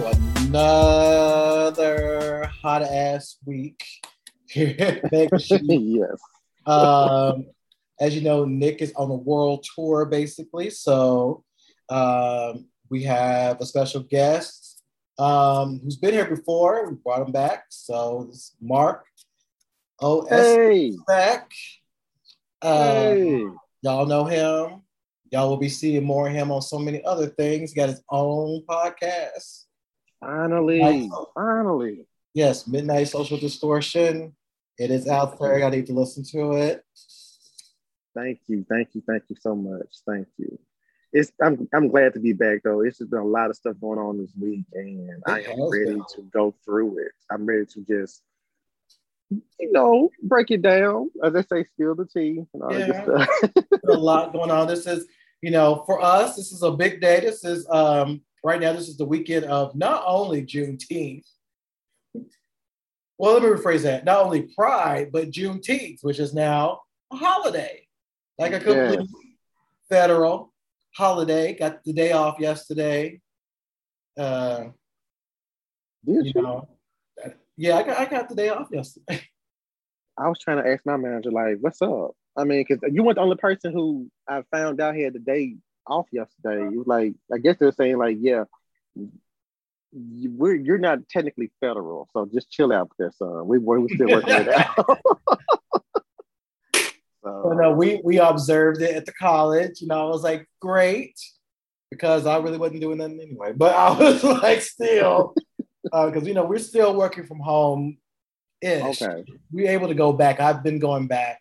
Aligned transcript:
to 0.00 0.16
another 0.46 2.50
hot 2.62 2.82
ass 2.82 3.36
week 3.44 3.84
here 4.48 4.74
at 4.78 5.12
Mega 5.12 5.38
yes. 5.38 6.20
Um, 6.64 7.46
as 8.00 8.14
you 8.14 8.22
know, 8.22 8.44
Nick 8.46 8.80
is 8.80 8.92
on 8.94 9.10
a 9.10 9.14
world 9.14 9.66
tour 9.74 10.06
basically, 10.06 10.70
so 10.70 11.44
um, 11.90 12.66
we 12.88 13.02
have 13.02 13.60
a 13.60 13.66
special 13.66 14.00
guest 14.00 14.82
um, 15.18 15.80
who's 15.84 15.96
been 15.96 16.14
here 16.14 16.28
before. 16.28 16.88
We 16.88 16.96
brought 16.96 17.26
him 17.26 17.32
back, 17.32 17.64
so 17.68 18.28
is 18.30 18.54
Mark 18.60 19.04
OS 20.00 20.28
Hey. 20.30 20.96
back. 21.06 21.50
Uh, 22.62 23.10
Hey. 23.10 23.44
Y'all 23.82 24.06
know 24.06 24.24
him. 24.24 24.82
Y'all 25.30 25.48
will 25.48 25.56
be 25.58 25.68
seeing 25.68 26.04
more 26.04 26.28
of 26.28 26.34
him 26.34 26.50
on 26.50 26.62
so 26.62 26.78
many 26.78 27.04
other 27.04 27.26
things. 27.26 27.72
He 27.72 27.76
got 27.76 27.88
his 27.90 28.02
own 28.10 28.62
podcast. 28.68 29.64
Finally. 30.20 31.10
Finally. 31.34 32.06
Yes, 32.34 32.66
Midnight 32.66 33.08
Social 33.08 33.38
Distortion. 33.38 34.34
It 34.78 34.90
is 34.90 35.08
out 35.08 35.38
there. 35.40 35.64
I 35.64 35.70
need 35.70 35.86
to 35.86 35.92
listen 35.92 36.24
to 36.32 36.52
it. 36.52 36.84
Thank 38.14 38.40
you. 38.46 38.64
Thank 38.68 38.94
you. 38.94 39.02
Thank 39.06 39.24
you 39.28 39.36
so 39.40 39.54
much. 39.54 39.88
Thank 40.06 40.28
you. 40.36 40.58
It's 41.12 41.32
I'm 41.42 41.68
I'm 41.74 41.88
glad 41.88 42.14
to 42.14 42.20
be 42.20 42.32
back 42.32 42.60
though. 42.62 42.82
It's 42.82 42.98
just 42.98 43.10
been 43.10 43.18
a 43.18 43.24
lot 43.24 43.50
of 43.50 43.56
stuff 43.56 43.76
going 43.80 43.98
on 43.98 44.18
this 44.18 44.32
week 44.40 44.64
and 44.72 45.22
I 45.26 45.40
am 45.40 45.68
ready 45.70 46.00
to 46.14 46.22
go 46.32 46.54
through 46.64 46.98
it. 46.98 47.12
I'm 47.30 47.46
ready 47.46 47.66
to 47.66 47.80
just 47.84 48.22
you 49.30 49.72
know, 49.72 50.10
break 50.22 50.50
it 50.50 50.62
down. 50.62 51.10
As 51.22 51.32
they 51.32 51.42
say, 51.42 51.64
spill 51.74 51.94
the 51.94 52.06
tea 52.06 52.44
and 52.52 52.62
all 52.62 52.78
Yeah. 52.78 53.02
stuff. 53.02 53.28
a 53.88 53.92
lot 53.92 54.32
going 54.32 54.50
on. 54.50 54.66
This 54.66 54.86
is, 54.86 55.06
you 55.42 55.50
know, 55.50 55.82
for 55.86 56.00
us, 56.02 56.36
this 56.36 56.52
is 56.52 56.62
a 56.62 56.70
big 56.72 57.00
day. 57.00 57.20
This 57.20 57.44
is 57.44 57.66
um 57.70 58.22
right 58.42 58.60
now, 58.60 58.72
this 58.72 58.88
is 58.88 58.96
the 58.96 59.04
weekend 59.04 59.44
of 59.46 59.74
not 59.74 60.04
only 60.06 60.42
Juneteenth. 60.42 61.24
Well, 63.18 63.34
let 63.34 63.42
me 63.42 63.48
rephrase 63.48 63.82
that. 63.82 64.04
Not 64.04 64.24
only 64.24 64.50
Pride, 64.56 65.10
but 65.12 65.30
Juneteenth, 65.30 65.98
which 66.02 66.18
is 66.18 66.32
now 66.32 66.80
a 67.12 67.16
holiday. 67.16 67.86
Like 68.38 68.54
a 68.54 68.60
complete 68.60 69.00
Yes. 69.00 69.08
federal 69.90 70.52
holiday. 70.96 71.54
Got 71.54 71.84
the 71.84 71.92
day 71.92 72.12
off 72.12 72.38
yesterday. 72.40 73.20
Uh, 74.18 74.68
Did 76.04 76.24
you 76.26 76.32
you? 76.34 76.42
know, 76.42 76.68
yeah, 77.56 77.76
I 77.76 77.82
got 77.82 77.98
I 77.98 78.04
got 78.06 78.28
the 78.30 78.34
day 78.34 78.48
off 78.48 78.68
yesterday. 78.72 79.20
I 80.18 80.28
was 80.28 80.38
trying 80.38 80.62
to 80.62 80.70
ask 80.70 80.84
my 80.86 80.96
manager, 80.96 81.30
like, 81.30 81.58
what's 81.60 81.80
up? 81.82 82.12
I 82.36 82.44
mean, 82.44 82.64
because 82.66 82.82
you 82.92 83.02
weren't 83.02 83.16
the 83.16 83.22
only 83.22 83.36
person 83.36 83.72
who 83.72 84.10
I 84.28 84.42
found 84.50 84.80
out 84.80 84.96
had 84.96 85.12
the 85.12 85.18
day 85.18 85.56
off 85.90 86.06
yesterday. 86.12 86.64
It 86.64 86.76
was 86.76 86.86
like, 86.86 87.14
I 87.32 87.38
guess 87.38 87.56
they're 87.58 87.72
saying, 87.72 87.98
like, 87.98 88.18
yeah, 88.20 88.44
you, 88.94 90.30
we're 90.30 90.54
you're 90.54 90.78
not 90.78 91.08
technically 91.08 91.50
federal, 91.60 92.08
so 92.12 92.28
just 92.32 92.50
chill 92.50 92.72
out 92.72 92.90
there, 92.98 93.12
son. 93.12 93.46
We 93.46 93.58
we're 93.58 93.86
still 93.88 94.08
working 94.08 94.34
it 94.34 94.48
out. 94.48 95.00
So 97.22 97.42
so, 97.44 97.52
no, 97.52 97.72
we 97.72 98.00
we 98.02 98.18
observed 98.18 98.80
it 98.80 98.94
at 98.96 99.04
the 99.04 99.12
college. 99.12 99.82
You 99.82 99.88
know, 99.88 100.06
I 100.06 100.08
was 100.08 100.22
like, 100.22 100.48
great, 100.58 101.20
because 101.90 102.24
I 102.24 102.38
really 102.38 102.56
wasn't 102.56 102.80
doing 102.80 102.98
nothing 102.98 103.20
anyway. 103.20 103.52
But 103.54 103.74
I 103.74 103.90
was 103.90 104.24
like, 104.42 104.62
still, 104.62 105.34
uh, 105.92 106.06
because 106.06 106.26
you 106.26 106.32
know 106.32 106.44
we're 106.44 106.58
still 106.58 106.94
working 106.94 107.26
from 107.26 107.40
home. 107.40 107.98
Ish. 108.62 109.02
okay, 109.02 109.24
We 109.52 109.66
able 109.66 109.88
to 109.88 109.94
go 109.94 110.12
back. 110.12 110.40
I've 110.40 110.62
been 110.62 110.78
going 110.78 111.08
back 111.08 111.40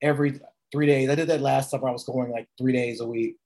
every 0.00 0.40
three 0.70 0.86
days. 0.86 1.10
I 1.10 1.14
did 1.14 1.28
that 1.28 1.40
last 1.40 1.70
summer. 1.70 1.88
I 1.88 1.92
was 1.92 2.04
going 2.04 2.30
like 2.30 2.48
three 2.58 2.72
days 2.72 3.00
a 3.00 3.06
week, 3.06 3.36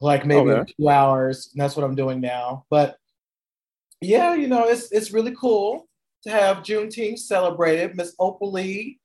like 0.00 0.24
maybe 0.26 0.50
Okay. 0.50 0.72
two 0.78 0.88
hours, 0.88 1.50
and 1.52 1.60
that's 1.60 1.76
what 1.76 1.84
I'm 1.84 1.94
doing 1.96 2.20
now. 2.20 2.64
But 2.70 2.96
yeah, 4.00 4.34
you 4.34 4.46
know, 4.48 4.64
it's 4.64 4.92
it's 4.92 5.10
really 5.12 5.34
cool 5.34 5.88
to 6.22 6.30
have 6.30 6.58
Juneteenth 6.58 7.18
celebrated. 7.18 7.96
Miss 7.96 8.14
Opal 8.18 8.52
Lee, 8.52 8.98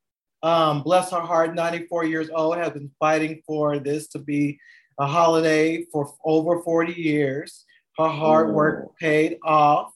um, 0.44 0.84
bless 0.84 1.12
her 1.12 1.20
heart, 1.20 1.56
94 1.56 2.06
years 2.06 2.30
old, 2.30 2.58
has 2.58 2.72
been 2.74 2.92
fighting 3.00 3.42
for 3.46 3.80
this 3.80 4.08
to 4.10 4.20
be 4.20 4.60
a 5.00 5.08
holiday 5.08 5.86
for 5.92 6.14
over 6.24 6.62
40 6.62 6.94
years. 6.94 7.66
Her 7.98 8.08
hard 8.10 8.54
work 8.54 8.86
Mm. 8.86 8.96
paid 9.00 9.40
off. 9.44 9.92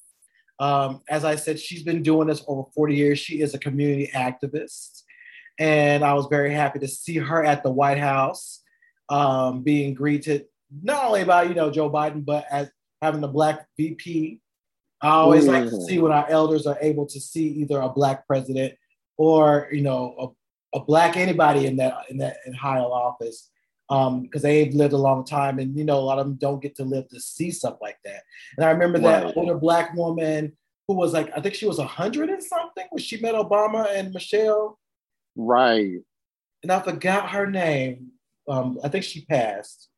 Um, 0.59 1.01
as 1.07 1.23
I 1.23 1.35
said, 1.35 1.59
she's 1.59 1.83
been 1.83 2.01
doing 2.01 2.27
this 2.27 2.43
over 2.47 2.63
40 2.73 2.95
years. 2.95 3.19
She 3.19 3.41
is 3.41 3.53
a 3.53 3.59
community 3.59 4.09
activist. 4.13 5.03
And 5.59 6.03
I 6.03 6.13
was 6.13 6.25
very 6.27 6.51
happy 6.53 6.79
to 6.79 6.87
see 6.87 7.17
her 7.17 7.43
at 7.43 7.61
the 7.63 7.71
White 7.71 7.99
House 7.99 8.63
um, 9.09 9.61
being 9.63 9.93
greeted 9.93 10.45
not 10.83 11.05
only 11.05 11.21
about 11.21 11.49
you 11.49 11.55
know, 11.55 11.71
Joe 11.71 11.89
Biden, 11.89 12.25
but 12.25 12.45
as 12.51 12.69
having 13.01 13.21
the 13.21 13.27
Black 13.27 13.67
VP. 13.77 14.39
I 15.01 15.09
always 15.09 15.45
like 15.45 15.65
to 15.65 15.81
see 15.81 15.99
when 15.99 16.11
our 16.11 16.27
elders 16.27 16.65
are 16.65 16.77
able 16.81 17.05
to 17.05 17.19
see 17.19 17.47
either 17.47 17.79
a 17.79 17.89
Black 17.89 18.25
president 18.25 18.73
or, 19.15 19.69
you 19.71 19.81
know, 19.81 20.35
a, 20.73 20.79
a 20.79 20.83
Black 20.83 21.15
anybody 21.15 21.67
in 21.67 21.77
that 21.77 21.97
in 22.09 22.17
that 22.17 22.37
in 22.47 22.53
high 22.53 22.79
office 22.79 23.51
because 23.87 24.41
they've 24.41 24.73
lived 24.73 24.93
a 24.93 24.97
long 24.97 25.23
time 25.23 25.59
and 25.59 25.77
you 25.77 25.85
know 25.85 25.97
a 25.97 26.01
lot 26.01 26.19
of 26.19 26.25
them 26.25 26.35
don't 26.35 26.61
get 26.61 26.75
to 26.75 26.83
live 26.83 27.07
to 27.07 27.19
see 27.21 27.49
stuff 27.49 27.77
like 27.81 27.97
that 28.03 28.23
and 28.57 28.65
i 28.65 28.69
remember 28.69 28.99
that 28.99 29.23
Right. 29.23 29.33
older 29.37 29.55
black 29.55 29.95
woman 29.95 30.51
who 30.87 30.95
was 30.95 31.13
like 31.13 31.31
i 31.37 31.39
think 31.39 31.55
she 31.55 31.65
was 31.65 31.77
100 31.77 32.29
and 32.29 32.43
something 32.43 32.85
when 32.89 33.01
she 33.01 33.21
met 33.21 33.33
obama 33.33 33.87
and 33.95 34.13
michelle 34.13 34.77
right. 35.37 35.99
and 36.63 36.71
i 36.71 36.81
forgot 36.81 37.29
her 37.29 37.49
name 37.49 38.11
um, 38.49 38.77
i 38.83 38.89
think 38.89 39.05
she 39.05 39.23
passed 39.25 39.89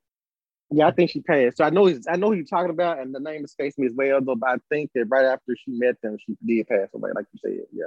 Yeah, 0.71 0.87
I 0.87 0.91
think 0.91 1.09
she 1.09 1.21
passed. 1.21 1.57
So 1.57 1.63
I 1.63 1.69
know 1.71 1.85
he's, 1.85 2.05
I 2.07 2.15
know 2.15 2.27
who 2.27 2.35
you're 2.35 2.45
talking 2.45 2.69
about, 2.69 2.99
and 2.99 3.13
the 3.13 3.19
name 3.19 3.43
escapes 3.43 3.77
me 3.77 3.87
as 3.87 3.93
well. 3.93 4.21
Though, 4.21 4.35
but 4.35 4.49
I 4.49 4.55
think 4.69 4.91
that 4.95 5.05
right 5.05 5.25
after 5.25 5.55
she 5.55 5.71
met 5.71 5.99
them, 6.01 6.17
she 6.23 6.37
did 6.45 6.67
pass 6.67 6.89
away, 6.93 7.11
like 7.15 7.25
you 7.33 7.39
said. 7.43 7.65
Yeah. 7.73 7.85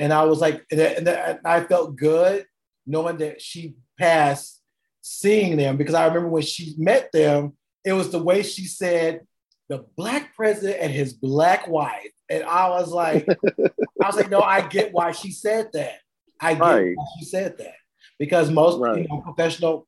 and 0.00 0.12
i 0.12 0.24
was 0.24 0.40
like 0.40 0.64
and, 0.72 0.80
and 0.80 1.08
and 1.08 1.38
i 1.44 1.60
felt 1.62 1.94
good 1.94 2.44
knowing 2.86 3.16
that 3.18 3.40
she 3.40 3.76
passed 3.96 4.60
seeing 5.02 5.56
them 5.56 5.76
because 5.76 5.94
i 5.94 6.04
remember 6.06 6.28
when 6.28 6.42
she 6.42 6.74
met 6.78 7.12
them 7.12 7.52
it 7.84 7.92
was 7.92 8.10
the 8.10 8.18
way 8.22 8.42
she 8.42 8.64
said 8.64 9.20
the 9.68 9.84
black 9.96 10.34
president 10.34 10.78
and 10.80 10.92
his 10.92 11.12
black 11.12 11.68
wife 11.68 12.10
and 12.28 12.42
i 12.42 12.68
was 12.70 12.90
like 12.90 13.24
I 14.02 14.06
was 14.08 14.16
like, 14.16 14.28
no, 14.30 14.40
I 14.40 14.60
get 14.66 14.92
why 14.92 15.12
she 15.12 15.30
said 15.30 15.68
that. 15.72 15.98
I 16.40 16.54
get 16.54 16.60
Right. 16.60 16.96
why 16.96 17.04
she 17.16 17.24
said 17.24 17.56
that 17.58 17.76
because 18.18 18.50
most 18.50 18.80
Right. 18.80 19.02
you 19.02 19.08
know, 19.08 19.20
professional 19.20 19.86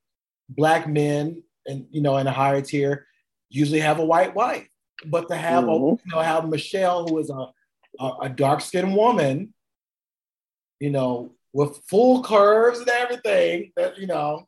black 0.48 0.88
men 0.88 1.42
and 1.66 1.86
you 1.90 2.00
know 2.00 2.16
in 2.18 2.26
a 2.26 2.32
higher 2.32 2.60
tier 2.62 3.06
usually 3.48 3.80
have 3.80 3.98
a 4.00 4.04
white 4.04 4.34
wife, 4.34 4.66
but 5.06 5.28
to 5.28 5.36
have 5.36 5.64
a, 5.64 5.66
Mhm. 5.68 5.98
you 6.04 6.10
know 6.12 6.20
have 6.20 6.48
Michelle 6.48 7.06
who 7.06 7.18
is 7.18 7.30
a 7.30 7.52
a, 7.98 8.12
a 8.22 8.28
dark 8.28 8.60
skinned 8.60 8.94
woman, 8.94 9.54
you 10.80 10.90
know, 10.90 11.32
with 11.52 11.78
full 11.88 12.22
curves 12.22 12.80
and 12.80 12.88
everything 12.88 13.72
that 13.76 13.98
you 13.98 14.06
know 14.06 14.46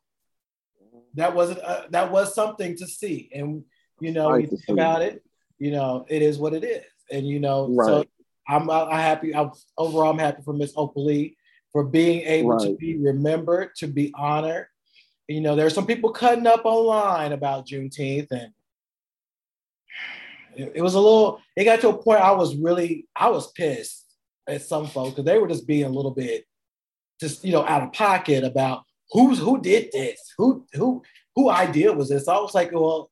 that 1.15 1.33
wasn't 1.33 1.59
uh, 1.59 1.85
that 1.89 2.11
was 2.11 2.33
something 2.35 2.75
to 2.77 2.85
see. 2.87 3.29
And 3.33 3.63
you 3.99 4.11
know 4.11 4.29
you 4.41 4.47
think 4.47 4.63
about 4.69 5.01
it 5.01 5.23
you 5.57 5.71
know 5.71 6.05
it 6.07 6.21
is 6.21 6.37
what 6.37 6.53
it 6.53 6.63
is. 6.63 6.85
And 7.11 7.27
you 7.27 7.39
know 7.39 7.67
so 7.87 8.05
i'm 8.47 8.69
i'm 8.69 8.89
happy 8.91 9.35
i'm 9.35 9.51
overall 9.77 10.11
i'm 10.11 10.19
happy 10.19 10.41
for 10.43 10.53
miss 10.53 10.73
opal 10.75 11.05
lee 11.05 11.35
for 11.71 11.83
being 11.83 12.21
able 12.21 12.51
to 12.59 12.75
be 12.77 12.97
remembered 12.97 13.75
to 13.75 13.87
be 13.87 14.13
honored 14.15 14.67
you 15.29 15.41
know 15.41 15.55
there's 15.55 15.75
some 15.75 15.85
people 15.85 16.11
cutting 16.11 16.47
up 16.47 16.65
online 16.65 17.31
about 17.31 17.67
juneteenth 17.67 18.31
and 18.31 18.51
it, 20.55 20.71
it 20.75 20.81
was 20.81 20.95
a 20.95 20.99
little 20.99 21.39
it 21.55 21.63
got 21.63 21.79
to 21.79 21.89
a 21.89 21.97
point 21.97 22.19
i 22.19 22.31
was 22.31 22.55
really 22.57 23.07
i 23.15 23.29
was 23.29 23.51
pissed 23.51 24.05
at 24.47 24.61
some 24.61 24.87
folks 24.87 25.11
because 25.11 25.25
they 25.25 25.37
were 25.37 25.47
just 25.47 25.67
being 25.67 25.85
a 25.85 25.89
little 25.89 26.11
bit 26.11 26.45
just 27.21 27.45
you 27.45 27.51
know 27.51 27.65
out 27.65 27.83
of 27.83 27.93
pocket 27.93 28.43
about 28.43 28.83
who's 29.11 29.37
who 29.37 29.61
did 29.61 29.89
this 29.91 30.33
who 30.37 30.65
who 30.73 31.01
who 31.35 31.49
idea 31.49 31.93
was 31.93 32.09
this 32.09 32.27
i 32.27 32.37
was 32.37 32.55
like 32.55 32.71
well 32.71 33.11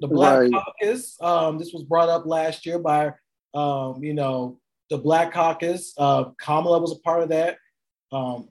the 0.00 0.08
black 0.08 0.40
Right. 0.40 0.52
caucus 0.52 1.20
um 1.20 1.58
this 1.58 1.72
was 1.72 1.82
brought 1.82 2.08
up 2.08 2.24
last 2.24 2.64
year 2.64 2.78
by 2.78 3.12
um 3.54 4.02
you 4.02 4.14
know 4.14 4.58
the 4.88 4.96
black 4.96 5.32
caucus 5.32 5.92
uh 5.98 6.24
kamala 6.40 6.78
was 6.78 6.92
a 6.92 7.00
part 7.00 7.22
of 7.22 7.28
that 7.28 7.58
um 8.12 8.48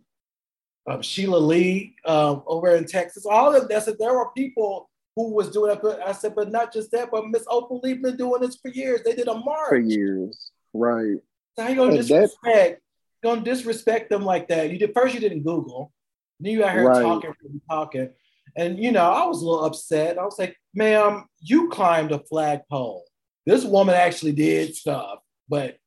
um, 0.88 1.02
Sheila 1.02 1.38
Lee 1.38 1.96
um, 2.06 2.44
over 2.48 2.76
in 2.76 2.86
Texas, 2.86 3.26
all 3.26 3.56
of 3.56 3.68
that. 3.68 3.84
Said 3.84 3.96
there 4.00 4.14
were 4.14 4.32
people 4.36 4.90
who 5.16 5.34
was 5.34 5.50
doing 5.50 5.72
it. 5.72 5.80
But 5.82 6.00
I 6.06 6.12
said, 6.12 6.36
but 6.36 6.52
not 6.52 6.72
just 6.72 6.92
that, 6.92 7.10
but 7.12 7.28
Miss 7.28 7.46
Opal 7.50 7.80
Lee 7.84 7.96
been 7.96 8.18
doing 8.18 8.42
this 8.42 8.56
for 8.56 8.70
years. 8.70 9.02
They 9.04 9.16
did 9.16 9.28
a 9.28 9.34
march. 9.34 9.70
For 9.70 9.80
years. 9.80 10.52
Right. 10.74 11.18
So 11.56 11.64
how 11.64 11.70
you 11.70 11.76
gonna 11.76 11.98
disrespect? 11.98 12.82
Gonna 13.24 13.42
disrespect 13.42 14.10
them 14.10 14.24
like 14.24 14.48
that? 14.50 14.72
You 14.72 14.78
did 14.78 14.94
first. 14.94 15.14
You 15.14 15.20
didn't 15.20 15.44
Google. 15.44 15.92
Then 16.40 16.52
you 16.54 16.64
out 16.64 16.74
here 16.74 16.84
Right. 16.88 17.02
talking, 17.02 17.34
talking, 17.68 18.10
and 18.56 18.78
you 18.78 18.92
know 18.92 19.10
I 19.10 19.26
was 19.26 19.42
a 19.42 19.46
little 19.46 19.66
upset. 19.66 20.20
I 20.20 20.24
was 20.24 20.38
like, 20.38 20.56
"Ma'am, 20.76 21.26
you 21.40 21.70
climbed 21.70 22.12
a 22.12 22.20
flagpole. 22.20 23.04
This 23.48 23.66
woman 23.66 23.96
actually 23.96 24.34
did 24.34 24.76
stuff, 24.76 25.20
but 25.50 25.78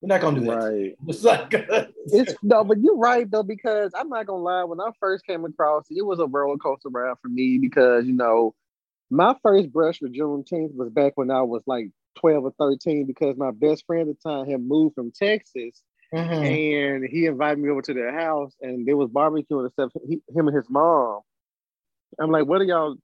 we're 0.00 0.08
not 0.08 0.20
gonna 0.20 0.40
do 0.40 0.46
that. 0.46 0.56
Right. 0.56 0.96
It's 1.08 1.22
good." 1.22 1.92
It's 2.08 2.34
no, 2.42 2.62
but 2.62 2.78
you're 2.80 2.96
right 2.96 3.28
though, 3.28 3.42
because 3.42 3.92
I'm 3.94 4.08
not 4.08 4.26
gonna 4.26 4.42
lie, 4.42 4.64
when 4.64 4.80
I 4.80 4.90
first 5.00 5.26
came 5.26 5.44
across 5.44 5.86
it, 5.90 5.98
it 5.98 6.06
was 6.06 6.20
a 6.20 6.26
roller 6.26 6.56
coaster 6.56 6.88
ride 6.88 7.16
for 7.20 7.28
me 7.28 7.58
because 7.58 8.06
you 8.06 8.12
know, 8.12 8.54
my 9.10 9.34
first 9.42 9.72
brush 9.72 10.00
with 10.00 10.14
Juneteenth 10.14 10.74
was 10.74 10.90
back 10.90 11.12
when 11.16 11.30
I 11.30 11.42
was 11.42 11.62
like 11.66 11.90
12 12.16 12.44
or 12.44 12.52
13 12.58 13.06
because 13.06 13.36
my 13.36 13.50
best 13.50 13.84
friend 13.86 14.08
at 14.08 14.16
the 14.22 14.28
time 14.28 14.48
had 14.48 14.60
moved 14.60 14.94
from 14.94 15.12
Texas 15.12 15.82
mm-hmm. 16.12 16.32
and 16.32 17.04
he 17.08 17.26
invited 17.26 17.58
me 17.58 17.70
over 17.70 17.82
to 17.82 17.94
their 17.94 18.12
house 18.12 18.54
and 18.60 18.86
there 18.86 18.96
was 18.96 19.10
barbecue 19.10 19.58
and 19.58 19.72
stuff. 19.72 19.92
He, 20.06 20.20
him 20.34 20.48
and 20.48 20.56
his 20.56 20.68
mom. 20.68 21.20
I'm 22.18 22.30
like, 22.30 22.46
what 22.46 22.60
are 22.60 22.64
y'all 22.64 22.96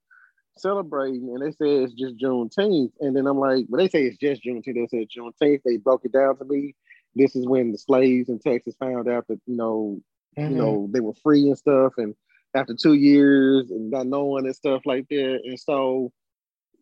celebrating? 0.57 1.29
And 1.29 1.41
they 1.41 1.51
say 1.51 1.83
it's 1.83 1.93
just 1.93 2.17
Juneteenth. 2.17 2.91
And 2.99 3.15
then 3.15 3.27
I'm 3.27 3.39
like, 3.39 3.65
well, 3.69 3.79
they 3.79 3.89
say 3.89 4.03
it's 4.03 4.17
just 4.17 4.43
Juneteenth. 4.43 4.75
They 4.75 4.87
said 4.87 5.07
Juneteenth. 5.09 5.61
They 5.63 5.77
broke 5.77 6.05
it 6.05 6.13
down 6.13 6.37
to 6.37 6.45
me. 6.45 6.75
This 7.15 7.35
is 7.35 7.47
when 7.47 7.71
the 7.71 7.77
slaves 7.77 8.29
in 8.29 8.39
Texas 8.39 8.75
found 8.79 9.07
out 9.07 9.27
that, 9.27 9.39
you 9.45 9.55
know, 9.55 10.01
mm-hmm. 10.37 10.51
you 10.51 10.57
know, 10.57 10.89
they 10.91 10.99
were 10.99 11.13
free 11.21 11.47
and 11.47 11.57
stuff. 11.57 11.93
And 11.97 12.15
after 12.55 12.75
two 12.75 12.93
years 12.93 13.71
and 13.71 13.91
not 13.91 14.07
knowing 14.07 14.45
and 14.45 14.55
stuff 14.55 14.81
like 14.85 15.07
that. 15.09 15.41
And 15.43 15.59
so 15.59 16.11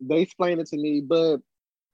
they 0.00 0.20
explained 0.20 0.60
it 0.60 0.66
to 0.68 0.76
me, 0.76 1.00
but 1.00 1.38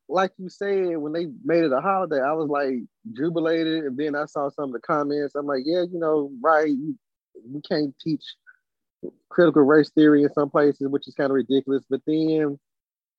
like 0.09 0.33
you 0.39 0.49
said, 0.49 0.97
when 0.97 1.13
they 1.13 1.27
made 1.45 1.65
it 1.65 1.73
a 1.73 1.81
holiday, 1.81 2.21
I 2.21 2.33
was 2.33 2.49
like 2.49 2.77
jubilated. 3.13 3.85
And 3.85 3.97
then 3.97 4.17
I 4.17 4.25
saw 4.25 4.49
some 4.51 4.67
of 4.67 4.73
the 4.73 4.81
comments. 4.81 5.35
I'm 5.35 5.47
like, 5.47 5.63
yeah, 5.65 5.83
you 5.83 5.99
know, 5.99 6.31
right. 6.43 6.75
We 7.47 7.61
can't 7.69 7.95
teach 8.01 8.25
critical 9.29 9.63
race 9.63 9.91
theory 9.91 10.23
in 10.23 10.33
some 10.33 10.51
places, 10.51 10.89
which 10.89 11.09
is 11.09 11.15
kind 11.15 11.31
of 11.31 11.35
ridiculous. 11.35 11.85
But 11.89 12.01
then 12.07 12.59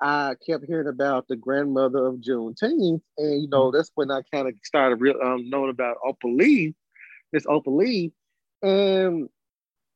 I 0.01 0.35
kept 0.45 0.65
hearing 0.65 0.87
about 0.87 1.27
the 1.27 1.35
grandmother 1.35 2.05
of 2.05 2.15
Juneteenth. 2.15 3.01
And, 3.17 3.41
you 3.41 3.47
know, 3.49 3.65
mm-hmm. 3.65 3.77
that's 3.77 3.91
when 3.95 4.11
I 4.11 4.21
kind 4.33 4.47
of 4.47 4.53
started 4.63 5.01
real, 5.01 5.15
um, 5.21 5.49
knowing 5.49 5.69
about 5.69 5.97
Opal 6.05 6.35
Lee, 6.35 6.75
this 7.31 7.45
Opal 7.47 7.77
Lee. 7.77 8.13
And 8.61 9.29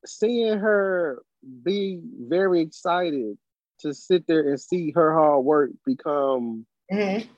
seeing 0.06 0.58
her 0.58 1.22
be 1.62 2.00
very 2.28 2.60
excited 2.60 3.36
to 3.80 3.92
sit 3.92 4.26
there 4.26 4.48
and 4.48 4.60
see 4.60 4.92
her 4.92 5.12
hard 5.12 5.44
work 5.44 5.70
become 5.84 6.64
mm-hmm. 6.90 7.28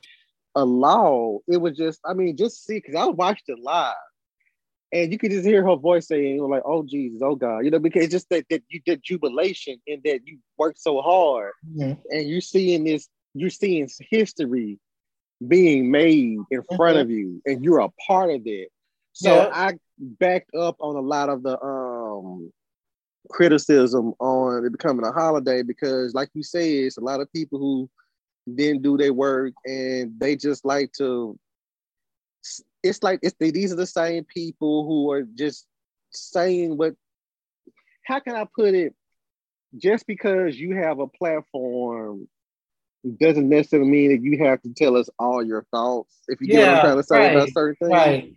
a 0.55 0.65
law, 0.65 1.39
it 1.49 1.57
was 1.57 1.77
just, 1.77 2.01
I 2.05 2.15
mean, 2.15 2.37
just 2.37 2.65
see, 2.65 2.75
because 2.75 2.95
I 2.95 3.07
watched 3.07 3.49
it 3.49 3.59
live. 3.59 3.95
And 4.93 5.13
you 5.13 5.19
could 5.19 5.33
just 5.33 5.47
hear 5.47 5.67
her 5.67 5.77
voice 5.77 6.09
saying, 6.09 6.41
like, 6.41 6.63
oh 6.65 6.85
Jesus, 6.85 7.21
oh 7.23 7.35
God, 7.35 7.61
you 7.61 7.71
know, 7.71 7.79
because 7.79 8.05
it's 8.05 8.13
just 8.13 8.29
that, 8.31 8.47
that 8.51 8.63
you 8.69 8.81
did 8.87 9.03
jubilation 9.03 9.79
and 9.87 10.01
that 10.05 10.21
you 10.25 10.39
worked 10.57 10.81
so 10.81 11.01
hard. 11.03 11.53
Mm-hmm. 11.69 12.01
And 12.11 12.29
you're 12.29 12.41
seeing 12.41 12.85
this, 12.85 13.09
you're 13.35 13.51
seeing 13.51 13.89
history 14.11 14.79
being 15.47 15.91
made 15.91 16.39
in 16.51 16.63
front 16.77 16.97
mm-hmm. 16.97 17.01
of 17.01 17.11
you, 17.11 17.43
and 17.45 17.65
you're 17.65 17.81
a 17.81 17.91
part 18.07 18.31
of 18.31 18.43
it. 18.47 18.69
So 19.13 19.35
yeah. 19.35 19.51
I 19.53 19.73
backed 19.99 20.55
up 20.55 20.77
on 20.81 20.97
a 20.97 21.01
lot 21.01 21.29
of 21.29 21.43
the 21.43 21.61
um 21.63 22.53
criticism 23.29 24.15
on 24.21 24.65
it 24.65 24.73
becoming 24.73 25.05
a 25.05 25.13
holiday 25.13 25.63
because, 25.63 26.15
like 26.15 26.29
you 26.35 26.43
say, 26.43 26.79
it's 26.79 26.99
a 26.99 27.03
lot 27.03 27.21
of 27.21 27.33
people 27.33 27.59
who 27.59 27.91
didn't 28.55 28.83
do 28.83 28.97
their 28.97 29.13
work 29.13 29.53
and 29.65 30.13
they 30.19 30.37
just 30.37 30.65
like 30.65 30.93
to. 30.99 31.39
It's 32.87 33.03
like 33.03 33.21
it's 33.23 33.37
these 33.39 33.73
are 33.73 33.77
the 33.77 33.87
same 33.87 34.25
people 34.25 34.87
who 34.87 35.11
are 35.11 35.23
just 35.23 35.67
saying 36.11 36.77
what. 36.77 36.95
How 38.05 38.21
can 38.21 38.37
I 38.37 38.47
put 38.55 38.75
it? 38.75 38.95
Just 39.77 40.07
because 40.07 40.57
you 40.57 40.77
have 40.77 41.01
a 41.01 41.07
platform 41.07 42.29
doesn't 43.21 43.49
necessarily 43.49 43.91
mean 43.91 44.11
that 44.11 44.23
you 44.23 44.45
have 44.45 44.63
to 44.63 44.73
tell 44.73 44.97
us 44.97 45.09
all 45.19 45.45
your 45.45 45.67
thoughts. 45.71 46.15
If 46.29 46.41
you 46.41 46.49
yeah, 46.49 46.57
get 46.57 46.67
what 46.67 46.75
I'm 46.75 46.85
trying 46.85 46.97
to 46.97 47.03
say 47.03 47.19
right, 47.19 47.37
about 47.37 47.53
certain 47.53 47.77
things, 47.77 47.93
right. 47.93 48.35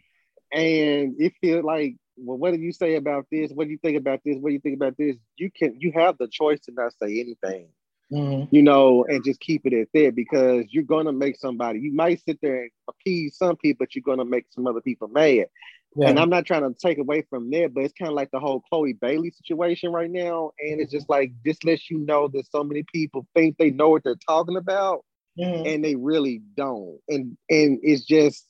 and 0.51 1.31
you're 1.41 1.63
like 1.63 1.95
well, 2.21 2.37
what 2.37 2.53
do 2.53 2.59
you 2.59 2.71
say 2.71 2.95
about 2.95 3.25
this? 3.31 3.51
What 3.51 3.65
do 3.65 3.71
you 3.71 3.77
think 3.77 3.97
about 3.97 4.21
this? 4.25 4.37
What 4.39 4.49
do 4.49 4.53
you 4.53 4.59
think 4.59 4.75
about 4.75 4.97
this? 4.97 5.15
You 5.37 5.49
can 5.51 5.75
you 5.79 5.91
have 5.93 6.17
the 6.17 6.27
choice 6.27 6.59
to 6.61 6.71
not 6.71 6.93
say 7.01 7.19
anything, 7.19 7.69
mm-hmm. 8.11 8.53
you 8.53 8.61
know, 8.61 9.05
and 9.07 9.23
just 9.23 9.39
keep 9.39 9.65
it 9.65 9.73
at 9.73 9.87
there 9.93 10.11
because 10.11 10.65
you're 10.69 10.83
gonna 10.83 11.11
make 11.11 11.37
somebody. 11.37 11.79
You 11.79 11.93
might 11.93 12.21
sit 12.23 12.39
there 12.41 12.63
and 12.63 12.71
appease 12.89 13.37
some 13.37 13.55
people, 13.57 13.85
but 13.85 13.95
you're 13.95 14.03
gonna 14.05 14.25
make 14.25 14.45
some 14.51 14.67
other 14.67 14.81
people 14.81 15.07
mad. 15.07 15.47
Yeah. 15.95 16.09
And 16.09 16.19
I'm 16.19 16.29
not 16.29 16.45
trying 16.45 16.61
to 16.61 16.73
take 16.79 16.99
away 16.99 17.23
from 17.29 17.49
that, 17.51 17.73
but 17.73 17.83
it's 17.83 17.93
kind 17.93 18.09
of 18.09 18.15
like 18.15 18.29
the 18.31 18.39
whole 18.39 18.61
Chloe 18.69 18.93
Bailey 18.93 19.31
situation 19.31 19.91
right 19.91 20.09
now. 20.09 20.51
And 20.59 20.79
it's 20.79 20.91
just 20.91 21.09
like 21.09 21.31
this 21.43 21.57
lets 21.63 21.89
you 21.89 21.97
know 21.99 22.27
that 22.29 22.45
so 22.51 22.63
many 22.63 22.83
people 22.93 23.25
think 23.35 23.57
they 23.57 23.71
know 23.71 23.89
what 23.89 24.03
they're 24.03 24.15
talking 24.27 24.55
about, 24.55 25.03
mm-hmm. 25.37 25.65
and 25.65 25.83
they 25.83 25.95
really 25.95 26.41
don't. 26.55 26.99
And 27.07 27.37
and 27.49 27.79
it's 27.81 28.05
just 28.05 28.48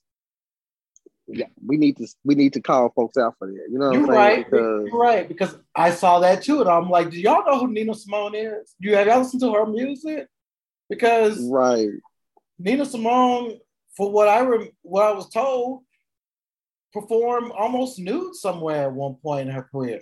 yeah, 1.31 1.45
we 1.65 1.77
need 1.77 1.97
to 1.97 2.07
we 2.23 2.35
need 2.35 2.53
to 2.53 2.61
call 2.61 2.89
folks 2.89 3.17
out 3.17 3.35
for 3.37 3.47
that. 3.47 3.67
You 3.69 3.77
know, 3.77 3.91
you're 3.91 4.05
right. 4.05 4.45
Because, 4.45 4.87
you're 4.87 4.99
right 4.99 5.27
because 5.27 5.55
I 5.75 5.91
saw 5.91 6.19
that 6.19 6.43
too, 6.43 6.61
and 6.61 6.69
I'm 6.69 6.89
like, 6.89 7.11
do 7.11 7.19
y'all 7.19 7.45
know 7.45 7.59
who 7.59 7.71
Nina 7.71 7.93
Simone 7.93 8.35
is? 8.35 8.75
Do 8.81 8.89
you 8.89 8.95
have 8.95 9.07
y'all 9.07 9.19
listened 9.19 9.41
to 9.41 9.53
her 9.53 9.65
music? 9.65 10.27
Because 10.89 11.39
right, 11.49 11.89
Nina 12.57 12.85
Simone, 12.85 13.59
for 13.95 14.11
what 14.11 14.27
I 14.27 14.41
rem- 14.41 14.71
what 14.81 15.03
I 15.03 15.11
was 15.11 15.29
told, 15.29 15.83
performed 16.93 17.51
almost 17.51 17.99
nude 17.99 18.35
somewhere 18.35 18.87
at 18.87 18.93
one 18.93 19.15
point 19.15 19.49
in 19.49 19.55
her 19.55 19.63
career, 19.63 20.01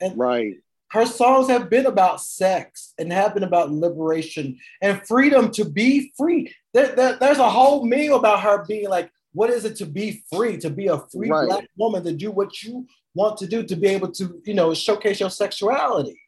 and 0.00 0.18
right. 0.18 0.54
Her 0.92 1.06
songs 1.06 1.48
have 1.48 1.70
been 1.70 1.86
about 1.86 2.20
sex 2.20 2.94
and 2.98 3.12
have 3.12 3.34
been 3.34 3.44
about 3.44 3.70
liberation 3.70 4.58
and 4.82 5.00
freedom 5.06 5.52
to 5.52 5.64
be 5.64 6.12
free. 6.16 6.52
There, 6.74 6.96
there, 6.96 7.16
there's 7.16 7.38
a 7.38 7.48
whole 7.48 7.86
meme 7.86 8.10
about 8.10 8.40
her 8.40 8.64
being 8.66 8.88
like, 8.88 9.08
what 9.32 9.50
is 9.50 9.64
it 9.64 9.76
to 9.76 9.86
be 9.86 10.24
free, 10.32 10.56
to 10.58 10.70
be 10.70 10.88
a 10.88 10.98
free 11.12 11.30
right. 11.30 11.46
black 11.46 11.68
woman, 11.76 12.02
to 12.04 12.12
do 12.12 12.30
what 12.30 12.62
you 12.62 12.86
want 13.14 13.38
to 13.38 13.46
do, 13.46 13.62
to 13.62 13.76
be 13.76 13.88
able 13.88 14.10
to, 14.12 14.40
you 14.44 14.54
know, 14.54 14.74
showcase 14.74 15.20
your 15.20 15.30
sexuality. 15.30 16.20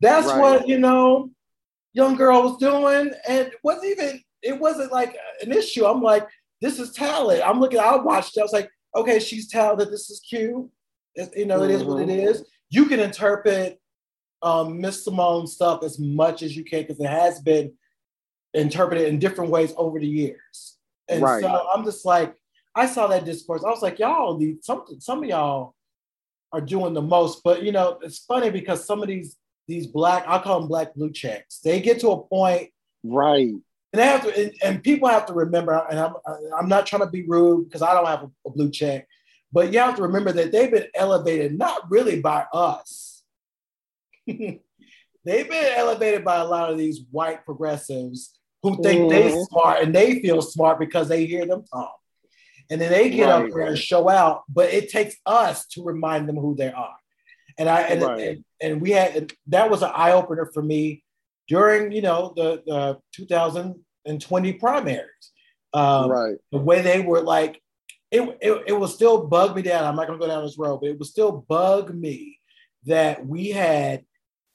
That's 0.00 0.26
right. 0.26 0.40
what, 0.40 0.68
you 0.68 0.78
know, 0.78 1.30
young 1.92 2.16
girl 2.16 2.42
was 2.42 2.58
doing. 2.58 3.12
And 3.26 3.50
wasn't 3.62 3.86
even, 3.86 4.22
it 4.42 4.58
wasn't 4.58 4.92
like 4.92 5.16
an 5.42 5.52
issue. 5.52 5.86
I'm 5.86 6.02
like, 6.02 6.28
this 6.60 6.78
is 6.78 6.92
talent. 6.92 7.42
I'm 7.46 7.60
looking, 7.60 7.78
I 7.78 7.96
watched 7.96 8.36
it. 8.36 8.40
I 8.40 8.44
was 8.44 8.52
like, 8.52 8.70
okay, 8.94 9.18
she's 9.18 9.48
talented. 9.48 9.90
This 9.90 10.10
is 10.10 10.20
cute. 10.20 10.68
It, 11.14 11.30
you 11.36 11.46
know, 11.46 11.60
mm-hmm. 11.60 11.70
it 11.70 11.74
is 11.74 11.84
what 11.84 12.02
it 12.02 12.08
mm-hmm. 12.08 12.42
You 12.70 12.86
can 12.86 13.00
interpret 13.00 13.80
um, 14.42 14.80
Miss 14.80 15.04
Simone 15.04 15.46
stuff 15.46 15.82
as 15.82 15.98
much 15.98 16.42
as 16.42 16.56
you 16.56 16.64
can 16.64 16.82
because 16.82 17.00
it 17.00 17.08
has 17.08 17.40
been 17.40 17.72
interpreted 18.54 19.08
in 19.08 19.18
different 19.18 19.50
ways 19.50 19.72
over 19.76 19.98
the 19.98 20.06
years. 20.06 20.77
And 21.08 21.22
right. 21.22 21.42
so 21.42 21.68
I'm 21.74 21.84
just 21.84 22.04
like, 22.04 22.34
I 22.74 22.86
saw 22.86 23.06
that 23.08 23.24
discourse. 23.24 23.64
I 23.64 23.70
was 23.70 23.82
like, 23.82 23.98
y'all, 23.98 24.36
the, 24.36 24.56
some 24.62 24.84
some 24.98 25.22
of 25.22 25.28
y'all 25.28 25.74
are 26.52 26.60
doing 26.60 26.94
the 26.94 27.02
most. 27.02 27.42
But 27.42 27.62
you 27.62 27.72
know, 27.72 27.98
it's 28.02 28.18
funny 28.18 28.50
because 28.50 28.86
some 28.86 29.02
of 29.02 29.08
these 29.08 29.36
these 29.66 29.86
black, 29.86 30.24
I 30.26 30.38
call 30.38 30.60
them 30.60 30.68
black 30.68 30.94
blue 30.94 31.12
checks. 31.12 31.60
They 31.60 31.80
get 31.80 32.00
to 32.00 32.10
a 32.10 32.22
point, 32.22 32.70
right? 33.04 33.48
And 33.92 34.00
they 34.00 34.04
have 34.04 34.22
to, 34.22 34.38
and, 34.38 34.52
and 34.62 34.82
people 34.82 35.08
have 35.08 35.26
to 35.26 35.32
remember. 35.32 35.72
And 35.90 35.98
I'm 35.98 36.14
I'm 36.56 36.68
not 36.68 36.86
trying 36.86 37.02
to 37.02 37.10
be 37.10 37.24
rude 37.26 37.64
because 37.64 37.82
I 37.82 37.94
don't 37.94 38.06
have 38.06 38.22
a, 38.22 38.30
a 38.46 38.50
blue 38.50 38.70
check, 38.70 39.06
but 39.52 39.72
you 39.72 39.78
have 39.78 39.96
to 39.96 40.02
remember 40.02 40.32
that 40.32 40.52
they've 40.52 40.70
been 40.70 40.88
elevated 40.94 41.58
not 41.58 41.90
really 41.90 42.20
by 42.20 42.46
us. 42.52 43.22
they've 44.26 44.60
been 45.24 45.72
elevated 45.76 46.24
by 46.24 46.36
a 46.36 46.44
lot 46.44 46.70
of 46.70 46.78
these 46.78 47.00
white 47.10 47.44
progressives 47.44 48.37
who 48.62 48.82
think 48.82 49.02
mm-hmm. 49.02 49.08
they 49.10 49.44
smart 49.44 49.82
and 49.82 49.94
they 49.94 50.20
feel 50.20 50.42
smart 50.42 50.78
because 50.78 51.08
they 51.08 51.26
hear 51.26 51.46
them 51.46 51.64
talk. 51.64 51.94
And 52.70 52.80
then 52.80 52.90
they 52.90 53.08
get 53.08 53.28
right. 53.28 53.44
up 53.44 53.50
there 53.50 53.66
and 53.66 53.78
show 53.78 54.08
out, 54.10 54.42
but 54.48 54.72
it 54.72 54.90
takes 54.90 55.16
us 55.24 55.66
to 55.68 55.82
remind 55.82 56.28
them 56.28 56.36
who 56.36 56.54
they 56.54 56.70
are. 56.70 56.96
And 57.56 57.68
I 57.68 57.80
and, 57.82 58.02
right. 58.02 58.20
and, 58.28 58.44
and, 58.60 58.80
we 58.80 58.90
had 58.90 59.32
that 59.48 59.70
was 59.70 59.82
an 59.82 59.90
eye 59.94 60.12
opener 60.12 60.50
for 60.52 60.62
me 60.62 61.02
during 61.48 61.90
you 61.90 62.02
know 62.02 62.32
the, 62.36 62.62
the 62.66 62.98
2020 63.14 64.52
primaries. 64.54 65.32
Um, 65.72 66.10
right. 66.10 66.36
The 66.52 66.58
way 66.58 66.82
they 66.82 67.00
were 67.00 67.22
like, 67.22 67.60
it, 68.10 68.22
it, 68.40 68.64
it 68.68 68.72
will 68.72 68.88
still 68.88 69.26
bug 69.26 69.56
me 69.56 69.62
down. 69.62 69.84
I'm 69.84 69.96
not 69.96 70.06
gonna 70.06 70.18
go 70.18 70.28
down 70.28 70.44
this 70.44 70.58
road, 70.58 70.78
but 70.80 70.90
it 70.90 70.98
will 70.98 71.06
still 71.06 71.44
bug 71.48 71.92
me 71.94 72.38
that 72.84 73.26
we 73.26 73.48
had 73.48 74.04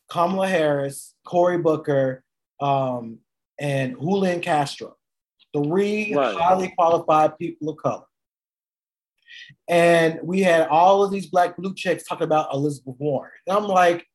Kamala 0.10 0.48
Harris, 0.48 1.14
Cory 1.26 1.58
Booker, 1.58 2.24
um, 2.60 3.20
and 3.60 3.96
Julian 4.00 4.42
Castro, 4.42 4.96
three 5.56 6.14
right. 6.14 6.36
highly 6.36 6.74
qualified 6.76 7.38
people 7.38 7.70
of 7.70 7.78
color. 7.78 8.06
And 9.68 10.20
we 10.24 10.42
had 10.42 10.68
all 10.68 11.04
of 11.04 11.12
these 11.12 11.28
black 11.28 11.58
blue 11.58 11.74
checks 11.74 12.04
talking 12.04 12.26
about 12.26 12.54
Elizabeth 12.54 12.96
Warren. 13.00 13.32
And 13.48 13.58
I'm 13.58 13.68
like, 13.68 14.06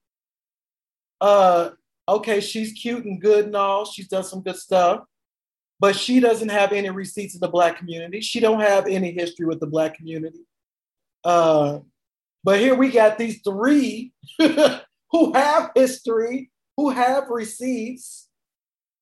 uh, 1.20 1.70
okay, 2.08 2.40
she's 2.40 2.72
cute 2.72 3.04
and 3.04 3.20
good 3.20 3.46
and 3.46 3.56
all. 3.56 3.84
She's 3.84 4.08
done 4.08 4.24
some 4.24 4.42
good 4.42 4.56
stuff, 4.56 5.00
but 5.80 5.96
she 5.96 6.20
doesn't 6.20 6.48
have 6.48 6.72
any 6.72 6.90
receipts 6.90 7.34
in 7.34 7.40
the 7.40 7.48
black 7.48 7.78
community. 7.78 8.20
She 8.20 8.40
don't 8.40 8.60
have 8.60 8.86
any 8.86 9.12
history 9.12 9.46
with 9.46 9.60
the 9.60 9.66
black 9.66 9.96
community. 9.96 10.40
Uh, 11.24 11.80
but 12.44 12.60
here 12.60 12.74
we 12.74 12.90
got 12.90 13.18
these 13.18 13.40
three 13.42 14.12
who 14.38 15.32
have 15.34 15.70
history, 15.74 16.50
who 16.76 16.90
have 16.90 17.28
receipts, 17.28 18.27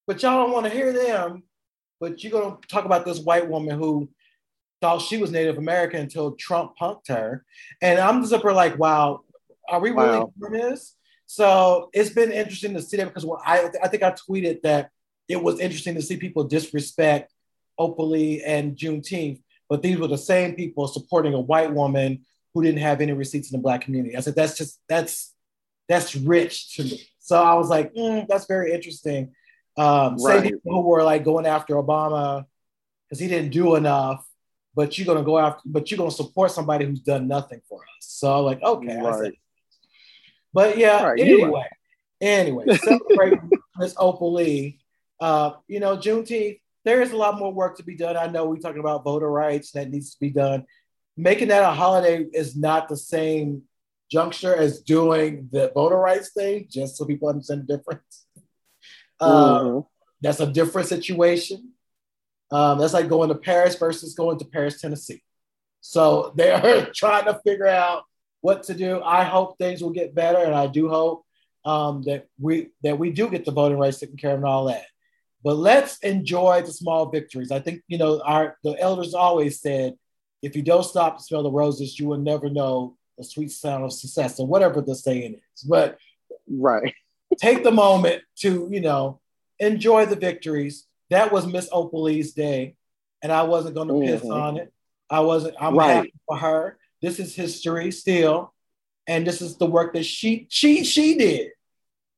but 0.07 0.23
y'all 0.23 0.45
don't 0.45 0.53
want 0.53 0.67
to 0.67 0.73
hear 0.73 0.93
them. 0.93 1.43
But 1.99 2.23
you're 2.23 2.33
gonna 2.33 2.59
talk 2.69 2.85
about 2.85 3.05
this 3.05 3.21
white 3.21 3.49
woman 3.49 3.79
who 3.79 4.09
thought 4.81 5.01
she 5.01 5.17
was 5.17 5.31
Native 5.31 5.59
American 5.59 6.01
until 6.01 6.33
Trump 6.33 6.73
punked 6.81 7.09
her. 7.09 7.45
And 7.81 7.99
I'm 7.99 8.21
just 8.21 8.33
up 8.33 8.43
here 8.43 8.53
like, 8.53 8.79
wow, 8.79 9.23
are 9.69 9.81
we 9.81 9.91
really 9.91 10.19
wow. 10.19 10.33
doing 10.39 10.53
this? 10.53 10.95
So 11.27 11.91
it's 11.93 12.11
been 12.11 12.31
interesting 12.31 12.75
to 12.75 12.83
see 12.83 12.99
that 12.99 13.13
because 13.13 13.27
I, 13.45 13.71
I 13.83 13.89
think 13.89 14.03
I 14.03 14.13
tweeted 14.13 14.63
that 14.63 14.91
it 15.29 15.43
was 15.43 15.59
interesting 15.59 15.95
to 15.97 16.03
see 16.03 16.17
people 16.17 16.45
disrespect 16.45 17.33
Opal 17.79 18.11
Lee 18.11 18.43
and 18.43 18.77
Juneteenth, 18.77 19.41
but 19.69 19.83
these 19.83 19.99
were 19.99 20.07
the 20.07 20.19
same 20.19 20.55
people 20.55 20.87
supporting 20.87 21.35
a 21.35 21.41
white 21.41 21.73
woman 21.73 22.25
who 22.55 22.63
didn't 22.63 22.81
have 22.81 23.01
any 23.01 23.13
receipts 23.13 23.51
in 23.51 23.59
the 23.59 23.63
black 23.63 23.83
community. 23.83 24.17
I 24.17 24.21
said, 24.21 24.35
that's 24.35 24.57
just 24.57 24.81
that's 24.89 25.35
that's 25.89 26.15
rich 26.15 26.77
to 26.77 26.85
me. 26.85 27.09
So 27.19 27.43
I 27.43 27.55
was 27.55 27.69
like, 27.69 27.93
mm, 27.95 28.27
that's 28.29 28.47
very 28.47 28.73
interesting. 28.73 29.35
Um, 29.77 30.17
right. 30.17 30.43
Same 30.43 30.43
people 30.43 30.83
who 30.83 30.89
were 30.89 31.03
like 31.03 31.25
going 31.25 31.47
after 31.47 31.75
Obama 31.75 32.45
because 33.09 33.21
he 33.21 33.29
didn't 33.29 33.51
do 33.51 33.77
enough, 33.77 34.27
but 34.75 34.97
you're 34.97 35.07
gonna 35.07 35.25
go 35.25 35.39
after, 35.39 35.63
but 35.67 35.91
you're 35.91 35.99
gonna 35.99 36.11
support 36.11 36.51
somebody 36.51 36.87
who's 36.87 37.01
done 37.01 37.29
nothing 37.29 37.61
for 37.69 37.81
us. 37.83 38.07
So 38.09 38.43
like, 38.43 38.63
okay, 38.63 39.01
right. 39.01 39.33
but 40.53 40.79
yeah, 40.79 41.05
right. 41.05 41.21
anyway, 41.21 41.69
anyway, 42.21 42.65
celebrate 42.77 43.39
Miss 43.79 43.95
Opal 43.99 44.35
Lee. 44.35 44.81
Uh, 45.21 45.53
you 45.69 45.81
know, 45.81 45.97
Juneteenth, 45.97 46.61
there 46.85 47.03
is 47.03 47.13
a 47.13 47.17
lot 47.17 47.39
more 47.39 47.53
work 47.53 47.77
to 47.79 47.83
be 47.83 47.97
done. 47.97 48.17
I 48.17 48.27
know 48.27 48.47
we're 48.47 48.57
talking 48.57 48.81
about 48.81 49.05
voter 49.05 49.31
rights 49.31 49.73
that 49.73 49.91
needs 49.91 50.13
to 50.13 50.21
be 50.21 50.31
done. 50.31 50.65
Making 51.17 51.49
that 51.49 51.63
a 51.63 51.73
holiday 51.73 52.27
is 52.33 52.57
not 52.57 52.89
the 52.89 52.97
same 52.97 53.63
juncture 54.11 54.55
as 54.55 54.81
doing 54.81 55.49
the 55.51 55.73
voter 55.75 55.97
rights 55.97 56.33
thing, 56.33 56.67
just 56.71 56.97
so 56.97 57.05
people 57.05 57.29
understand 57.29 57.67
the 57.67 57.77
difference. 57.77 58.26
Uh, 59.21 59.61
mm-hmm. 59.61 59.81
That's 60.21 60.41
a 60.41 60.47
different 60.47 60.89
situation. 60.89 61.73
Um, 62.51 62.79
that's 62.79 62.93
like 62.93 63.09
going 63.09 63.29
to 63.29 63.35
Paris 63.35 63.77
versus 63.77 64.15
going 64.15 64.39
to 64.39 64.45
Paris, 64.45 64.81
Tennessee. 64.81 65.23
So 65.81 66.33
they 66.37 66.51
are 66.51 66.87
trying 66.95 67.25
to 67.27 67.41
figure 67.45 67.67
out 67.67 68.05
what 68.41 68.65
to 68.65 68.75
do. 68.75 69.03
I 69.03 69.25
hope 69.25 69.59
things 69.59 69.83
will 69.83 69.91
get 69.91 70.15
better, 70.15 70.39
and 70.39 70.55
I 70.55 70.67
do 70.67 70.89
hope 70.89 71.25
um, 71.65 72.03
that 72.05 72.29
we 72.41 72.71
that 72.83 72.99
we 72.99 73.11
do 73.11 73.29
get 73.29 73.45
the 73.45 73.53
voting 73.53 73.79
rights 73.79 73.99
taken 73.99 74.17
care 74.17 74.33
of 74.33 74.37
and 74.37 74.47
all 74.47 74.67
that. 74.67 74.85
But 75.43 75.57
let's 75.57 75.99
enjoy 75.99 76.63
the 76.63 76.73
small 76.73 77.11
victories. 77.11 77.51
I 77.51 77.61
think 77.61 77.83
you 77.89 77.99
know 77.99 78.23
our 78.25 78.57
the 78.63 78.77
elders 78.81 79.15
always 79.15 79.61
said, 79.61 79.95
if 80.43 80.57
you 80.57 80.63
don't 80.63 80.85
stop 80.85 81.19
to 81.19 81.23
smell 81.23 81.43
the 81.43 81.51
roses, 81.51 81.99
you 81.99 82.07
will 82.07 82.19
never 82.19 82.49
know 82.49 82.97
the 83.19 83.25
sweet 83.25 83.51
sound 83.51 83.85
of 83.85 83.93
success, 83.93 84.39
or 84.39 84.47
whatever 84.47 84.81
the 84.81 84.95
saying 84.95 85.35
is. 85.35 85.63
But 85.63 85.99
right, 86.49 86.95
take 87.39 87.65
the 87.65 87.71
moment 87.71 88.23
to 88.37 88.69
you 88.71 88.81
know 88.81 89.21
enjoy 89.59 90.07
the 90.07 90.17
victories. 90.17 90.87
That 91.11 91.33
was 91.33 91.47
Miss 91.47 91.69
Opal 91.71 92.03
Lee's 92.03 92.33
day, 92.33 92.77
and 93.23 93.33
I 93.33 93.43
wasn't 93.45 93.75
going 93.75 93.89
to 93.89 93.95
mm-hmm. 93.95 94.19
piss 94.21 94.31
on 94.31 94.57
it. 94.59 94.73
I 95.09 95.21
wasn't. 95.21 95.55
I'm 95.61 95.77
right. 95.77 95.95
happy 95.95 96.15
for 96.27 96.37
her. 96.37 96.79
This 97.01 97.19
is 97.21 97.35
history 97.35 97.91
still, 97.93 98.53
and 99.07 99.27
this 99.27 99.41
is 99.41 99.57
the 99.57 99.67
work 99.67 99.95
that 99.95 100.05
she 100.05 100.47
she 100.51 100.85
she 100.85 101.17
did. 101.17 101.51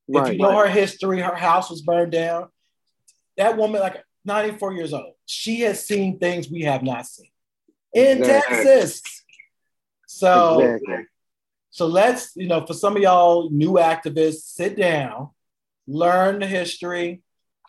Right, 0.08 0.26
if 0.26 0.32
you 0.34 0.38
know 0.38 0.52
right. 0.52 0.68
her 0.68 0.72
history, 0.72 1.20
her 1.20 1.34
house 1.34 1.70
was 1.70 1.82
burned 1.82 2.12
down. 2.12 2.48
That 3.36 3.56
woman, 3.56 3.80
like 3.80 4.02
94 4.24 4.72
years 4.72 4.92
old, 4.92 5.12
she 5.26 5.60
has 5.60 5.86
seen 5.86 6.18
things 6.18 6.50
we 6.50 6.62
have 6.62 6.82
not 6.82 7.06
seen 7.06 7.28
in 7.92 8.18
exactly. 8.18 8.56
Texas. 8.56 9.02
So, 10.06 10.60
exactly. 10.60 11.06
So 11.78 11.86
let's, 11.86 12.32
you 12.34 12.48
know, 12.48 12.66
for 12.66 12.74
some 12.74 12.96
of 12.96 13.02
y'all 13.02 13.50
new 13.50 13.74
activists, 13.74 14.54
sit 14.56 14.76
down, 14.76 15.30
learn 15.86 16.40
the 16.40 16.46
history, 16.46 17.22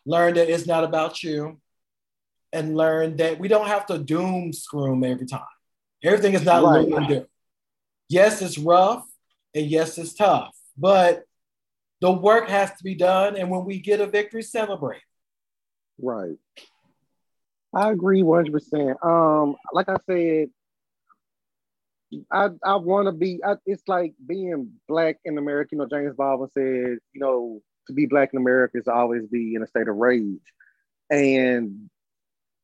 learn 0.03 0.33
that 0.33 0.49
it's 0.49 0.65
not 0.65 0.83
about 0.83 1.21
you, 1.21 1.61
and 2.51 2.75
learn 2.75 3.17
that 3.17 3.37
we 3.37 3.47
don't 3.47 3.67
have 3.67 3.85
to 3.85 3.99
doom 3.99 4.51
scream 4.51 5.03
every 5.03 5.27
time. 5.27 5.43
Everything 6.03 6.33
is 6.33 6.43
not 6.43 6.63
right. 6.63 6.87
and 6.87 7.07
doom. 7.07 7.25
Yes, 8.07 8.41
it's 8.41 8.57
rough, 8.57 9.05
and 9.53 9.67
yes, 9.67 9.99
it's 9.99 10.15
tough, 10.15 10.57
but 10.75 11.21
the 12.01 12.11
work 12.11 12.49
has 12.49 12.71
to 12.71 12.83
be 12.83 12.95
done. 12.95 13.35
And 13.35 13.51
when 13.51 13.63
we 13.63 13.79
get 13.79 14.01
a 14.01 14.07
victory, 14.07 14.41
celebrate. 14.41 15.03
Right. 16.01 16.37
I 17.75 17.91
agree 17.91 18.23
100%. 18.23 19.05
Um, 19.05 19.55
like 19.71 19.87
I 19.87 19.97
said, 20.07 20.49
I 22.31 22.49
I 22.63 22.75
want 22.75 23.07
to 23.07 23.11
be. 23.11 23.39
I, 23.45 23.55
it's 23.65 23.87
like 23.87 24.13
being 24.25 24.71
black 24.87 25.17
in 25.25 25.37
America. 25.37 25.69
You 25.73 25.79
know, 25.79 25.87
James 25.87 26.15
Baldwin 26.15 26.49
said, 26.51 26.97
you 27.13 27.21
know, 27.21 27.61
to 27.87 27.93
be 27.93 28.05
black 28.05 28.29
in 28.33 28.39
America 28.39 28.77
is 28.77 28.85
to 28.85 28.93
always 28.93 29.27
be 29.27 29.55
in 29.55 29.63
a 29.63 29.67
state 29.67 29.87
of 29.87 29.95
rage, 29.95 30.39
and 31.09 31.89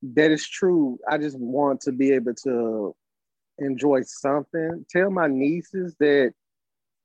that 0.01 0.31
is 0.31 0.47
true. 0.47 0.99
I 1.09 1.17
just 1.17 1.37
want 1.39 1.81
to 1.81 1.91
be 1.91 2.11
able 2.11 2.33
to 2.43 2.95
enjoy 3.59 4.01
something. 4.03 4.85
Tell 4.89 5.09
my 5.09 5.27
nieces 5.27 5.95
that, 5.99 6.33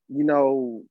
you 0.09 0.25
know, 0.25 0.82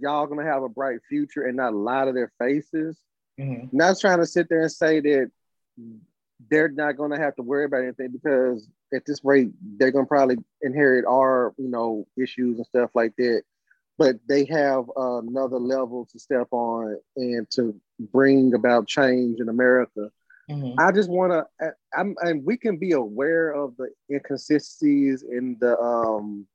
y'all 0.00 0.26
gonna 0.26 0.44
have 0.44 0.62
a 0.62 0.68
bright 0.68 1.00
future 1.08 1.42
and 1.42 1.56
not 1.56 1.74
lie 1.74 2.04
to 2.04 2.12
their 2.12 2.32
faces. 2.38 2.98
Mm-hmm. 3.40 3.76
Not 3.76 3.98
trying 4.00 4.18
to 4.18 4.26
sit 4.26 4.48
there 4.48 4.62
and 4.62 4.72
say 4.72 5.00
that 5.00 5.30
they're 6.50 6.70
not 6.70 6.96
gonna 6.96 7.18
have 7.18 7.36
to 7.36 7.42
worry 7.42 7.64
about 7.64 7.82
anything 7.82 8.10
because 8.10 8.68
at 8.94 9.04
this 9.06 9.20
rate 9.24 9.50
they're 9.78 9.90
gonna 9.90 10.06
probably 10.06 10.36
inherit 10.62 11.04
our 11.06 11.54
you 11.58 11.68
know 11.68 12.06
issues 12.16 12.56
and 12.56 12.66
stuff 12.66 12.90
like 12.94 13.14
that. 13.16 13.42
But 13.98 14.16
they 14.28 14.44
have 14.44 14.84
another 14.96 15.58
level 15.58 16.06
to 16.12 16.18
step 16.20 16.46
on 16.52 16.98
and 17.16 17.50
to 17.50 17.74
bring 18.12 18.54
about 18.54 18.86
change 18.86 19.40
in 19.40 19.48
America. 19.48 20.10
Mm-hmm. 20.48 20.80
I 20.80 20.92
just 20.92 21.10
want 21.10 21.32
to, 21.32 21.72
I'm, 21.92 22.14
and 22.20 22.44
we 22.44 22.56
can 22.56 22.78
be 22.78 22.92
aware 22.92 23.50
of 23.50 23.76
the 23.76 23.90
inconsistencies 24.10 25.22
and 25.22 25.58
the 25.60 25.78
um, 25.78 26.46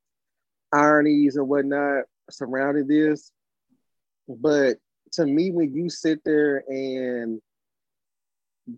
ironies 0.73 1.35
and 1.35 1.47
whatnot, 1.47 2.05
surrounding 2.31 2.87
this. 2.87 3.31
But 4.27 4.77
to 5.13 5.25
me, 5.25 5.51
when 5.51 5.75
you 5.75 5.89
sit 5.89 6.23
there 6.23 6.63
and 6.67 7.39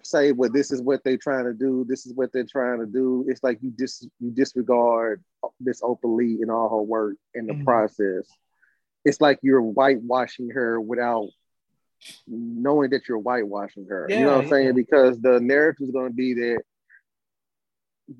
say, 0.04 0.32
"Well, 0.32 0.50
this 0.50 0.72
is 0.72 0.82
what 0.82 1.04
they're 1.04 1.18
trying 1.18 1.46
to 1.46 1.54
do. 1.54 1.86
This 1.88 2.06
is 2.06 2.13
what 2.13 2.32
they're 2.32 2.46
trying 2.46 2.80
to 2.80 2.86
do," 2.86 3.25
it's 3.27 3.44
like 3.44 3.60
you 3.62 3.72
dis 3.72 4.08
you 4.20 4.32
disregard 4.32 5.24
this 5.60 5.82
Opal 5.84 6.15
Lee 6.15 6.39
in 6.42 6.50
all 6.50 6.70
her 6.70 6.82
work 6.82 7.15
in 7.34 7.48
the 7.48 7.54
mm-hmm. 7.54 7.63
process. 7.63 8.27
It's 9.04 9.22
like 9.22 9.39
you're 9.42 9.62
whitewashing 9.62 10.50
her 10.51 10.82
without 10.82 11.30
knowing 12.27 12.89
that 12.92 13.08
you're 13.08 13.20
whitewashing 13.20 13.88
her. 13.89 14.08
Yeah, 14.10 14.20
you 14.20 14.25
know 14.25 14.32
what 14.32 14.38
I'm 14.38 14.44
yeah. 14.46 14.50
saying? 14.50 14.75
Because 14.75 15.20
the 15.20 15.39
narrative 15.39 15.88
is 15.88 15.92
going 15.92 16.10
to 16.10 16.15
be 16.15 16.34
that 16.34 16.62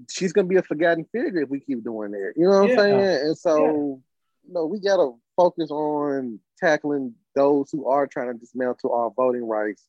she's 0.10 0.34
going 0.34 0.46
to 0.46 0.50
be 0.50 0.58
a 0.58 0.64
forgotten 0.64 1.06
figure 1.06 1.42
if 1.42 1.50
we 1.50 1.60
keep 1.60 1.84
doing 1.84 2.12
that. 2.12 2.34
You 2.36 2.46
know 2.46 2.62
what 2.62 2.70
yeah. 2.70 2.74
I'm 2.74 2.80
saying? 2.80 3.28
And 3.28 3.38
so 3.38 4.02
no, 4.50 4.66
we 4.66 4.80
gotta 4.80 5.12
focus 5.36 5.72
on 5.72 6.40
tackling 6.58 7.14
those 7.36 7.70
who 7.72 7.88
are 7.88 8.08
trying 8.08 8.32
to 8.32 8.40
dismantle 8.40 8.94
our 8.94 9.12
voting 9.12 9.48
rights. 9.48 9.84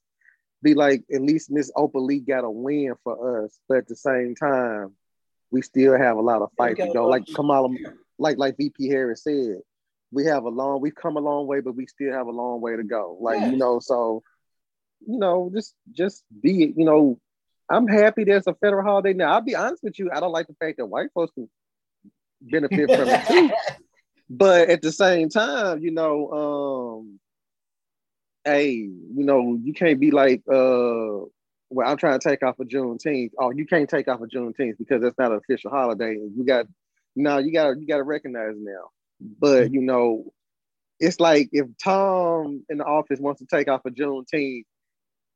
Be 0.66 0.74
like, 0.74 1.04
at 1.14 1.22
least 1.22 1.48
Miss 1.48 1.70
Opal 1.76 2.04
Lee 2.04 2.18
got 2.18 2.42
a 2.42 2.50
win 2.50 2.92
for 3.04 3.44
us, 3.44 3.56
but 3.68 3.78
at 3.78 3.86
the 3.86 3.94
same 3.94 4.34
time, 4.34 4.96
we 5.52 5.62
still 5.62 5.96
have 5.96 6.16
a 6.16 6.20
lot 6.20 6.42
of 6.42 6.50
fight 6.58 6.76
to 6.78 6.90
go. 6.92 7.06
Like 7.06 7.22
Kamala, 7.32 7.68
like 8.18 8.36
like 8.36 8.56
VP 8.56 8.88
Harris 8.88 9.22
said, 9.22 9.60
we 10.10 10.24
have 10.24 10.42
a 10.42 10.48
long, 10.48 10.80
we've 10.80 10.92
come 10.92 11.16
a 11.16 11.20
long 11.20 11.46
way, 11.46 11.60
but 11.60 11.76
we 11.76 11.86
still 11.86 12.12
have 12.12 12.26
a 12.26 12.32
long 12.32 12.60
way 12.60 12.74
to 12.74 12.82
go. 12.82 13.16
Like 13.20 13.52
you 13.52 13.56
know, 13.56 13.78
so 13.78 14.24
you 15.06 15.20
know, 15.20 15.52
just 15.54 15.76
just 15.92 16.24
be, 16.42 16.74
you 16.76 16.84
know, 16.84 17.20
I'm 17.70 17.86
happy 17.86 18.24
there's 18.24 18.48
a 18.48 18.54
federal 18.54 18.82
holiday 18.82 19.12
now. 19.12 19.34
I'll 19.34 19.42
be 19.42 19.54
honest 19.54 19.84
with 19.84 20.00
you, 20.00 20.10
I 20.12 20.18
don't 20.18 20.32
like 20.32 20.48
the 20.48 20.54
fact 20.54 20.78
that 20.78 20.86
white 20.86 21.10
folks 21.14 21.32
can 21.34 21.48
benefit 22.40 22.90
from 22.90 23.08
it 23.08 23.26
too. 23.28 23.50
but 24.30 24.68
at 24.68 24.82
the 24.82 24.90
same 24.90 25.28
time, 25.28 25.78
you 25.78 25.92
know, 25.92 26.98
um, 26.98 27.20
hey, 28.46 28.70
you 28.70 29.24
know, 29.24 29.58
you 29.60 29.74
can't 29.74 30.00
be 30.00 30.12
like, 30.12 30.42
uh, 30.48 31.26
well, 31.68 31.90
I'm 31.90 31.96
trying 31.96 32.18
to 32.18 32.28
take 32.28 32.42
off 32.44 32.58
a 32.60 32.62
of 32.62 32.68
Juneteenth. 32.68 33.32
Oh, 33.38 33.50
you 33.50 33.66
can't 33.66 33.90
take 33.90 34.08
off 34.08 34.20
a 34.20 34.24
of 34.24 34.30
Juneteenth 34.30 34.78
because 34.78 35.02
that's 35.02 35.18
not 35.18 35.32
an 35.32 35.38
official 35.38 35.70
holiday. 35.70 36.14
You 36.14 36.44
got 36.46 36.66
no, 37.16 37.38
you 37.38 37.52
got 37.52 37.78
you 37.78 37.86
got 37.86 37.96
to 37.96 38.04
recognize 38.04 38.54
now. 38.56 38.90
But 39.20 39.72
you 39.72 39.82
know, 39.82 40.32
it's 41.00 41.18
like 41.18 41.48
if 41.52 41.66
Tom 41.82 42.64
in 42.68 42.78
the 42.78 42.84
office 42.84 43.18
wants 43.18 43.40
to 43.40 43.46
take 43.46 43.68
off 43.68 43.82
a 43.84 43.88
of 43.88 43.94
Juneteenth 43.94 44.64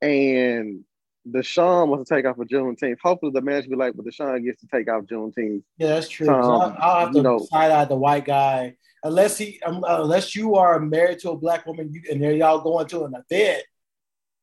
and 0.00 0.84
Deshaun 1.28 1.88
wants 1.88 2.08
to 2.08 2.14
take 2.14 2.26
off 2.26 2.38
a 2.38 2.42
of 2.42 2.48
Juneteenth. 2.48 2.98
Hopefully, 3.02 3.32
the 3.34 3.42
manager 3.42 3.70
be 3.70 3.76
like, 3.76 3.94
"But 3.96 4.06
Deshaun 4.06 4.44
gets 4.44 4.60
to 4.60 4.68
take 4.72 4.88
off 4.88 5.04
Juneteenth." 5.04 5.62
Yeah, 5.78 5.88
that's 5.88 6.08
true. 6.08 6.30
I'll, 6.30 6.76
I'll, 6.78 7.00
have 7.00 7.10
to 7.10 7.18
you 7.18 7.22
know, 7.22 7.38
side 7.50 7.72
eye 7.72 7.84
the 7.86 7.96
white 7.96 8.24
guy 8.24 8.76
unless 9.02 9.38
he 9.38 9.61
um, 9.64 9.85
unless 9.87 10.35
you 10.35 10.57
are 10.57 10.78
married 10.80 11.19
to 11.21 11.30
a 11.30 11.37
black 11.37 11.66
woman 11.66 11.92
you, 11.92 12.02
and 12.11 12.23
there 12.23 12.33
y'all 12.33 12.61
going 12.61 12.87
to 12.88 13.04
an 13.04 13.14
event. 13.14 13.64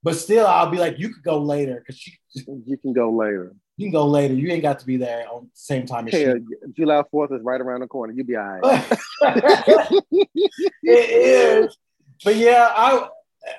But 0.04 0.16
still, 0.16 0.46
I'll 0.46 0.70
be 0.70 0.78
like, 0.78 1.00
you 1.00 1.10
could 1.14 1.24
go 1.24 1.40
later 1.40 1.84
because 1.86 2.06
you 2.36 2.78
can 2.78 2.94
go 2.94 3.12
later. 3.12 3.54
You 3.78 3.88
can 3.88 3.92
go 3.92 4.06
later. 4.08 4.34
You 4.34 4.52
ain't 4.52 4.62
got 4.62 4.80
to 4.80 4.86
be 4.86 4.98
there 4.98 5.26
on 5.30 5.46
the 5.46 5.50
same 5.54 5.86
time 5.86 6.08
as 6.08 6.14
hey, 6.14 6.36
July 6.74 7.04
Fourth 7.12 7.32
is 7.32 7.42
right 7.44 7.60
around 7.60 7.82
the 7.82 7.88
corner. 7.88 8.14
You'll 8.14 8.26
be 8.26 8.36
all 8.36 8.60
right. 8.60 8.98
it 10.84 11.10
is, 11.10 11.78
but 12.24 12.36
yeah, 12.36 12.72
I 12.76 13.10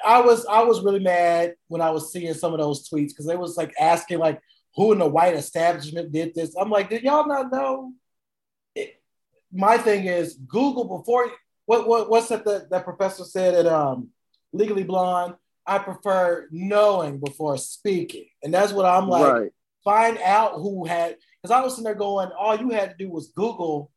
I 0.04 0.20
was 0.20 0.46
I 0.46 0.62
was 0.62 0.82
really 0.82 1.00
mad 1.00 1.54
when 1.68 1.80
I 1.80 1.90
was 1.90 2.12
seeing 2.12 2.34
some 2.34 2.52
of 2.52 2.58
those 2.58 2.88
tweets 2.88 3.08
because 3.08 3.26
they 3.26 3.36
was 3.36 3.56
like 3.56 3.74
asking 3.78 4.18
like 4.18 4.40
who 4.74 4.92
in 4.92 4.98
the 4.98 5.06
white 5.06 5.34
establishment 5.34 6.12
did 6.12 6.34
this. 6.34 6.54
I'm 6.56 6.70
like, 6.70 6.90
did 6.90 7.02
y'all 7.02 7.26
not 7.26 7.50
know? 7.50 7.92
My 9.52 9.78
thing 9.78 10.06
is 10.06 10.34
Google 10.34 10.98
before 10.98 11.30
what 11.66 11.88
what 11.88 12.10
what's 12.10 12.28
that 12.28 12.44
the, 12.44 12.66
that 12.70 12.84
professor 12.84 13.24
said 13.24 13.54
at 13.54 13.66
um 13.66 14.08
Legally 14.52 14.84
Blonde. 14.84 15.34
I 15.66 15.78
prefer 15.78 16.48
knowing 16.50 17.18
before 17.18 17.58
speaking. 17.58 18.26
And 18.42 18.54
that's 18.54 18.72
what 18.72 18.86
I'm 18.86 19.06
like. 19.06 19.32
Right. 19.32 19.50
Find 19.84 20.18
out 20.18 20.54
who 20.54 20.86
had, 20.86 21.16
because 21.42 21.54
I 21.54 21.60
was 21.62 21.74
sitting 21.74 21.84
there 21.84 21.94
going, 21.94 22.30
all 22.30 22.56
you 22.56 22.70
had 22.70 22.90
to 22.90 22.96
do 22.96 23.10
was 23.10 23.32
Google 23.36 23.90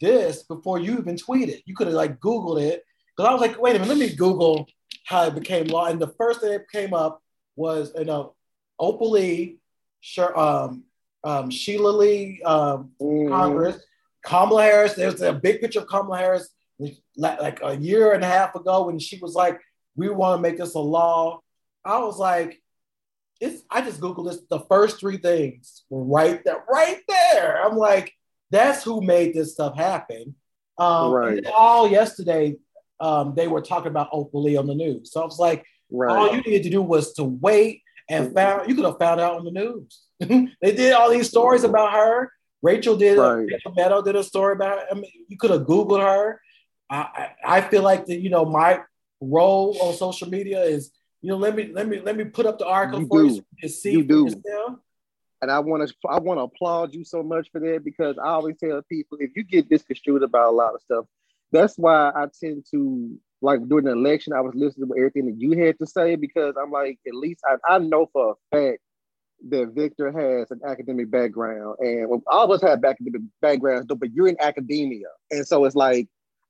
this 0.00 0.42
before 0.42 0.78
you 0.80 0.98
even 0.98 1.16
tweeted. 1.16 1.62
You 1.66 1.74
could 1.74 1.88
have 1.88 1.96
like 1.96 2.18
Googled 2.18 2.62
it. 2.62 2.82
Because 3.14 3.28
I 3.28 3.32
was 3.32 3.42
like, 3.42 3.60
wait 3.60 3.76
a 3.76 3.78
minute, 3.78 3.88
let 3.88 3.98
me 3.98 4.16
Google 4.16 4.66
how 5.04 5.24
it 5.24 5.34
became 5.34 5.66
law. 5.66 5.84
And 5.86 6.00
the 6.00 6.14
first 6.18 6.40
thing 6.40 6.50
that 6.52 6.70
came 6.70 6.94
up 6.94 7.22
was, 7.56 7.92
you 7.96 8.06
know, 8.06 8.34
Opal 8.78 9.10
Lee, 9.10 9.58
um, 10.34 10.84
um, 11.24 11.50
Sheila 11.50 11.90
Lee, 11.90 12.40
um, 12.42 12.92
mm. 13.00 13.28
Congress, 13.28 13.84
Kamala 14.24 14.62
Harris. 14.62 14.94
There's 14.94 15.20
a 15.20 15.32
big 15.32 15.60
picture 15.60 15.80
of 15.80 15.88
Kamala 15.88 16.18
Harris 16.18 16.48
like 17.16 17.60
a 17.62 17.76
year 17.76 18.12
and 18.12 18.24
a 18.24 18.26
half 18.26 18.54
ago 18.54 18.86
when 18.86 18.98
she 18.98 19.18
was 19.18 19.34
like, 19.34 19.60
we 19.96 20.08
want 20.08 20.38
to 20.38 20.42
make 20.42 20.58
this 20.58 20.74
a 20.74 20.80
law. 20.80 21.40
I 21.84 21.98
was 21.98 22.18
like, 22.18 22.60
it's, 23.40 23.62
I 23.70 23.82
just 23.82 24.00
Googled 24.00 24.30
this. 24.30 24.40
The 24.48 24.60
first 24.60 25.00
three 25.00 25.16
things 25.16 25.82
were 25.90 26.04
right 26.04 26.42
there, 26.44 26.64
right 26.72 27.00
there. 27.08 27.64
I'm 27.64 27.76
like, 27.76 28.12
that's 28.50 28.84
who 28.84 29.00
made 29.00 29.34
this 29.34 29.52
stuff 29.52 29.76
happen. 29.76 30.34
Um, 30.78 31.12
right. 31.12 31.44
All 31.46 31.88
yesterday, 31.88 32.56
um, 33.00 33.34
they 33.34 33.48
were 33.48 33.60
talking 33.60 33.88
about 33.88 34.10
Lee 34.32 34.56
on 34.56 34.66
the 34.66 34.74
news. 34.74 35.12
So 35.12 35.20
I 35.20 35.24
was 35.24 35.38
like, 35.38 35.64
right. 35.90 36.16
all 36.16 36.34
you 36.34 36.40
needed 36.42 36.62
to 36.64 36.70
do 36.70 36.82
was 36.82 37.14
to 37.14 37.24
wait 37.24 37.82
and 38.08 38.32
found. 38.34 38.68
You 38.68 38.74
could 38.74 38.84
have 38.84 38.98
found 38.98 39.20
out 39.20 39.36
on 39.36 39.44
the 39.44 39.50
news. 39.50 40.02
they 40.20 40.74
did 40.74 40.92
all 40.92 41.10
these 41.10 41.28
stories 41.28 41.64
about 41.64 41.92
her. 41.92 42.30
Rachel 42.62 42.96
did. 42.96 43.18
Right. 43.18 43.46
Rachel 43.50 43.72
Maddow 43.72 44.04
did 44.04 44.16
a 44.16 44.24
story 44.24 44.54
about. 44.54 44.78
Her. 44.78 44.86
I 44.92 44.94
mean, 44.94 45.10
you 45.28 45.36
could 45.36 45.50
have 45.50 45.62
Googled 45.62 46.00
her. 46.00 46.40
I, 46.88 47.30
I 47.44 47.60
feel 47.62 47.82
like 47.82 48.06
that. 48.06 48.20
You 48.20 48.30
know, 48.30 48.44
my 48.44 48.80
role 49.20 49.76
on 49.80 49.94
social 49.94 50.28
media 50.28 50.62
is, 50.62 50.92
you 51.20 51.30
know, 51.30 51.36
let 51.36 51.54
me 51.54 51.70
let 51.72 51.88
me 51.88 52.00
let 52.00 52.16
me 52.16 52.24
put 52.24 52.46
up 52.46 52.58
the 52.58 52.66
article 52.66 53.00
you 53.00 53.06
for 53.08 53.22
do. 53.22 53.34
you 53.34 53.44
to 53.62 53.68
see 53.68 53.92
you 53.92 54.04
do. 54.04 54.24
Yourself. 54.24 54.78
And 55.40 55.50
I 55.50 55.58
want 55.58 55.88
to 55.88 55.94
I 56.08 56.20
want 56.20 56.38
to 56.38 56.42
applaud 56.42 56.94
you 56.94 57.04
so 57.04 57.22
much 57.22 57.50
for 57.50 57.60
that 57.60 57.82
because 57.84 58.16
I 58.16 58.28
always 58.28 58.56
tell 58.58 58.80
people 58.82 59.18
if 59.20 59.30
you 59.34 59.42
get 59.42 59.70
misconstrued 59.70 60.22
about 60.22 60.50
a 60.50 60.56
lot 60.56 60.74
of 60.74 60.82
stuff, 60.82 61.06
that's 61.50 61.76
why 61.76 62.10
I 62.14 62.26
tend 62.40 62.64
to 62.70 63.18
like 63.40 63.66
during 63.68 63.86
the 63.86 63.92
election 63.92 64.34
I 64.34 64.40
was 64.40 64.54
listening 64.54 64.88
to 64.88 64.96
everything 64.96 65.26
that 65.26 65.40
you 65.40 65.58
had 65.64 65.80
to 65.80 65.86
say 65.86 66.14
because 66.14 66.54
I'm 66.60 66.70
like 66.70 67.00
at 67.08 67.14
least 67.14 67.40
I, 67.44 67.74
I 67.74 67.78
know 67.78 68.08
for 68.12 68.36
a 68.52 68.56
fact 68.56 68.82
that 69.50 69.72
Victor 69.74 70.12
has 70.12 70.50
an 70.50 70.60
academic 70.66 71.10
background 71.10 71.76
and 71.80 72.22
all 72.26 72.44
of 72.44 72.50
us 72.50 72.62
have 72.62 72.84
academic 72.84 73.22
backgrounds, 73.40 73.86
but 73.86 74.12
you're 74.12 74.28
in 74.28 74.36
academia, 74.40 75.08
and 75.30 75.46
so 75.46 75.64
it's 75.64 75.76
like 75.76 76.08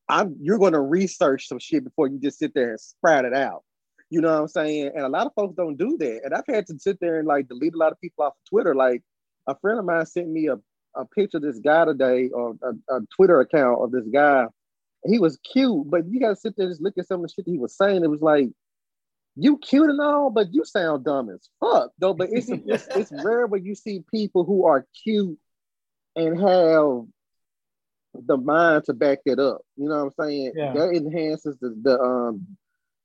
I'm 0.09 0.37
you're 0.41 0.59
going 0.59 0.73
to 0.73 0.81
research 0.81 1.49
some 1.49 1.59
shit 1.59 1.85
before 1.85 2.09
you 2.09 2.19
just 2.19 2.39
sit 2.39 2.55
there 2.55 2.71
and 2.71 2.81
sprout 2.81 3.25
it 3.25 3.35
out. 3.35 3.63
You 4.11 4.21
know 4.21 4.33
what 4.33 4.41
I'm 4.41 4.49
saying? 4.49 4.91
And 4.95 5.05
a 5.05 5.09
lot 5.09 5.27
of 5.27 5.33
folks 5.35 5.57
don't 5.57 5.79
do 5.79 5.97
that. 5.99 6.21
And 6.25 6.35
I've 6.35 6.45
had 6.47 6.67
to 6.67 6.79
sit 6.79 6.99
there 7.01 7.19
and 7.19 7.27
like 7.27 7.49
delete 7.49 7.75
a 7.75 7.79
lot 7.79 7.93
of 7.93 8.01
people 8.01 8.25
off 8.25 8.35
of 8.35 8.51
Twitter. 8.51 8.75
Like 8.75 9.03
a 9.47 9.57
friend 9.59 9.79
of 9.79 9.87
mine 9.87 10.05
sent 10.05 10.29
me 10.29 10.49
a, 10.49 10.57
a 10.95 11.07
picture 11.07 11.39
of 11.39 11.43
this 11.43 11.59
guy 11.61 11.87
today 11.87 12.29
or 12.29 12.55
a, 12.63 12.97
a 12.97 13.01
Twitter 13.17 13.41
account 13.41 13.81
of 13.83 13.91
this 13.91 14.07
guy. 14.13 14.47
He 15.07 15.19
was 15.19 15.39
cute, 15.51 15.91
but 15.91 16.03
you 16.11 16.21
gotta 16.21 16.37
sit 16.37 16.55
there 16.57 16.67
and 16.67 16.73
just 16.73 16.83
look 16.83 16.99
at 16.99 17.09
some 17.09 17.21
of 17.21 17.23
the 17.23 17.33
shit 17.33 17.47
he 17.47 17.59
was 17.59 17.77
saying. 17.77 18.05
It 18.05 18.11
was 18.11 18.21
like, 18.21 18.51
you 19.37 19.59
cute 19.59 19.91
and 19.91 20.01
all, 20.01 20.31
but 20.31 20.53
you 20.53 20.65
sound 20.65 21.05
dumb 21.05 21.31
as 21.31 21.49
fuck, 21.61 21.91
though. 21.99 22.15
But 22.15 22.31
it's, 22.31 22.49
it's, 22.67 22.87
it's 22.89 23.13
rare 23.25 23.47
when 23.47 23.65
you 23.65 23.75
see 23.75 24.05
people 24.11 24.45
who 24.45 24.67
are 24.67 24.87
cute 25.03 25.39
and 26.15 26.39
have 26.41 27.07
the 28.15 28.37
mind 28.37 28.85
to 28.85 28.93
back 28.93 29.21
it 29.25 29.39
up. 29.39 29.63
You 29.77 29.89
know 29.89 30.05
what 30.05 30.15
I'm 30.19 30.29
saying? 30.29 30.53
Yeah. 30.55 30.73
That 30.75 30.91
enhances 30.91 31.57
the 31.59 31.75
the 31.83 31.99
um 31.99 32.47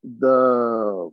the 0.03 1.09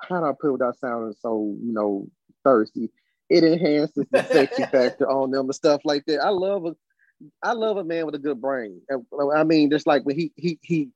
how 0.00 0.20
do 0.20 0.26
I 0.26 0.32
put 0.38 0.48
it 0.48 0.52
without 0.52 0.78
sounding 0.78 1.14
so 1.20 1.56
you 1.62 1.72
know 1.72 2.08
thirsty? 2.44 2.90
It 3.28 3.44
enhances 3.44 4.06
the 4.10 4.22
sexy 4.24 4.62
factor 4.72 5.08
on 5.10 5.30
them 5.30 5.46
and 5.46 5.54
stuff 5.54 5.82
like 5.84 6.04
that. 6.06 6.20
I 6.20 6.30
love 6.30 6.64
a 6.64 6.76
I 7.42 7.52
love 7.52 7.76
a 7.76 7.84
man 7.84 8.06
with 8.06 8.14
a 8.14 8.18
good 8.18 8.40
brain. 8.40 8.80
I 9.34 9.44
mean, 9.44 9.70
just 9.70 9.86
like 9.86 10.04
when 10.04 10.16
he 10.16 10.32
he 10.36 10.58
he 10.62 10.88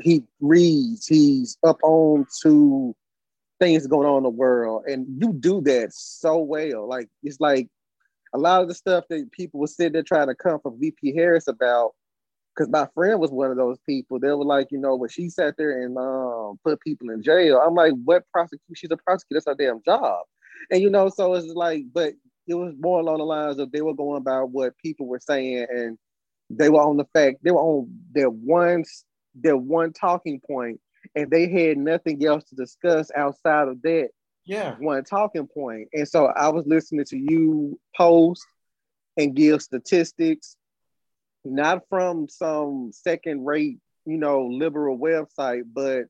he 0.00 0.24
reads, 0.40 1.06
he's 1.06 1.56
up 1.64 1.78
on 1.82 2.26
to 2.42 2.94
things 3.60 3.86
going 3.86 4.08
on 4.08 4.18
in 4.18 4.22
the 4.24 4.30
world, 4.30 4.84
and 4.86 5.06
you 5.20 5.32
do 5.32 5.60
that 5.62 5.92
so 5.92 6.38
well. 6.38 6.88
Like 6.88 7.08
it's 7.22 7.40
like 7.40 7.68
a 8.34 8.38
lot 8.38 8.62
of 8.62 8.68
the 8.68 8.74
stuff 8.74 9.04
that 9.10 9.30
people 9.32 9.60
were 9.60 9.66
sitting 9.66 9.92
there 9.92 10.02
trying 10.02 10.26
to 10.26 10.34
come 10.34 10.60
from 10.60 10.78
VP 10.80 11.14
Harris 11.14 11.46
about, 11.46 11.92
because 12.54 12.70
my 12.70 12.86
friend 12.94 13.20
was 13.20 13.30
one 13.30 13.50
of 13.50 13.56
those 13.56 13.78
people. 13.86 14.18
They 14.18 14.28
were 14.28 14.44
like, 14.44 14.68
you 14.70 14.78
know, 14.78 14.96
when 14.96 15.08
she 15.08 15.28
sat 15.28 15.54
there 15.56 15.82
and 15.82 15.96
um, 15.96 16.58
put 16.64 16.80
people 16.80 17.10
in 17.10 17.22
jail, 17.22 17.62
I'm 17.64 17.74
like, 17.74 17.92
what 18.04 18.24
prosecution? 18.32 18.74
She's 18.74 18.90
a 18.90 18.96
prosecutor. 18.96 19.40
That's 19.44 19.58
her 19.58 19.66
damn 19.66 19.82
job. 19.84 20.24
And 20.70 20.82
you 20.82 20.90
know, 20.90 21.08
so 21.08 21.34
it's 21.34 21.52
like, 21.54 21.84
but 21.92 22.14
it 22.46 22.54
was 22.54 22.74
more 22.78 23.00
along 23.00 23.18
the 23.18 23.24
lines 23.24 23.58
of 23.58 23.72
they 23.72 23.82
were 23.82 23.94
going 23.94 24.18
about 24.18 24.50
what 24.50 24.76
people 24.78 25.06
were 25.06 25.20
saying, 25.20 25.66
and 25.70 25.98
they 26.50 26.68
were 26.68 26.82
on 26.82 26.96
the 26.96 27.06
fact 27.14 27.38
they 27.42 27.50
were 27.50 27.60
on 27.60 27.88
their 28.12 28.30
one 28.30 28.84
their 29.34 29.56
one 29.56 29.92
talking 29.92 30.40
point, 30.40 30.80
and 31.14 31.30
they 31.30 31.48
had 31.48 31.78
nothing 31.78 32.24
else 32.24 32.44
to 32.44 32.54
discuss 32.54 33.10
outside 33.14 33.68
of 33.68 33.82
that 33.82 34.08
yeah. 34.44 34.76
one 34.78 35.04
talking 35.04 35.46
point. 35.46 35.88
And 35.92 36.08
so 36.08 36.26
i 36.26 36.48
was 36.48 36.66
listening 36.66 37.04
to 37.06 37.18
you 37.18 37.78
post 37.96 38.44
and 39.16 39.34
give 39.34 39.62
statistics 39.62 40.56
not 41.44 41.82
from 41.88 42.28
some 42.28 42.90
second 42.92 43.44
rate 43.44 43.78
you 44.06 44.16
know 44.16 44.46
liberal 44.46 44.98
website 44.98 45.62
but 45.72 46.06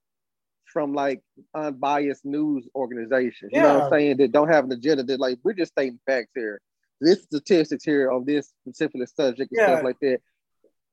from 0.65 0.95
like 0.95 1.21
unbiased 1.55 2.25
news 2.25 2.67
organizations. 2.75 3.51
You 3.53 3.61
know 3.61 3.75
what 3.75 3.83
i'm 3.85 3.91
saying? 3.91 4.17
That 4.17 4.33
don't 4.33 4.49
have 4.49 4.65
an 4.65 4.73
agenda 4.73 5.03
that 5.05 5.21
like 5.21 5.39
we're 5.45 5.53
just 5.53 5.73
stating 5.73 6.01
facts 6.07 6.33
here. 6.35 6.61
This 7.01 7.23
statistics 7.23 7.85
here 7.85 8.11
on 8.11 8.25
this 8.25 8.53
particular 8.65 9.07
subject 9.07 9.53
and 9.53 9.59
yeah. 9.59 9.67
stuff 9.67 9.85
like 9.85 10.01
that 10.01 10.21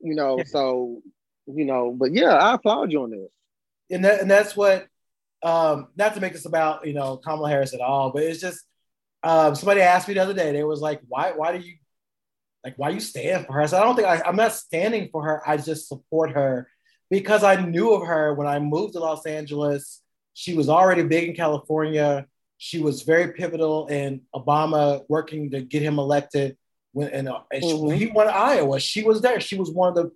you 0.02 0.14
know 0.14 0.38
yeah. 0.38 0.44
so 0.44 1.00
you 1.46 1.64
know 1.64 1.94
but 1.96 2.12
yeah 2.12 2.34
i 2.34 2.54
applaud 2.54 2.92
you 2.92 3.02
on 3.02 3.10
this 3.10 3.30
and 3.90 4.04
that 4.04 4.20
and 4.20 4.30
that's 4.30 4.56
what 4.56 4.86
um, 5.42 5.88
not 5.96 6.14
to 6.14 6.20
make 6.20 6.32
this 6.32 6.46
about 6.46 6.86
you 6.86 6.94
know 6.94 7.16
Kamala 7.16 7.48
Harris 7.48 7.74
at 7.74 7.80
all, 7.80 8.10
but 8.10 8.22
it's 8.22 8.40
just 8.40 8.60
um, 9.22 9.54
somebody 9.54 9.80
asked 9.80 10.08
me 10.08 10.14
the 10.14 10.22
other 10.22 10.34
day. 10.34 10.52
They 10.52 10.64
was 10.64 10.80
like, 10.80 11.00
"Why? 11.08 11.32
Why 11.32 11.56
do 11.56 11.64
you 11.64 11.74
like? 12.64 12.74
Why 12.76 12.90
you 12.90 13.00
stand 13.00 13.46
for 13.46 13.54
her?" 13.54 13.66
So 13.66 13.78
I 13.78 13.82
don't 13.82 13.96
think 13.96 14.08
I, 14.08 14.22
I'm 14.24 14.36
not 14.36 14.52
standing 14.52 15.08
for 15.10 15.24
her. 15.24 15.48
I 15.48 15.56
just 15.56 15.88
support 15.88 16.32
her 16.32 16.68
because 17.10 17.44
I 17.44 17.56
knew 17.56 17.92
of 17.92 18.06
her 18.06 18.34
when 18.34 18.46
I 18.46 18.58
moved 18.58 18.94
to 18.94 19.00
Los 19.00 19.26
Angeles. 19.26 20.00
She 20.34 20.54
was 20.54 20.68
already 20.68 21.02
big 21.02 21.28
in 21.28 21.34
California. 21.34 22.26
She 22.58 22.78
was 22.78 23.02
very 23.02 23.32
pivotal 23.32 23.88
in 23.88 24.22
Obama 24.34 25.02
working 25.08 25.50
to 25.50 25.60
get 25.60 25.82
him 25.82 25.98
elected. 25.98 26.56
When 26.92 27.08
and, 27.08 27.28
uh, 27.28 27.40
and 27.50 27.62
mm-hmm. 27.64 27.98
she, 27.98 28.06
he 28.06 28.12
won 28.12 28.28
Iowa, 28.28 28.78
she 28.78 29.02
was 29.02 29.20
there. 29.22 29.40
She 29.40 29.56
was 29.56 29.70
one 29.70 29.88
of 29.88 29.94
the 29.94 30.12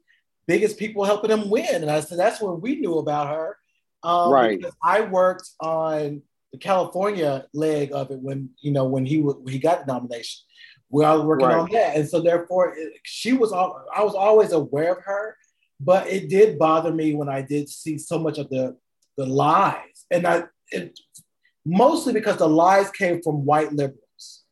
biggest 0.46 0.78
people 0.78 1.04
helping 1.04 1.30
him 1.30 1.50
win. 1.50 1.82
And 1.82 1.90
I 1.90 2.00
said 2.00 2.18
that's 2.18 2.40
when 2.40 2.60
we 2.60 2.76
knew 2.76 2.98
about 2.98 3.28
her. 3.28 3.56
Um, 4.02 4.30
right. 4.30 4.64
I 4.82 5.00
worked 5.02 5.50
on 5.60 6.22
the 6.52 6.58
California 6.58 7.46
leg 7.52 7.90
of 7.92 8.10
it 8.10 8.20
when 8.20 8.50
you 8.60 8.72
know 8.72 8.84
when 8.84 9.04
he 9.04 9.20
when 9.20 9.52
he 9.52 9.58
got 9.58 9.86
the 9.86 9.92
nomination. 9.92 10.44
We 10.88 11.04
was 11.04 11.24
working 11.24 11.48
right. 11.48 11.58
on 11.58 11.70
that, 11.72 11.96
and 11.96 12.08
so 12.08 12.20
therefore 12.20 12.74
it, 12.76 12.92
she 13.02 13.32
was. 13.32 13.52
All, 13.52 13.84
I 13.94 14.04
was 14.04 14.14
always 14.14 14.52
aware 14.52 14.92
of 14.92 15.02
her, 15.04 15.36
but 15.80 16.06
it 16.06 16.28
did 16.28 16.58
bother 16.58 16.92
me 16.92 17.14
when 17.14 17.28
I 17.28 17.42
did 17.42 17.68
see 17.68 17.98
so 17.98 18.18
much 18.18 18.38
of 18.38 18.48
the 18.48 18.76
the 19.16 19.26
lies, 19.26 20.06
and 20.10 20.26
I 20.26 20.44
it, 20.70 20.98
mostly 21.64 22.12
because 22.12 22.36
the 22.36 22.48
lies 22.48 22.90
came 22.90 23.20
from 23.20 23.44
white 23.44 23.72
liberals, 23.72 24.44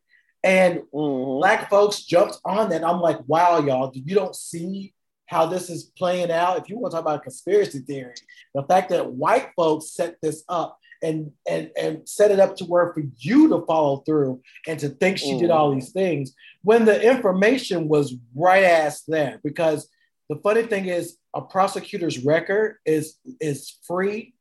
and 0.43 0.81
mm-hmm. 0.93 1.39
black 1.39 1.71
folks 1.71 2.03
jumped 2.03 2.39
on 2.45 2.71
that. 2.71 2.85
I'm 2.85 3.01
like, 3.01 3.21
wow, 3.29 3.61
y'all, 3.61 3.93
you 3.95 4.17
don't 4.17 4.35
see 4.35 4.93
how 5.27 5.47
this 5.47 5.71
is 5.71 5.85
playing 5.85 6.31
out. 6.31 6.59
If 6.59 6.69
you 6.69 6.79
want 6.79 6.93
to 6.93 6.97
talk 6.97 7.05
about 7.05 7.23
conspiracy 7.23 7.81
theory, 7.81 8.15
the 8.55 8.63
fact 8.65 8.91
that 8.91 9.13
white 9.13 9.51
folks 9.57 9.95
set 9.95 10.17
this 10.21 10.45
up 10.49 10.79
and 11.03 11.33
and 11.49 11.71
and 11.79 12.09
set 12.09 12.31
it 12.31 12.41
up 12.41 12.57
to 12.57 12.65
where 12.65 12.93
for 12.93 13.03
you 13.19 13.49
to 13.49 13.65
follow 13.67 13.99
through 13.99 14.41
and 14.67 14.79
to 14.81 14.89
think 14.89 15.19
she 15.19 15.33
mm. 15.33 15.41
did 15.41 15.51
all 15.51 15.73
these 15.73 15.91
things 15.91 16.33
when 16.63 16.85
the 16.85 17.03
information 17.03 17.89
was 17.89 18.15
right 18.35 18.65
ass 18.65 19.03
there. 19.03 19.41
Because 19.45 19.89
the 20.29 20.37
funny 20.37 20.63
thing 20.63 20.87
is, 20.87 21.19
a 21.35 21.43
prosecutor's 21.43 22.25
record 22.25 22.77
is 22.87 23.17
is 23.41 23.79
free 23.87 24.35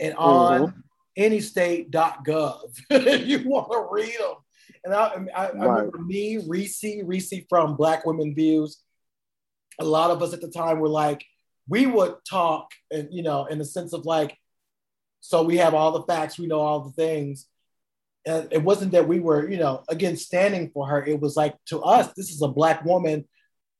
and 0.00 0.14
on 0.16 0.60
mm-hmm. 0.60 1.22
anystate.gov 1.22 2.60
you 3.26 3.48
want 3.48 3.70
to 3.72 3.86
read 3.90 4.18
them. 4.18 4.36
And 4.84 4.94
I, 4.94 5.12
I, 5.34 5.46
I 5.46 5.50
remember 5.50 5.98
me, 5.98 6.38
Reese, 6.48 6.84
Reese 7.04 7.34
from 7.48 7.76
Black 7.76 8.04
Women 8.04 8.34
Views 8.34 8.82
a 9.82 9.84
lot 9.84 10.10
of 10.10 10.22
us 10.22 10.32
at 10.32 10.40
the 10.40 10.48
time 10.48 10.78
were 10.78 10.88
like, 10.88 11.24
we 11.68 11.86
would 11.86 12.14
talk, 12.28 12.70
and 12.90 13.08
you 13.12 13.22
know, 13.22 13.46
in 13.46 13.58
the 13.58 13.64
sense 13.64 13.92
of 13.92 14.06
like, 14.06 14.36
so 15.20 15.42
we 15.42 15.58
have 15.58 15.74
all 15.74 15.92
the 15.92 16.02
facts, 16.02 16.38
we 16.38 16.46
know 16.46 16.60
all 16.60 16.80
the 16.80 16.92
things. 16.92 17.46
And 18.24 18.48
it 18.52 18.62
wasn't 18.62 18.92
that 18.92 19.06
we 19.08 19.18
were, 19.20 19.48
you 19.50 19.58
know, 19.58 19.82
again, 19.88 20.16
standing 20.16 20.70
for 20.70 20.86
her. 20.88 21.04
It 21.04 21.20
was 21.20 21.36
like 21.36 21.56
to 21.66 21.80
us, 21.80 22.12
this 22.12 22.30
is 22.30 22.42
a 22.42 22.48
black 22.48 22.84
woman 22.84 23.24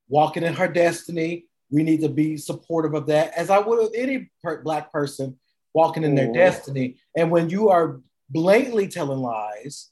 walking 0.09 0.43
in 0.43 0.53
her 0.53 0.67
destiny. 0.67 1.45
We 1.71 1.83
need 1.83 2.01
to 2.01 2.09
be 2.09 2.37
supportive 2.37 2.93
of 2.93 3.07
that, 3.07 3.33
as 3.35 3.49
I 3.49 3.59
would 3.59 3.79
with 3.79 3.93
any 3.95 4.29
per- 4.43 4.61
black 4.61 4.91
person 4.91 5.39
walking 5.73 6.03
in 6.03 6.13
their 6.15 6.27
Mhm. 6.27 6.33
destiny. 6.33 6.97
And 7.15 7.31
when 7.31 7.49
you 7.49 7.69
are 7.69 8.01
blatantly 8.29 8.87
telling 8.87 9.19
lies, 9.19 9.89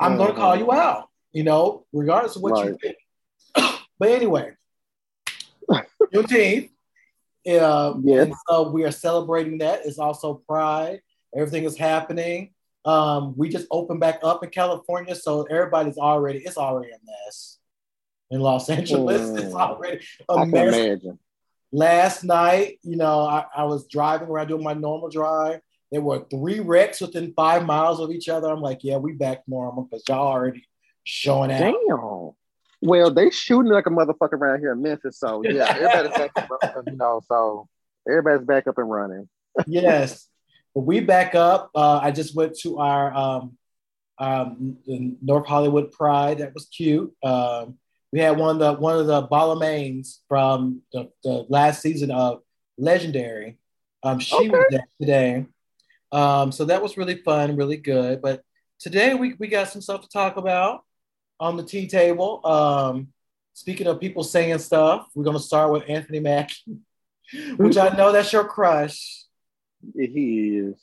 I'm 0.00 0.16
going 0.16 0.30
to 0.34 0.36
call 0.36 0.56
you 0.56 0.72
out, 0.72 1.08
you 1.32 1.44
know, 1.44 1.86
regardless 1.92 2.36
of 2.36 2.42
what 2.42 2.56
you 2.64 2.70
Right. 2.72 2.80
think. 2.80 2.96
but 3.98 4.08
anyway, 4.10 4.52
Juneteenth. 6.14 6.70
Um, 7.60 8.02
Yes. 8.04 8.32
So 8.48 8.70
we 8.70 8.84
are 8.84 8.90
celebrating 8.90 9.58
that. 9.58 9.80
It's 9.84 9.98
also 9.98 10.42
Pride. 10.48 11.00
Everything 11.36 11.64
is 11.64 11.76
happening. 11.76 12.52
Um, 12.84 13.34
we 13.36 13.48
just 13.48 13.66
opened 13.70 14.00
back 14.00 14.20
up 14.22 14.44
in 14.44 14.50
California, 14.50 15.14
so 15.14 15.42
everybody's 15.44 15.98
already 15.98 16.40
it's 16.40 16.56
already 16.58 16.92
a 16.92 16.98
mess 17.04 17.58
in 18.30 18.40
Los 18.40 18.68
Angeles. 18.78 19.22
Mm. 19.22 19.40
It's 19.44 19.54
already 19.54 20.00
a 20.28 20.34
I 20.34 20.44
mess. 20.44 20.74
imagine. 20.74 21.18
Last 21.72 22.22
night, 22.24 22.78
you 22.82 22.96
know, 22.96 23.20
I, 23.26 23.46
I 23.56 23.64
was 23.64 23.86
driving 23.88 24.28
around 24.28 24.48
doing 24.48 24.62
my 24.62 24.74
normal 24.74 25.08
drive. 25.08 25.60
There 25.90 26.00
were 26.00 26.24
three 26.30 26.60
wrecks 26.60 27.00
within 27.00 27.32
five 27.34 27.66
miles 27.66 28.00
of 28.00 28.10
each 28.10 28.28
other. 28.28 28.48
I'm 28.48 28.60
like, 28.60 28.84
yeah, 28.84 28.96
we 28.98 29.12
back 29.12 29.42
normal 29.46 29.84
because 29.84 30.04
y'all 30.08 30.26
already 30.28 30.64
showing 31.04 31.50
out. 31.52 31.58
Damn. 31.60 32.30
Well, 32.84 33.10
they 33.10 33.30
shooting 33.30 33.72
like 33.72 33.86
a 33.86 33.90
motherfucker 33.90 34.34
around 34.34 34.60
here 34.60 34.72
in 34.72 34.82
Memphis, 34.82 35.18
so 35.18 35.42
yeah, 35.42 35.64
everybody's 35.70 36.12
back, 36.18 36.32
up, 36.36 36.84
you 36.86 36.96
know, 36.96 37.22
so 37.26 37.66
everybody's 38.06 38.46
back 38.46 38.66
up 38.66 38.76
and 38.76 38.90
running. 38.90 39.26
yes. 39.66 40.28
But 40.74 40.82
we 40.82 41.00
back 41.00 41.34
up. 41.34 41.70
Uh, 41.74 42.00
I 42.02 42.10
just 42.10 42.36
went 42.36 42.58
to 42.58 42.78
our 42.78 43.14
um, 43.14 43.56
um, 44.18 44.76
North 44.86 45.46
Hollywood 45.46 45.92
Pride. 45.92 46.38
That 46.38 46.52
was 46.52 46.66
cute. 46.66 47.14
Um, 47.22 47.78
we 48.12 48.20
had 48.20 48.36
one 48.36 48.50
of 48.50 48.58
the 48.58 48.74
one 48.74 48.98
of 48.98 49.06
the 49.06 49.26
Balamains 49.28 50.18
from 50.28 50.82
the, 50.92 51.10
the 51.22 51.46
last 51.48 51.80
season 51.80 52.10
of 52.10 52.42
Legendary. 52.76 53.56
Um, 54.02 54.18
she 54.18 54.50
was 54.50 54.66
there 54.68 54.86
today. 55.00 55.46
Um, 56.12 56.52
so 56.52 56.66
that 56.66 56.82
was 56.82 56.98
really 56.98 57.16
fun, 57.22 57.56
really 57.56 57.78
good. 57.78 58.20
But 58.20 58.42
today 58.78 59.14
we, 59.14 59.34
we 59.38 59.48
got 59.48 59.68
some 59.68 59.80
stuff 59.80 60.02
to 60.02 60.08
talk 60.08 60.36
about 60.36 60.84
on 61.40 61.56
the 61.56 61.62
tea 61.62 61.86
table. 61.86 62.40
Um, 62.46 63.08
speaking 63.52 63.86
of 63.86 64.00
people 64.00 64.24
saying 64.24 64.58
stuff, 64.58 65.08
we're 65.14 65.24
going 65.24 65.36
to 65.36 65.42
start 65.42 65.72
with 65.72 65.88
Anthony 65.88 66.20
Mackie, 66.20 66.78
which 67.56 67.76
I 67.76 67.90
know 67.96 68.12
that's 68.12 68.32
your 68.32 68.44
crush. 68.44 69.24
He 69.96 70.56
is. 70.56 70.80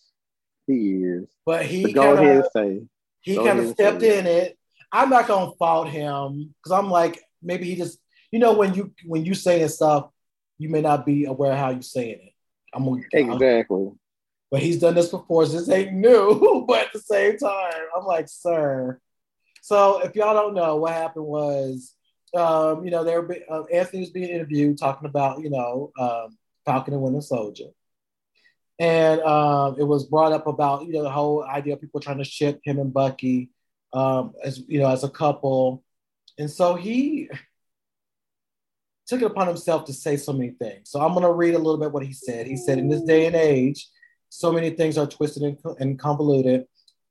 He 0.67 1.03
is. 1.03 1.27
But 1.45 1.65
he 1.65 1.83
But 1.83 1.93
go 1.93 2.01
kind 2.15 2.19
ahead 2.19 2.35
and 2.37 2.45
say. 2.53 2.81
he 3.21 3.35
kind 3.35 3.59
of 3.59 3.67
stepped 3.69 4.03
in 4.03 4.27
it. 4.27 4.57
I'm 4.91 5.09
not 5.09 5.27
gonna 5.27 5.51
fault 5.53 5.87
him 5.87 6.53
because 6.57 6.71
I'm 6.77 6.91
like 6.91 7.23
maybe 7.41 7.65
he 7.65 7.75
just 7.75 7.97
you 8.29 8.39
know 8.39 8.53
when 8.53 8.73
you 8.73 8.93
when 9.05 9.25
you 9.25 9.33
saying 9.33 9.67
stuff 9.69 10.09
you 10.57 10.69
may 10.69 10.81
not 10.81 11.05
be 11.05 11.25
aware 11.25 11.55
how 11.55 11.71
you 11.71 11.81
saying 11.81 12.19
it. 12.21 12.33
I'm 12.73 12.85
gonna, 12.85 13.01
Exactly. 13.11 13.91
but 14.51 14.61
he's 14.61 14.79
done 14.79 14.93
this 14.95 15.09
before. 15.09 15.45
So 15.47 15.53
this 15.53 15.69
ain't 15.69 15.93
new, 15.93 16.63
but 16.67 16.85
at 16.85 16.93
the 16.93 16.99
same 16.99 17.37
time, 17.37 17.83
I'm 17.97 18.05
like, 18.05 18.27
sir. 18.29 18.99
So 19.71 20.01
if 20.01 20.17
y'all 20.17 20.33
don't 20.33 20.53
know, 20.53 20.75
what 20.75 20.91
happened 20.91 21.23
was, 21.23 21.95
um, 22.35 22.83
you 22.83 22.91
know, 22.91 23.05
there 23.05 23.25
uh, 23.49 23.63
Anthony 23.71 24.01
was 24.01 24.09
being 24.09 24.27
interviewed 24.27 24.77
talking 24.77 25.07
about, 25.07 25.39
you 25.39 25.49
know, 25.49 25.93
um, 25.97 26.37
Falcon 26.65 26.93
and 26.93 27.01
Winter 27.01 27.21
Soldier, 27.21 27.67
and 28.79 29.21
um, 29.21 29.77
it 29.79 29.85
was 29.85 30.07
brought 30.07 30.33
up 30.33 30.45
about, 30.45 30.85
you 30.85 30.91
know, 30.91 31.03
the 31.03 31.09
whole 31.09 31.45
idea 31.45 31.75
of 31.75 31.79
people 31.79 32.01
trying 32.01 32.17
to 32.17 32.25
ship 32.25 32.59
him 32.65 32.79
and 32.79 32.93
Bucky, 32.93 33.49
um, 33.93 34.33
as 34.43 34.61
you 34.67 34.81
know, 34.81 34.89
as 34.89 35.05
a 35.05 35.09
couple, 35.09 35.85
and 36.37 36.51
so 36.51 36.75
he 36.75 37.29
took 39.07 39.21
it 39.21 39.31
upon 39.31 39.47
himself 39.47 39.85
to 39.85 39.93
say 39.93 40.17
so 40.17 40.33
many 40.33 40.49
things. 40.49 40.89
So 40.89 40.99
I'm 40.99 41.13
going 41.13 41.23
to 41.23 41.31
read 41.31 41.53
a 41.53 41.57
little 41.57 41.77
bit 41.77 41.93
what 41.93 42.05
he 42.05 42.11
said. 42.11 42.45
He 42.45 42.57
said, 42.57 42.77
in 42.77 42.89
this 42.89 43.03
day 43.03 43.25
and 43.25 43.37
age, 43.37 43.87
so 44.27 44.51
many 44.51 44.71
things 44.71 44.97
are 44.97 45.07
twisted 45.07 45.43
and, 45.43 45.57
and 45.79 45.97
convoluted. 45.97 46.65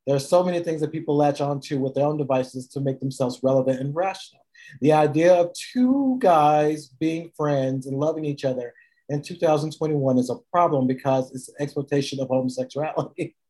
There 0.07 0.17
are 0.17 0.21
so 0.21 0.43
many 0.43 0.61
things 0.61 0.81
that 0.81 0.93
people 0.93 1.17
latch 1.17 1.41
onto 1.41 1.79
with 1.79 1.95
their 1.95 2.07
own 2.07 2.17
devices 2.17 2.69
to 2.69 2.81
make 2.81 3.01
themselves 3.01 3.41
relevant 3.43 3.81
and 3.81 3.95
rational. 3.95 4.43
The 4.81 4.93
idea 4.93 5.35
of 5.35 5.53
two 5.55 6.17
guys 6.21 6.89
being 6.89 7.31
friends 7.37 7.87
and 7.87 7.99
loving 7.99 8.25
each 8.25 8.45
other 8.45 8.73
in 9.09 9.23
2021 9.23 10.19
is 10.19 10.31
a 10.31 10.37
problem 10.53 10.87
because 10.87 11.33
it's 11.33 11.51
exploitation 11.59 12.21
of 12.21 12.29
homosexuality. 12.29 13.37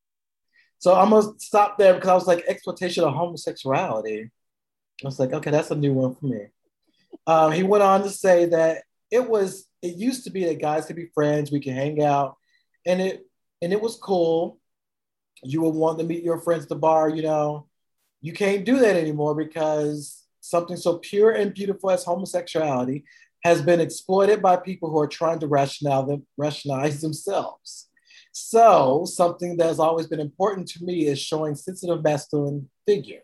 So 0.80 0.94
I'm 0.94 1.10
gonna 1.10 1.34
stop 1.36 1.76
there 1.76 1.92
because 1.92 2.08
I 2.08 2.14
was 2.14 2.26
like, 2.26 2.42
exploitation 2.48 3.04
of 3.04 3.12
homosexuality. 3.12 4.30
I 5.02 5.06
was 5.06 5.18
like, 5.18 5.34
okay, 5.34 5.50
that's 5.50 5.70
a 5.70 5.76
new 5.76 5.92
one 5.92 6.14
for 6.14 6.24
me. 6.24 6.46
Um, 7.26 7.52
he 7.52 7.62
went 7.62 7.82
on 7.82 8.02
to 8.02 8.08
say 8.08 8.46
that 8.46 8.84
it 9.10 9.28
was 9.28 9.68
it 9.82 9.96
used 9.96 10.24
to 10.24 10.30
be 10.30 10.44
that 10.44 10.60
guys 10.60 10.86
could 10.86 10.96
be 10.96 11.10
friends, 11.14 11.50
we 11.50 11.60
could 11.60 11.74
hang 11.74 12.02
out, 12.02 12.36
and 12.86 13.00
it 13.00 13.26
and 13.60 13.72
it 13.72 13.80
was 13.80 13.96
cool. 13.96 14.58
You 15.42 15.62
would 15.62 15.74
want 15.74 15.98
to 15.98 16.05
meet 16.05 16.22
your 16.22 16.40
friends 16.40 16.64
at 16.64 16.68
the 16.68 16.76
bar, 16.76 17.09
you 17.09 17.22
know. 17.22 17.66
You 18.20 18.33
can't 18.33 18.64
do 18.64 18.79
that 18.81 18.96
anymore 18.96 19.35
because 19.35 20.24
something 20.40 20.76
so 20.76 20.98
pure 20.98 21.31
and 21.31 21.55
beautiful 21.55 21.90
as 21.90 22.05
homosexuality 22.05 23.05
has 23.44 23.62
been 23.62 23.81
exploited 23.81 24.42
by 24.42 24.57
people 24.57 24.90
who 24.90 24.98
are 24.98 25.07
trying 25.07 25.38
to 25.40 25.46
rationalize, 25.46 26.18
rationalize 26.37 27.00
themselves. 27.00 27.88
So, 28.33 29.05
something 29.07 29.57
that 29.57 29.66
has 29.66 29.81
always 29.81 30.07
been 30.07 30.20
important 30.20 30.68
to 30.68 30.85
me 30.85 31.07
is 31.07 31.18
showing 31.18 31.55
sensitive 31.55 32.03
masculine 32.03 32.68
figure. 32.87 33.22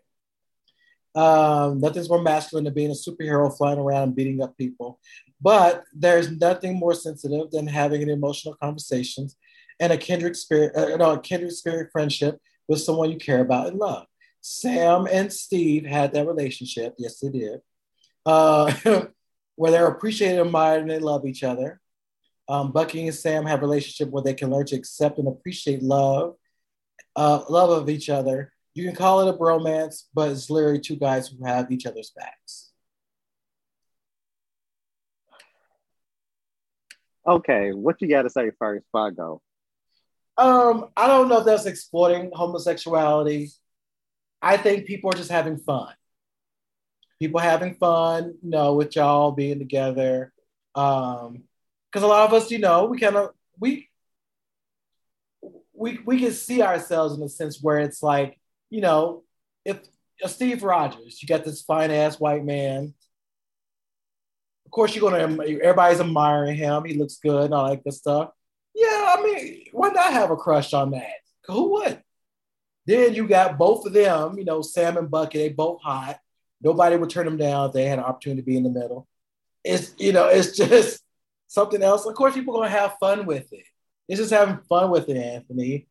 Um, 1.14 1.80
nothing's 1.80 2.10
more 2.10 2.20
masculine 2.20 2.64
than 2.64 2.74
being 2.74 2.90
a 2.90 2.94
superhero 2.94 3.54
flying 3.56 3.78
around 3.78 4.16
beating 4.16 4.42
up 4.42 4.56
people. 4.58 5.00
But 5.40 5.84
there's 5.94 6.30
nothing 6.30 6.74
more 6.74 6.94
sensitive 6.94 7.50
than 7.50 7.66
having 7.66 8.02
an 8.02 8.10
emotional 8.10 8.54
conversations 8.54 9.36
and 9.80 9.92
a 9.92 9.98
kindred 9.98 10.36
spirit, 10.36 10.74
uh, 10.74 10.96
no, 10.96 11.12
a 11.12 11.20
kindred 11.20 11.52
spirit 11.52 11.90
friendship 11.92 12.38
with 12.68 12.80
someone 12.80 13.10
you 13.10 13.18
care 13.18 13.40
about 13.40 13.68
and 13.68 13.78
love. 13.78 14.06
Sam 14.40 15.06
and 15.10 15.32
Steve 15.32 15.84
had 15.84 16.12
that 16.12 16.26
relationship. 16.26 16.94
Yes, 16.98 17.18
they 17.18 17.30
did. 17.30 17.60
Uh, 18.24 18.72
where 19.56 19.72
they're 19.72 19.88
appreciated, 19.88 20.40
admired, 20.40 20.82
and 20.82 20.90
they 20.90 20.98
love 20.98 21.26
each 21.26 21.42
other. 21.42 21.80
Um, 22.48 22.70
Bucky 22.70 23.06
and 23.06 23.14
Sam 23.14 23.44
have 23.46 23.58
a 23.58 23.66
relationship 23.66 24.10
where 24.10 24.22
they 24.22 24.34
can 24.34 24.50
learn 24.50 24.66
to 24.66 24.76
accept 24.76 25.18
and 25.18 25.26
appreciate 25.26 25.82
love, 25.82 26.36
uh, 27.16 27.42
love 27.48 27.70
of 27.70 27.88
each 27.88 28.08
other. 28.08 28.52
You 28.74 28.84
can 28.84 28.94
call 28.94 29.26
it 29.26 29.34
a 29.34 29.36
bromance, 29.36 30.04
but 30.14 30.30
it's 30.30 30.50
literally 30.50 30.80
two 30.80 30.96
guys 30.96 31.28
who 31.28 31.44
have 31.44 31.72
each 31.72 31.86
other's 31.86 32.12
backs. 32.14 32.70
Okay, 37.26 37.72
what 37.72 38.00
you 38.00 38.08
got 38.08 38.22
to 38.22 38.30
say 38.30 38.52
first, 38.58 38.84
before 38.84 39.08
I 39.08 39.10
go? 39.10 39.42
Um, 40.38 40.86
I 40.96 41.06
don't 41.06 41.28
know 41.28 41.38
if 41.38 41.46
that's 41.46 41.66
exploiting 41.66 42.30
homosexuality. 42.32 43.50
I 44.42 44.56
think 44.56 44.86
people 44.86 45.10
are 45.10 45.16
just 45.16 45.30
having 45.30 45.56
fun. 45.56 45.92
People 47.18 47.40
having 47.40 47.74
fun, 47.76 48.34
you 48.42 48.50
know, 48.50 48.74
with 48.74 48.94
y'all 48.94 49.32
being 49.32 49.58
together. 49.58 50.32
Um, 50.74 51.44
because 51.90 52.04
a 52.04 52.06
lot 52.06 52.28
of 52.28 52.34
us, 52.34 52.50
you 52.50 52.58
know, 52.58 52.84
we 52.84 52.98
kind 52.98 53.16
of 53.16 53.30
we 53.58 53.88
we 55.72 55.98
we 56.04 56.18
can 56.20 56.32
see 56.32 56.60
ourselves 56.60 57.16
in 57.16 57.22
a 57.22 57.28
sense 57.28 57.62
where 57.62 57.78
it's 57.78 58.02
like, 58.02 58.38
you 58.68 58.82
know, 58.82 59.22
if 59.64 59.80
Steve 60.26 60.62
Rogers, 60.62 61.22
you 61.22 61.28
got 61.28 61.44
this 61.44 61.62
fine 61.62 61.90
ass 61.90 62.20
white 62.20 62.44
man. 62.44 62.92
Of 64.66 64.70
course, 64.70 64.94
you're 64.94 65.10
gonna 65.10 65.42
everybody's 65.42 66.00
admiring 66.00 66.56
him. 66.56 66.84
He 66.84 66.94
looks 66.94 67.16
good 67.16 67.44
and 67.44 67.54
all 67.54 67.68
that 67.68 67.82
good 67.82 67.94
stuff. 67.94 68.30
I 69.06 69.22
mean, 69.22 69.64
why 69.72 69.88
not 69.90 70.12
have 70.12 70.30
a 70.30 70.36
crush 70.36 70.72
on 70.72 70.90
that? 70.92 71.14
Who 71.46 71.72
would? 71.72 72.02
Then 72.86 73.14
you 73.14 73.26
got 73.26 73.58
both 73.58 73.84
of 73.86 73.92
them, 73.92 74.38
you 74.38 74.44
know, 74.44 74.62
Sam 74.62 74.96
and 74.96 75.10
Bucky, 75.10 75.38
they 75.38 75.48
both 75.48 75.82
hot. 75.82 76.18
Nobody 76.62 76.96
would 76.96 77.10
turn 77.10 77.26
them 77.26 77.36
down 77.36 77.68
if 77.68 77.72
they 77.72 77.84
had 77.84 77.98
an 77.98 78.04
opportunity 78.04 78.42
to 78.42 78.46
be 78.46 78.56
in 78.56 78.62
the 78.62 78.70
middle. 78.70 79.08
It's, 79.64 79.92
you 79.98 80.12
know, 80.12 80.26
it's 80.26 80.56
just 80.56 81.02
something 81.48 81.82
else. 81.82 82.06
Of 82.06 82.14
course, 82.14 82.34
people 82.34 82.56
are 82.56 82.60
gonna 82.60 82.70
have 82.78 82.98
fun 82.98 83.26
with 83.26 83.52
it. 83.52 83.64
It's 84.08 84.20
just 84.20 84.32
having 84.32 84.58
fun 84.68 84.90
with 84.90 85.08
it, 85.08 85.16
Anthony. 85.16 85.88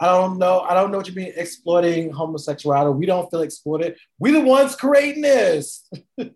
I 0.00 0.06
don't 0.06 0.38
know. 0.38 0.60
I 0.60 0.74
don't 0.74 0.90
know 0.90 0.98
what 0.98 1.08
you 1.08 1.14
mean 1.14 1.32
exploiting 1.36 2.10
homosexuality. 2.10 2.98
We 2.98 3.06
don't 3.06 3.30
feel 3.30 3.42
exploited. 3.42 3.96
We 4.18 4.32
the 4.32 4.40
ones 4.40 4.76
creating 4.76 5.22
this. 5.22 5.88
we 6.18 6.34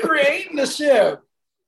creating 0.00 0.56
the 0.56 0.66
ship. 0.66 1.22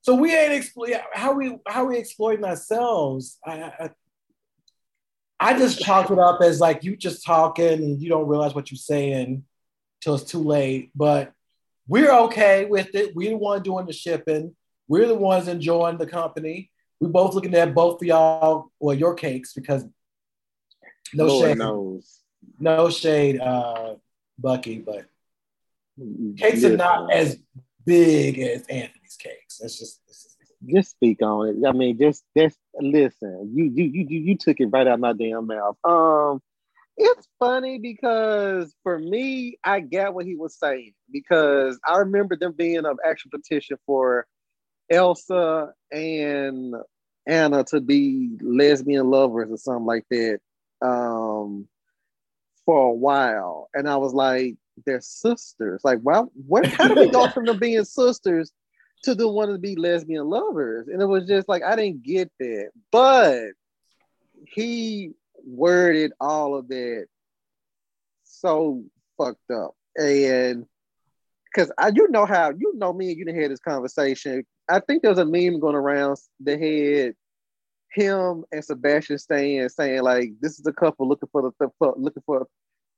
So 0.05 0.13
we 0.13 0.35
ain't 0.35 0.53
exploit. 0.53 0.91
How 1.13 1.33
we 1.33 1.57
how 1.67 1.85
we 1.85 1.97
exploiting 1.97 2.45
ourselves? 2.45 3.39
I, 3.43 3.71
I 3.79 3.89
I 5.39 5.57
just 5.57 5.79
chalk 5.79 6.11
it 6.11 6.19
up 6.19 6.41
as 6.43 6.59
like 6.59 6.83
you 6.83 6.95
just 6.95 7.25
talking 7.25 7.73
and 7.73 7.99
you 7.99 8.07
don't 8.09 8.27
realize 8.27 8.53
what 8.53 8.69
you're 8.69 8.77
saying 8.77 9.45
till 10.01 10.13
it's 10.13 10.23
too 10.31 10.43
late. 10.43 10.91
But 10.93 11.33
we're 11.87 12.13
okay 12.25 12.65
with 12.65 12.93
it. 12.93 13.15
We're 13.15 13.31
the 13.31 13.37
one 13.37 13.63
doing 13.63 13.87
the 13.87 13.93
shipping. 13.93 14.55
We're 14.87 15.07
the 15.07 15.15
ones 15.15 15.47
enjoying 15.47 15.97
the 15.97 16.05
company. 16.05 16.69
We 16.99 17.07
both 17.07 17.33
looking 17.33 17.55
at 17.55 17.73
both 17.73 17.99
of 17.99 18.07
y'all, 18.07 18.69
well, 18.79 18.95
your 18.95 19.15
cakes 19.15 19.53
because 19.53 19.85
no 21.15 21.25
Lord 21.25 21.49
shade, 21.49 21.57
knows. 21.57 22.19
no 22.59 22.91
shade, 22.91 23.39
uh, 23.41 23.95
Bucky, 24.37 24.77
but 24.85 25.07
cakes 26.37 26.61
Yes. 26.61 26.65
are 26.65 26.77
not 26.77 27.11
as 27.11 27.39
big 27.83 28.37
as 28.37 28.67
Anthony's 28.67 29.17
cakes. 29.17 29.44
That's 29.65 29.79
just, 29.79 29.99
just 30.63 30.91
speak 30.91 31.23
on 31.23 31.47
it. 31.47 31.67
I 31.67 31.71
mean, 31.71 31.97
just 31.97 32.23
just 32.37 32.55
listen. 32.79 33.51
You 33.55 33.71
you 33.73 33.85
you 33.85 34.19
you 34.19 34.37
took 34.37 34.59
it 34.59 34.67
right 34.67 34.85
out 34.85 34.99
my 34.99 35.13
damn 35.13 35.47
mouth. 35.47 35.75
Um, 35.83 36.39
it's 36.95 37.27
funny 37.39 37.79
because 37.79 38.75
for 38.83 38.99
me, 38.99 39.57
I 39.63 39.79
get 39.79 40.13
what 40.13 40.27
he 40.27 40.35
was 40.35 40.55
saying 40.59 40.93
because 41.11 41.79
I 41.83 41.97
remember 41.97 42.35
them 42.35 42.51
being 42.51 42.77
an 42.77 42.95
actual 43.03 43.31
petition 43.31 43.77
for 43.87 44.27
Elsa 44.91 45.73
and 45.91 46.75
Anna 47.25 47.63
to 47.63 47.81
be 47.81 48.37
lesbian 48.43 49.09
lovers 49.09 49.49
or 49.49 49.57
something 49.57 49.87
like 49.87 50.05
that 50.11 50.41
um, 50.83 51.67
for 52.67 52.89
a 52.89 52.93
while, 52.93 53.67
and 53.73 53.89
I 53.89 53.97
was 53.97 54.13
like, 54.13 54.57
they're 54.85 55.01
sisters. 55.01 55.81
Like, 55.83 56.01
well, 56.03 56.31
where 56.45 56.67
how 56.67 56.87
do 56.87 56.93
we 56.93 57.09
go 57.09 57.27
from 57.31 57.45
them 57.45 57.57
being 57.57 57.83
sisters 57.83 58.51
to 59.05 59.15
the 59.15 59.27
one 59.27 59.49
to 59.49 59.57
be 59.57 59.75
lesbian 59.75 60.27
lovers? 60.27 60.87
And 60.87 61.01
it 61.01 61.05
was 61.05 61.27
just 61.27 61.47
like 61.47 61.63
I 61.63 61.75
didn't 61.75 62.03
get 62.03 62.31
that, 62.39 62.69
but 62.91 63.43
he 64.47 65.11
worded 65.45 66.11
all 66.19 66.55
of 66.55 66.67
that 66.69 67.07
so 68.23 68.83
fucked 69.17 69.51
up. 69.51 69.75
And 69.97 70.65
because 71.53 71.71
I, 71.77 71.91
you 71.95 72.09
know 72.09 72.25
how 72.25 72.49
you 72.49 72.73
know 72.75 72.91
me 72.91 73.09
and 73.09 73.17
you 73.17 73.25
didn't 73.25 73.39
hear 73.39 73.49
this 73.49 73.59
conversation. 73.59 74.45
I 74.69 74.79
think 74.79 75.03
there's 75.03 75.19
a 75.19 75.25
meme 75.25 75.59
going 75.59 75.75
around 75.75 76.17
that 76.41 76.59
had 76.59 77.13
him 77.91 78.43
and 78.51 78.65
Sebastian 78.65 79.17
Stan 79.19 79.69
saying 79.69 80.01
like, 80.01 80.31
"This 80.41 80.59
is 80.59 80.65
a 80.65 80.73
couple 80.73 81.07
looking 81.07 81.29
for 81.31 81.41
the 81.41 81.93
looking 81.97 82.23
for 82.25 82.47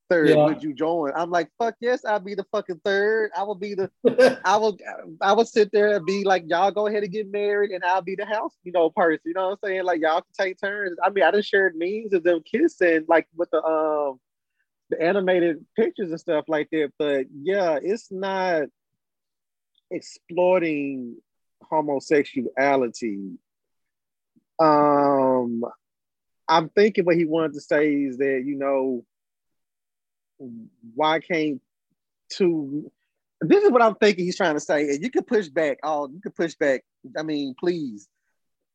third. 0.09 0.29
Yeah. 0.29 0.45
Would 0.45 0.63
you 0.63 0.73
join?" 0.73 1.11
I'm 1.15 1.29
like, 1.29 1.49
"Fuck 1.57 1.75
yes, 1.79 2.05
I'll 2.05 2.19
be 2.19 2.35
the 2.35 2.45
fucking 2.51 2.81
third. 2.83 3.31
I 3.35 3.43
will 3.43 3.55
be 3.55 3.75
the, 3.75 3.91
I 4.45 4.57
will, 4.57 4.77
I 5.21 5.33
will 5.33 5.45
sit 5.45 5.71
there 5.71 5.95
and 5.95 6.05
be 6.05 6.23
like, 6.23 6.43
y'all 6.47 6.71
go 6.71 6.87
ahead 6.87 7.03
and 7.03 7.11
get 7.11 7.31
married, 7.31 7.71
and 7.71 7.83
I'll 7.83 8.01
be 8.01 8.15
the 8.15 8.25
house, 8.25 8.53
you 8.63 8.71
know, 8.71 8.89
person. 8.89 9.21
You 9.25 9.33
know 9.33 9.49
what 9.49 9.59
I'm 9.63 9.69
saying? 9.69 9.83
Like 9.83 10.01
y'all 10.01 10.21
can 10.21 10.45
take 10.45 10.59
turns. 10.59 10.97
I 11.03 11.09
mean, 11.09 11.23
I 11.23 11.31
just 11.31 11.49
shared 11.49 11.75
memes 11.75 12.13
of 12.13 12.23
them 12.23 12.41
kissing, 12.43 13.05
like 13.07 13.27
with 13.35 13.49
the 13.51 13.63
um 13.63 14.19
the 14.89 15.01
animated 15.01 15.65
pictures 15.75 16.11
and 16.11 16.19
stuff 16.19 16.45
like 16.47 16.69
that. 16.71 16.91
But 16.97 17.25
yeah, 17.41 17.79
it's 17.81 18.11
not 18.11 18.63
exploiting 19.91 21.17
homosexuality. 21.63 23.37
Um, 24.59 25.63
I'm 26.47 26.69
thinking 26.69 27.05
what 27.05 27.17
he 27.17 27.25
wanted 27.25 27.53
to 27.53 27.61
say 27.61 27.93
is 27.93 28.17
that 28.17 28.43
you 28.45 28.57
know 28.57 29.03
why 30.95 31.19
can't 31.19 31.61
two 32.31 32.91
this 33.41 33.63
is 33.63 33.71
what 33.71 33.81
I'm 33.81 33.95
thinking 33.95 34.25
he's 34.25 34.37
trying 34.37 34.55
to 34.55 34.59
say. 34.59 34.89
And 34.89 35.03
you 35.03 35.11
can 35.11 35.23
push 35.23 35.47
back. 35.47 35.77
Oh, 35.83 36.09
you 36.09 36.19
can 36.19 36.31
push 36.31 36.55
back. 36.55 36.83
I 37.17 37.23
mean, 37.23 37.53
please. 37.59 38.07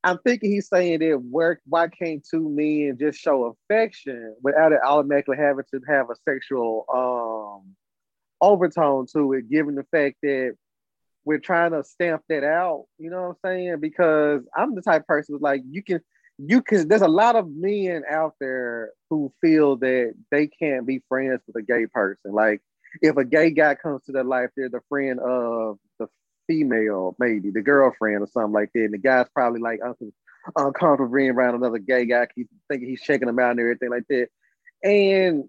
I'm 0.04 0.18
thinking 0.18 0.50
he's 0.50 0.68
saying 0.68 0.98
that 1.00 1.20
where 1.30 1.60
why 1.64 1.88
can't 1.88 2.26
two 2.28 2.48
men 2.48 2.96
just 2.98 3.20
show 3.20 3.56
affection 3.70 4.34
without 4.42 4.72
it 4.72 4.80
automatically 4.84 5.36
having 5.36 5.64
to 5.72 5.80
have 5.86 6.10
a 6.10 6.14
sexual 6.28 6.84
um 6.92 7.74
overtone 8.40 9.06
to 9.12 9.32
it, 9.34 9.48
given 9.48 9.76
the 9.76 9.84
fact 9.84 10.16
that 10.22 10.56
we're 11.24 11.38
trying 11.38 11.70
to 11.70 11.84
stamp 11.84 12.22
that 12.28 12.42
out, 12.42 12.86
you 12.98 13.08
know 13.10 13.22
what 13.22 13.28
I'm 13.28 13.36
saying? 13.44 13.80
Because 13.80 14.42
I'm 14.56 14.74
the 14.74 14.82
type 14.82 15.06
person 15.06 15.34
who's 15.34 15.42
like 15.42 15.62
you 15.68 15.84
can 15.84 16.00
you 16.44 16.62
can 16.62 16.88
there's 16.88 17.02
a 17.02 17.08
lot 17.08 17.36
of 17.36 17.48
men 17.50 18.02
out 18.10 18.34
there 18.40 18.90
who 19.10 19.32
feel 19.40 19.76
that 19.76 20.14
they 20.30 20.46
can't 20.46 20.86
be 20.86 21.02
friends 21.08 21.40
with 21.46 21.56
a 21.56 21.62
gay 21.62 21.86
person. 21.86 22.32
Like 22.32 22.60
if 23.00 23.16
a 23.16 23.24
gay 23.24 23.50
guy 23.50 23.74
comes 23.74 24.04
to 24.04 24.12
their 24.12 24.24
life, 24.24 24.50
they're 24.56 24.68
the 24.68 24.80
friend 24.88 25.20
of 25.20 25.78
the 25.98 26.08
female, 26.48 27.14
maybe 27.18 27.50
the 27.50 27.62
girlfriend 27.62 28.22
or 28.22 28.26
something 28.26 28.52
like 28.52 28.70
that. 28.74 28.84
And 28.84 28.94
the 28.94 28.98
guy's 28.98 29.28
probably 29.34 29.60
like 29.60 29.80
uncomfortable 30.56 31.14
being 31.14 31.30
around 31.30 31.54
another 31.54 31.78
gay 31.78 32.06
guy, 32.06 32.26
he's 32.34 32.46
thinking 32.68 32.88
he's 32.88 33.02
checking 33.02 33.26
them 33.26 33.38
out 33.38 33.52
and 33.52 33.60
everything 33.60 33.90
like 33.90 34.06
that. 34.08 34.28
And 34.82 35.44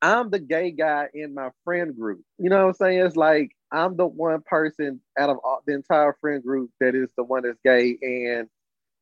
I'm 0.00 0.30
the 0.30 0.38
gay 0.38 0.70
guy 0.70 1.08
in 1.12 1.34
my 1.34 1.50
friend 1.64 1.94
group. 1.96 2.22
You 2.38 2.48
know 2.48 2.62
what 2.62 2.68
I'm 2.68 2.74
saying? 2.74 3.00
It's 3.00 3.16
like 3.16 3.50
I'm 3.70 3.96
the 3.96 4.06
one 4.06 4.42
person 4.46 5.00
out 5.18 5.28
of 5.28 5.38
all, 5.44 5.62
the 5.66 5.74
entire 5.74 6.16
friend 6.20 6.42
group 6.42 6.70
that 6.80 6.94
is 6.94 7.10
the 7.16 7.24
one 7.24 7.42
that's 7.42 7.58
gay, 7.64 7.98
and 8.00 8.48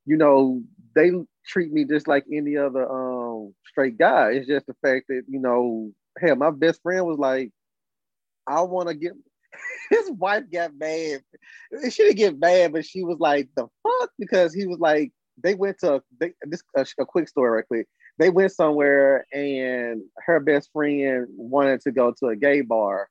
you 0.06 0.16
know 0.16 0.62
they 0.94 1.10
treat 1.46 1.72
me 1.72 1.84
just 1.84 2.08
like 2.08 2.24
any 2.32 2.56
other 2.56 2.90
um 2.90 3.54
straight 3.66 3.98
guy. 3.98 4.32
It's 4.32 4.48
just 4.48 4.66
the 4.66 4.74
fact 4.82 5.06
that 5.08 5.22
you 5.28 5.38
know, 5.38 5.92
hell, 6.18 6.36
my 6.36 6.50
best 6.50 6.82
friend 6.82 7.06
was 7.06 7.18
like, 7.18 7.50
I 8.46 8.62
want 8.62 8.88
to 8.88 8.94
get 8.94 9.12
his 9.90 10.10
wife 10.10 10.44
got 10.52 10.72
mad. 10.76 11.22
She 11.90 12.02
didn't 12.02 12.16
get 12.16 12.38
mad, 12.38 12.72
but 12.72 12.86
she 12.86 13.04
was 13.04 13.18
like, 13.18 13.48
"The 13.56 13.66
fuck?" 13.82 14.10
Because 14.18 14.54
he 14.54 14.66
was 14.66 14.78
like, 14.78 15.12
they 15.42 15.54
went 15.54 15.78
to 15.80 16.02
they, 16.20 16.32
this 16.42 16.62
a, 16.76 16.86
a, 16.98 17.06
quick 17.06 17.28
story, 17.28 17.50
right 17.50 17.66
quick. 17.66 17.86
They 18.18 18.30
went 18.30 18.52
somewhere, 18.52 19.26
and 19.32 20.02
her 20.24 20.40
best 20.40 20.70
friend 20.72 21.26
wanted 21.36 21.82
to 21.82 21.92
go 21.92 22.14
to 22.18 22.28
a 22.28 22.36
gay 22.36 22.62
bar 22.62 23.08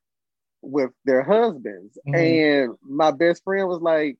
with 0.61 0.91
their 1.05 1.21
husbands, 1.21 1.97
mm-hmm. 2.07 2.15
and 2.15 2.75
my 2.81 3.11
best 3.11 3.43
friend 3.43 3.67
was 3.67 3.81
like, 3.81 4.17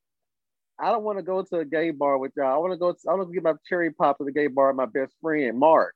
"I 0.80 0.92
don't 0.92 1.04
want 1.04 1.18
to 1.20 1.24
go 1.24 1.44
to 1.44 1.60
a 1.60 1.66
gay 1.66 1.92
bar 1.92 2.18
with 2.18 2.34
y'all. 2.36 2.54
I 2.54 2.58
want 2.58 2.74
to 2.74 2.78
go. 2.78 2.94
To, 2.94 3.00
I 3.10 3.14
want 3.14 3.30
to 3.30 3.34
get 3.34 3.44
my 3.44 3.54
cherry 3.68 3.92
pop 3.92 4.18
at 4.20 4.26
the 4.26 4.32
gay 4.32 4.48
bar 4.48 4.68
with 4.68 4.78
my 4.78 4.86
best 4.86 5.14
friend 5.22 5.58
Mark." 5.58 5.96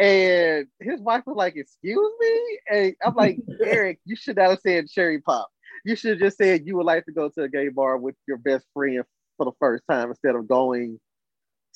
And 0.00 0.66
his 0.80 1.00
wife 1.00 1.24
was 1.26 1.36
like, 1.36 1.56
"Excuse 1.56 2.12
me," 2.20 2.58
and 2.70 2.94
I'm 3.04 3.14
like, 3.14 3.38
"Eric, 3.64 4.00
you 4.04 4.16
should 4.16 4.36
not 4.36 4.50
have 4.50 4.60
said 4.60 4.88
cherry 4.88 5.20
pop." 5.20 5.48
you 5.84 5.94
should 5.96 6.12
have 6.12 6.20
just 6.20 6.38
said 6.38 6.66
you 6.66 6.76
would 6.76 6.86
like 6.86 7.04
to 7.04 7.12
go 7.12 7.28
to 7.28 7.42
a 7.42 7.48
gay 7.48 7.68
bar 7.68 7.96
with 7.98 8.14
your 8.26 8.38
best 8.38 8.66
friend 8.72 9.04
for 9.36 9.44
the 9.44 9.52
first 9.60 9.84
time 9.88 10.08
instead 10.08 10.34
of 10.34 10.48
going 10.48 10.98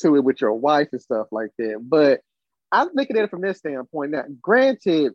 to 0.00 0.16
it 0.16 0.24
with 0.24 0.40
your 0.40 0.54
wife 0.54 0.88
and 0.92 1.00
stuff 1.00 1.26
like 1.30 1.50
that. 1.58 1.80
But 1.82 2.20
I'm 2.72 2.88
looking 2.94 3.16
at 3.16 3.24
it 3.24 3.30
from 3.30 3.42
this 3.42 3.58
standpoint. 3.58 4.12
Now, 4.12 4.24
granted, 4.40 5.12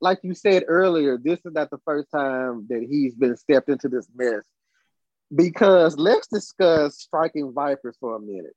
like 0.00 0.20
you 0.22 0.34
said 0.34 0.64
earlier, 0.66 1.18
this 1.18 1.40
is 1.44 1.52
not 1.52 1.70
the 1.70 1.80
first 1.84 2.10
time 2.10 2.66
that 2.68 2.86
he's 2.88 3.14
been 3.14 3.36
stepped 3.36 3.68
into 3.68 3.88
this 3.88 4.08
mess. 4.14 4.42
Because 5.34 5.96
let's 5.96 6.26
discuss 6.28 6.98
striking 6.98 7.52
vipers 7.52 7.96
for 8.00 8.16
a 8.16 8.20
minute. 8.20 8.54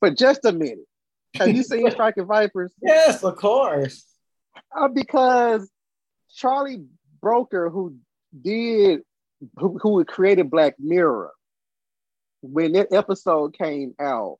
For 0.00 0.10
just 0.10 0.44
a 0.44 0.52
minute. 0.52 0.86
Have 1.34 1.48
you 1.54 1.62
seen 1.62 1.90
striking 1.90 2.26
vipers? 2.26 2.72
Yes, 2.82 3.22
of 3.22 3.36
course. 3.36 4.04
Uh, 4.74 4.88
because 4.88 5.70
Charlie 6.34 6.84
Brooker, 7.20 7.68
who 7.68 7.96
did 8.42 9.00
who, 9.58 9.78
who 9.82 10.04
created 10.04 10.50
Black 10.50 10.74
Mirror, 10.78 11.32
when 12.40 12.72
that 12.72 12.92
episode 12.92 13.56
came 13.56 13.94
out, 14.00 14.38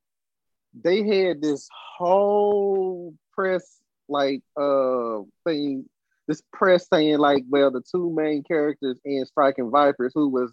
they 0.82 1.02
had 1.02 1.42
this 1.42 1.68
whole 1.96 3.14
press 3.32 3.78
like 4.08 4.42
uh 4.58 5.20
thing, 5.44 5.84
this 6.28 6.42
press 6.52 6.86
saying 6.92 7.18
like, 7.18 7.44
well, 7.48 7.70
the 7.70 7.82
two 7.82 8.12
main 8.14 8.42
characters 8.42 8.98
in 9.04 9.24
Striking 9.26 9.70
Vipers, 9.70 10.12
who 10.14 10.28
was 10.28 10.52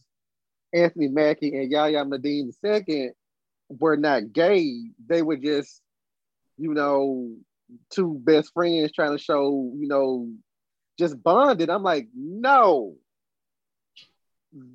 Anthony 0.73 1.07
Mackie 1.07 1.55
and 1.55 1.71
Yahya 1.71 2.05
Mateen 2.05 2.51
II, 2.63 3.11
were 3.69 3.97
not 3.97 4.33
gay. 4.33 4.91
They 5.07 5.21
were 5.21 5.37
just, 5.37 5.81
you 6.57 6.73
know, 6.73 7.35
two 7.89 8.19
best 8.23 8.51
friends 8.53 8.91
trying 8.91 9.11
to 9.11 9.23
show, 9.23 9.71
you 9.75 9.87
know, 9.87 10.29
just 10.99 11.21
bonded. 11.21 11.69
I'm 11.69 11.83
like, 11.83 12.07
no, 12.15 12.95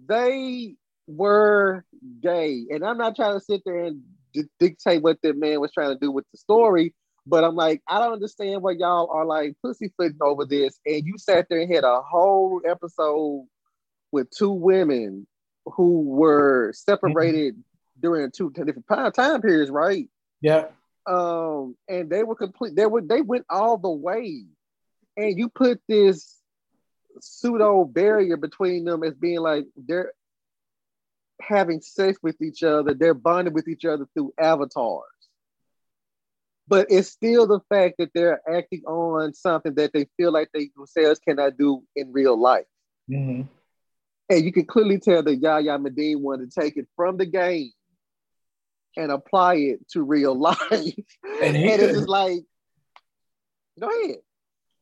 they 0.06 0.74
were 1.06 1.84
gay. 2.20 2.66
And 2.70 2.84
I'm 2.84 2.98
not 2.98 3.16
trying 3.16 3.34
to 3.34 3.44
sit 3.44 3.62
there 3.64 3.84
and 3.84 4.02
d- 4.32 4.44
dictate 4.58 5.02
what 5.02 5.18
the 5.22 5.32
man 5.32 5.60
was 5.60 5.72
trying 5.72 5.90
to 5.90 5.98
do 5.98 6.10
with 6.10 6.24
the 6.32 6.38
story, 6.38 6.94
but 7.26 7.44
I'm 7.44 7.54
like, 7.54 7.82
I 7.86 7.98
don't 7.98 8.14
understand 8.14 8.62
why 8.62 8.72
y'all 8.72 9.10
are 9.10 9.24
like 9.24 9.54
pussyfooting 9.64 10.18
over 10.20 10.44
this. 10.44 10.78
And 10.84 11.04
you 11.04 11.14
sat 11.18 11.46
there 11.48 11.60
and 11.60 11.72
had 11.72 11.84
a 11.84 12.00
whole 12.02 12.60
episode 12.66 13.46
with 14.10 14.30
two 14.30 14.50
women 14.50 15.26
who 15.74 16.02
were 16.02 16.72
separated 16.74 17.54
mm-hmm. 17.54 18.00
during 18.00 18.30
two 18.30 18.50
different 18.50 19.14
time 19.14 19.40
periods, 19.40 19.70
right? 19.70 20.08
Yeah. 20.40 20.66
Um, 21.06 21.76
and 21.88 22.10
they 22.10 22.22
were 22.22 22.36
complete. 22.36 22.76
They 22.76 22.86
were 22.86 23.00
they 23.00 23.22
went 23.22 23.46
all 23.48 23.78
the 23.78 23.90
way, 23.90 24.44
and 25.16 25.38
you 25.38 25.48
put 25.48 25.80
this 25.88 26.36
pseudo 27.20 27.84
barrier 27.84 28.36
between 28.36 28.84
them 28.84 29.02
as 29.02 29.14
being 29.14 29.40
like 29.40 29.66
they're 29.76 30.12
having 31.40 31.80
sex 31.80 32.18
with 32.22 32.40
each 32.42 32.62
other, 32.62 32.94
they're 32.94 33.14
bonding 33.14 33.54
with 33.54 33.68
each 33.68 33.84
other 33.84 34.06
through 34.14 34.32
avatars. 34.38 35.04
But 36.66 36.88
it's 36.90 37.08
still 37.08 37.46
the 37.46 37.60
fact 37.70 37.94
that 37.98 38.10
they're 38.14 38.42
acting 38.48 38.82
on 38.84 39.32
something 39.32 39.74
that 39.76 39.92
they 39.94 40.06
feel 40.16 40.32
like 40.32 40.50
they 40.52 40.70
themselves 40.76 41.18
cannot 41.18 41.56
do 41.56 41.82
in 41.96 42.12
real 42.12 42.38
life. 42.38 42.66
Mm-hmm. 43.10 43.42
And 44.30 44.44
you 44.44 44.52
can 44.52 44.66
clearly 44.66 44.98
tell 44.98 45.22
that 45.22 45.36
Yahya 45.36 45.78
Mateen 45.78 46.20
wanted 46.20 46.50
to 46.50 46.60
take 46.60 46.76
it 46.76 46.86
from 46.96 47.16
the 47.16 47.26
game 47.26 47.70
and 48.96 49.10
apply 49.10 49.54
it 49.54 49.88
to 49.90 50.02
real 50.02 50.34
life. 50.38 50.60
And, 50.70 51.56
and 51.56 51.56
it's 51.56 51.94
just 51.94 52.08
like, 52.08 52.40
go 53.80 53.88
ahead. 53.88 54.16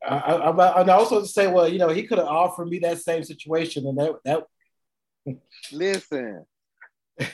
I, 0.06 0.16
I, 0.16 0.82
I 0.82 0.88
also 0.92 1.20
to 1.20 1.26
say, 1.26 1.46
well, 1.46 1.68
you 1.68 1.78
know, 1.78 1.88
he 1.88 2.04
could 2.04 2.18
have 2.18 2.26
offered 2.26 2.68
me 2.68 2.78
that 2.80 3.00
same 3.00 3.24
situation, 3.24 3.86
and 3.86 3.98
that 3.98 4.12
that. 4.24 4.44
Listen, 5.72 6.44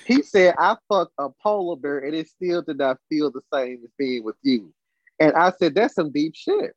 he 0.06 0.22
said, 0.22 0.54
I 0.58 0.76
fucked 0.88 1.12
a 1.18 1.28
polar 1.42 1.76
bear 1.76 1.98
and 1.98 2.14
it 2.14 2.28
still 2.28 2.62
did 2.62 2.78
not 2.78 2.98
feel 3.08 3.30
the 3.30 3.42
same 3.52 3.80
as 3.84 3.90
being 3.98 4.24
with 4.24 4.36
you. 4.42 4.72
And 5.18 5.34
I 5.34 5.52
said, 5.52 5.74
that's 5.74 5.94
some 5.94 6.12
deep 6.12 6.34
shit. 6.34 6.72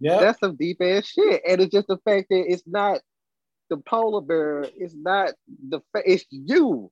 Yeah. 0.00 0.20
That's 0.20 0.40
some 0.40 0.56
deep 0.56 0.78
ass 0.80 1.06
shit. 1.06 1.42
And 1.48 1.60
it's 1.60 1.72
just 1.72 1.86
the 1.86 1.98
fact 2.04 2.26
that 2.30 2.44
it's 2.46 2.64
not 2.66 3.00
the 3.74 3.82
polar 3.82 4.20
bear, 4.20 4.66
it's 4.76 4.94
not 4.94 5.32
the 5.68 5.80
fa- 5.92 6.02
it's 6.04 6.24
you. 6.30 6.90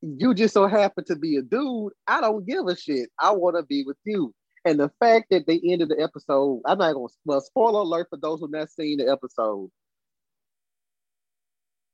You 0.00 0.34
just 0.34 0.54
so 0.54 0.66
happen 0.66 1.04
to 1.06 1.16
be 1.16 1.36
a 1.36 1.42
dude. 1.42 1.92
I 2.06 2.20
don't 2.20 2.46
give 2.46 2.66
a 2.66 2.76
shit. 2.76 3.10
I 3.18 3.32
want 3.32 3.56
to 3.56 3.62
be 3.62 3.84
with 3.84 3.96
you. 4.04 4.34
And 4.64 4.80
the 4.80 4.90
fact 5.00 5.26
that 5.30 5.46
they 5.46 5.60
ended 5.64 5.90
the 5.90 6.02
episode, 6.02 6.62
I'm 6.66 6.78
not 6.78 6.94
gonna 6.94 7.06
well, 7.24 7.40
spoiler 7.40 7.80
alert 7.80 8.08
for 8.10 8.16
those 8.16 8.40
who 8.40 8.48
not 8.48 8.70
seen 8.70 8.98
the 8.98 9.10
episode. 9.10 9.70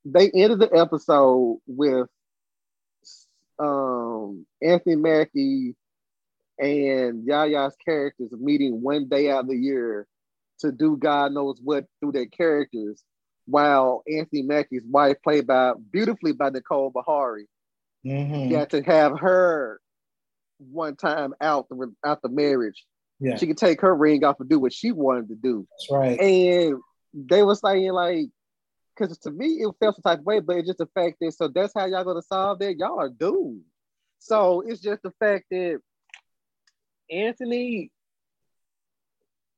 They 0.05 0.31
ended 0.31 0.61
the 0.61 0.75
episode 0.75 1.61
with 1.67 2.09
um 3.59 4.47
Anthony 4.63 4.97
Mackie 4.97 5.77
and 6.59 7.27
Yahya's 7.27 7.77
characters 7.85 8.33
meeting 8.33 8.81
one 8.81 9.09
day 9.09 9.31
out 9.31 9.41
of 9.41 9.49
the 9.49 9.57
year 9.57 10.07
to 10.61 10.73
do 10.73 10.97
God 10.97 11.33
knows 11.33 11.61
what 11.63 11.87
through 12.01 12.13
their 12.13 12.27
characters, 12.27 13.03
while 13.47 14.03
Anthony 14.11 14.43
Mackie's 14.43 14.85
wife, 14.89 15.17
played 15.23 15.47
by 15.47 15.73
beautifully 15.91 16.33
by 16.33 16.51
Nicole 16.51 16.93
Beharie, 16.93 17.47
Mhm. 18.05 18.51
got 18.51 18.71
to 18.71 18.83
have 18.83 19.19
her 19.21 19.81
one 20.59 20.97
time 20.97 21.35
out 21.41 21.69
the 21.69 21.95
out 22.05 22.23
the 22.23 22.29
marriage. 22.29 22.87
Yeah, 23.19 23.37
She 23.37 23.47
could 23.47 23.59
take 23.59 23.81
her 23.83 23.95
ring 23.95 24.25
off 24.25 24.41
and 24.41 24.49
do 24.49 24.59
what 24.59 24.73
she 24.73 24.93
wanted 24.93 25.29
to 25.29 25.35
do. 25.35 25.67
that's 25.71 25.91
right. 25.91 26.19
And 26.21 26.81
they 27.15 27.43
was 27.43 27.61
saying 27.61 27.93
like, 27.93 28.27
because 28.97 29.19
to 29.19 29.31
me 29.31 29.47
it 29.63 29.75
felt 29.81 29.97
some 29.97 30.03
type 30.03 30.21
of 30.21 30.27
way, 30.27 30.41
but 30.41 30.57
it's 30.59 30.67
just 30.69 30.79
the 30.79 30.87
fact 30.87 31.17
that 31.21 31.33
so 31.33 31.49
that's 31.49 31.73
how 31.75 31.87
y'all 31.87 32.05
gonna 32.05 32.23
solve 32.23 32.59
that. 32.61 32.77
Y'all 32.79 32.99
are 33.01 33.09
doomed. 33.11 33.65
So 34.19 34.61
it's 34.63 34.81
just 34.81 35.03
the 35.03 35.13
fact 35.19 35.47
that 35.51 35.81
Anthony, 37.11 37.91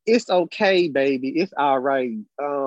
it's 0.07 0.29
okay, 0.31 0.89
baby. 0.89 1.29
It's 1.31 1.53
all 1.57 1.79
right. 1.79 2.17
Um, 2.43 2.62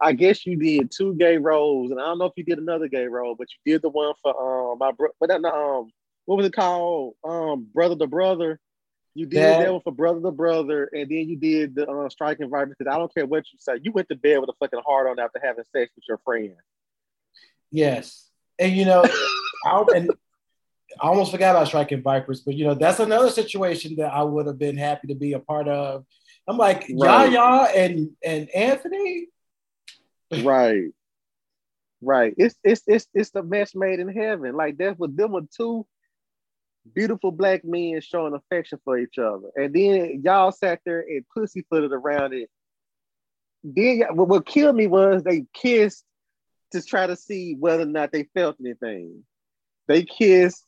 I 0.00 0.12
guess 0.12 0.44
you 0.46 0.56
did 0.56 0.90
two 0.90 1.14
gay 1.14 1.36
roles, 1.38 1.90
and 1.90 2.00
I 2.00 2.04
don't 2.04 2.18
know 2.18 2.26
if 2.26 2.32
you 2.36 2.44
did 2.44 2.58
another 2.58 2.88
gay 2.88 3.06
role, 3.06 3.34
but 3.34 3.48
you 3.64 3.72
did 3.72 3.82
the 3.82 3.88
one 3.88 4.14
for 4.22 4.72
um 4.72 4.78
my 4.78 4.92
bro. 4.92 5.08
But 5.20 5.28
that 5.30 5.44
um, 5.44 5.90
what 6.26 6.36
was 6.36 6.46
it 6.46 6.54
called? 6.54 7.14
Um, 7.24 7.66
brother 7.72 7.96
to 7.96 8.06
brother. 8.06 8.60
You 9.16 9.26
did 9.26 9.38
That- 9.42 9.58
that 9.60 9.72
one 9.72 9.80
for 9.82 9.92
brother 9.92 10.20
to 10.20 10.30
brother, 10.32 10.90
and 10.92 11.08
then 11.08 11.28
you 11.28 11.36
did 11.36 11.74
the 11.76 11.88
uh, 11.88 12.08
striking 12.08 12.50
vipers. 12.50 12.74
I 12.80 12.98
don't 12.98 13.14
care 13.14 13.26
what 13.26 13.44
you 13.52 13.58
say. 13.60 13.78
You 13.82 13.92
went 13.92 14.08
to 14.08 14.16
bed 14.16 14.38
with 14.40 14.50
a 14.50 14.54
fucking 14.58 14.80
heart 14.84 15.06
on 15.08 15.18
after 15.20 15.40
having 15.42 15.64
sex 15.72 15.92
with 15.94 16.04
your 16.08 16.18
friend. 16.24 16.54
Yes, 17.70 18.28
and 18.58 18.72
you 18.72 18.84
know, 18.84 19.04
I, 19.66 19.84
and 19.94 20.10
I 21.00 21.08
almost 21.08 21.32
forgot 21.32 21.54
about 21.56 21.68
striking 21.68 22.02
vipers, 22.02 22.40
but 22.40 22.54
you 22.54 22.64
know, 22.64 22.74
that's 22.74 23.00
another 23.00 23.30
situation 23.30 23.96
that 23.96 24.12
I 24.12 24.22
would 24.22 24.46
have 24.46 24.58
been 24.58 24.76
happy 24.76 25.08
to 25.08 25.14
be 25.14 25.32
a 25.32 25.40
part 25.40 25.68
of. 25.68 26.04
I'm 26.46 26.58
like 26.58 26.90
Right. 26.94 27.32
Yahya 27.32 27.72
and 27.76 28.10
and 28.24 28.48
Anthony. 28.50 29.28
Right 30.42 30.90
right 32.04 32.34
it's 32.36 32.56
it's 32.62 32.82
it's 32.86 33.06
it's 33.14 33.30
the 33.30 33.42
match 33.42 33.74
made 33.74 34.00
in 34.00 34.08
heaven 34.08 34.54
like 34.54 34.76
that's 34.76 34.98
what 34.98 35.16
them 35.16 35.32
were 35.32 35.42
two 35.56 35.86
beautiful 36.94 37.32
black 37.32 37.64
men 37.64 38.00
showing 38.00 38.34
affection 38.34 38.78
for 38.84 38.98
each 38.98 39.18
other 39.18 39.48
and 39.56 39.74
then 39.74 40.20
y'all 40.22 40.52
sat 40.52 40.80
there 40.84 41.00
and 41.00 41.24
pussyfooted 41.34 41.92
around 41.92 42.34
it 42.34 42.50
then 43.62 44.02
what, 44.12 44.28
what 44.28 44.46
killed 44.46 44.76
me 44.76 44.86
was 44.86 45.22
they 45.22 45.44
kissed 45.54 46.04
to 46.72 46.82
try 46.82 47.06
to 47.06 47.16
see 47.16 47.56
whether 47.58 47.84
or 47.84 47.86
not 47.86 48.12
they 48.12 48.24
felt 48.34 48.56
anything 48.60 49.22
they 49.88 50.02
kissed 50.02 50.64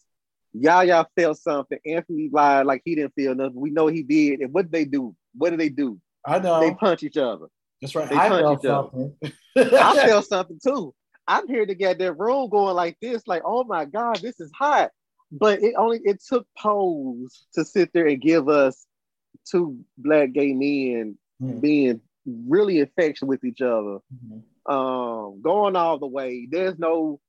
Yahya 0.58 1.06
felt 1.14 1.36
something. 1.36 1.78
Anthony 1.84 2.30
lied 2.32 2.64
like 2.64 2.80
he 2.82 2.94
didn't 2.94 3.14
feel 3.14 3.34
nothing. 3.34 3.60
We 3.60 3.68
know 3.68 3.88
he 3.88 4.02
did. 4.02 4.40
And 4.40 4.54
what 4.54 4.62
did 4.62 4.72
they 4.72 4.86
do? 4.86 5.14
What 5.34 5.50
did 5.50 5.60
they 5.60 5.68
do? 5.68 6.00
I 6.24 6.38
know 6.38 6.60
They 6.60 6.72
punch 6.72 7.02
each 7.02 7.18
other. 7.18 7.48
That's 7.86 7.94
right. 7.94 8.08
they 8.08 8.16
I 8.16 8.28
felt 8.28 8.62
something. 8.62 9.14
I 9.56 9.94
felt 10.06 10.26
something 10.26 10.58
too. 10.62 10.94
I'm 11.28 11.48
here 11.48 11.66
to 11.66 11.74
get 11.74 11.98
that 11.98 12.18
room 12.18 12.48
going 12.50 12.74
like 12.76 12.96
this, 13.00 13.22
like, 13.26 13.42
oh 13.44 13.64
my 13.64 13.84
God, 13.84 14.16
this 14.16 14.38
is 14.40 14.50
hot. 14.56 14.90
But 15.32 15.62
it 15.62 15.74
only 15.76 16.00
it 16.04 16.22
took 16.26 16.46
Pose 16.56 17.46
to 17.54 17.64
sit 17.64 17.92
there 17.92 18.06
and 18.06 18.20
give 18.20 18.48
us 18.48 18.86
two 19.50 19.78
black 19.98 20.32
gay 20.32 20.52
men 20.52 21.18
Mhm. 21.42 21.60
being 21.60 22.00
really 22.26 22.80
affectionate 22.80 23.28
with 23.28 23.44
each 23.44 23.60
other, 23.60 23.98
Mhm. 24.14 24.42
um, 24.72 25.40
going 25.42 25.76
all 25.76 25.98
the 25.98 26.06
way. 26.06 26.46
There's 26.50 26.78
no 26.78 27.20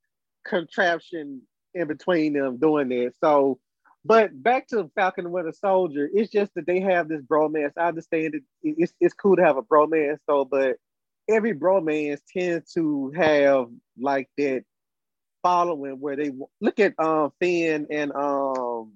contraption 0.45 1.41
in 1.73 1.87
between 1.87 2.33
them 2.33 2.57
doing 2.57 2.89
that. 2.89 3.13
So, 3.19 3.59
but 4.07 4.41
back 4.41 4.67
to 4.69 4.89
Falcon 4.95 5.25
and 5.25 5.33
Winter 5.33 5.51
Soldier, 5.51 6.09
it's 6.13 6.31
just 6.31 6.53
that 6.55 6.65
they 6.65 6.79
have 6.79 7.09
this 7.09 7.21
bromance. 7.21 7.73
I 7.77 7.89
understand 7.89 8.35
it. 8.35 8.43
It's, 8.63 8.93
it's 9.01 9.13
cool 9.13 9.35
to 9.35 9.43
have 9.43 9.57
a 9.57 9.61
bromance, 9.61 10.19
though, 10.27 10.45
but 10.45 10.77
every 11.29 11.53
bromance 11.53 12.21
tends 12.35 12.73
to 12.73 13.11
have 13.15 13.67
like 13.99 14.29
that 14.37 14.63
following 15.43 15.99
where 15.99 16.15
they 16.15 16.31
look 16.61 16.79
at 16.79 16.93
um 16.99 17.31
Finn 17.39 17.87
and 17.91 18.13
um 18.13 18.93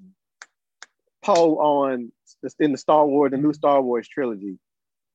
Poe 1.22 1.58
on 1.58 2.12
in 2.60 2.72
the 2.72 2.78
Star 2.78 3.06
Wars, 3.06 3.32
the 3.32 3.38
new 3.38 3.54
Star 3.54 3.82
Wars 3.82 4.08
trilogy. 4.08 4.58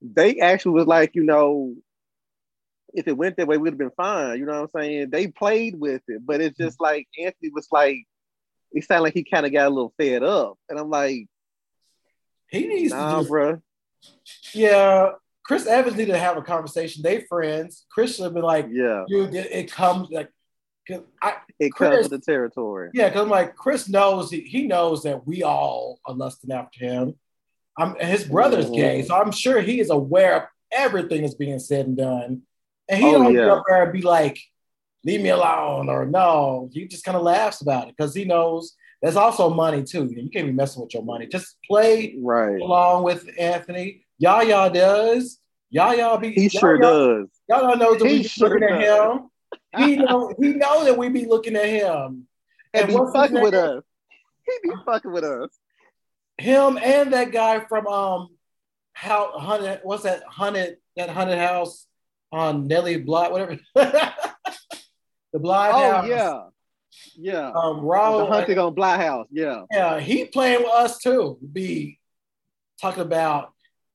They 0.03 0.41
actually 0.41 0.73
was 0.73 0.87
like, 0.87 1.15
you 1.15 1.25
know, 1.25 1.75
if 2.95 3.09
it 3.09 3.17
went 3.17 3.37
that 3.37 3.49
way, 3.49 3.59
we'd 3.59 3.71
have 3.73 3.79
been 3.79 3.91
fine. 3.97 4.39
You 4.39 4.47
know 4.47 4.63
what 4.63 4.71
I'm 4.75 4.83
saying? 4.83 5.11
They 5.11 5.29
played 5.29 5.79
with 5.81 6.03
it, 6.09 6.23
but 6.25 6.41
it's 6.41 6.57
just 6.59 6.81
like 6.81 7.09
Anthony 7.19 7.51
was 7.53 7.69
like, 7.73 8.05
it 8.73 8.85
sounded 8.85 9.03
like 9.05 9.15
he 9.15 9.25
kind 9.25 9.47
of 9.47 9.53
got 9.53 9.67
a 9.67 9.71
little 9.71 9.95
fed 9.99 10.23
up. 10.23 10.59
And 10.69 10.79
I'm 10.79 10.91
like, 10.91 11.27
He 12.51 12.67
needs 12.67 12.93
nah, 12.93 13.23
to 13.23 13.29
bro. 13.29 13.63
yeah. 14.55 15.11
Chris 15.45 15.67
Evans 15.67 15.97
needed 15.97 16.13
to 16.13 16.19
have 16.19 16.37
a 16.37 16.43
conversation. 16.43 17.03
They 17.03 17.21
friends. 17.21 17.87
Chris 17.91 18.17
should 18.17 18.25
have 18.25 18.35
been 18.35 18.43
like, 18.43 18.67
Yeah, 18.71 19.05
dude, 19.09 19.35
it, 19.35 19.51
it 19.53 19.73
comes 19.73 20.09
like, 20.11 20.31
'cause 20.89 21.03
I 21.23 21.37
it 21.59 21.71
Chris- 21.71 21.91
comes 21.91 22.11
with 22.11 22.21
the 22.21 22.33
territory. 22.33 22.91
yeah, 22.95 23.09
because 23.09 23.23
I'm 23.23 23.29
like 23.31 23.55
Chris 23.57 23.89
knows 23.89 24.31
he, 24.31 24.41
he 24.41 24.67
knows 24.67 25.03
that 25.05 25.27
we 25.27 25.43
all 25.43 26.01
are 26.05 26.15
lusting 26.15 26.53
after 26.53 26.85
him. 26.85 27.15
I'm 27.79 27.95
his 27.97 28.25
brother's 28.25 28.67
Mhm. 28.71 28.75
gay, 28.77 29.03
so 29.03 29.15
I'm 29.15 29.31
sure 29.33 29.61
he 29.61 29.81
is 29.81 29.91
aware 29.91 30.37
of 30.37 30.43
everything 30.73 31.23
that's 31.23 31.35
being 31.35 31.59
said 31.59 31.87
and 31.87 31.97
done. 31.97 32.43
And 32.89 33.01
he 33.03 33.09
Oh, 33.15 33.23
don't 33.25 33.35
yeah. 33.35 33.53
up 33.53 33.65
there 33.69 33.83
and 33.85 33.93
be 33.93 34.03
like, 34.03 34.39
leave 35.07 35.23
me 35.23 35.31
alone, 35.31 35.89
or 35.89 36.05
no. 36.05 36.69
He 36.73 36.87
just 36.87 37.05
kind 37.05 37.17
of 37.17 37.23
laughs 37.23 37.61
about 37.63 37.89
it 37.89 37.95
because 37.97 38.13
he 38.15 38.25
knows 38.25 38.75
there's 39.01 39.17
also 39.17 39.49
money 39.49 39.83
too. 39.85 40.05
You 40.07 40.29
can't 40.29 40.47
be 40.47 40.53
messing 40.53 40.83
with 40.83 40.93
your 40.93 41.05
money. 41.05 41.27
Just 41.27 41.57
play 41.67 42.17
Right. 42.21 42.61
along 42.61 43.05
with 43.05 43.29
Anthony. 43.39 44.05
Yahya 44.19 44.71
does. 44.73 45.39
Yahya 45.71 46.19
be 46.19 46.33
He 46.33 46.49
sure 46.49 46.77
Yahya, 46.77 46.83
does. 46.83 47.29
Yahya 47.49 47.77
knows 47.77 47.99
that 47.99 48.07
He 48.07 48.13
we 48.17 48.23
be 48.23 48.29
sure 48.29 48.49
looking 48.51 48.69
at 48.69 48.81
does. 48.81 49.19
him. 49.21 49.31
He 49.79 49.97
know 49.97 50.35
he 50.41 50.49
know 50.55 50.85
that 50.85 50.97
we 50.99 51.09
be 51.09 51.27
looking 51.27 51.55
at 51.57 51.67
him. 51.67 52.27
And 52.75 52.87
be 52.89 52.95
what's 52.95 53.13
his 53.13 53.23
fucking 53.23 53.43
with 53.43 53.55
us. 53.55 53.83
He 54.47 54.71
be 54.71 54.75
fucking 54.85 55.13
with 55.13 55.25
us. 55.25 55.51
Him 56.39 56.79
and 56.83 57.13
that 57.13 57.31
guy 57.33 57.61
from 57.61 57.87
um 57.87 58.29
how 58.95 59.39
hunted 59.39 59.81
what's 59.85 60.05
that 60.05 60.23
hunted 60.25 60.79
that 60.97 61.11
hunted 61.11 61.39
house 61.39 61.87
on 62.33 62.67
Nelly 62.67 62.97
Bly 62.99 63.29
whatever 63.29 63.59
the 65.33 65.39
Bly 65.39 65.71
Oh 65.73 65.91
house. 65.93 66.09
yeah, 66.09 66.43
yeah. 67.17 67.51
Um 67.55 67.85
the 67.87 68.27
hunting 68.27 68.59
on 68.59 68.75
Bly 68.75 68.97
House. 68.97 69.27
Yeah. 69.31 69.63
yeah, 69.73 70.01
he 70.01 70.25
playing 70.27 70.61
with 70.61 70.73
us 70.73 70.99
too. 70.99 71.39
Be 71.53 71.99
talking 72.81 73.03
about 73.03 73.53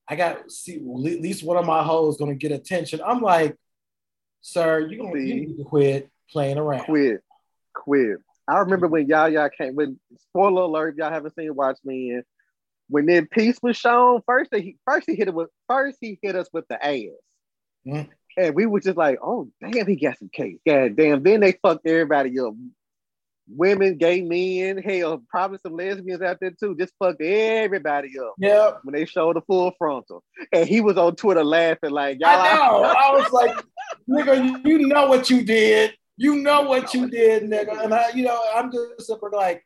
I 0.08 0.16
got 0.16 0.50
see 0.50 0.76
at 0.76 0.82
least 0.84 1.42
one 1.42 1.56
of 1.56 1.64
my 1.66 1.82
hoes 1.82 2.16
gonna 2.16 2.34
get 2.34 2.52
attention. 2.52 3.00
I'm 3.04 3.20
like, 3.20 3.56
sir, 4.40 4.80
you 4.80 4.98
gonna 4.98 5.18
you 5.18 5.26
See? 5.26 5.40
need 5.46 5.56
to 5.58 5.64
quit 5.64 6.10
playing 6.30 6.58
around. 6.58 6.84
Quit, 6.84 7.20
quit. 7.74 8.18
I 8.48 8.58
remember 8.58 8.88
when 8.88 9.06
y'all 9.06 9.28
y'all 9.28 9.48
came. 9.48 9.74
When 9.74 9.98
spoiler 10.18 10.62
alert, 10.62 10.94
if 10.94 10.96
y'all 10.98 11.10
haven't 11.12 11.34
seen 11.34 11.54
Watchmen. 11.54 12.24
When 12.88 13.06
then 13.06 13.26
peace 13.26 13.58
was 13.62 13.76
shown, 13.76 14.20
first 14.26 14.54
he 14.54 14.76
first 14.84 15.08
he 15.08 15.14
hit 15.14 15.28
it 15.28 15.34
with 15.34 15.48
first 15.68 15.96
he 16.00 16.18
hit 16.20 16.36
us 16.36 16.48
with 16.52 16.66
the 16.68 16.84
ass. 16.84 16.98
Mhm. 17.86 18.08
And 18.36 18.54
we 18.54 18.66
were 18.66 18.80
just 18.80 18.96
like, 18.96 19.18
oh 19.22 19.48
damn, 19.60 19.86
he 19.86 19.96
got 19.96 20.18
some 20.18 20.30
cake. 20.30 20.60
God 20.66 20.96
damn. 20.96 21.22
Then 21.22 21.40
they 21.40 21.52
fucked 21.62 21.86
everybody 21.86 22.38
up. 22.40 22.54
Women, 23.48 23.98
gay 23.98 24.22
men, 24.22 24.78
hell, 24.78 25.22
probably 25.28 25.58
some 25.58 25.74
lesbians 25.74 26.22
out 26.22 26.38
there 26.40 26.52
too. 26.52 26.76
Just 26.78 26.94
fucked 26.98 27.20
everybody 27.20 28.10
up 28.18 28.34
Yeah, 28.38 28.74
when 28.84 28.94
they 28.94 29.04
showed 29.04 29.36
the 29.36 29.42
full 29.42 29.72
frontal. 29.76 30.22
And 30.52 30.66
he 30.66 30.80
was 30.80 30.96
on 30.96 31.16
Twitter 31.16 31.44
laughing 31.44 31.90
like, 31.90 32.18
y'all. 32.20 32.30
I 32.30 32.54
know. 32.54 32.82
I 32.82 33.12
was 33.12 33.30
like, 33.32 33.62
nigga, 34.08 34.64
you 34.64 34.86
know 34.86 35.06
what 35.06 35.28
you 35.28 35.42
did. 35.42 35.92
You 36.16 36.36
know 36.36 36.62
what 36.62 36.94
you 36.94 37.10
did, 37.10 37.42
nigga. 37.44 37.84
And 37.84 37.92
I, 37.92 38.10
you 38.10 38.24
know, 38.24 38.40
I'm 38.54 38.70
just 38.70 39.06
super 39.06 39.28
like, 39.30 39.64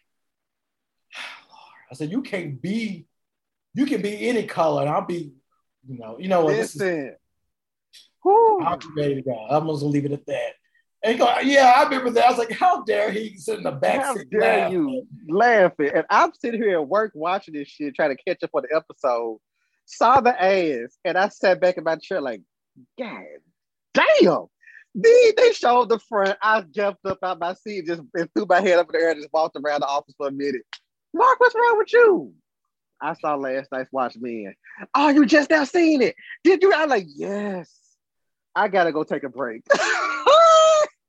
I 1.91 1.95
said, 1.95 2.11
you 2.11 2.23
can't 2.23 2.61
be, 2.61 3.07
you 3.75 3.87
can 3.87 4.01
be 4.01 4.29
any 4.29 4.45
color, 4.45 4.83
and 4.83 4.91
I'll 4.91 5.07
be, 5.07 5.33
you 5.87 5.99
know, 5.99 6.17
you 6.19 6.29
know 6.29 6.45
what? 6.45 6.55
Listen. 6.55 7.15
Whew. 8.27 8.61
I'll 8.65 8.77
be 8.77 8.87
ready 8.97 9.15
to 9.15 9.23
go. 9.23 9.47
I'm 9.49 9.69
just 9.69 9.83
gonna 9.83 9.93
leave 9.93 10.05
it 10.05 10.11
at 10.11 10.27
that. 10.27 10.55
And 11.05 11.17
go, 11.17 11.33
yeah, 11.45 11.75
I 11.77 11.85
remember 11.85 12.11
that. 12.11 12.25
I 12.25 12.31
was 12.31 12.39
like, 12.39 12.51
how 12.51 12.83
dare 12.83 13.13
he 13.13 13.37
sit 13.37 13.59
in 13.59 13.63
the 13.63 13.71
back 13.71 14.03
How 14.03 14.17
seat 14.17 14.29
dare 14.31 14.41
laughing? 14.41 14.73
you 14.73 15.07
laughing? 15.29 15.91
And 15.95 16.05
I'm 16.11 16.33
sitting 16.35 16.61
here 16.61 16.81
at 16.81 16.89
work 16.89 17.13
watching 17.15 17.55
this 17.55 17.69
shit, 17.69 17.95
trying 17.95 18.17
to 18.17 18.23
catch 18.25 18.43
up 18.43 18.51
on 18.53 18.65
the 18.69 18.77
episode. 18.77 19.39
Saw 19.85 20.21
the 20.21 20.43
ass, 20.43 20.99
and 21.05 21.17
I 21.17 21.29
sat 21.29 21.61
back 21.61 21.77
in 21.77 21.85
my 21.85 21.95
chair 21.95 22.21
like, 22.21 22.43
God 22.99 23.23
damn. 23.95 24.47
Then 24.97 25.33
they 25.37 25.53
showed 25.53 25.89
the 25.89 26.01
front. 26.01 26.37
I 26.43 26.63
jumped 26.63 27.07
up 27.07 27.19
out 27.23 27.39
my 27.39 27.55
seat, 27.55 27.87
just 27.87 28.03
and 28.15 28.29
threw 28.35 28.47
my 28.49 28.61
head 28.61 28.81
up 28.81 28.89
in 28.93 28.99
the 28.99 29.05
air, 29.05 29.11
and 29.13 29.21
just 29.21 29.33
walked 29.33 29.57
around 29.57 29.83
the 29.83 29.87
office 29.87 30.15
for 30.19 30.27
a 30.27 30.33
minute. 30.33 30.63
Mark, 31.15 31.39
what's 31.39 31.55
wrong 31.55 31.79
with 31.79 31.93
you? 31.93 32.35
I 33.01 33.15
saw 33.15 33.37
last 33.37 33.71
night's 33.71 33.93
Watchmen. 33.93 34.57
Oh, 34.97 35.11
you 35.11 35.27
just 35.27 35.51
now 35.51 35.63
seen 35.63 36.03
it? 36.03 36.17
Did 36.43 36.63
you? 36.63 36.73
I'm 36.75 36.89
like, 36.89 37.07
yes. 37.15 37.71
I 38.57 38.69
gotta 38.69 38.91
go 38.91 39.05
take 39.05 39.23
a 39.23 39.29
break. 39.29 39.63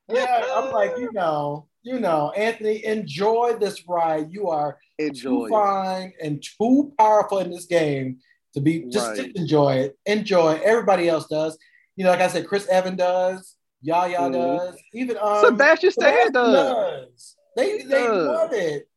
Yeah, 0.09 0.45
I'm 0.55 0.71
like, 0.71 0.93
you 0.97 1.11
know, 1.11 1.67
you 1.83 1.99
know, 1.99 2.31
Anthony, 2.31 2.85
enjoy 2.85 3.57
this 3.59 3.85
ride. 3.89 4.27
You 4.31 4.47
are 4.47 4.77
enjoy. 4.97 5.47
too 5.47 5.49
fine 5.49 6.13
and 6.23 6.41
too 6.41 6.93
powerful 6.97 7.39
in 7.39 7.51
this 7.51 7.65
game 7.65 8.19
to 8.53 8.61
be 8.61 8.85
just 8.89 9.09
Right. 9.09 9.33
to 9.33 9.41
enjoy 9.41 9.73
it. 9.79 9.97
Enjoy. 10.05 10.53
it. 10.53 10.61
Everybody 10.63 11.09
else 11.09 11.27
does. 11.27 11.57
You 11.97 12.05
know, 12.05 12.11
like 12.11 12.21
I 12.21 12.29
said, 12.29 12.47
Chris 12.47 12.65
Evan 12.69 12.95
does, 12.95 13.57
Yahya 13.81 14.17
Mhm. 14.17 14.31
does, 14.31 14.81
even 14.93 15.17
um 15.17 15.43
Sebastian 15.45 15.91
Stan 15.91 16.31
does. 16.31 16.53
does. 16.53 17.35
They 17.57 17.79
He 17.79 17.83
they 17.83 18.07
does. 18.07 18.27
love 18.27 18.53
it. 18.53 18.87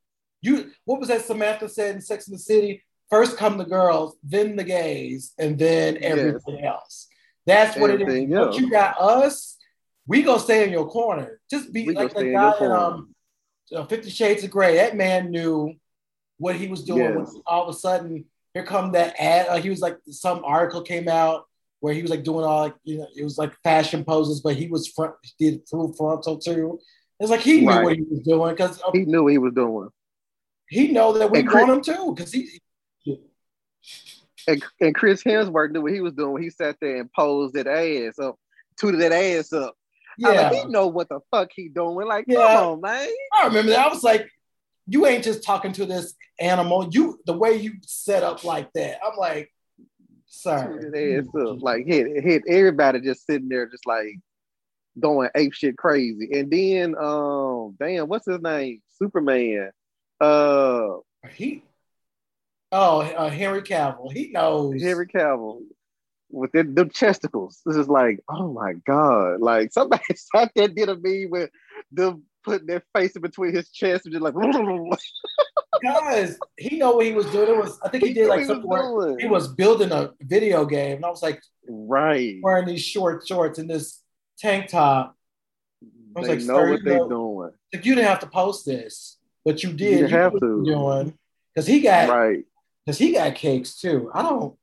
You 0.42 0.70
what 0.84 1.01
was 1.01 1.09
that 1.09 1.22
Samantha 1.24 1.68
said 1.68 1.96
in 1.96 2.01
Sex 2.03 2.28
in 2.28 2.32
the 2.34 2.38
City? 2.38 2.84
First 3.11 3.36
come 3.36 3.59
the 3.59 3.64
girls, 3.64 4.16
then 4.22 4.55
the 4.55 4.62
gays, 4.62 5.32
and 5.40 5.59
then 5.59 5.94
Yes. 5.96 6.05
everything 6.05 6.64
else. 6.64 7.09
That's 7.51 7.76
what 7.76 7.90
it 7.90 7.96
is. 7.96 8.03
Everything 8.03 8.30
But 8.30 8.55
you 8.57 8.70
got 8.70 9.01
us. 9.01 9.57
We 10.07 10.22
gonna 10.22 10.40
stay 10.40 10.64
in 10.64 10.70
your 10.70 10.88
corner. 10.88 11.40
Just 11.51 11.72
be 11.72 11.84
We 11.86 11.94
like 11.94 12.14
the 12.14 12.20
in 12.26 12.32
guy 12.32 12.55
in 12.64 12.70
um, 12.70 13.14
uh, 13.74 13.84
Fifty 13.86 14.11
Shades 14.11 14.42
of 14.44 14.51
Grey. 14.51 14.76
That 14.76 14.96
man 14.96 15.30
knew 15.30 15.74
what 16.38 16.57
he 16.57 16.66
was 16.68 16.82
doing. 16.84 17.14
When 17.16 17.24
Yes. 17.26 17.34
all 17.46 17.68
of 17.68 17.74
a 17.74 17.78
sudden, 17.78 18.24
here 18.55 18.64
come 18.64 18.92
that 18.92 19.14
ad. 19.18 19.46
Uh, 19.48 19.57
he 19.61 19.70
was 19.70 19.80
like, 19.80 19.98
some 20.11 20.42
article 20.44 20.82
came 20.82 21.09
out 21.09 21.46
where 21.80 21.94
he 21.94 22.03
was 22.03 22.11
like 22.11 22.24
doing 22.24 22.44
all 22.44 22.61
like 22.62 22.74
you 22.84 22.98
know, 22.98 23.07
it 23.16 23.24
was 23.24 23.38
like 23.38 23.53
fashion 23.62 24.05
poses, 24.05 24.40
but 24.40 24.55
he 24.57 24.66
was 24.68 24.86
front 24.88 25.14
did 25.38 25.66
full 25.68 25.92
frontal 25.92 26.38
too. 26.38 26.78
It's 27.20 27.30
like 27.30 27.40
he 27.40 27.61
knew 27.61 27.68
Right. 27.68 27.84
what 27.84 27.96
he 27.96 28.03
was 28.03 28.20
doing 28.20 28.51
because 28.55 28.80
He 28.92 29.05
knew 29.05 29.22
what 29.24 29.32
he 29.32 29.38
was 29.38 29.53
doing. 29.55 29.88
he 30.68 30.88
know 30.92 31.12
that 31.18 31.30
we 31.30 31.42
Chris- 31.42 31.66
want 31.68 31.86
him 31.86 31.94
too 31.94 32.14
because 32.14 32.32
he. 32.32 32.61
And, 34.47 34.64
and 34.80 34.95
Chris 34.95 35.22
Hemsworth 35.22 35.70
knew 35.70 35.82
what 35.82 35.93
he 35.93 36.01
was 36.01 36.14
doing 36.14 36.32
when 36.32 36.43
he 36.43 36.51
sat 36.51 36.76
there 36.80 36.97
and 36.97 37.12
posed 37.12 37.55
that 37.55 37.66
ass 37.66 38.18
up, 38.18 38.36
tooted 38.78 39.01
that 39.01 39.12
ass 39.12 39.53
up. 39.53 39.74
Yeah, 40.18 40.51
like, 40.51 40.53
he 40.53 40.64
know 40.66 40.86
what 40.88 41.09
the 41.09 41.20
fuck 41.30 41.51
he 41.55 41.68
doing. 41.68 42.07
Like, 42.07 42.24
Yeah. 42.28 42.55
come 42.55 42.57
on, 42.57 42.80
man. 42.80 43.09
I 43.36 43.47
remember 43.47 43.70
that. 43.70 43.86
I 43.86 43.88
was 43.88 44.03
like, 44.03 44.28
you 44.86 45.07
ain't 45.07 45.24
just 45.24 45.45
talking 45.45 45.72
to 45.72 45.86
this 45.86 46.14
animal. 46.41 46.88
You 46.91 47.20
the 47.26 47.32
way 47.32 47.57
you 47.57 47.74
set 47.82 48.22
up 48.22 48.45
like 48.45 48.72
that. 48.74 48.99
I'm 49.05 49.16
like, 49.16 49.53
sir. 50.26 50.78
Tooted 50.80 51.18
ass 51.18 51.28
up. 51.41 51.62
Like 51.62 51.86
hit 51.86 52.22
hit 52.24 52.43
everybody 52.49 53.01
just 53.01 53.24
sitting 53.24 53.49
there 53.49 53.66
just 53.66 53.86
like 53.86 54.18
going 54.99 55.30
ape 55.36 55.53
shit 55.55 55.76
crazy. 55.76 56.30
And 56.32 56.51
then 56.51 56.97
um 56.99 57.76
damn, 57.78 58.09
what's 58.09 58.26
his 58.26 58.41
name? 58.41 58.82
Superman. 58.99 59.70
Uh 60.20 60.97
he. 61.34 61.62
Oh, 62.73 63.01
uh, 63.01 63.31
Henry 63.31 63.62
Cavill. 63.62 64.12
He 64.12 64.31
knows. 64.31 64.81
Henry 64.83 65.07
Cavill 65.07 65.62
with 66.31 66.53
them, 66.53 66.75
them 66.75 66.91
chesticles. 66.91 67.61
This 67.66 67.77
is 67.77 67.89
like, 67.89 68.21
oh 68.29 68.53
my 68.53 68.75
god! 68.87 69.41
Like 69.41 69.73
somebody 69.73 70.03
sat 70.14 70.53
there 70.55 70.68
did 70.68 70.89
a 70.89 70.95
meme 70.95 71.31
with 71.31 71.51
them 71.91 72.23
putting 72.45 72.66
their 72.68 72.83
face 72.95 73.16
in 73.16 73.23
between 73.23 73.55
his 73.55 73.71
chest 73.71 74.07
and 74.07 74.12
just 74.14 74.23
like. 74.23 74.35
Guys, 75.83 76.39
he 76.59 76.77
know 76.79 76.97
what 76.97 77.07
he 77.07 77.12
was 77.12 77.27
doing. 77.27 77.49
It 77.49 77.57
was. 77.57 77.79
I 77.83 77.89
think 77.89 78.05
he 78.05 78.12
did 78.12 78.29
like 78.29 78.41
He 78.41 78.47
something 78.47 78.68
where 78.68 79.18
he 79.18 79.27
was 79.27 79.49
building 79.49 79.93
a 79.93 80.11
video 80.21 80.66
game, 80.66 80.97
and 80.97 81.05
I 81.05 81.09
was 81.11 81.23
like 81.23 81.41
right. 81.68 82.37
wearing 82.43 82.66
these 82.66 82.83
short 82.83 83.27
shorts 83.27 83.59
and 83.59 83.71
this 83.71 84.03
tank 84.39 84.68
top. 84.68 85.16
I 86.16 86.21
was 86.21 86.29
They 86.29 86.37
like, 86.37 86.45
know 86.45 86.55
what 86.57 86.71
you 86.71 86.79
they 86.85 86.97
know- 86.97 87.09
doing. 87.09 87.51
Like, 87.73 87.87
you 87.87 87.95
didn't 87.95 88.09
have 88.09 88.21
to 88.21 88.27
post 88.27 88.66
this, 88.66 89.16
but 89.45 89.62
you 89.62 89.71
did. 89.73 89.99
didn't 90.01 90.11
have 90.11 90.33
to. 90.33 90.62
you 90.66 90.73
doing 90.75 91.14
because 91.55 91.66
he 91.66 91.81
got 91.81 92.09
Right. 92.11 92.45
Because 92.91 92.99
he 92.99 93.12
got 93.12 93.36
cakes 93.36 93.76
too. 93.80 94.11
I 94.12 94.22
don't. 94.22 94.57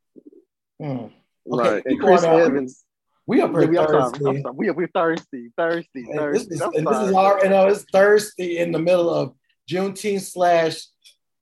Hmm. 0.82 0.86
Okay, 0.86 1.12
right. 1.50 1.84
And 1.86 2.00
Chris. 2.00 2.24
Evans. 2.24 2.84
We 3.26 3.42
up 3.42 3.52
Yeah, 3.54 3.60
here 3.62 3.70
we, 3.70 3.78
I'm 3.78 3.88
sorry, 3.88 4.02
Thursday. 4.12 4.30
I'm 4.30 4.42
sorry. 4.42 4.56
We, 4.56 4.72
we're 4.72 4.88
thirsty, 4.94 5.52
thirsty, 5.58 6.06
And 6.10 6.16
thirsty. 6.20 6.48
this 6.50 6.56
is, 6.56 6.62
I'm 6.62 6.74
and 6.76 6.88
this 6.88 6.98
is 7.00 7.12
sorry. 7.12 7.16
our, 7.16 7.44
you 7.44 7.50
know, 7.50 7.68
it's 7.68 7.86
thirsty 7.92 8.58
in 8.58 8.72
the 8.74 8.80
middle 8.80 9.10
of 9.10 9.34
Juneteenth 9.70 10.22
slash 10.22 10.84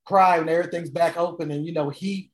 Pride, 0.07 0.41
and 0.41 0.49
everything's 0.49 0.89
back 0.91 1.17
open, 1.17 1.49
and 1.51 1.65
you 1.65 1.73
know 1.73 1.89
heat. 1.89 2.31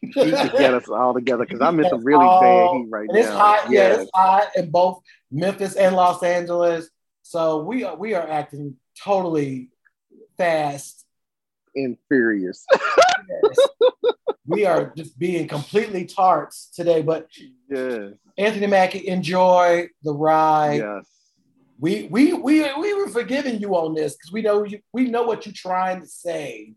He 0.00 0.12
can 0.12 0.32
get 0.56 0.72
us 0.74 0.88
all 0.88 1.12
together 1.12 1.44
because 1.44 1.60
I'm 1.60 1.78
in 1.80 1.88
some 1.90 2.02
really 2.04 2.24
All- 2.24 2.40
bad 2.40 2.76
heat 2.78 2.86
right 2.90 3.08
And 3.08 3.18
it's 3.18 3.28
now. 3.28 3.36
hot, 3.38 3.70
yeah, 3.70 4.00
it's 4.00 4.10
hot 4.14 4.44
in 4.56 4.70
both 4.70 5.00
Memphis 5.30 5.74
and 5.74 5.94
Los 5.94 6.22
Angeles. 6.22 6.88
So 7.22 7.58
we 7.62 7.84
are 7.84 7.94
we 7.96 8.14
are 8.14 8.26
acting 8.26 8.76
totally 9.02 9.68
fast. 10.38 11.04
and 11.74 11.98
furious. 12.08 12.64
we 14.46 14.64
are 14.64 14.92
just 14.96 15.18
being 15.18 15.48
completely 15.48 16.04
tarts 16.06 16.70
today. 16.74 17.02
But 17.02 17.28
yes. 17.68 18.12
Anthony 18.38 18.66
Mackie, 18.66 19.06
enjoy 19.08 19.88
the 20.02 20.12
ride. 20.12 20.80
Yes. 20.80 21.06
We 21.78 22.08
we 22.10 22.32
we 22.32 22.72
we 22.80 22.94
were 22.94 23.08
forgiving 23.08 23.60
you 23.60 23.76
on 23.76 23.94
this 23.94 24.14
because 24.14 24.32
we 24.32 24.42
know 24.42 24.64
you 24.64 24.80
we 24.92 25.10
know 25.10 25.24
what 25.24 25.44
you're 25.44 25.52
trying 25.52 26.00
to 26.00 26.06
say. 26.06 26.74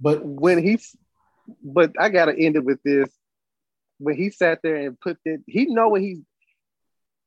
But 0.00 0.24
when 0.24 0.62
he's 0.62 0.94
but 1.62 1.92
I 1.98 2.08
gotta 2.08 2.36
end 2.36 2.56
it 2.56 2.64
with 2.64 2.82
this. 2.82 3.08
When 4.00 4.16
he 4.16 4.30
sat 4.30 4.60
there 4.62 4.76
and 4.76 4.98
put 5.00 5.18
that, 5.24 5.42
he 5.46 5.66
know 5.66 5.88
what 5.88 6.00
he's 6.00 6.20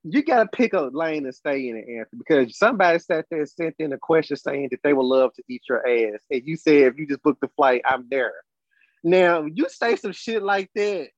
you 0.04 0.24
gotta 0.24 0.48
pick 0.48 0.74
a 0.74 0.82
lane 0.82 1.26
and 1.26 1.36
stay 1.36 1.70
in 1.70 1.78
it, 1.78 1.88
Anthony, 1.88 2.20
because 2.20 2.58
somebody 2.58 3.00
sat 3.00 3.26
there 3.30 3.40
and 3.40 3.50
sent 3.50 3.76
in 3.80 3.94
a 3.94 3.98
question 3.98 4.36
saying 4.36 4.70
that 4.72 4.82
they 4.84 4.94
would 4.94 5.06
love 5.06 5.34
to 5.34 5.44
eat 5.48 5.64
your 5.70 5.88
ass. 5.88 6.22
And 6.32 6.42
you 6.46 6.56
said 6.56 6.76
if 6.76 6.98
you 6.98 7.08
just 7.08 7.22
book 7.22 7.38
the 7.42 7.50
flight, 7.50 7.82
I'm 7.86 8.08
there. 8.10 8.34
Now 9.04 9.46
you 9.46 9.68
say 9.70 9.96
some 9.96 10.12
shit 10.12 10.42
like 10.42 10.70
that. 10.76 11.10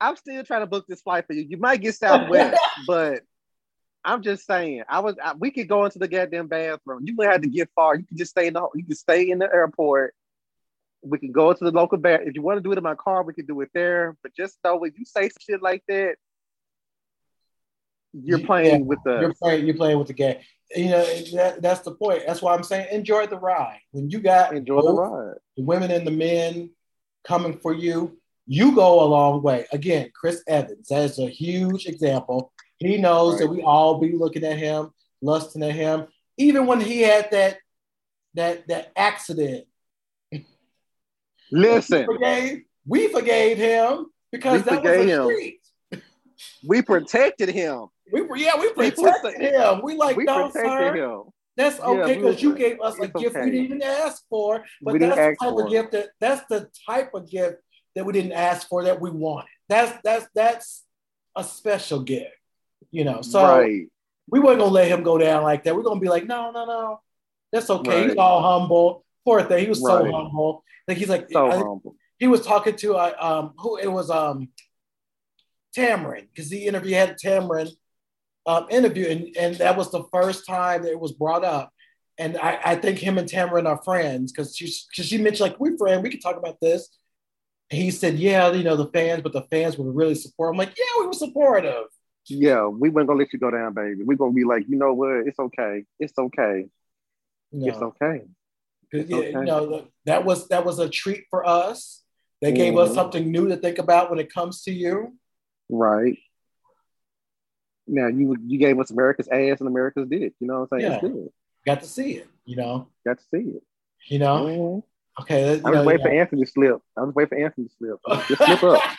I'm 0.00 0.16
still 0.16 0.42
trying 0.44 0.62
to 0.62 0.66
book 0.66 0.86
this 0.88 1.02
flight 1.02 1.26
for 1.26 1.34
you. 1.34 1.42
You 1.42 1.58
might 1.58 1.82
get 1.82 1.94
Southwest, 1.94 2.58
but 2.86 3.22
I'm 4.04 4.22
just 4.22 4.46
saying. 4.46 4.82
I 4.88 5.00
was. 5.00 5.16
I, 5.22 5.34
we 5.34 5.50
could 5.50 5.68
go 5.68 5.84
into 5.84 5.98
the 5.98 6.08
goddamn 6.08 6.48
bathroom. 6.48 7.02
You 7.04 7.14
wouldn't 7.16 7.32
have 7.32 7.42
to 7.42 7.48
get 7.48 7.68
far. 7.74 7.96
You 7.96 8.04
can 8.04 8.16
just 8.16 8.30
stay 8.30 8.46
in 8.46 8.54
the. 8.54 8.66
You 8.74 8.84
can 8.84 8.96
stay 8.96 9.30
in 9.30 9.38
the 9.38 9.52
airport. 9.52 10.14
We 11.02 11.18
can 11.18 11.32
go 11.32 11.52
to 11.52 11.64
the 11.64 11.70
local 11.70 11.98
bar. 11.98 12.20
If 12.22 12.34
you 12.34 12.42
want 12.42 12.58
to 12.58 12.62
do 12.62 12.72
it 12.72 12.78
in 12.78 12.84
my 12.84 12.94
car, 12.94 13.22
we 13.22 13.32
can 13.32 13.46
do 13.46 13.60
it 13.62 13.70
there. 13.72 14.16
But 14.22 14.34
just 14.34 14.58
know 14.64 14.76
when 14.76 14.92
you 14.96 15.04
say 15.04 15.30
shit 15.40 15.62
like 15.62 15.82
that, 15.88 16.16
you're 18.12 18.40
playing 18.40 18.80
yeah, 18.80 18.86
with 18.86 18.98
the. 19.04 19.20
you're 19.20 19.34
playing 19.34 19.66
you're 19.66 19.76
playing 19.76 19.98
with 19.98 20.08
the 20.08 20.14
game. 20.14 20.38
You 20.74 20.90
know 20.90 21.04
that, 21.34 21.62
that's 21.62 21.80
the 21.80 21.92
point. 21.92 22.22
That's 22.26 22.42
why 22.42 22.54
I'm 22.54 22.62
saying 22.62 22.88
enjoy 22.92 23.26
the 23.26 23.38
ride. 23.38 23.80
When 23.92 24.10
you 24.10 24.20
got 24.20 24.54
Enjoy 24.54 24.82
the 24.82 24.92
ride. 24.92 25.38
the 25.56 25.64
women 25.64 25.90
and 25.90 26.06
the 26.06 26.12
men 26.12 26.70
coming 27.24 27.58
for 27.58 27.74
you, 27.74 28.18
you 28.46 28.74
go 28.74 29.02
a 29.02 29.06
long 29.06 29.42
way. 29.42 29.66
Again, 29.72 30.10
Chris 30.14 30.42
Evans, 30.46 30.88
that 30.88 31.04
is 31.04 31.18
a 31.18 31.28
huge 31.28 31.86
example. 31.86 32.52
He 32.78 32.96
knows 32.96 33.38
that 33.38 33.48
we 33.48 33.62
all 33.62 33.98
be 33.98 34.12
looking 34.12 34.44
at 34.44 34.58
him, 34.58 34.90
lusting 35.20 35.62
at 35.62 35.74
him. 35.74 36.06
Even 36.38 36.66
when 36.66 36.80
he 36.80 37.02
had 37.02 37.30
that 37.30 37.58
that 38.34 38.66
that 38.68 38.92
accident, 38.96 39.66
Listen, 41.50 42.00
we 42.00 42.14
forgave, 42.14 42.62
we 42.86 43.08
forgave 43.08 43.56
him 43.58 44.06
because 44.32 44.64
We 44.64 44.70
that 44.70 44.82
was 44.82 44.92
a 44.92 45.04
him. 45.04 45.24
street. 45.24 45.60
we 46.66 46.82
protected 46.82 47.48
him. 47.50 47.86
We 48.12 48.22
were 48.22 48.36
yeah, 48.36 48.56
we 48.58 48.68
We 48.68 48.90
protected 48.90 49.34
protect- 49.34 49.40
him. 49.40 49.80
We 49.82 49.94
like 49.96 50.16
we 50.16 50.24
no, 50.24 50.48
protected 50.50 50.70
sir. 50.70 50.94
him. 50.96 51.22
That's 51.56 51.80
okay 51.80 52.14
because 52.16 52.34
was- 52.36 52.42
you 52.42 52.54
gave 52.56 52.80
us 52.80 52.98
a 52.98 53.08
gift 53.08 53.36
we 53.36 53.50
didn't 53.50 53.64
even 53.64 53.82
ask 53.82 54.22
for. 54.28 54.64
But 54.82 54.94
We 54.94 54.98
that's 55.00 55.16
the 55.16 55.22
type 55.22 55.36
for 55.40 55.64
of 55.64 55.70
gift 55.70 55.92
that 55.92 56.08
that's 56.20 56.46
the 56.48 56.68
type 56.88 57.14
of 57.14 57.28
gift 57.30 57.56
that 57.94 58.04
we 58.04 58.12
didn't 58.12 58.32
ask 58.32 58.68
for 58.68 58.84
that 58.84 59.00
we 59.00 59.10
wanted. 59.10 59.48
That's 59.68 59.98
that's 60.02 60.26
that's 60.34 60.84
a 61.36 61.44
special 61.44 62.00
gift, 62.00 62.34
you 62.90 63.04
know. 63.04 63.22
So 63.22 63.42
right. 63.42 63.86
we 64.28 64.40
weren't 64.40 64.58
gonna 64.58 64.70
let 64.72 64.88
him 64.88 65.02
go 65.02 65.18
down 65.18 65.42
like 65.42 65.64
that. 65.64 65.76
We're 65.76 65.82
gonna 65.82 66.00
be 66.00 66.08
like, 66.08 66.26
no, 66.26 66.50
no, 66.50 66.64
no, 66.64 67.00
that's 67.52 67.68
okay. 67.70 68.00
He's 68.02 68.08
Right. 68.10 68.18
all 68.18 68.42
humble. 68.42 69.04
Poor 69.24 69.42
thing, 69.42 69.62
he 69.64 69.68
was 69.68 69.80
so 69.82 70.02
Right. 70.02 70.12
humble. 70.12 70.64
Like 70.88 70.96
he's 70.98 71.08
like, 71.08 71.28
So 71.30 71.50
I- 71.50 71.56
humble. 71.58 71.94
he 72.18 72.26
was 72.26 72.44
talking 72.44 72.76
to 72.76 72.96
uh, 72.96 73.14
um 73.20 73.52
who 73.58 73.76
it 73.78 73.88
was 73.90 74.10
um 74.10 74.48
Tamron 75.76 76.26
because 76.28 76.48
the 76.50 76.66
interview 76.66 76.94
had 76.94 77.16
Tamron 77.18 77.68
um, 78.46 78.66
interview 78.70 79.06
and, 79.06 79.36
and 79.36 79.56
that 79.56 79.76
was 79.76 79.90
the 79.92 80.02
first 80.12 80.46
time 80.46 80.82
that 80.82 80.90
it 80.90 80.98
was 80.98 81.12
brought 81.12 81.44
up 81.44 81.70
and 82.18 82.36
I, 82.38 82.58
I 82.64 82.74
think 82.76 82.98
him 82.98 83.18
and 83.18 83.28
Tamron 83.28 83.66
are 83.68 83.80
friends 83.84 84.32
because 84.32 84.56
she 84.56 84.64
because 84.90 85.06
she 85.06 85.18
mentioned 85.18 85.50
like 85.50 85.60
we're 85.60 85.76
friends 85.76 86.02
we 86.02 86.10
can 86.10 86.20
talk 86.20 86.36
about 86.36 86.58
this 86.60 86.88
he 87.72 87.92
said, 87.92 88.18
"Yeah, 88.18 88.50
you 88.50 88.64
know 88.64 88.74
the 88.74 88.88
fans, 88.88 89.22
but 89.22 89.32
the 89.32 89.42
fans 89.42 89.78
were 89.78 89.92
really 89.92 90.16
supportive." 90.16 90.54
I'm 90.54 90.58
like, 90.58 90.76
"Yeah, 90.76 90.86
we 90.98 91.06
were 91.06 91.12
supportive." 91.12 91.84
Yeah, 92.26 92.66
we 92.66 92.88
weren't 92.90 93.06
gonna 93.06 93.20
let 93.20 93.32
you 93.32 93.38
go 93.38 93.48
down, 93.52 93.74
baby. 93.74 94.02
We're 94.02 94.16
gonna 94.16 94.32
be 94.32 94.42
like, 94.42 94.64
you 94.68 94.76
know 94.76 94.92
what? 94.92 95.24
It's 95.28 95.38
okay. 95.38 95.84
It's 96.00 96.18
okay. 96.18 96.66
No. 97.52 97.68
It's 97.68 97.78
okay. 97.78 98.22
Okay. 98.94 99.30
You 99.32 99.44
know 99.44 99.86
that 100.06 100.24
was 100.24 100.48
that 100.48 100.64
was 100.64 100.78
a 100.78 100.88
treat 100.88 101.24
for 101.30 101.46
us. 101.46 102.02
They 102.40 102.52
gave 102.52 102.74
mm-hmm. 102.74 102.90
us 102.90 102.94
something 102.94 103.30
new 103.30 103.48
to 103.48 103.56
think 103.56 103.78
about 103.78 104.10
when 104.10 104.18
it 104.18 104.32
comes 104.32 104.62
to 104.62 104.72
you. 104.72 105.16
Right. 105.68 106.18
Now 107.86 108.08
you 108.08 108.36
you 108.46 108.58
gave 108.58 108.78
us 108.80 108.90
America's 108.90 109.28
ass 109.28 109.60
and 109.60 109.68
America's 109.68 110.08
dick. 110.08 110.32
You 110.40 110.46
know 110.46 110.60
what 110.60 110.68
I'm 110.72 110.80
saying? 110.80 110.90
Yeah. 110.90 110.98
It's 110.98 111.02
good. 111.02 111.28
Got 111.66 111.80
to 111.80 111.86
see 111.86 112.12
it. 112.12 112.28
You 112.44 112.56
know. 112.56 112.88
Got 113.06 113.18
to 113.18 113.24
see 113.24 113.50
it. 113.50 113.62
You 114.06 114.18
know. 114.18 114.44
Mm-hmm. 114.46 115.22
Okay. 115.22 115.60
I 115.64 115.70
was 115.70 115.86
waiting 115.86 116.02
for 116.02 116.10
Anthony 116.10 116.44
to 116.44 116.50
slip. 116.50 116.80
I 116.96 117.02
was 117.02 117.14
waiting 117.14 117.28
for 117.28 117.44
Anthony 117.44 117.68
to 117.68 117.74
slip. 117.76 118.28
Just 118.28 118.44
slip 118.44 118.62
up. 118.62 118.82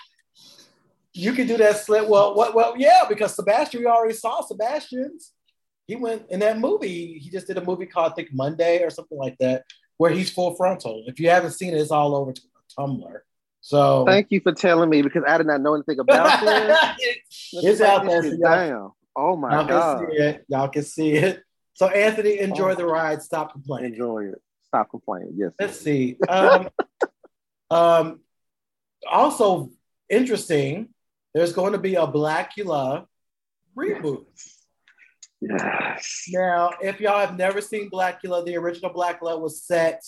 You 1.13 1.33
can 1.33 1.45
do 1.45 1.57
that 1.57 1.75
slip. 1.77 2.07
Well, 2.07 2.35
what? 2.35 2.55
Well, 2.55 2.75
yeah, 2.77 3.03
because 3.09 3.35
Sebastian, 3.35 3.81
we 3.81 3.85
already 3.85 4.13
saw 4.13 4.41
Sebastian's. 4.41 5.33
He 5.85 5.97
went 5.97 6.23
in 6.29 6.39
that 6.39 6.57
movie. 6.57 7.19
He 7.19 7.29
just 7.29 7.47
did 7.47 7.57
a 7.57 7.65
movie 7.65 7.85
called 7.85 8.13
I 8.13 8.15
think 8.15 8.29
Monday 8.31 8.81
or 8.81 8.89
something 8.89 9.17
like 9.17 9.37
that, 9.39 9.65
where 10.01 10.09
he's 10.09 10.31
full 10.31 10.55
frontal. 10.55 11.03
If 11.05 11.19
you 11.19 11.29
haven't 11.29 11.51
seen 11.51 11.75
it, 11.75 11.77
it's 11.77 11.91
all 11.91 12.15
over 12.15 12.33
Tumblr. 12.75 13.19
So 13.59 14.03
thank 14.07 14.31
you 14.31 14.41
for 14.41 14.51
telling 14.51 14.89
me 14.89 15.03
because 15.03 15.21
I 15.27 15.37
did 15.37 15.45
not 15.45 15.61
know 15.61 15.75
anything 15.75 15.99
about 15.99 16.39
it. 16.99 17.17
it's 17.53 17.81
out 17.81 18.07
there. 18.07 18.23
So 18.23 18.35
Damn. 18.35 18.91
Oh 19.15 19.35
my 19.35 19.53
y'all 19.53 19.67
god. 19.67 19.99
Can 19.99 20.09
see 20.09 20.17
it. 20.17 20.45
Y'all 20.47 20.67
can 20.69 20.83
see 20.83 21.11
it. 21.11 21.43
So 21.73 21.87
Anthony, 21.89 22.39
enjoy 22.39 22.71
oh. 22.71 22.75
the 22.75 22.85
ride. 22.87 23.21
Stop 23.21 23.51
complaining. 23.51 23.91
Enjoy 23.91 24.23
it. 24.23 24.41
Stop 24.65 24.89
complaining. 24.89 25.33
Yes. 25.35 25.51
Let's 25.59 25.79
see. 25.79 26.17
Um, 26.27 26.69
um, 27.69 28.21
also 29.07 29.69
interesting. 30.09 30.89
There's 31.35 31.53
going 31.53 31.73
to 31.73 31.77
be 31.77 31.93
a 31.93 32.07
Blacula 32.07 33.05
reboot. 33.77 34.25
Yes. 34.35 34.61
Now, 35.41 36.71
if 36.81 36.99
y'all 36.99 37.19
have 37.19 37.37
never 37.37 37.61
seen 37.61 37.89
Blacula, 37.89 38.45
the 38.45 38.57
original 38.57 38.93
Blacula 38.93 39.39
was 39.39 39.63
set 39.63 40.03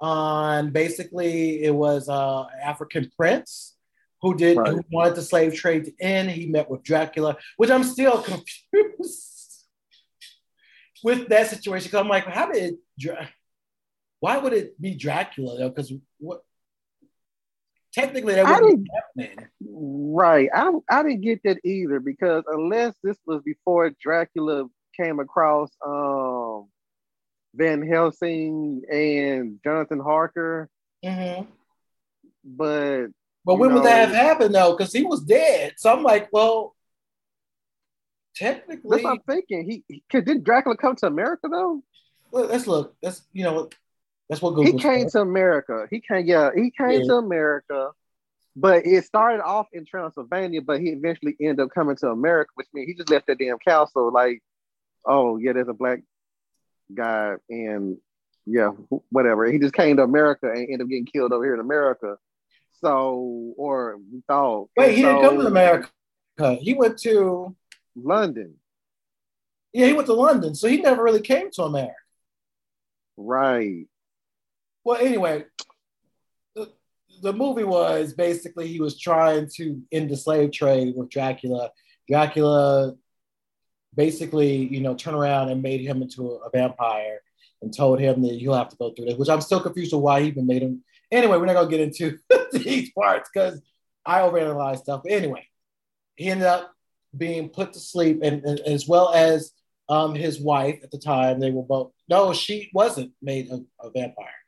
on 0.00 0.70
basically 0.70 1.62
it 1.62 1.72
was 1.72 2.08
uh 2.08 2.44
African 2.62 3.10
prince 3.16 3.76
who 4.20 4.34
did 4.34 4.56
right. 4.56 4.72
who 4.72 4.82
wanted 4.90 5.14
the 5.14 5.22
slave 5.22 5.54
trade 5.54 5.84
to 5.84 5.92
end. 6.00 6.30
He 6.30 6.46
met 6.46 6.68
with 6.68 6.82
Dracula, 6.82 7.36
which 7.56 7.70
I'm 7.70 7.84
still 7.84 8.20
confused 8.72 9.64
with 11.04 11.28
that 11.28 11.48
situation. 11.48 11.90
Cause 11.90 12.00
I'm 12.00 12.08
like, 12.08 12.24
how 12.24 12.50
did 12.50 12.74
why 14.20 14.38
would 14.38 14.54
it 14.54 14.80
be 14.80 14.94
Dracula 14.94 15.58
though? 15.58 15.68
Because 15.68 15.92
what 16.18 16.42
technically 17.94 18.34
that 18.34 18.60
wouldn't 18.60 18.88
happening. 18.94 19.48
Right. 19.60 20.48
I 20.52 20.72
I 20.90 21.02
didn't 21.02 21.22
get 21.22 21.40
that 21.44 21.58
either 21.64 22.00
because 22.00 22.44
unless 22.46 22.94
this 23.02 23.16
was 23.26 23.42
before 23.42 23.90
Dracula 24.00 24.66
came 24.96 25.20
across 25.20 25.70
um 25.84 26.68
Van 27.54 27.86
Helsing 27.86 28.82
and 28.90 29.60
Jonathan 29.64 30.00
Harker. 30.00 30.68
Mm-hmm. 31.04 31.44
But 32.44 33.06
but 33.44 33.56
when 33.56 33.70
know, 33.70 33.76
would 33.76 33.84
that 33.84 34.08
have 34.08 34.16
happened 34.16 34.54
though? 34.54 34.76
Because 34.76 34.92
he 34.92 35.04
was 35.04 35.20
dead. 35.20 35.74
So 35.76 35.92
I'm 35.92 36.02
like, 36.02 36.28
well, 36.32 36.74
technically, 38.34 38.90
that's 38.90 39.04
what 39.04 39.12
I'm 39.12 39.20
thinking. 39.20 39.70
He, 39.70 39.84
he 39.88 40.20
did 40.20 40.44
Dracula 40.44 40.76
come 40.76 40.96
to 40.96 41.06
America 41.06 41.48
though? 41.50 41.82
Well, 42.30 42.46
let's 42.46 42.66
look. 42.66 42.96
That's 43.02 43.22
you 43.32 43.44
know, 43.44 43.68
that's 44.34 44.42
what 44.42 44.54
Google. 44.54 44.72
He 44.72 44.78
came 44.78 45.08
to 45.10 45.20
America. 45.20 45.86
He 45.90 46.00
came. 46.00 46.26
Yeah, 46.26 46.50
he 46.54 46.70
came 46.70 47.02
yeah. 47.02 47.06
to 47.06 47.14
America. 47.14 47.90
But 48.56 48.86
it 48.86 49.04
started 49.04 49.42
off 49.42 49.66
in 49.72 49.84
Transylvania, 49.84 50.62
but 50.62 50.80
he 50.80 50.90
eventually 50.90 51.36
ended 51.40 51.60
up 51.60 51.70
coming 51.74 51.96
to 51.96 52.08
America, 52.08 52.50
which 52.54 52.68
means 52.72 52.88
he 52.88 52.94
just 52.94 53.10
left 53.10 53.26
that 53.26 53.38
damn 53.38 53.58
castle. 53.58 54.12
Like, 54.12 54.42
oh 55.04 55.38
yeah, 55.38 55.52
there's 55.52 55.68
a 55.68 55.72
black 55.72 56.02
guy, 56.92 57.34
and 57.48 57.98
yeah, 58.46 58.70
whatever. 59.10 59.50
He 59.50 59.58
just 59.58 59.74
came 59.74 59.96
to 59.96 60.02
America 60.02 60.50
and 60.50 60.60
ended 60.60 60.82
up 60.82 60.88
getting 60.88 61.06
killed 61.06 61.32
over 61.32 61.44
here 61.44 61.54
in 61.54 61.60
America. 61.60 62.16
So, 62.80 63.54
or 63.56 63.96
we 63.96 64.22
thought. 64.26 64.68
Wait, 64.76 64.96
he 64.96 65.02
so, 65.02 65.08
didn't 65.08 65.28
come 65.28 65.38
to 65.38 65.46
America. 65.46 65.88
He 66.60 66.74
went 66.74 66.98
to 66.98 67.56
London. 67.96 68.54
Yeah, 69.72 69.86
he 69.86 69.92
went 69.94 70.06
to 70.06 70.14
London, 70.14 70.54
so 70.54 70.68
he 70.68 70.76
never 70.80 71.02
really 71.02 71.22
came 71.22 71.50
to 71.52 71.62
America. 71.62 71.94
Right. 73.16 73.86
Well, 74.84 74.98
anyway, 75.00 75.44
the, 77.22 77.32
movie 77.32 77.64
was 77.64 78.12
basically 78.12 78.68
he 78.68 78.80
was 78.80 78.98
trying 78.98 79.48
to 79.56 79.82
end 79.90 80.10
the 80.10 80.16
slave 80.16 80.52
trade 80.52 80.94
with 80.96 81.08
Dracula. 81.08 81.70
Dracula 82.08 82.94
basically, 83.94 84.56
you 84.56 84.80
know, 84.80 84.94
turned 84.94 85.16
around 85.16 85.48
and 85.48 85.62
made 85.62 85.80
him 85.80 86.02
into 86.02 86.32
a, 86.32 86.50
vampire 86.50 87.20
and 87.62 87.74
told 87.74 87.98
him 87.98 88.20
that 88.22 88.34
he'll 88.34 88.54
have 88.54 88.68
to 88.68 88.76
go 88.76 88.92
through 88.92 89.06
this, 89.06 89.16
which 89.16 89.28
I'm 89.28 89.40
still 89.40 89.60
confused 89.60 89.94
of 89.94 90.00
why 90.00 90.20
he 90.20 90.28
even 90.28 90.46
made 90.46 90.62
him. 90.62 90.84
Anyway, 91.10 91.38
we're 91.38 91.46
not 91.46 91.54
gonna 91.54 91.70
get 91.70 91.80
into 91.80 92.18
these 92.52 92.90
parts 92.90 93.30
because 93.32 93.62
I 94.04 94.20
overanalyze 94.20 94.78
stuff. 94.78 95.02
But 95.04 95.12
anyway, 95.12 95.46
he 96.16 96.28
ended 96.28 96.46
up 96.46 96.72
being 97.16 97.48
put 97.48 97.72
to 97.72 97.80
sleep, 97.80 98.20
and, 98.22 98.44
and 98.44 98.60
as 98.60 98.86
well 98.86 99.14
as 99.14 99.52
um, 99.88 100.14
his 100.14 100.40
wife 100.40 100.80
at 100.82 100.90
the 100.90 100.98
time, 100.98 101.40
they 101.40 101.50
were 101.50 101.62
both. 101.62 101.92
No, 102.08 102.34
she 102.34 102.70
wasn't 102.74 103.12
made 103.22 103.50
a, 103.50 103.60
a 103.80 103.90
vampire. 103.90 104.43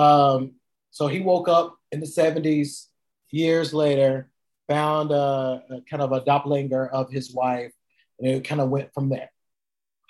Um, 0.00 0.52
so 0.90 1.08
he 1.08 1.20
woke 1.20 1.48
up 1.48 1.76
in 1.92 2.00
the 2.00 2.06
70s, 2.06 2.86
years 3.30 3.74
later, 3.74 4.30
found 4.68 5.10
a, 5.10 5.62
a 5.70 5.80
kind 5.88 6.02
of 6.02 6.12
a 6.12 6.24
doppelganger 6.24 6.86
of 6.86 7.10
his 7.10 7.32
wife, 7.32 7.72
and 8.18 8.28
it 8.28 8.44
kind 8.44 8.60
of 8.60 8.70
went 8.70 8.92
from 8.94 9.08
there. 9.08 9.30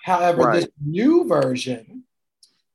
However, 0.03 0.43
right. 0.43 0.61
this 0.61 0.69
new 0.83 1.27
version 1.27 2.03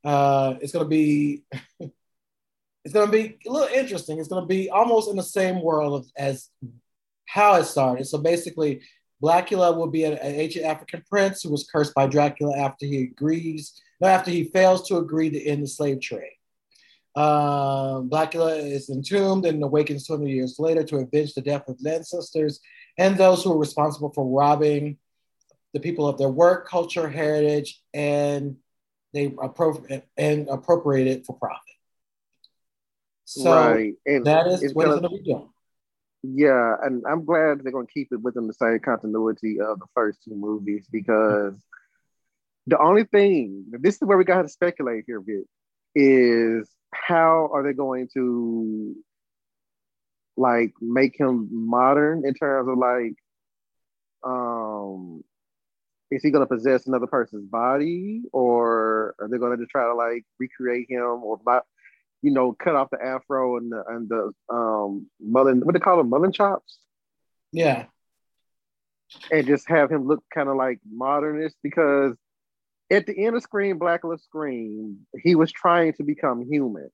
uh, 0.04 0.54
is 0.60 0.72
going 0.72 0.84
to 0.84 0.88
be 0.88 1.42
it's 1.80 2.94
going 2.94 3.06
to 3.06 3.12
be 3.12 3.36
a 3.46 3.50
little 3.50 3.74
interesting. 3.74 4.20
It's 4.20 4.28
going 4.28 4.42
to 4.42 4.46
be 4.46 4.70
almost 4.70 5.10
in 5.10 5.16
the 5.16 5.22
same 5.22 5.60
world 5.60 6.06
as 6.16 6.50
how 7.24 7.54
it 7.54 7.64
started. 7.64 8.06
So 8.06 8.18
basically, 8.18 8.82
Blacula 9.20 9.76
will 9.76 9.88
be 9.88 10.04
an, 10.04 10.12
an 10.12 10.34
ancient 10.36 10.66
African 10.66 11.02
prince 11.10 11.42
who 11.42 11.50
was 11.50 11.68
cursed 11.72 11.94
by 11.94 12.06
Dracula 12.06 12.56
after 12.56 12.86
he 12.86 13.02
agrees, 13.02 13.80
no, 14.00 14.06
after 14.06 14.30
he 14.30 14.44
fails 14.44 14.86
to 14.86 14.98
agree 14.98 15.30
to 15.30 15.44
end 15.44 15.64
the 15.64 15.66
slave 15.66 16.00
trade. 16.00 16.35
Um, 17.16 18.10
Blacula 18.10 18.58
is 18.58 18.90
entombed 18.90 19.46
and 19.46 19.62
awakens 19.62 20.06
200 20.06 20.28
years 20.28 20.56
later 20.58 20.84
to 20.84 20.96
avenge 20.96 21.32
the 21.32 21.40
death 21.40 21.66
of 21.66 21.78
his 21.78 21.86
ancestors 21.86 22.60
and 22.98 23.16
those 23.16 23.42
who 23.42 23.50
were 23.50 23.58
responsible 23.58 24.12
for 24.12 24.26
robbing 24.26 24.98
the 25.72 25.80
people 25.80 26.06
of 26.06 26.18
their 26.18 26.28
work, 26.28 26.68
culture, 26.68 27.08
heritage, 27.08 27.82
and 27.94 28.56
they 29.14 29.28
appro- 29.30 30.02
and 30.18 30.48
appropriate 30.48 31.06
it 31.06 31.26
for 31.26 31.36
profit. 31.36 31.62
So 33.24 33.50
right. 33.50 33.94
and 34.04 34.26
that 34.26 34.46
is 34.46 34.74
what 34.74 34.84
gonna, 34.84 34.96
it's 34.96 35.00
going 35.00 35.16
to 35.16 35.22
be 35.22 35.30
doing. 35.30 35.48
Yeah, 36.22 36.76
and 36.82 37.02
I'm 37.08 37.24
glad 37.24 37.62
they're 37.62 37.72
going 37.72 37.86
to 37.86 37.92
keep 37.92 38.08
it 38.12 38.20
within 38.20 38.46
the 38.46 38.52
same 38.52 38.78
continuity 38.80 39.60
of 39.60 39.78
the 39.78 39.86
first 39.94 40.22
two 40.22 40.34
movies 40.34 40.86
because 40.90 41.54
the 42.66 42.78
only 42.78 43.04
thing, 43.04 43.64
this 43.70 43.96
is 43.96 44.02
where 44.02 44.18
we 44.18 44.24
got 44.24 44.42
to 44.42 44.48
speculate 44.48 45.04
here, 45.06 45.20
Vic, 45.20 45.44
is 45.94 46.68
how 47.06 47.50
are 47.52 47.62
they 47.62 47.72
going 47.72 48.08
to 48.14 48.94
like 50.36 50.72
make 50.80 51.18
him 51.18 51.48
modern 51.50 52.26
in 52.26 52.34
terms 52.34 52.68
of 52.68 52.78
like 52.78 53.14
um 54.24 55.22
is 56.10 56.22
he 56.22 56.30
going 56.30 56.46
to 56.46 56.54
possess 56.54 56.86
another 56.86 57.06
person's 57.06 57.48
body? 57.48 58.22
Or 58.32 59.14
are 59.18 59.28
they 59.28 59.38
going 59.38 59.56
to 59.56 59.62
just 59.62 59.70
try 59.70 59.84
to 59.84 59.94
like 59.94 60.24
recreate 60.38 60.86
him 60.88 61.02
or 61.02 61.38
you 62.22 62.30
know 62.30 62.52
cut 62.52 62.74
off 62.76 62.90
the 62.90 63.02
afro 63.02 63.56
and 63.56 63.70
the 63.70 63.84
and 63.88 64.08
the 64.08 64.32
um 64.52 65.06
mullen 65.20 65.60
what 65.60 65.72
they 65.72 65.80
call 65.80 65.96
them 65.96 66.10
mullen 66.10 66.32
chops? 66.32 66.78
Yeah. 67.52 67.86
And 69.30 69.46
just 69.46 69.68
have 69.68 69.90
him 69.90 70.06
look 70.06 70.22
kind 70.32 70.48
of 70.48 70.56
like 70.56 70.80
modernist 70.88 71.56
because 71.62 72.16
at 72.90 73.06
the 73.06 73.26
end 73.26 73.36
of 73.36 73.42
Scream 73.42 73.78
Blacula 73.78 74.20
Scream, 74.20 75.06
he 75.22 75.34
was 75.34 75.50
trying 75.52 75.94
to 75.94 76.02
become 76.02 76.46
human. 76.48 76.88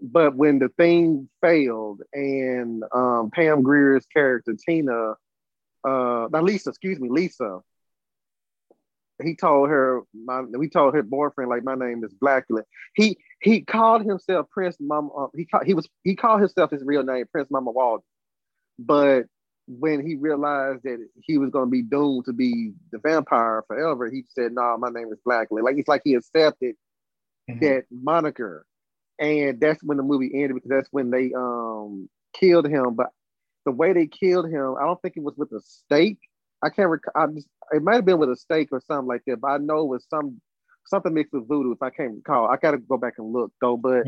But 0.00 0.34
when 0.34 0.58
the 0.58 0.68
thing 0.68 1.28
failed 1.40 2.02
and 2.12 2.82
um, 2.92 3.30
Pam 3.32 3.62
Grier's 3.62 4.06
character, 4.06 4.54
Tina, 4.54 5.12
uh, 5.84 6.28
not 6.30 6.42
Lisa, 6.42 6.70
excuse 6.70 6.98
me, 6.98 7.08
Lisa, 7.08 7.60
he 9.22 9.36
told 9.36 9.68
her, 9.68 10.00
my, 10.12 10.40
we 10.40 10.68
told 10.68 10.94
her 10.94 11.02
boyfriend, 11.02 11.50
like, 11.50 11.62
my 11.62 11.76
name 11.76 12.02
is 12.04 12.12
Blacula. 12.14 12.62
He 12.94 13.18
he 13.40 13.60
called 13.60 14.02
himself 14.04 14.48
Prince 14.50 14.76
Mama. 14.80 15.08
Uh, 15.08 15.26
he 15.36 15.46
he 15.64 15.74
was 15.74 15.88
he 16.02 16.16
called 16.16 16.40
himself 16.40 16.70
his 16.70 16.82
real 16.84 17.02
name, 17.04 17.26
Prince 17.30 17.48
Mamuwalde. 17.50 18.02
But 18.78 19.26
when 19.66 20.06
he 20.06 20.16
realized 20.16 20.82
that 20.84 21.06
he 21.22 21.38
was 21.38 21.50
going 21.50 21.66
to 21.66 21.70
be 21.70 21.82
doomed 21.82 22.24
to 22.26 22.32
be 22.32 22.72
the 22.90 22.98
vampire 22.98 23.62
forever, 23.66 24.10
he 24.10 24.24
said, 24.28 24.52
"No, 24.52 24.62
nah, 24.62 24.76
my 24.76 24.90
name 24.90 25.08
is 25.12 25.18
Blacula." 25.26 25.62
Like 25.62 25.76
it's 25.78 25.88
like 25.88 26.02
he 26.04 26.14
accepted 26.14 26.74
mm-hmm. 27.48 27.60
that 27.60 27.84
moniker. 27.90 28.66
and 29.18 29.60
that's 29.60 29.82
when 29.82 29.96
the 29.96 30.02
movie 30.02 30.30
ended 30.34 30.54
because 30.54 30.70
that's 30.70 30.88
when 30.90 31.10
they 31.10 31.32
um 31.34 32.08
killed 32.32 32.66
him. 32.66 32.94
But 32.94 33.08
the 33.64 33.72
way 33.72 33.92
they 33.92 34.06
killed 34.06 34.46
him, 34.46 34.76
I 34.80 34.84
don't 34.84 35.00
think 35.00 35.16
it 35.16 35.22
was 35.22 35.36
with 35.36 35.52
a 35.52 35.60
stake. 35.60 36.18
I 36.62 36.70
can't 36.70 36.88
recall. 36.88 37.12
I 37.16 37.26
just, 37.32 37.48
it 37.72 37.82
might 37.82 37.96
have 37.96 38.04
been 38.04 38.18
with 38.18 38.30
a 38.30 38.36
stake 38.36 38.68
or 38.72 38.80
something 38.80 39.08
like 39.08 39.22
that. 39.26 39.40
But 39.40 39.48
I 39.48 39.58
know 39.58 39.80
it 39.80 39.88
was 39.88 40.06
some 40.08 40.40
something 40.86 41.14
mixed 41.14 41.32
with 41.32 41.48
voodoo. 41.48 41.72
If 41.72 41.82
I 41.82 41.90
can't 41.90 42.14
recall, 42.14 42.48
I 42.48 42.56
got 42.56 42.72
to 42.72 42.78
go 42.78 42.96
back 42.96 43.14
and 43.18 43.32
look 43.32 43.52
though. 43.60 43.76
But 43.76 44.06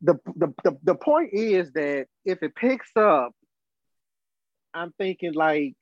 the, 0.00 0.18
the 0.36 0.52
the 0.64 0.78
the 0.82 0.94
point 0.94 1.30
is 1.32 1.72
that 1.72 2.06
if 2.24 2.42
it 2.42 2.54
picks 2.54 2.90
up, 2.96 3.32
I'm 4.74 4.92
thinking 4.98 5.34
like, 5.34 5.74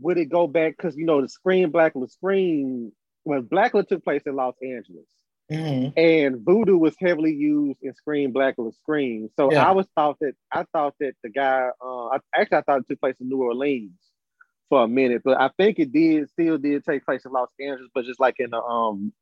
would 0.00 0.18
it 0.18 0.26
go 0.26 0.46
back? 0.46 0.76
Because 0.76 0.96
you 0.96 1.06
know 1.06 1.20
the 1.20 1.28
Scream 1.28 1.72
Blacula 1.72 2.10
Scream 2.10 2.92
when 3.24 3.42
Blacula 3.42 3.86
took 3.86 4.04
place 4.04 4.22
in 4.26 4.36
Los 4.36 4.54
Angeles. 4.62 5.06
Mm-hmm. 5.50 5.96
And 5.96 6.44
voodoo 6.44 6.76
was 6.76 6.96
heavily 6.98 7.32
used 7.32 7.78
in 7.82 7.94
Scream 7.94 8.32
Blacula 8.32 8.74
Scream. 8.74 9.28
So 9.36 9.52
yeah. 9.52 9.68
I 9.68 9.72
was 9.72 9.86
thought 9.94 10.16
that 10.20 10.34
I 10.50 10.64
thought 10.72 10.94
that 10.98 11.12
the 11.22 11.30
guy 11.30 11.68
uh, 11.84 12.06
I, 12.06 12.18
actually 12.34 12.58
I 12.58 12.62
thought 12.62 12.80
it 12.80 12.88
took 12.88 13.00
place 13.00 13.14
in 13.20 13.28
New 13.28 13.42
Orleans 13.42 13.92
for 14.68 14.82
a 14.82 14.88
minute, 14.88 15.22
but 15.24 15.40
I 15.40 15.50
think 15.56 15.78
it 15.78 15.92
did 15.92 16.28
still 16.30 16.58
did 16.58 16.84
take 16.84 17.04
place 17.04 17.24
in 17.24 17.30
Los 17.30 17.50
Angeles, 17.60 17.90
but 17.94 18.04
just 18.04 18.18
like 18.18 18.36
in 18.38 18.50
the 18.50 18.60
um 18.60 19.12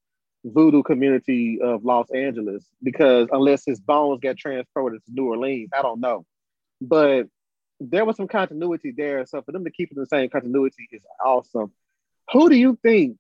voodoo 0.45 0.83
community 0.83 1.59
of 1.63 1.85
Los 1.85 2.11
Angeles, 2.11 2.67
because 2.83 3.29
unless 3.31 3.65
his 3.67 3.81
bones 3.81 4.21
get 4.21 4.39
transported 4.39 5.05
to 5.05 5.13
New 5.13 5.29
Orleans, 5.29 5.71
I 5.77 5.83
don't 5.83 6.01
know. 6.01 6.25
But 6.81 7.27
there 7.81 8.05
was 8.05 8.17
some 8.17 8.29
continuity 8.29 8.93
there. 8.97 9.27
So 9.27 9.43
for 9.43 9.53
them 9.53 9.65
to 9.65 9.71
keep 9.71 9.91
it 9.91 9.97
the 9.97 10.07
same 10.07 10.29
continuity 10.31 10.89
is 10.93 11.03
awesome. 11.25 11.73
Who 12.33 12.49
do 12.49 12.57
you 12.57 12.79
think 12.83 13.19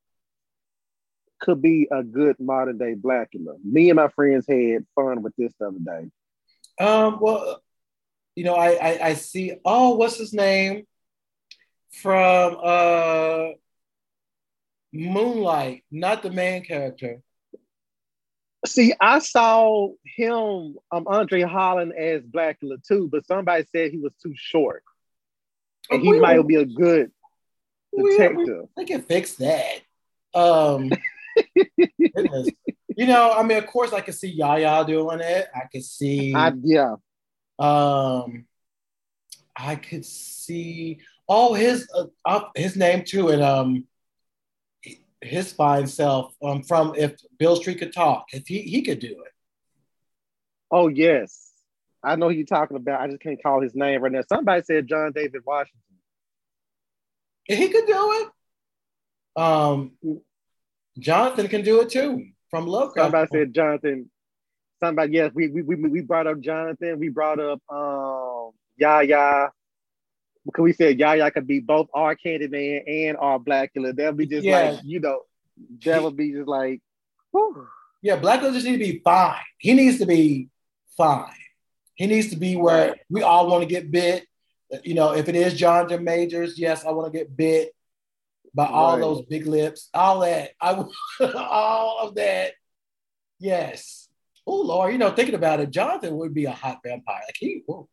could 1.40 1.60
be 1.60 1.88
a 1.90 2.02
good 2.02 2.36
modern 2.38 2.78
day 2.78 2.94
Blacula? 2.94 3.56
Me 3.64 3.90
and 3.90 3.96
my 3.96 4.08
friends 4.08 4.46
had 4.48 4.86
fun 4.94 5.22
with 5.22 5.34
this 5.36 5.52
the 5.58 5.68
other 5.68 5.78
day. 5.78 6.84
Um, 6.84 7.18
well, 7.20 7.62
you 8.34 8.44
know, 8.44 8.54
I, 8.54 8.70
I, 8.72 9.06
I 9.08 9.14
see. 9.14 9.52
Oh, 9.64 9.94
what's 9.96 10.16
his 10.16 10.32
name 10.32 10.86
from 12.02 12.56
uh 12.62 13.48
Moonlight? 14.92 15.84
Not 15.90 16.22
the 16.22 16.30
main 16.30 16.64
character. 16.64 17.20
See, 18.66 18.94
I 18.98 19.18
saw 19.18 19.90
him, 20.04 20.76
um, 20.90 21.06
Andre 21.06 21.42
Holland 21.42 21.92
as 21.92 22.22
Blacula 22.22 22.82
too, 22.86 23.08
but 23.10 23.26
somebody 23.26 23.64
said 23.70 23.90
he 23.90 23.98
was 23.98 24.12
too 24.22 24.34
short, 24.36 24.82
and 25.90 26.00
he 26.00 26.18
might 26.18 26.46
be 26.46 26.56
a 26.56 26.64
good 26.64 27.10
detective. 27.94 28.36
We, 28.36 28.54
we, 28.54 28.66
we 28.76 28.84
can 28.86 29.02
fix 29.02 29.34
that. 29.34 29.80
Um, 30.34 30.90
you 31.54 33.06
know, 33.06 33.32
I 33.32 33.42
mean, 33.42 33.58
of 33.58 33.66
course, 33.66 33.92
I 33.92 34.00
could 34.00 34.14
see 34.14 34.30
Yahya 34.30 34.84
doing 34.86 35.20
it. 35.20 35.48
I 35.54 35.66
could 35.70 35.84
see, 35.84 36.34
I, 36.34 36.52
yeah. 36.62 36.96
Um, 37.58 38.46
I 39.56 39.76
could 39.76 40.04
see 40.04 41.00
oh 41.28 41.54
his 41.54 41.88
uh, 41.94 42.06
uh, 42.24 42.44
his 42.56 42.76
name 42.76 43.04
too, 43.04 43.28
and 43.28 43.42
um, 43.42 43.84
his 45.24 45.52
fine 45.52 45.86
self 45.86 46.34
um 46.42 46.62
from 46.62 46.94
if 46.96 47.16
Beale 47.38 47.56
Street 47.56 47.78
could 47.78 47.92
talk, 47.92 48.26
if 48.32 48.46
he 48.46 48.62
he 48.62 48.82
could 48.82 48.98
do 48.98 49.08
it. 49.08 49.32
Oh 50.70 50.88
yes, 50.88 51.52
I 52.02 52.16
know 52.16 52.28
who 52.28 52.34
you're 52.34 52.46
talking 52.46 52.76
about. 52.76 53.00
I 53.00 53.08
just 53.08 53.20
can't 53.20 53.42
call 53.42 53.60
his 53.60 53.74
name 53.74 54.02
right 54.02 54.12
now. 54.12 54.22
Somebody 54.28 54.62
said 54.62 54.86
John 54.86 55.12
David 55.12 55.42
Washington. 55.46 55.80
He 57.44 57.68
could 57.68 57.86
do 57.86 58.12
it. 59.36 59.40
Um, 59.40 59.92
Jonathan 60.98 61.48
can 61.48 61.62
do 61.62 61.80
it 61.80 61.90
too 61.90 62.26
from 62.50 62.66
Lovecraft. 62.66 63.06
Somebody 63.06 63.28
said 63.32 63.54
Jonathan. 63.54 64.10
Somebody, 64.82 65.12
yes, 65.12 65.32
we 65.34 65.48
we 65.48 65.62
we, 65.62 65.76
we 65.76 66.00
brought 66.00 66.26
up 66.26 66.40
Jonathan. 66.40 66.98
We 66.98 67.08
brought 67.08 67.40
up 67.40 67.60
um 67.70 68.50
Yahya. 68.76 69.50
Because 70.44 70.62
we 70.62 70.72
said 70.72 70.98
Yahya 70.98 71.30
could 71.30 71.46
be 71.46 71.60
both 71.60 71.88
our 71.94 72.14
Candyman 72.14 72.82
and 72.86 73.16
our 73.16 73.38
Blacula. 73.38 73.96
That'll 73.96 74.12
be 74.12 74.26
just 74.26 74.44
yeah. 74.44 74.70
like, 74.70 74.80
you 74.84 75.00
know, 75.00 75.20
that 75.84 76.02
would 76.02 76.16
be 76.16 76.32
just 76.32 76.48
like, 76.48 76.82
whew. 77.30 77.66
Yeah, 78.02 78.20
Blacula 78.20 78.52
just 78.52 78.66
need 78.66 78.72
to 78.72 78.92
be 78.92 79.00
fine. 79.02 79.40
He 79.58 79.72
needs 79.72 79.98
to 79.98 80.06
be 80.06 80.48
fine. 80.96 81.30
He 81.94 82.06
needs 82.06 82.30
to 82.30 82.36
be 82.36 82.56
where 82.56 82.96
we 83.08 83.22
all 83.22 83.48
want 83.48 83.62
to 83.62 83.68
get 83.68 83.90
bit. 83.90 84.26
You 84.82 84.94
know, 84.94 85.14
if 85.14 85.28
it 85.28 85.36
is 85.36 85.54
Jonathan 85.54 86.02
Majors, 86.04 86.58
yes, 86.58 86.84
I 86.84 86.90
want 86.90 87.12
to 87.12 87.18
get 87.18 87.36
bit 87.36 87.72
by 88.54 88.66
all 88.66 88.94
right. 88.94 89.00
those 89.00 89.22
big 89.22 89.46
lips, 89.46 89.88
all 89.92 90.20
that. 90.20 90.50
I 90.60 90.84
all 91.34 91.98
of 92.00 92.14
that. 92.16 92.52
Yes. 93.38 94.08
Oh 94.46 94.60
Lord, 94.60 94.92
you 94.92 94.98
know, 94.98 95.10
thinking 95.10 95.34
about 95.34 95.60
it, 95.60 95.70
Jonathan 95.70 96.16
would 96.16 96.34
be 96.34 96.44
a 96.44 96.52
hot 96.52 96.80
vampire. 96.84 97.22
Like 97.26 97.36
he. 97.38 97.62
Whoa. 97.66 97.88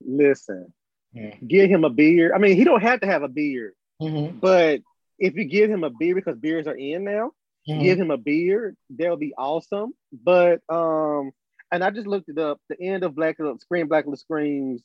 Listen, 0.00 0.72
yeah. 1.12 1.34
give 1.46 1.70
him 1.70 1.84
a 1.84 1.90
beard. 1.90 2.32
I 2.34 2.38
mean, 2.38 2.56
he 2.56 2.64
don't 2.64 2.82
have 2.82 3.00
to 3.00 3.06
have 3.06 3.22
a 3.22 3.28
beard, 3.28 3.74
mm-hmm. 4.00 4.38
but 4.38 4.80
if 5.18 5.34
you 5.34 5.44
give 5.44 5.70
him 5.70 5.84
a 5.84 5.90
beard 5.90 6.16
because 6.16 6.38
beards 6.38 6.68
are 6.68 6.76
in 6.76 7.04
now, 7.04 7.32
mm-hmm. 7.68 7.82
give 7.82 7.98
him 7.98 8.10
a 8.10 8.16
beard. 8.16 8.76
That'll 8.90 9.16
be 9.16 9.34
awesome. 9.36 9.92
But 10.12 10.60
um, 10.68 11.32
and 11.70 11.84
I 11.84 11.90
just 11.90 12.06
looked 12.06 12.28
it 12.28 12.38
up. 12.38 12.60
The 12.68 12.80
end 12.80 13.04
of 13.04 13.14
Black 13.14 13.36
Scream 13.60 13.88
Black 13.88 14.04
Screams 14.14 14.82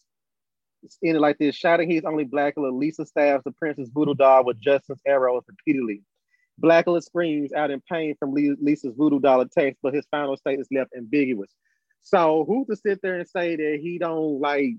ended 1.03 1.21
like 1.21 1.38
this. 1.38 1.55
Shouting 1.55 1.89
he's 1.89 2.05
only 2.05 2.26
Blacula, 2.26 2.78
Lisa 2.78 3.05
stabs 3.05 3.43
the 3.43 3.51
princess 3.51 3.89
voodoo 3.93 4.15
doll 4.15 4.45
with 4.45 4.59
Justin's 4.59 5.01
arrows 5.05 5.43
repeatedly. 5.47 6.01
Blacula 6.61 7.01
screams 7.01 7.51
out 7.53 7.71
in 7.71 7.82
pain 7.89 8.15
from 8.19 8.34
Lisa's 8.34 8.93
voodoo 8.95 9.19
doll 9.19 9.41
attacks, 9.41 9.78
but 9.82 9.93
his 9.93 10.05
final 10.11 10.38
state 10.38 10.59
is 10.59 10.67
left 10.71 10.91
ambiguous. 10.95 11.51
So 12.01 12.43
who 12.45 12.65
to 12.69 12.76
sit 12.76 13.01
there 13.01 13.15
and 13.15 13.28
say 13.28 13.55
that 13.55 13.80
he 13.82 13.97
don't 13.97 14.39
like 14.39 14.76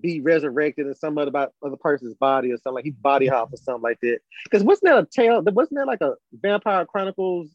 be 0.00 0.20
resurrected 0.20 0.86
in 0.86 0.94
some 0.94 1.18
other 1.18 1.32
other 1.36 1.76
person's 1.76 2.14
body 2.14 2.52
or 2.52 2.56
something 2.56 2.74
like 2.74 2.84
he 2.84 2.90
body 2.90 3.26
hop 3.26 3.52
or 3.52 3.56
something 3.56 3.82
like 3.82 3.98
that? 4.02 4.20
Because 4.44 4.62
wasn't 4.62 4.90
that 4.90 4.98
a 4.98 5.06
tale? 5.06 5.42
Wasn't 5.42 5.78
that 5.78 5.86
like 5.86 6.00
a 6.00 6.14
Vampire 6.32 6.86
Chronicles 6.86 7.50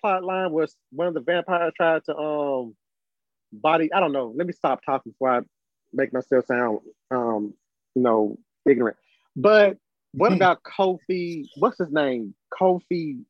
plot 0.00 0.24
line 0.24 0.52
where 0.52 0.66
one 0.92 1.08
of 1.08 1.14
the 1.14 1.20
vampires 1.20 1.72
tried 1.76 2.04
to 2.04 2.16
um 2.16 2.76
body? 3.52 3.92
I 3.92 4.00
don't 4.00 4.12
know. 4.12 4.32
Let 4.34 4.46
me 4.46 4.52
stop 4.52 4.82
talking 4.84 5.12
before 5.12 5.30
I 5.30 5.40
make 5.92 6.12
myself 6.12 6.46
sound 6.46 6.80
um, 7.10 7.54
you 7.94 8.02
know, 8.02 8.38
ignorant. 8.66 8.96
But 9.36 9.76
what 10.12 10.32
about 10.36 10.62
Kofi? 10.62 11.46
What's 11.56 11.78
his 11.78 11.90
name? 11.90 12.34
Kofi. 12.52 13.22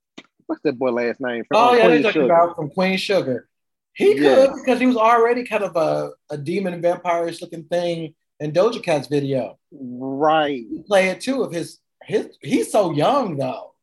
What's 0.47 0.63
that 0.63 0.79
boy 0.79 0.91
last 0.91 1.21
name? 1.21 1.45
From, 1.45 1.57
oh 1.57 1.75
yeah, 1.75 1.89
they 1.89 2.03
talking 2.03 2.25
about 2.25 2.57
from 2.57 2.71
Queen 2.71 2.99
Sugar. 2.99 3.49
He 3.93 4.15
could 4.15 4.51
because 4.55 4.81
he 4.81 4.87
was 4.87 4.97
already 4.97 5.45
kind 5.45 5.63
of 5.65 5.77
a, 5.77 6.13
a 6.31 6.39
demon 6.39 6.81
vampire 6.81 7.31
looking 7.41 7.65
thing 7.65 8.15
in 8.41 8.53
Doja 8.53 8.83
Cat's 8.83 9.09
video. 9.09 9.59
Right. 9.73 10.65
He 10.69 10.83
play 10.83 11.09
it 11.09 11.21
too 11.21 11.43
of 11.43 11.53
his 11.53 11.79
his 12.03 12.37
he's 12.41 12.73
so 12.73 12.93
young 12.93 13.37
though. 13.37 13.75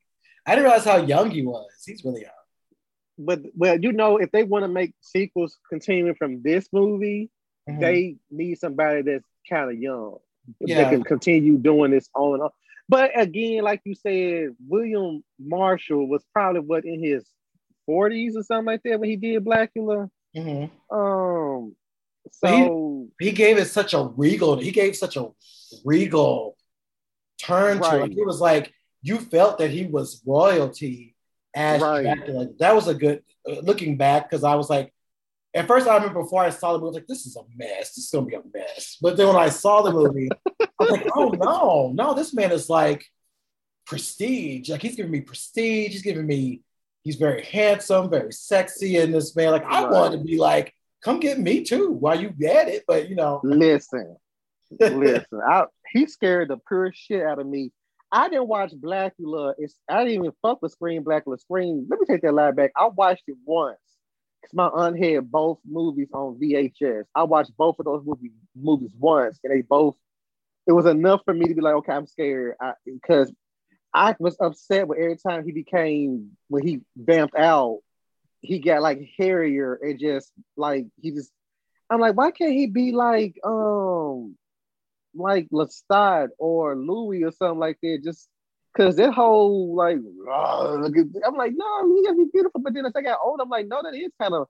I 0.46 0.52
didn't 0.52 0.66
realize 0.66 0.86
how 0.86 0.98
young 0.98 1.32
he 1.32 1.44
was. 1.44 1.68
He's 1.86 2.04
really 2.04 2.22
young. 2.22 2.32
But 3.20 3.42
well, 3.56 3.80
you 3.80 3.94
know, 3.94 4.18
if 4.18 4.32
they 4.32 4.44
want 4.44 4.64
to 4.64 4.68
make 4.68 4.94
sequels 5.02 5.58
continuing 5.70 6.16
from 6.16 6.42
this 6.44 6.68
movie, 6.72 7.32
Mm-hmm. 7.70 7.82
They 7.82 8.16
need 8.32 8.60
somebody 8.60 9.02
that's 9.02 9.26
kind 9.50 9.70
of 9.70 9.78
young 9.78 10.18
yeah. 10.62 10.84
that 10.84 10.92
can 10.92 11.04
continue 11.04 11.58
doing 11.58 11.92
this 11.92 12.10
on 12.16 12.36
and 12.36 12.44
on. 12.44 12.50
But 12.90 13.20
again, 13.20 13.64
like 13.64 13.82
you 13.84 13.96
said, 13.96 14.56
William 14.66 15.24
Marshall 15.40 16.08
was 16.08 16.24
probably 16.32 16.62
what 16.62 16.86
in 16.86 17.04
his 17.04 17.26
40s 17.90 18.38
or 18.38 18.44
something 18.44 18.66
like 18.66 18.84
that 18.84 19.00
when 19.00 19.10
he 19.10 19.18
did 19.18 19.44
Blacula. 19.44 20.10
Mm-hmm. 20.36 20.96
Um, 20.96 21.76
so 22.32 23.08
he, 23.20 23.28
he, 23.28 23.32
gave 23.32 23.58
it 23.58 23.66
such 23.66 23.94
a 23.94 24.04
regal, 24.16 24.58
he 24.58 24.72
gave 24.72 24.96
such 24.96 25.18
a 25.18 25.28
regal 25.86 26.58
turn 27.42 27.80
right. 27.80 27.92
to 27.92 28.04
it. 28.06 28.18
It 28.18 28.26
was 28.26 28.42
like 28.42 28.74
you 29.02 29.18
felt 29.18 29.58
that 29.60 29.72
he 29.72 29.86
was 29.86 30.22
royalty 30.26 31.16
as 31.56 31.82
right. 31.82 32.04
Dracula. 32.04 32.48
That 32.60 32.76
was 32.76 32.88
a 32.88 32.94
good 32.94 33.24
uh, 33.50 33.60
looking 33.62 33.98
back 33.98 34.30
because 34.30 34.44
I 34.44 34.56
was 34.56 34.70
like, 34.70 34.94
at 35.54 35.66
first, 35.66 35.88
I 35.88 35.96
remember 35.96 36.22
before 36.22 36.44
I 36.44 36.50
saw 36.50 36.74
the 36.74 36.80
movie, 36.80 36.86
I 36.86 36.90
was 36.90 36.96
like, 36.96 37.08
this 37.08 37.26
is 37.26 37.36
a 37.36 37.42
mess. 37.56 37.96
This 37.96 38.06
is 38.06 38.12
going 38.12 38.26
to 38.26 38.30
be 38.30 38.36
a 38.36 38.42
mess. 38.54 38.98
But 39.02 39.18
then 39.18 39.28
when 39.28 39.38
I 39.38 39.50
saw 39.50 39.82
the 39.82 39.92
movie, 39.92 40.30
I 40.62 40.68
was 40.80 40.92
like, 40.92 41.08
oh 41.16 41.30
no, 41.30 41.92
no, 41.94 42.14
this 42.14 42.34
man 42.34 42.52
is 42.52 42.70
like 42.70 43.06
prestige. 43.86 44.70
Like 44.70 44.82
he's 44.82 44.96
giving 44.96 45.12
me 45.12 45.22
prestige. 45.22 45.94
He's 45.94 46.04
giving 46.04 46.28
me, 46.28 46.62
he's 47.04 47.16
very 47.16 47.44
handsome, 47.44 48.10
very 48.10 48.34
sexy. 48.34 48.98
in 48.98 49.12
this 49.12 49.36
man, 49.36 49.52
like, 49.52 49.66
I 49.66 49.84
right. 49.84 49.92
wanted 49.92 50.18
to 50.18 50.24
be 50.24 50.38
like, 50.38 50.74
come 51.04 51.20
get 51.20 51.40
me 51.40 51.64
too 51.64 51.92
while 51.92 52.20
you 52.20 52.30
get 52.30 52.68
it. 52.68 52.84
But 52.88 53.10
you 53.10 53.16
know, 53.16 53.42
listen, 53.44 54.16
listen, 54.80 55.40
I, 55.48 55.66
he 55.92 56.06
scared 56.08 56.50
the 56.50 56.58
pure 56.68 56.92
shit 56.94 57.24
out 57.24 57.40
of 57.40 57.48
me. 57.48 57.72
I 58.12 58.30
didn't 58.30 58.48
watch 58.48 58.72
Blacula. 58.72 59.54
It's 59.58 59.76
I 59.90 60.00
didn't 60.00 60.20
even 60.20 60.32
fuck 60.42 60.62
with 60.62 60.72
Scream 60.72 61.04
Blacula 61.04 61.40
Scream. 61.40 61.88
Let 61.90 62.00
me 62.00 62.06
take 62.06 62.22
that 62.22 62.34
lie 62.34 62.52
back. 62.52 62.72
I 62.76 62.88
watched 62.88 63.24
it 63.28 63.38
once 63.46 63.80
because 64.42 64.54
my 64.54 64.68
aunt 64.68 65.04
had 65.04 65.32
both 65.32 65.60
movies 65.66 66.10
on 66.14 66.40
VHS. 66.40 67.04
I 67.16 67.24
watched 67.24 67.56
both 67.58 67.80
of 67.80 67.86
those 67.86 68.04
movies 68.06 68.32
movies 68.56 68.92
once, 68.98 69.40
and 69.44 69.54
they 69.54 69.62
both. 69.62 69.96
It 70.68 70.74
was 70.74 70.86
enough 70.86 71.22
for 71.24 71.34
me 71.34 71.46
to 71.46 71.56
be 71.56 71.62
like, 71.62 71.76
okay, 71.76 71.94
I'm 71.94 72.08
scared, 72.08 72.56
because 72.86 73.32
I, 73.94 74.10
I 74.10 74.16
was 74.20 74.36
upset 74.42 74.88
with 74.88 75.00
every 75.00 75.16
time 75.16 75.46
he 75.46 75.54
became 75.54 76.32
when 76.50 76.66
he 76.66 76.82
vamped 76.98 77.38
out. 77.38 77.80
He 78.42 78.60
got 78.60 78.82
like 78.82 79.00
hairier 79.18 79.76
and 79.76 80.00
just 80.00 80.32
like 80.56 80.86
he 81.02 81.12
just 81.12 81.32
I'm 81.90 82.00
like, 82.00 82.16
why 82.16 82.32
can't 82.32 82.54
he 82.54 82.68
be 82.68 82.92
like 82.92 83.36
um 83.44 84.36
like 85.14 85.48
Lestat 85.50 86.30
or 86.38 86.76
Louis 86.76 87.24
or 87.24 87.32
something 87.32 87.60
like 87.60 87.78
that? 87.82 88.02
Just 88.04 88.28
cause 88.76 88.96
that 88.98 89.14
whole 89.14 89.76
like 89.76 89.98
I'm 90.32 91.36
like, 91.36 91.54
no, 91.56 91.96
he 91.96 92.04
gotta 92.04 92.18
be 92.18 92.26
beautiful. 92.32 92.62
But 92.62 92.74
then 92.74 92.86
as 92.86 92.94
I 92.96 93.02
got 93.02 93.20
old, 93.24 93.40
I'm 93.42 93.50
like, 93.50 93.68
no, 93.68 93.82
that 93.84 93.96
is 93.96 94.12
kind 94.22 94.34
of 94.34 94.48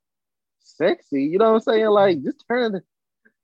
sexy. 0.60 1.24
You 1.24 1.40
know 1.40 1.54
what 1.54 1.68
I'm 1.68 1.74
saying? 1.74 1.88
Like 1.88 2.24
just 2.24 2.44
turn 2.50 2.76
it, 2.76 2.84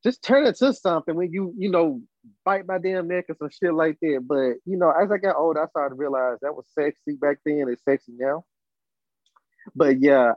just 0.03 0.23
turn 0.23 0.45
it 0.45 0.55
to 0.57 0.73
something 0.73 1.15
when 1.15 1.31
you, 1.31 1.53
you 1.57 1.69
know, 1.69 2.01
bite 2.45 2.67
my 2.67 2.77
damn 2.77 3.07
neck 3.07 3.25
or 3.29 3.35
some 3.37 3.49
shit 3.49 3.73
like 3.73 3.97
that. 4.01 4.23
But 4.27 4.55
you 4.65 4.77
know, 4.77 4.91
as 4.91 5.11
I 5.11 5.17
got 5.17 5.35
old, 5.35 5.57
I 5.57 5.67
started 5.67 5.95
to 5.95 5.99
realize 5.99 6.37
that 6.41 6.55
was 6.55 6.65
sexy 6.77 7.13
back 7.13 7.37
then, 7.45 7.65
it's 7.69 7.83
sexy 7.83 8.13
now. 8.17 8.43
But 9.75 9.99
yeah, 10.01 10.33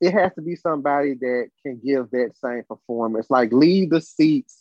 it 0.00 0.12
has 0.12 0.32
to 0.34 0.42
be 0.42 0.56
somebody 0.56 1.14
that 1.14 1.48
can 1.64 1.80
give 1.84 2.10
that 2.10 2.32
same 2.42 2.62
performance. 2.68 3.26
Like 3.30 3.52
leave 3.52 3.90
the 3.90 4.00
seats 4.00 4.58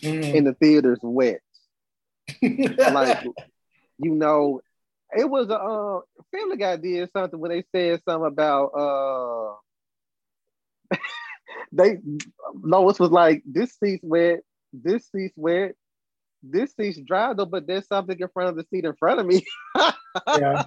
mm. 0.00 0.34
in 0.34 0.44
the 0.44 0.54
theaters 0.54 0.98
wet. 1.02 1.40
like 2.42 3.24
you 3.98 4.14
know, 4.14 4.60
it 5.16 5.28
was 5.28 5.48
a 5.48 5.58
uh, 5.58 6.00
Family 6.32 6.56
Guy 6.56 6.76
did 6.76 7.10
something 7.12 7.38
when 7.38 7.50
they 7.50 7.64
said 7.72 8.02
something 8.04 8.26
about 8.26 9.58
uh 10.90 10.96
they 11.72 11.98
Lois 12.54 12.98
was 12.98 13.10
like, 13.10 13.42
this 13.46 13.76
seat's 13.82 14.04
wet, 14.04 14.40
this 14.72 15.08
seat's 15.10 15.34
wet, 15.36 15.74
this 16.42 16.74
seat's 16.74 16.98
dry 17.00 17.32
though, 17.32 17.46
but 17.46 17.66
there's 17.66 17.86
something 17.86 18.18
in 18.18 18.28
front 18.28 18.50
of 18.50 18.56
the 18.56 18.66
seat 18.70 18.84
in 18.84 18.94
front 18.94 19.20
of 19.20 19.26
me. 19.26 19.44
yeah. 20.38 20.64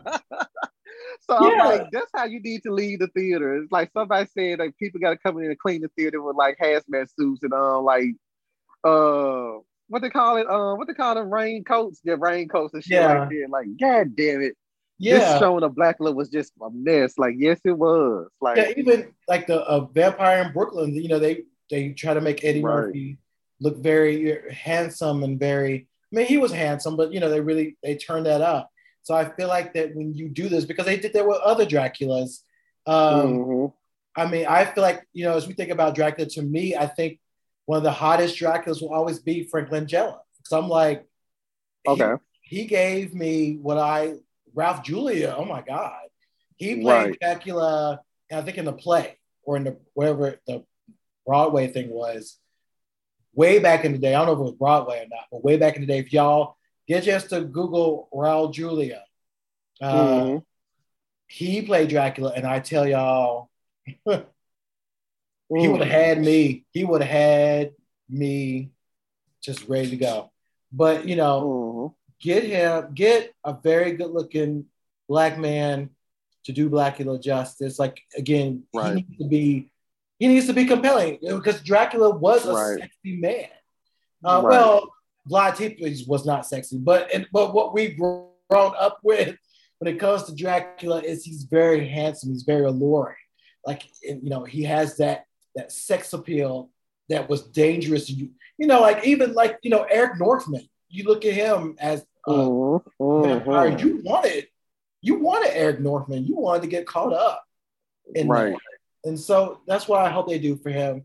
So 1.30 1.46
yeah. 1.46 1.62
I'm 1.62 1.68
like, 1.68 1.92
that's 1.92 2.12
how 2.16 2.26
you 2.26 2.40
need 2.40 2.64
to 2.64 2.74
leave 2.74 3.00
the 3.00 3.08
theater. 3.08 3.58
It's 3.58 3.72
like 3.72 3.92
somebody 3.94 4.30
said 4.34 4.60
like 4.60 4.78
people 4.78 5.00
gotta 5.00 5.18
come 5.18 5.38
in 5.40 5.46
and 5.46 5.60
clean 5.60 5.82
the 5.82 5.90
theater 5.90 6.22
with 6.22 6.36
like 6.36 6.58
hazmat 6.58 7.08
suits 7.18 7.44
and 7.44 7.54
um 7.54 7.84
like 7.84 8.16
uh 8.84 9.60
what 9.90 10.02
they 10.02 10.10
call 10.10 10.38
it, 10.38 10.50
um, 10.50 10.78
what 10.78 10.88
they 10.88 10.94
call 10.94 11.16
them 11.16 11.34
raincoats, 11.34 12.02
yeah, 12.04 12.16
raincoats 12.18 12.74
and 12.74 12.84
shit 12.84 13.02
yeah. 13.02 13.20
like 13.20 13.30
that. 13.30 13.48
Like, 13.50 13.68
god 13.80 14.16
damn 14.16 14.42
it. 14.42 14.56
Yeah. 15.00 15.20
This 15.20 15.40
showing 15.40 15.64
of 15.64 15.76
Black 15.76 15.98
Love 16.00 16.16
was 16.16 16.30
just 16.30 16.54
a 16.62 16.70
mess. 16.72 17.18
Like, 17.18 17.36
yes, 17.38 17.60
it 17.64 17.78
was. 17.78 18.28
Like 18.42 18.58
yeah, 18.58 18.74
even 18.76 19.14
like 19.28 19.48
the 19.48 19.62
uh, 19.62 19.86
vampire 19.86 20.44
in 20.44 20.54
Brooklyn, 20.54 20.96
you 20.96 21.08
know, 21.08 21.20
they 21.20 21.44
they 21.70 21.92
try 21.92 22.14
to 22.14 22.22
make 22.22 22.44
Eddie 22.44 22.62
right. 22.62 22.88
Murphy 22.88 23.18
look 23.60 23.78
very 23.78 24.40
handsome 24.52 25.24
and 25.24 25.40
very 25.40 25.88
I 26.12 26.16
mean, 26.16 26.26
he 26.26 26.38
was 26.38 26.52
handsome, 26.52 26.96
but 26.96 27.12
you 27.12 27.20
know, 27.20 27.30
they 27.30 27.42
really 27.42 27.78
they 27.84 27.96
turned 27.96 28.26
that 28.26 28.42
up. 28.42 28.70
So 29.08 29.16
I 29.16 29.24
feel 29.24 29.48
like 29.48 29.74
that 29.76 29.96
when 29.96 30.14
you 30.14 30.28
do 30.28 30.50
this, 30.50 30.66
because 30.66 30.86
they 30.86 30.98
did 30.98 31.14
that 31.14 31.26
with 31.26 31.38
other 31.38 31.66
Draculas. 31.66 32.42
Um, 32.86 33.38
mm-hmm. 33.38 34.20
I 34.20 34.30
mean, 34.30 34.46
I 34.46 34.66
feel 34.66 34.84
like 34.84 35.08
you 35.14 35.24
know, 35.24 35.38
as 35.38 35.48
we 35.48 35.54
think 35.54 35.72
about 35.72 35.96
Dracula, 35.96 36.28
to 36.32 36.42
me, 36.42 36.76
I 36.76 36.88
think 36.88 37.22
one 37.68 37.78
of 37.78 37.84
the 37.84 37.92
hottest 37.92 38.36
Draculas 38.36 38.82
will 38.82 38.94
always 38.94 39.20
be 39.20 39.44
Frank 39.44 39.70
Langella. 39.70 40.20
Because 40.38 40.52
I'm 40.52 40.68
like, 40.68 41.06
okay, 41.88 42.16
he, 42.42 42.64
he, 42.64 42.66
gave 42.66 43.14
me 43.14 43.58
what 43.62 43.78
I 43.78 44.16
Raul 44.54 44.84
Julia. 44.84 45.34
Oh 45.38 45.46
my 45.46 45.62
God, 45.62 46.02
he 46.58 46.82
played 46.82 46.86
right. 46.86 47.18
Dracula. 47.22 48.02
I 48.30 48.42
think 48.42 48.58
in 48.58 48.66
the 48.66 48.74
play 48.74 49.18
or 49.44 49.56
in 49.56 49.64
the 49.64 49.78
whatever 49.94 50.38
the 50.48 50.66
Broadway 51.26 51.68
thing 51.68 51.92
was. 51.92 52.38
Way 53.34 53.60
back 53.60 53.86
in 53.86 53.94
the 53.94 54.00
day, 54.00 54.16
I 54.16 54.18
don't 54.18 54.28
know 54.28 54.34
if 54.34 54.40
it 54.40 54.52
was 54.52 54.60
Broadway 54.60 55.00
or 55.00 55.08
not, 55.08 55.28
but 55.32 55.46
way 55.46 55.56
back 55.56 55.76
in 55.76 55.82
the 55.82 55.88
day, 55.88 56.00
if 56.00 56.12
y'all 56.12 56.57
get 56.88 57.04
a 57.04 57.06
chance 57.06 57.24
to 57.26 57.42
Google 57.42 58.08
Raul 58.14 58.54
Julia. 58.54 59.04
Uh, 59.82 59.94
mm-hmm. 59.94 60.38
He 61.28 61.62
played 61.62 61.90
Dracula, 61.90 62.34
and 62.36 62.46
I 62.46 62.60
tell 62.60 62.88
y'all, 62.88 63.50
he 63.86 63.94
would 65.50 65.82
have 65.82 65.82
had 65.82 66.22
me. 66.22 66.66
He 66.72 66.86
would 66.86 67.02
have 67.02 67.12
had 67.12 67.72
me 68.10 68.72
just 69.42 69.68
ready 69.68 69.90
to 69.92 69.98
go. 69.98 70.32
But 70.72 71.08
you 71.08 71.16
know, 71.16 71.42
mm-hmm. 71.92 71.94
get 72.20 72.44
him, 72.44 72.94
get 72.94 73.34
a 73.44 73.54
very 73.54 73.94
good-looking 73.94 74.66
black 75.08 75.38
man 75.38 75.90
to 76.46 76.54
do 76.54 76.70
Blacula 76.70 77.22
justice. 77.22 77.78
Like 77.78 78.02
again, 78.16 78.64
right. 78.74 78.96
he 78.96 79.02
needs 79.02 79.18
to 79.20 79.28
be 79.28 79.72
he 80.20 80.28
needs 80.28 80.48
to 80.48 80.54
be 80.54 80.66
compelling 80.66 81.20
because 81.22 81.62
Dracula 81.62 82.10
was 82.10 82.46
a 82.46 82.54
right. 82.54 82.80
sexy 82.80 83.18
man. 83.18 83.50
Uh, 84.24 84.42
right. 84.44 84.52
Well, 84.52 84.90
Vlad 85.30 85.56
Tepes 85.56 86.08
was 86.08 86.26
not 86.26 86.46
sexy, 86.46 86.78
but 86.78 87.14
and, 87.14 87.28
but 87.32 87.54
what 87.54 87.74
we've 87.74 87.98
grown 87.98 88.32
up 88.50 89.00
with 89.04 89.36
when 89.80 89.94
it 89.94 90.00
comes 90.00 90.24
to 90.24 90.36
Dracula 90.36 91.02
is 91.02 91.24
he's 91.24 91.44
very 91.44 91.88
handsome, 91.88 92.32
he's 92.32 92.44
very 92.44 92.66
alluring. 92.66 93.16
Like 93.66 93.84
you 94.02 94.30
know, 94.30 94.44
he 94.44 94.64
has 94.64 94.98
that 94.98 95.26
that 95.56 95.72
sex 95.72 96.14
appeal 96.14 96.70
that 97.10 97.30
was 97.30 97.44
dangerous 97.44 98.10
you. 98.10 98.32
You 98.58 98.68
know, 98.68 98.82
like 98.82 99.06
even 99.06 99.34
like 99.34 99.58
you 99.62 99.70
know 99.70 99.84
Eric 99.84 100.20
Northman. 100.20 100.68
You 100.90 101.04
look 101.04 101.26
at 101.26 101.34
him 101.34 101.76
as 101.80 102.06
uh, 102.28 102.32
mm-hmm. 102.32 103.24
vampire. 103.24 103.78
You 103.78 104.02
wanted 104.04 104.48
you 105.02 105.20
wanted 105.20 105.52
Eric 105.56 105.80
Northman. 105.80 106.26
You 106.26 106.36
wanted 106.36 106.62
to 106.62 106.68
get 106.68 106.88
caught 106.88 107.14
up. 107.14 107.44
In 108.16 108.28
right. 108.28 108.56
And 109.04 109.20
so 109.20 109.62
that's 109.68 109.88
what 109.88 110.02
I 110.02 110.10
hope 110.10 110.28
they 110.28 110.40
do 110.40 110.56
for 110.56 110.70
him. 110.70 111.04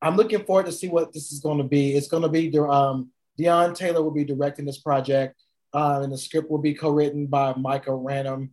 I'm 0.00 0.16
looking 0.16 0.44
forward 0.44 0.66
to 0.66 0.72
see 0.72 0.88
what 0.88 1.12
this 1.12 1.32
is 1.32 1.40
going 1.40 1.58
to 1.58 1.64
be. 1.64 1.94
It's 1.94 2.08
going 2.08 2.22
to 2.22 2.28
be 2.28 2.56
um, 2.58 3.10
Deon 3.38 3.74
Taylor 3.74 4.02
will 4.02 4.12
be 4.12 4.24
directing 4.24 4.64
this 4.64 4.78
project, 4.78 5.42
uh, 5.72 6.00
and 6.02 6.12
the 6.12 6.18
script 6.18 6.50
will 6.50 6.58
be 6.58 6.74
co-written 6.74 7.26
by 7.26 7.54
Micah 7.54 7.90
Ranum. 7.90 8.50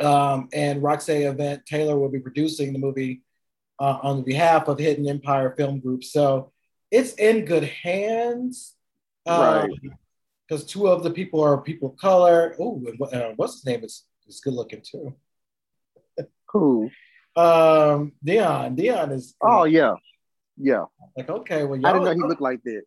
Um, 0.00 0.48
and 0.52 0.82
Roxanne 0.82 1.34
Avent 1.34 1.64
Taylor 1.64 1.98
will 1.98 2.10
be 2.10 2.20
producing 2.20 2.72
the 2.72 2.78
movie 2.78 3.22
uh, 3.80 3.98
on 4.02 4.22
behalf 4.22 4.68
of 4.68 4.78
Hidden 4.78 5.08
Empire 5.08 5.54
Film 5.56 5.80
Group. 5.80 6.04
So 6.04 6.52
it's 6.90 7.14
in 7.14 7.44
good 7.44 7.64
hands. 7.64 8.74
Um, 9.26 9.40
right. 9.40 9.70
Because 10.48 10.64
two 10.64 10.88
of 10.88 11.02
the 11.02 11.10
people 11.10 11.42
are 11.42 11.60
people 11.60 11.90
of 11.90 11.96
color. 11.96 12.56
Oh, 12.58 12.82
uh, 13.12 13.32
what's 13.36 13.54
his 13.54 13.66
name? 13.66 13.84
Is 13.84 14.04
is 14.26 14.40
good 14.40 14.54
looking 14.54 14.82
too. 14.82 15.14
Who? 16.52 16.90
Um, 17.36 18.12
Dion. 18.24 18.74
Deon 18.74 19.12
is. 19.12 19.34
Oh 19.42 19.64
yeah, 19.64 19.94
yeah. 20.56 20.86
Like 21.16 21.28
okay, 21.28 21.64
well, 21.64 21.78
I 21.84 21.92
didn't 21.92 22.04
know 22.04 22.14
he 22.14 22.28
looked 22.28 22.40
like 22.40 22.62
that. 22.64 22.82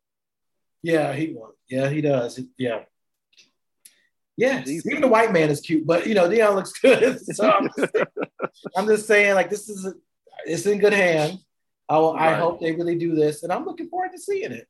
Yeah, 0.84 1.14
he 1.14 1.34
won. 1.34 1.52
yeah 1.70 1.90
he 1.90 2.02
does. 2.02 2.40
Yeah. 2.58 2.82
Yeah, 4.38 4.64
even 4.66 5.02
the 5.02 5.08
white 5.08 5.32
man 5.32 5.50
is 5.50 5.62
cute, 5.62 5.86
but 5.86 6.08
you 6.08 6.16
know, 6.16 6.28
Deon 6.28 6.56
looks 6.56 6.74
good. 6.74 7.20
So 7.34 7.52
I'm, 7.52 7.70
just, 7.78 7.94
I'm 8.76 8.88
just 8.88 9.06
saying, 9.06 9.36
like, 9.36 9.50
this 9.50 9.70
is 9.70 9.94
it's 10.46 10.66
in 10.66 10.80
good 10.80 10.94
hands. 10.94 11.46
I, 11.88 11.98
will, 11.98 12.16
right. 12.16 12.34
I 12.34 12.36
hope 12.38 12.60
they 12.60 12.72
really 12.72 12.96
do 12.96 13.14
this, 13.14 13.44
and 13.44 13.52
I'm 13.52 13.66
looking 13.66 13.90
forward 13.90 14.12
to 14.14 14.18
seeing 14.18 14.52
it. 14.52 14.68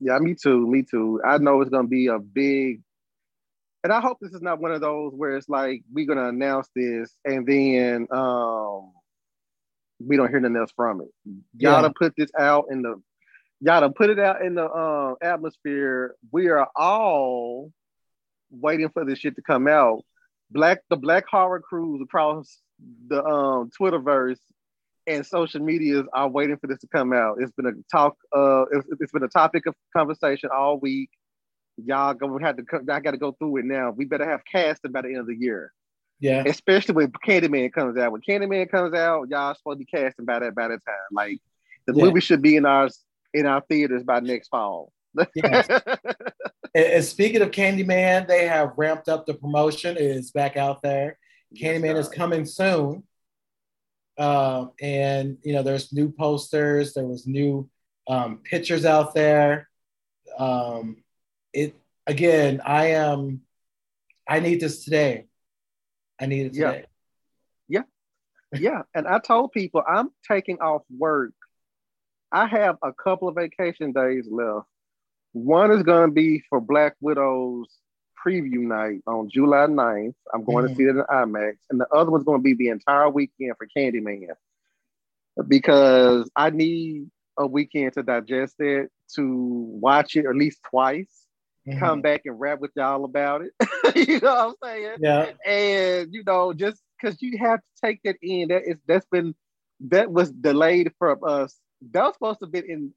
Yeah, 0.00 0.18
me 0.18 0.34
too. 0.34 0.66
Me 0.66 0.82
too. 0.82 1.20
I 1.24 1.38
know 1.38 1.60
it's 1.60 1.70
gonna 1.70 1.88
be 1.88 2.08
a 2.08 2.18
big, 2.18 2.82
and 3.84 3.92
I 3.92 4.00
hope 4.00 4.18
this 4.20 4.32
is 4.32 4.42
not 4.42 4.60
one 4.60 4.72
of 4.72 4.80
those 4.80 5.14
where 5.14 5.36
it's 5.36 5.48
like 5.48 5.82
we're 5.92 6.06
gonna 6.06 6.28
announce 6.28 6.68
this 6.74 7.16
and 7.24 7.46
then 7.46 8.06
um 8.10 8.92
we 10.04 10.16
don't 10.16 10.28
hear 10.28 10.40
nothing 10.40 10.56
else 10.56 10.72
from 10.74 11.00
it. 11.00 11.08
Gotta 11.62 11.86
yeah. 11.86 11.92
put 11.96 12.14
this 12.16 12.30
out 12.38 12.66
in 12.70 12.82
the 12.82 13.00
gotta 13.62 13.90
put 13.90 14.10
it 14.10 14.18
out 14.18 14.42
in 14.42 14.54
the 14.54 14.64
uh, 14.64 15.14
atmosphere. 15.22 16.14
We 16.32 16.48
are 16.48 16.68
all 16.76 17.72
waiting 18.50 18.88
for 18.90 19.04
this 19.04 19.18
shit 19.18 19.36
to 19.36 19.42
come 19.42 19.68
out. 19.68 20.02
Black 20.50 20.80
the 20.90 20.96
Black 20.96 21.26
Horror 21.26 21.60
crews 21.60 22.00
across 22.02 22.58
the 23.08 23.24
um, 23.24 23.70
Twitterverse 23.78 24.38
and 25.06 25.26
social 25.26 25.60
medias 25.60 26.06
are 26.12 26.28
waiting 26.28 26.56
for 26.56 26.66
this 26.66 26.78
to 26.80 26.86
come 26.86 27.12
out. 27.12 27.36
It's 27.40 27.52
been 27.52 27.66
a 27.66 27.72
talk. 27.90 28.16
Uh, 28.34 28.64
it's, 28.72 28.88
it's 29.00 29.12
been 29.12 29.22
a 29.22 29.28
topic 29.28 29.66
of 29.66 29.74
conversation 29.94 30.50
all 30.54 30.78
week. 30.78 31.10
Y'all 31.76 32.14
gonna 32.14 32.44
have 32.44 32.56
to. 32.56 32.64
I 32.90 33.00
got 33.00 33.12
to 33.12 33.18
go 33.18 33.32
through 33.32 33.58
it 33.58 33.64
now. 33.64 33.90
We 33.90 34.04
better 34.04 34.28
have 34.28 34.42
casting 34.50 34.92
by 34.92 35.02
the 35.02 35.08
end 35.08 35.18
of 35.18 35.26
the 35.26 35.36
year. 35.36 35.72
Yeah. 36.20 36.44
Especially 36.46 36.94
when 36.94 37.10
Candyman 37.26 37.72
comes 37.72 37.98
out. 37.98 38.12
When 38.12 38.22
Candyman 38.22 38.70
comes 38.70 38.94
out, 38.94 39.28
y'all 39.28 39.54
supposed 39.54 39.80
to 39.80 39.84
be 39.84 39.86
casting 39.86 40.24
by 40.24 40.38
that 40.38 40.54
by 40.54 40.68
that 40.68 40.84
time. 40.86 40.94
Like 41.10 41.38
the 41.86 41.94
yeah. 41.94 42.04
movie 42.04 42.20
should 42.20 42.42
be 42.42 42.56
in 42.56 42.64
our 42.64 42.88
in 43.34 43.46
our 43.46 43.60
theaters 43.68 44.04
by 44.04 44.20
next 44.20 44.48
fall. 44.48 44.92
yes. 45.34 45.68
and, 46.74 47.04
speaking 47.04 47.42
of 47.42 47.50
Candyman, 47.50 48.26
they 48.26 48.46
have 48.46 48.72
ramped 48.76 49.08
up 49.08 49.26
the 49.26 49.34
promotion. 49.34 49.96
It 49.96 50.02
is 50.02 50.30
back 50.30 50.56
out 50.56 50.82
there. 50.82 51.18
Candyman 51.56 51.96
is 51.96 52.08
coming 52.08 52.46
soon. 52.46 53.02
Uh, 54.16 54.66
and 54.80 55.38
you 55.42 55.52
know, 55.52 55.62
there's 55.62 55.92
new 55.92 56.10
posters. 56.10 56.94
There 56.94 57.06
was 57.06 57.26
new 57.26 57.68
um, 58.08 58.38
pictures 58.38 58.84
out 58.84 59.14
there. 59.14 59.68
Um, 60.38 60.96
it 61.52 61.74
again. 62.06 62.60
I 62.64 62.86
am. 62.92 63.42
I 64.28 64.40
need 64.40 64.60
this 64.60 64.84
today. 64.84 65.26
I 66.20 66.26
need 66.26 66.46
it 66.46 66.52
today. 66.54 66.84
Yeah. 67.68 67.82
Yeah. 68.52 68.60
yeah. 68.60 68.82
And 68.94 69.06
I 69.06 69.18
told 69.18 69.52
people 69.52 69.82
I'm 69.86 70.10
taking 70.26 70.60
off 70.60 70.82
work 70.96 71.34
I 72.34 72.46
have 72.48 72.78
a 72.82 72.92
couple 72.92 73.28
of 73.28 73.36
vacation 73.36 73.92
days 73.92 74.26
left. 74.28 74.66
One 75.32 75.70
is 75.70 75.84
going 75.84 76.08
to 76.08 76.12
be 76.12 76.42
for 76.50 76.60
Black 76.60 76.96
Widow's 77.00 77.68
preview 78.26 78.58
night 78.58 79.02
on 79.06 79.30
July 79.30 79.66
9th. 79.66 80.14
I'm 80.32 80.44
going 80.44 80.66
mm-hmm. 80.66 80.74
to 80.74 80.76
see 80.76 80.82
it 80.82 80.96
in 80.96 81.04
IMAX. 81.04 81.58
And 81.70 81.80
the 81.80 81.86
other 81.94 82.10
one's 82.10 82.24
going 82.24 82.40
to 82.40 82.42
be 82.42 82.54
the 82.54 82.70
entire 82.70 83.08
weekend 83.08 83.54
for 83.56 83.68
Candyman. 83.76 84.30
Because 85.46 86.28
I 86.34 86.50
need 86.50 87.08
a 87.38 87.46
weekend 87.46 87.92
to 87.94 88.02
digest 88.02 88.56
it, 88.58 88.90
to 89.14 89.68
watch 89.80 90.16
it 90.16 90.26
at 90.26 90.34
least 90.34 90.58
twice, 90.68 91.26
mm-hmm. 91.68 91.78
come 91.78 92.02
back 92.02 92.22
and 92.24 92.38
rap 92.38 92.58
with 92.60 92.72
y'all 92.74 93.04
about 93.04 93.42
it. 93.42 93.52
you 94.08 94.18
know 94.18 94.34
what 94.34 94.56
I'm 94.62 94.70
saying? 94.70 94.96
Yeah. 95.00 95.30
And 95.46 96.12
you 96.12 96.24
know, 96.26 96.52
just 96.52 96.80
because 97.00 97.22
you 97.22 97.38
have 97.38 97.60
to 97.60 97.86
take 97.86 98.00
that 98.04 98.16
in, 98.22 98.48
that 98.48 98.62
is 98.66 98.78
that's 98.86 99.06
been 99.06 99.36
that 99.88 100.10
was 100.10 100.30
delayed 100.32 100.92
from 100.98 101.20
us. 101.24 101.56
That 101.92 102.04
was 102.04 102.14
supposed 102.14 102.40
to 102.40 102.46
be 102.46 102.58
in 102.60 102.92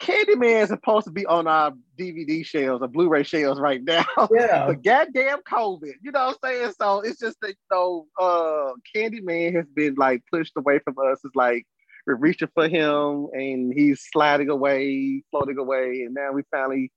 Candyman 0.00 0.62
is 0.62 0.68
supposed 0.68 1.06
to 1.06 1.12
be 1.12 1.24
on 1.26 1.46
our 1.46 1.72
DVD 1.98 2.44
shelves 2.44 2.82
or 2.82 2.88
Blu-ray 2.88 3.22
shelves 3.22 3.60
right 3.60 3.82
now. 3.82 4.04
Yeah. 4.32 4.66
but 4.66 4.82
goddamn 4.82 5.38
COVID. 5.48 5.92
You 6.02 6.10
know 6.10 6.26
what 6.26 6.38
I'm 6.42 6.50
saying? 6.50 6.72
So 6.80 7.00
it's 7.00 7.20
just 7.20 7.38
that 7.42 7.50
you 7.50 7.54
know, 7.70 8.06
uh 8.20 8.72
Candyman 8.94 9.54
has 9.54 9.66
been 9.74 9.94
like 9.96 10.22
pushed 10.32 10.52
away 10.56 10.80
from 10.80 10.94
us. 10.98 11.20
It's 11.24 11.36
like 11.36 11.64
we're 12.06 12.16
reaching 12.16 12.48
for 12.54 12.68
him 12.68 13.28
and 13.32 13.72
he's 13.72 14.04
sliding 14.12 14.50
away, 14.50 15.22
floating 15.30 15.58
away, 15.58 16.02
and 16.02 16.14
now 16.14 16.32
we 16.32 16.42
finally 16.50 16.90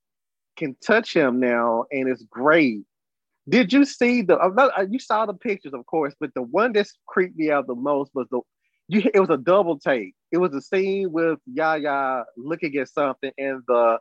can 0.57 0.75
touch 0.85 1.13
him 1.13 1.39
now, 1.39 1.85
and 1.91 2.09
it's 2.09 2.23
great. 2.29 2.81
Did 3.47 3.71
you 3.71 3.85
see 3.85 4.23
the? 4.23 4.37
Uh, 4.37 4.85
you 4.89 4.99
saw 4.99 5.25
the 5.25 5.33
pictures, 5.33 5.73
of 5.73 5.85
course, 5.85 6.13
but 6.19 6.33
the 6.33 6.41
one 6.41 6.73
that 6.73 6.87
creeped 7.07 7.37
me 7.37 7.51
out 7.51 7.67
the 7.67 7.75
most 7.75 8.11
was 8.13 8.27
the. 8.31 8.41
You, 8.87 9.03
it 9.13 9.19
was 9.19 9.29
a 9.29 9.37
double 9.37 9.79
take. 9.79 10.13
It 10.31 10.37
was 10.37 10.53
a 10.53 10.61
scene 10.61 11.11
with 11.11 11.39
Yahya 11.45 12.25
looking 12.37 12.75
at 12.77 12.89
something, 12.89 13.31
and 13.37 13.61
the 13.67 13.99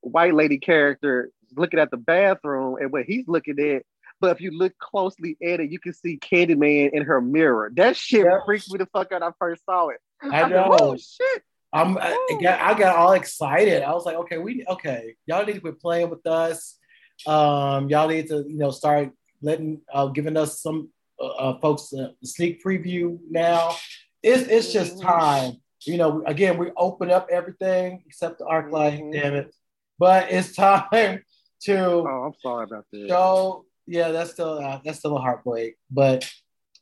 white 0.00 0.34
lady 0.34 0.58
character 0.58 1.30
looking 1.56 1.80
at 1.80 1.90
the 1.90 1.96
bathroom, 1.96 2.76
and 2.80 2.92
what 2.92 3.04
he's 3.04 3.26
looking 3.26 3.58
at. 3.58 3.82
But 4.20 4.32
if 4.32 4.40
you 4.40 4.50
look 4.56 4.76
closely 4.78 5.36
at 5.42 5.60
it, 5.60 5.70
you 5.70 5.78
can 5.78 5.92
see 5.92 6.18
Candyman 6.18 6.90
in 6.92 7.02
her 7.04 7.20
mirror. 7.20 7.70
That 7.74 7.96
shit 7.96 8.24
yeah. 8.24 8.38
freaked 8.44 8.70
me 8.72 8.78
the 8.78 8.86
fuck 8.86 9.12
out. 9.12 9.22
I 9.22 9.30
first 9.38 9.64
saw 9.64 9.88
it. 9.88 9.98
I, 10.22 10.42
I 10.42 10.48
know. 10.48 10.68
oh 10.70 10.96
shit! 10.96 11.42
I'm 11.72 11.98
I 11.98 12.38
got, 12.40 12.60
I 12.60 12.78
got 12.78 12.96
all 12.96 13.12
excited. 13.12 13.82
I 13.82 13.92
was 13.92 14.06
like, 14.06 14.16
okay, 14.16 14.38
we 14.38 14.64
okay, 14.68 15.14
y'all 15.26 15.44
need 15.44 15.54
to 15.54 15.60
quit 15.60 15.80
playing 15.80 16.10
with 16.10 16.26
us. 16.26 16.78
Um, 17.26 17.88
y'all 17.88 18.08
need 18.08 18.28
to 18.28 18.44
you 18.48 18.58
know 18.58 18.70
start 18.70 19.10
letting 19.42 19.80
uh, 19.92 20.06
giving 20.06 20.36
us 20.36 20.60
some 20.60 20.90
uh, 21.20 21.26
uh 21.26 21.60
folks 21.60 21.92
a 21.92 22.14
sneak 22.24 22.64
preview 22.64 23.18
now. 23.30 23.76
It's 24.22 24.48
it's 24.48 24.72
just 24.72 24.96
mm-hmm. 24.96 25.08
time. 25.08 25.52
You 25.86 25.96
know, 25.96 26.22
again, 26.26 26.58
we 26.58 26.70
open 26.76 27.10
up 27.10 27.28
everything 27.30 28.02
except 28.06 28.38
the 28.38 28.44
ArcLight. 28.44 29.00
Mm-hmm. 29.00 29.12
Damn 29.12 29.34
it! 29.34 29.54
But 29.98 30.30
it's 30.30 30.54
time 30.56 31.22
to. 31.62 31.78
Oh, 31.78 32.24
I'm 32.26 32.34
sorry 32.42 32.64
about 32.64 32.86
that. 32.92 33.08
So 33.08 33.64
yeah, 33.86 34.10
that's 34.10 34.32
still 34.32 34.58
uh, 34.58 34.80
that's 34.84 34.98
still 34.98 35.16
a 35.16 35.20
heartbreak. 35.20 35.76
But 35.90 36.30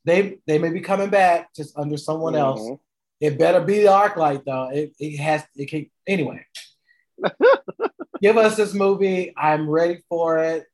they 0.05 0.39
they 0.47 0.59
may 0.59 0.71
be 0.71 0.81
coming 0.81 1.11
back 1.11 1.55
just 1.55 1.77
under 1.79 1.97
someone 1.97 2.35
mm-hmm. 2.35 2.43
else 2.43 2.79
it 3.21 3.39
better 3.39 3.61
be 3.61 3.81
the 3.81 3.89
ArcLight 3.89 4.45
though. 4.45 4.69
It, 4.73 4.95
it 4.99 5.17
has 5.19 5.45
it 5.55 5.67
can 5.67 5.91
anyway. 6.07 6.45
Give 8.23 8.37
us 8.37 8.57
this 8.57 8.75
movie. 8.75 9.33
I'm 9.37 9.69
ready 9.69 10.03
for 10.09 10.39
it. 10.39 10.67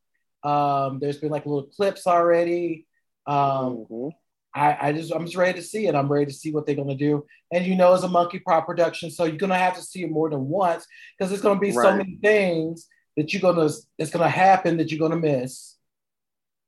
Um, 0.43 0.99
there's 1.01 1.19
been 1.19 1.31
like 1.31 1.47
little 1.47 1.65
clips 1.65 2.07
already. 2.07 2.87
Um, 3.27 3.87
mm-hmm. 3.91 4.09
I, 4.55 4.89
I 4.89 4.93
just 4.93 5.13
I'm 5.13 5.25
just 5.25 5.37
ready 5.37 5.59
to 5.59 5.65
see 5.65 5.87
it. 5.87 5.95
I'm 5.95 6.11
ready 6.11 6.27
to 6.27 6.33
see 6.33 6.53
what 6.53 6.67
they're 6.67 6.75
gonna 6.75 6.95
do. 6.95 7.27
And 7.53 7.67
you 7.67 7.75
know, 7.75 7.95
it's 7.95 8.05
a 8.05 8.09
Monkeypaw 8.09 8.67
production, 8.67 9.11
so 9.11 9.25
you're 9.25 9.37
gonna 9.37 9.57
have 9.57 9.77
to 9.77 9.83
see 9.83 10.03
it 10.03 10.11
more 10.11 10.29
than 10.31 10.47
once 10.49 10.87
because 11.17 11.31
there's 11.31 11.43
gonna 11.43 11.61
be 11.61 11.73
right. 11.73 11.85
so 11.85 11.97
many 11.97 12.19
things 12.23 12.89
that 13.17 13.33
you're 13.33 13.43
gonna 13.43 13.71
it's 13.99 14.11
gonna 14.11 14.29
happen 14.29 14.77
that 14.79 14.91
you're 14.91 15.09
gonna 15.09 15.21
miss. 15.21 15.77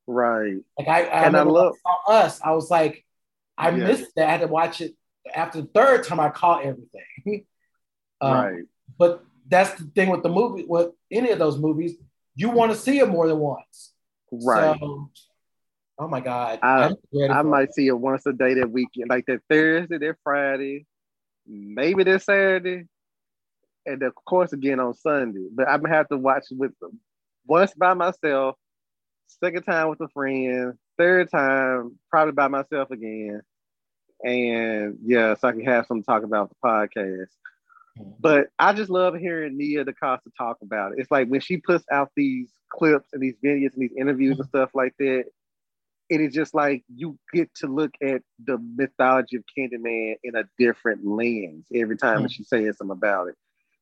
Right. 0.07 0.57
Like 0.78 0.89
I, 0.89 1.05
I 1.05 1.26
and 1.26 1.37
I 1.37 1.43
love 1.43 1.74
us. 2.09 2.41
I 2.43 2.53
was 2.53 2.70
like, 2.70 3.05
I 3.57 3.70
yeah. 3.70 3.87
missed 3.87 4.12
that. 4.16 4.28
I 4.28 4.32
had 4.32 4.41
to 4.41 4.47
watch 4.47 4.80
it 4.80 4.95
after 5.32 5.61
the 5.61 5.68
third 5.68 6.05
time, 6.05 6.20
I 6.20 6.30
caught 6.30 6.64
everything. 6.64 7.47
um, 8.20 8.32
right. 8.32 8.62
But 8.99 9.24
that's 9.49 9.78
the 9.80 9.87
thing 9.87 10.11
with 10.11 10.22
the 10.22 10.28
movie, 10.28 10.64
with 10.66 10.91
any 11.11 11.30
of 11.30 11.39
those 11.39 11.59
movies, 11.59 11.95
you 12.35 12.51
want 12.51 12.72
to 12.72 12.78
see 12.78 12.99
it 12.99 13.09
more 13.09 13.28
than 13.28 13.39
once. 13.39 13.93
Right. 14.30 14.78
So, 14.78 15.11
oh 15.99 16.09
my 16.09 16.20
God. 16.20 16.59
I, 16.62 16.92
I 17.30 17.42
might 17.42 17.72
see 17.72 17.86
it 17.86 17.99
once 17.99 18.26
a 18.26 18.32
day 18.32 18.55
that 18.55 18.70
weekend, 18.70 19.11
like 19.11 19.26
that 19.26 19.40
Thursday, 19.49 19.99
that 19.99 20.16
Friday, 20.22 20.86
maybe 21.47 22.05
that 22.05 22.22
Saturday, 22.22 22.84
and 23.86 24.03
of 24.03 24.14
course 24.14 24.53
again 24.53 24.80
on 24.80 24.95
Sunday. 24.95 25.49
But 25.53 25.68
I'm 25.68 25.82
gonna 25.82 25.95
have 25.95 26.09
to 26.09 26.16
watch 26.16 26.47
with 26.51 26.78
them 26.80 27.01
once 27.47 27.74
by 27.74 27.95
myself, 27.95 28.57
second 29.26 29.62
time 29.62 29.88
with 29.90 30.01
a 30.01 30.09
friend, 30.09 30.74
third 30.99 31.30
time 31.30 31.99
probably 32.11 32.32
by 32.32 32.49
myself 32.49 32.90
again 32.90 33.42
and 34.24 34.99
yeah, 35.05 35.34
so 35.34 35.49
I 35.49 35.53
can 35.53 35.64
have 35.64 35.86
some 35.86 36.03
talk 36.03 36.22
about 36.22 36.49
the 36.49 36.57
podcast. 36.64 37.28
Mm-hmm. 37.99 38.11
But 38.20 38.49
I 38.59 38.72
just 38.72 38.90
love 38.90 39.14
hearing 39.14 39.57
Nia 39.57 39.84
DaCosta 39.84 40.30
talk 40.36 40.59
about 40.62 40.92
it. 40.92 40.99
It's 40.99 41.11
like 41.11 41.28
when 41.28 41.40
she 41.40 41.59
puts 41.59 41.84
out 41.92 42.11
these 42.16 42.51
clips 42.70 43.09
and 43.12 43.22
these 43.22 43.36
videos 43.45 43.74
and 43.74 43.82
these 43.82 43.97
interviews 43.97 44.38
and 44.38 44.49
stuff 44.49 44.70
like 44.74 44.95
that, 44.99 45.24
it 46.11 46.20
is 46.20 46.34
just 46.34 46.55
like 46.55 46.84
you 46.94 47.18
get 47.32 47.52
to 47.57 47.66
look 47.66 47.92
at 48.02 48.22
the 48.44 48.59
mythology 48.76 49.36
of 49.36 49.44
Candyman 49.57 50.16
in 50.22 50.36
a 50.36 50.44
different 50.59 51.07
lens 51.07 51.66
every 51.74 51.96
time 51.96 52.18
mm-hmm. 52.18 52.26
she 52.26 52.44
says 52.44 52.78
something 52.78 52.96
about 52.96 53.28
it. 53.28 53.34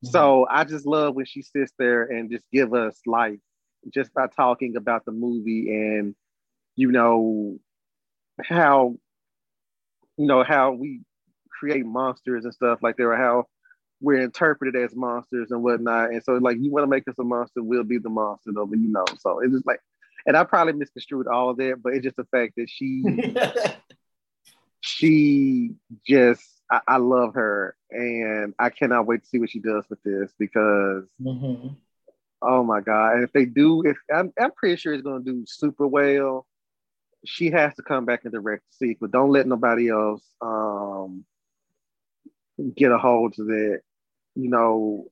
Mm-hmm. 0.05 0.11
So 0.11 0.47
I 0.49 0.63
just 0.63 0.85
love 0.85 1.15
when 1.15 1.25
she 1.25 1.41
sits 1.41 1.73
there 1.77 2.03
and 2.03 2.31
just 2.31 2.45
give 2.51 2.73
us 2.73 2.99
life 3.05 3.39
just 3.93 4.13
by 4.13 4.27
talking 4.27 4.75
about 4.77 5.05
the 5.05 5.11
movie 5.11 5.69
and 5.69 6.15
you 6.75 6.91
know 6.91 7.59
how 8.41 8.95
you 10.17 10.27
know 10.27 10.43
how 10.43 10.71
we 10.71 11.01
create 11.49 11.85
monsters 11.85 12.45
and 12.45 12.53
stuff 12.53 12.79
like 12.81 12.97
that, 12.97 13.03
or 13.03 13.15
how 13.15 13.45
we're 14.01 14.21
interpreted 14.21 14.75
as 14.75 14.95
monsters 14.95 15.51
and 15.51 15.63
whatnot. 15.63 16.11
And 16.11 16.21
so, 16.23 16.33
like, 16.33 16.57
you 16.59 16.71
want 16.71 16.83
to 16.83 16.89
make 16.89 17.07
us 17.07 17.15
a 17.19 17.23
monster, 17.23 17.63
we'll 17.63 17.83
be 17.83 17.97
the 17.97 18.09
monster, 18.09 18.51
though. 18.53 18.65
But 18.65 18.79
you 18.79 18.89
know, 18.89 19.05
so 19.19 19.39
it's 19.39 19.53
just 19.53 19.65
like, 19.65 19.79
and 20.25 20.37
I 20.37 20.43
probably 20.43 20.73
misconstrued 20.73 21.27
all 21.27 21.49
of 21.49 21.57
that, 21.57 21.81
but 21.83 21.93
it's 21.93 22.03
just 22.03 22.15
the 22.15 22.25
fact 22.25 22.53
that 22.57 22.69
she, 22.69 23.03
she 24.81 25.71
just, 26.05 26.43
I, 26.71 26.81
I, 26.87 26.97
love 26.97 27.35
her, 27.35 27.75
and 27.89 28.53
I 28.57 28.69
cannot 28.69 29.05
wait 29.05 29.23
to 29.23 29.29
see 29.29 29.39
what 29.39 29.49
she 29.49 29.59
does 29.59 29.85
with 29.89 30.01
this 30.03 30.31
because. 30.37 31.05
Mm-hmm. 31.21 31.69
Oh 32.45 32.61
my 32.61 32.81
god! 32.81 33.13
And 33.13 33.23
if 33.23 33.31
they 33.31 33.45
do, 33.45 33.83
if 33.85 33.95
I'm, 34.13 34.33
I'm 34.37 34.51
pretty 34.51 34.75
sure 34.75 34.93
it's 34.93 35.01
gonna 35.01 35.23
do 35.23 35.45
super 35.47 35.87
well 35.87 36.45
she 37.25 37.51
has 37.51 37.73
to 37.75 37.83
come 37.83 38.05
back 38.05 38.21
and 38.23 38.33
direct 38.33 38.63
the 38.67 38.87
sequel. 38.87 39.07
Don't 39.07 39.31
let 39.31 39.47
nobody 39.47 39.89
else 39.89 40.23
um, 40.41 41.25
get 42.75 42.91
a 42.91 42.97
hold 42.97 43.35
of 43.39 43.47
that. 43.47 43.81
You 44.35 44.49
know, 44.49 45.07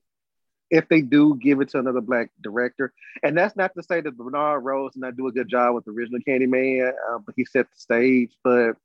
if 0.72 0.88
they 0.88 1.02
do 1.02 1.36
give 1.36 1.60
it 1.60 1.68
to 1.68 1.78
another 1.78 2.00
black 2.00 2.30
director, 2.40 2.92
and 3.22 3.36
that's 3.36 3.54
not 3.54 3.74
to 3.74 3.82
say 3.82 4.00
that 4.00 4.16
Bernard 4.16 4.64
Rose 4.64 4.94
did 4.94 5.00
not 5.00 5.16
do 5.16 5.28
a 5.28 5.32
good 5.32 5.48
job 5.48 5.74
with 5.74 5.84
the 5.84 5.92
original 5.92 6.18
Candyman, 6.26 6.92
uh, 7.10 7.18
but 7.18 7.34
he 7.36 7.44
set 7.44 7.70
the 7.70 7.78
stage. 7.78 8.32
But 8.42 8.76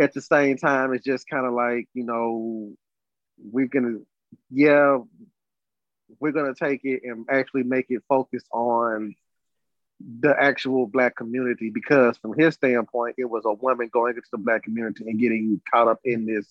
at 0.00 0.14
the 0.14 0.22
same 0.22 0.56
time, 0.56 0.94
it's 0.94 1.04
just 1.04 1.28
kind 1.28 1.44
of 1.44 1.52
like 1.52 1.88
you 1.92 2.04
know, 2.04 2.72
we're 3.36 3.66
gonna, 3.66 3.98
yeah, 4.48 4.98
we're 6.20 6.32
gonna 6.32 6.54
take 6.54 6.84
it 6.84 7.02
and 7.02 7.26
actually 7.28 7.64
make 7.64 7.86
it 7.88 8.02
focus 8.08 8.44
on 8.52 9.16
the 10.20 10.32
actual 10.40 10.86
black 10.86 11.16
community 11.16 11.70
because 11.70 12.16
from 12.18 12.32
his 12.38 12.54
standpoint 12.54 13.16
it 13.18 13.24
was 13.24 13.44
a 13.44 13.52
woman 13.52 13.90
going 13.92 14.14
into 14.14 14.28
the 14.30 14.38
black 14.38 14.62
community 14.62 15.02
and 15.04 15.18
getting 15.18 15.60
caught 15.72 15.88
up 15.88 15.98
in 16.04 16.24
this 16.24 16.46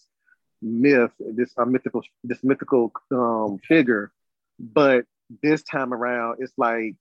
myth 0.61 1.11
this 1.19 1.53
uh, 1.57 1.65
mythical 1.65 2.01
this 2.23 2.43
mythical 2.43 2.91
um, 3.11 3.59
figure. 3.67 4.11
But 4.59 5.05
this 5.43 5.63
time 5.63 5.93
around 5.93 6.37
it's 6.39 6.53
like 6.57 6.95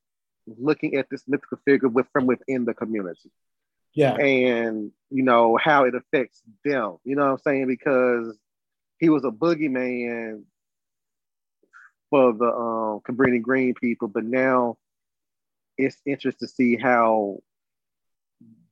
looking 0.47 0.97
at 0.97 1.09
this 1.11 1.23
mythical 1.27 1.59
figure 1.65 1.89
with 1.89 2.07
from 2.13 2.27
within 2.27 2.65
the 2.65 2.75
community. 2.75 3.31
Yeah. 3.95 4.15
And 4.15 4.93
you 5.11 5.23
know 5.23 5.59
how 5.63 5.85
it 5.85 5.95
affects 5.95 6.43
them 6.65 6.97
you 7.05 7.17
know 7.17 7.27
what 7.27 7.33
i'm 7.33 7.39
saying? 7.39 7.67
Because 7.67 8.37
he 8.99 9.09
was 9.09 9.25
a 9.25 9.31
boogeyman 9.31 10.43
for 12.11 12.33
the 12.33 12.45
um 12.45 13.01
cabrini 13.09 13.41
green 13.41 13.75
people 13.75 14.09
but 14.09 14.25
now 14.25 14.77
it's 15.79 16.01
interesting 16.07 16.49
to 16.49 16.53
see 16.53 16.77
how 16.77 17.39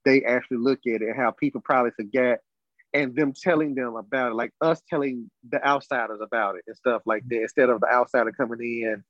they 0.04 0.22
actually 0.24 0.58
look 0.58 0.80
at 0.86 1.02
it, 1.02 1.16
how 1.16 1.30
people 1.30 1.60
probably 1.60 1.92
forget, 1.92 2.40
and 2.94 3.14
them 3.14 3.32
telling 3.32 3.74
them 3.74 3.96
about 3.96 4.30
it, 4.32 4.34
like 4.36 4.52
us 4.60 4.80
telling 4.88 5.30
the 5.48 5.64
outsiders 5.66 6.20
about 6.22 6.56
it 6.56 6.62
and 6.66 6.76
stuff 6.76 7.02
like 7.04 7.24
that, 7.28 7.42
instead 7.42 7.68
of 7.68 7.80
the 7.80 7.88
outsider 7.88 8.32
coming 8.32 8.60
in 8.60 9.04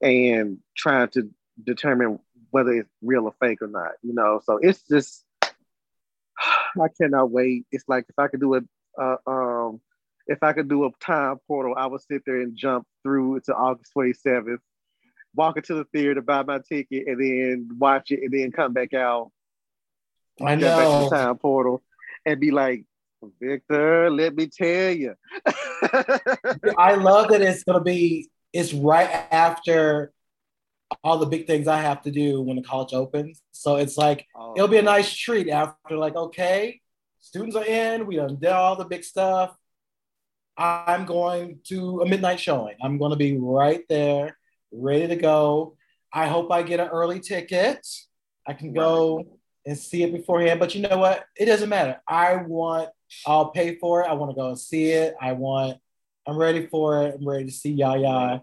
and 0.00 0.58
trying 0.76 1.08
to 1.08 1.28
determine 1.62 2.18
whether 2.50 2.72
it's 2.72 2.90
real 3.02 3.24
or 3.26 3.34
fake 3.40 3.60
or 3.60 3.66
not, 3.66 3.92
you 4.02 4.14
know. 4.14 4.40
So 4.44 4.58
it's 4.58 4.82
just 4.88 5.24
I 6.80 6.88
cannot 7.00 7.30
wait. 7.30 7.66
It's 7.72 7.84
like 7.88 8.06
if 8.08 8.18
I 8.18 8.28
could 8.28 8.40
do 8.40 8.54
a 8.54 8.60
uh, 9.00 9.16
um 9.26 9.80
if 10.26 10.42
I 10.42 10.54
could 10.54 10.68
do 10.68 10.86
a 10.86 10.90
time 11.00 11.38
portal, 11.46 11.74
I 11.76 11.86
would 11.86 12.00
sit 12.00 12.22
there 12.24 12.40
and 12.40 12.56
jump 12.56 12.86
through 13.02 13.40
to 13.40 13.54
August 13.54 13.92
27th 13.94 14.58
walk 15.34 15.56
into 15.56 15.74
the 15.74 15.84
theater, 15.84 16.20
buy 16.20 16.42
my 16.42 16.58
ticket, 16.58 17.06
and 17.06 17.20
then 17.20 17.68
watch 17.78 18.10
it, 18.10 18.20
and 18.22 18.32
then 18.32 18.52
come 18.52 18.72
back 18.72 18.94
out. 18.94 19.30
I 20.40 20.56
Go 20.56 20.62
back 20.62 20.78
to 20.78 20.84
know. 20.84 21.10
the 21.10 21.16
time 21.16 21.38
portal, 21.38 21.82
and 22.24 22.40
be 22.40 22.50
like, 22.50 22.84
Victor, 23.40 24.10
let 24.10 24.34
me 24.34 24.46
tell 24.46 24.92
you. 24.92 25.14
I 26.78 26.94
love 26.94 27.28
that 27.28 27.42
it's 27.42 27.64
gonna 27.64 27.82
be. 27.82 28.30
It's 28.52 28.72
right 28.72 29.10
after 29.30 30.12
all 31.02 31.18
the 31.18 31.26
big 31.26 31.46
things 31.46 31.66
I 31.66 31.80
have 31.80 32.02
to 32.02 32.10
do 32.10 32.40
when 32.40 32.56
the 32.56 32.62
college 32.62 32.92
opens. 32.92 33.42
So 33.52 33.76
it's 33.76 33.96
like 33.96 34.26
oh. 34.36 34.54
it'll 34.56 34.68
be 34.68 34.78
a 34.78 34.82
nice 34.82 35.12
treat 35.12 35.48
after. 35.48 35.96
Like, 35.96 36.14
okay, 36.14 36.80
students 37.20 37.56
are 37.56 37.64
in. 37.64 38.06
We 38.06 38.16
done 38.16 38.36
did 38.36 38.50
all 38.50 38.76
the 38.76 38.84
big 38.84 39.04
stuff. 39.04 39.56
I'm 40.56 41.04
going 41.04 41.58
to 41.64 42.02
a 42.02 42.08
midnight 42.08 42.38
showing. 42.38 42.76
I'm 42.82 42.98
going 42.98 43.10
to 43.10 43.16
be 43.16 43.36
right 43.36 43.82
there, 43.88 44.36
ready 44.70 45.08
to 45.08 45.16
go. 45.16 45.76
I 46.12 46.28
hope 46.28 46.52
I 46.52 46.62
get 46.62 46.78
an 46.78 46.88
early 46.88 47.18
ticket. 47.18 47.84
I 48.46 48.52
can 48.52 48.72
go 48.72 49.38
and 49.66 49.76
see 49.76 50.04
it 50.04 50.12
beforehand. 50.12 50.60
But 50.60 50.74
you 50.74 50.82
know 50.82 50.98
what? 50.98 51.24
It 51.36 51.46
doesn't 51.46 51.68
matter. 51.68 52.00
I 52.06 52.36
want. 52.36 52.90
I'll 53.26 53.50
pay 53.50 53.76
for 53.76 54.02
it. 54.02 54.06
I 54.08 54.12
want 54.14 54.30
to 54.30 54.34
go 54.34 54.48
and 54.48 54.58
see 54.58 54.90
it. 54.90 55.14
I 55.20 55.32
want. 55.32 55.78
I'm 56.26 56.36
ready 56.38 56.66
for 56.66 57.02
it. 57.04 57.16
I'm 57.18 57.28
ready 57.28 57.44
to 57.46 57.50
see 57.50 57.70
Yahya. 57.72 58.42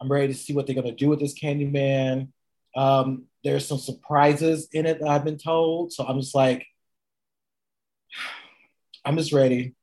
I'm 0.00 0.10
ready 0.10 0.28
to 0.28 0.34
see 0.38 0.52
what 0.52 0.66
they're 0.66 0.74
gonna 0.74 0.92
do 0.92 1.08
with 1.08 1.20
this 1.20 1.38
Candyman. 1.38 2.28
Um, 2.74 3.24
there's 3.44 3.66
some 3.66 3.78
surprises 3.78 4.68
in 4.72 4.86
it 4.86 4.98
that 5.00 5.08
I've 5.08 5.24
been 5.24 5.38
told, 5.38 5.92
so 5.92 6.04
I'm 6.04 6.18
just 6.20 6.34
like, 6.34 6.66
I'm 9.04 9.16
just 9.16 9.32
ready. 9.32 9.74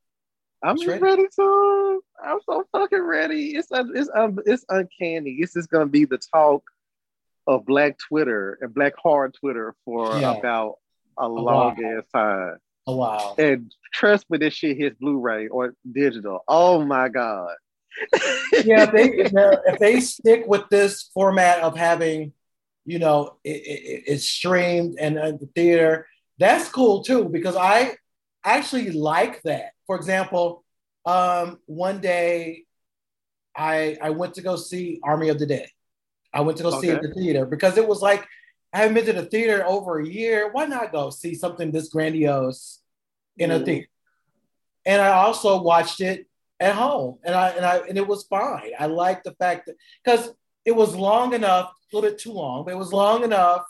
I'm 0.63 0.75
just 0.75 0.87
ready. 0.87 1.01
ready 1.01 1.25
to. 1.37 2.03
I'm 2.23 2.39
so 2.45 2.63
fucking 2.73 3.01
ready. 3.01 3.55
It's 3.55 3.71
un- 3.71 3.93
it's 3.95 4.09
un- 4.13 4.39
it's 4.45 4.65
uncanny. 4.69 5.37
It's 5.39 5.53
just 5.53 5.69
gonna 5.69 5.85
be 5.85 6.05
the 6.05 6.19
talk 6.33 6.63
of 7.47 7.65
Black 7.65 7.97
Twitter 7.97 8.57
and 8.61 8.73
Black 8.73 8.93
Hard 9.01 9.33
Twitter 9.39 9.73
for 9.85 10.17
Yeah. 10.19 10.37
about 10.37 10.75
a 11.17 11.29
while. 11.29 11.43
long 11.43 11.83
ass 11.83 12.03
time. 12.13 12.57
Oh 12.89 12.95
wow. 12.95 13.35
And 13.37 13.71
trust 13.93 14.29
me, 14.29 14.37
this 14.39 14.53
shit 14.53 14.77
hits 14.77 14.97
Blu-ray 14.99 15.47
or 15.47 15.75
digital. 15.91 16.43
Oh 16.47 16.83
my 16.83 17.07
god. 17.09 17.55
yeah, 18.63 18.83
if 18.83 18.91
they 18.91 19.03
if 19.25 19.31
they're- 19.31 19.61
if 19.67 19.79
they 19.79 19.99
stick 19.99 20.45
with 20.47 20.67
this 20.69 21.03
format 21.13 21.61
of 21.61 21.77
having, 21.77 22.33
you 22.85 22.97
know, 22.99 23.37
it, 23.43 23.49
it, 23.57 24.03
it's 24.07 24.25
streamed 24.25 24.97
and 24.99 25.19
uh, 25.19 25.31
the 25.31 25.49
theater, 25.55 26.07
that's 26.39 26.69
cool 26.69 27.03
too 27.03 27.25
because 27.29 27.55
I 27.55 27.95
actually 28.43 28.91
like 28.91 29.41
that. 29.43 29.73
For 29.85 29.95
example, 29.95 30.63
um, 31.05 31.59
one 31.65 31.99
day 32.01 32.63
I 33.55 33.97
I 34.01 34.09
went 34.11 34.35
to 34.35 34.41
go 34.41 34.55
see 34.55 34.99
Army 35.03 35.29
of 35.29 35.37
the 35.37 35.45
Dead. 35.45 35.67
I 36.33 36.41
went 36.41 36.57
to 36.57 36.63
go 36.63 36.71
see 36.79 36.89
it 36.89 36.95
at 36.95 37.01
the 37.03 37.13
theater 37.13 37.45
because 37.45 37.77
it 37.77 37.87
was 37.87 38.01
like 38.01 38.25
I 38.71 38.79
haven't 38.79 38.93
been 38.93 39.05
to 39.07 39.13
the 39.13 39.25
theater 39.25 39.63
over 39.65 39.99
a 39.99 40.07
year. 40.07 40.51
Why 40.51 40.65
not 40.65 40.91
go 40.91 41.09
see 41.09 41.33
something 41.35 41.71
this 41.71 41.89
grandiose 41.89 42.78
in 43.39 43.51
a 43.51 43.59
Mhm. 43.59 43.65
theater? 43.65 43.87
And 44.85 45.01
I 45.01 45.09
also 45.09 45.61
watched 45.61 46.01
it 46.01 46.27
at 46.59 46.75
home, 46.75 47.19
and 47.23 47.33
I 47.35 47.49
and 47.49 47.65
I 47.65 47.77
and 47.87 47.97
it 47.97 48.07
was 48.07 48.23
fine. 48.23 48.71
I 48.77 48.85
liked 48.85 49.23
the 49.23 49.33
fact 49.33 49.65
that 49.65 49.75
because 50.03 50.33
it 50.65 50.75
was 50.75 50.95
long 50.95 51.33
enough, 51.33 51.71
a 51.71 51.95
little 51.95 52.09
bit 52.09 52.19
too 52.19 52.33
long, 52.33 52.65
but 52.65 52.73
it 52.73 52.77
was 52.77 52.93
long 52.93 53.23
enough 53.23 53.65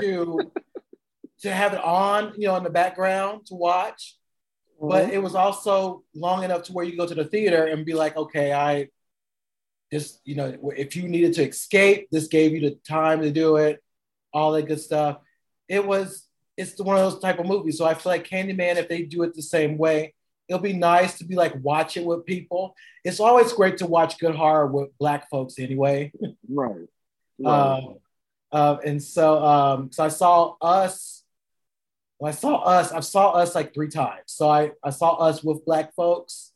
to 0.00 0.52
to 1.40 1.50
have 1.52 1.74
it 1.74 1.80
on, 1.84 2.32
you 2.36 2.46
know, 2.48 2.56
in 2.56 2.64
the 2.64 2.70
background 2.70 3.46
to 3.46 3.54
watch. 3.54 4.16
But 4.80 5.10
it 5.14 5.22
was 5.22 5.34
also 5.34 6.04
long 6.14 6.44
enough 6.44 6.64
to 6.64 6.72
where 6.72 6.84
you 6.84 6.96
go 6.96 7.06
to 7.06 7.14
the 7.14 7.24
theater 7.24 7.66
and 7.66 7.86
be 7.86 7.94
like, 7.94 8.16
okay, 8.16 8.52
I 8.52 8.88
this, 9.90 10.18
you 10.24 10.34
know, 10.34 10.72
if 10.76 10.96
you 10.96 11.08
needed 11.08 11.34
to 11.34 11.48
escape, 11.48 12.08
this 12.10 12.26
gave 12.26 12.52
you 12.52 12.60
the 12.60 12.74
time 12.86 13.22
to 13.22 13.30
do 13.30 13.56
it, 13.56 13.82
all 14.32 14.52
that 14.52 14.66
good 14.66 14.80
stuff. 14.80 15.18
It 15.68 15.86
was 15.86 16.26
it's 16.56 16.80
one 16.80 16.96
of 16.96 17.10
those 17.10 17.20
type 17.20 17.38
of 17.38 17.46
movies. 17.46 17.78
So 17.78 17.84
I 17.84 17.94
feel 17.94 18.12
like 18.12 18.28
Candyman, 18.28 18.76
if 18.76 18.88
they 18.88 19.02
do 19.02 19.22
it 19.22 19.34
the 19.34 19.42
same 19.42 19.76
way, 19.76 20.14
it'll 20.48 20.62
be 20.62 20.72
nice 20.72 21.18
to 21.18 21.24
be 21.24 21.34
like 21.34 21.54
watch 21.62 21.96
it 21.96 22.04
with 22.04 22.26
people. 22.26 22.76
It's 23.04 23.20
always 23.20 23.52
great 23.52 23.78
to 23.78 23.86
watch 23.86 24.18
good 24.18 24.34
horror 24.34 24.66
with 24.66 24.96
black 24.98 25.28
folks 25.30 25.58
anyway. 25.58 26.12
right. 26.48 26.74
right. 27.38 27.76
Um, 27.76 27.96
uh, 28.52 28.76
and 28.84 29.02
so, 29.02 29.42
um, 29.44 29.90
so 29.92 30.04
I 30.04 30.08
saw 30.08 30.54
us. 30.60 31.24
Well, 32.18 32.30
I 32.30 32.34
saw 32.34 32.62
us. 32.62 32.92
I 32.92 33.00
saw 33.00 33.32
us 33.32 33.54
like 33.54 33.74
three 33.74 33.88
times. 33.88 34.22
So 34.26 34.48
I, 34.48 34.70
I 34.82 34.90
saw 34.90 35.14
us 35.14 35.42
with 35.42 35.64
black 35.64 35.94
folks, 35.94 36.52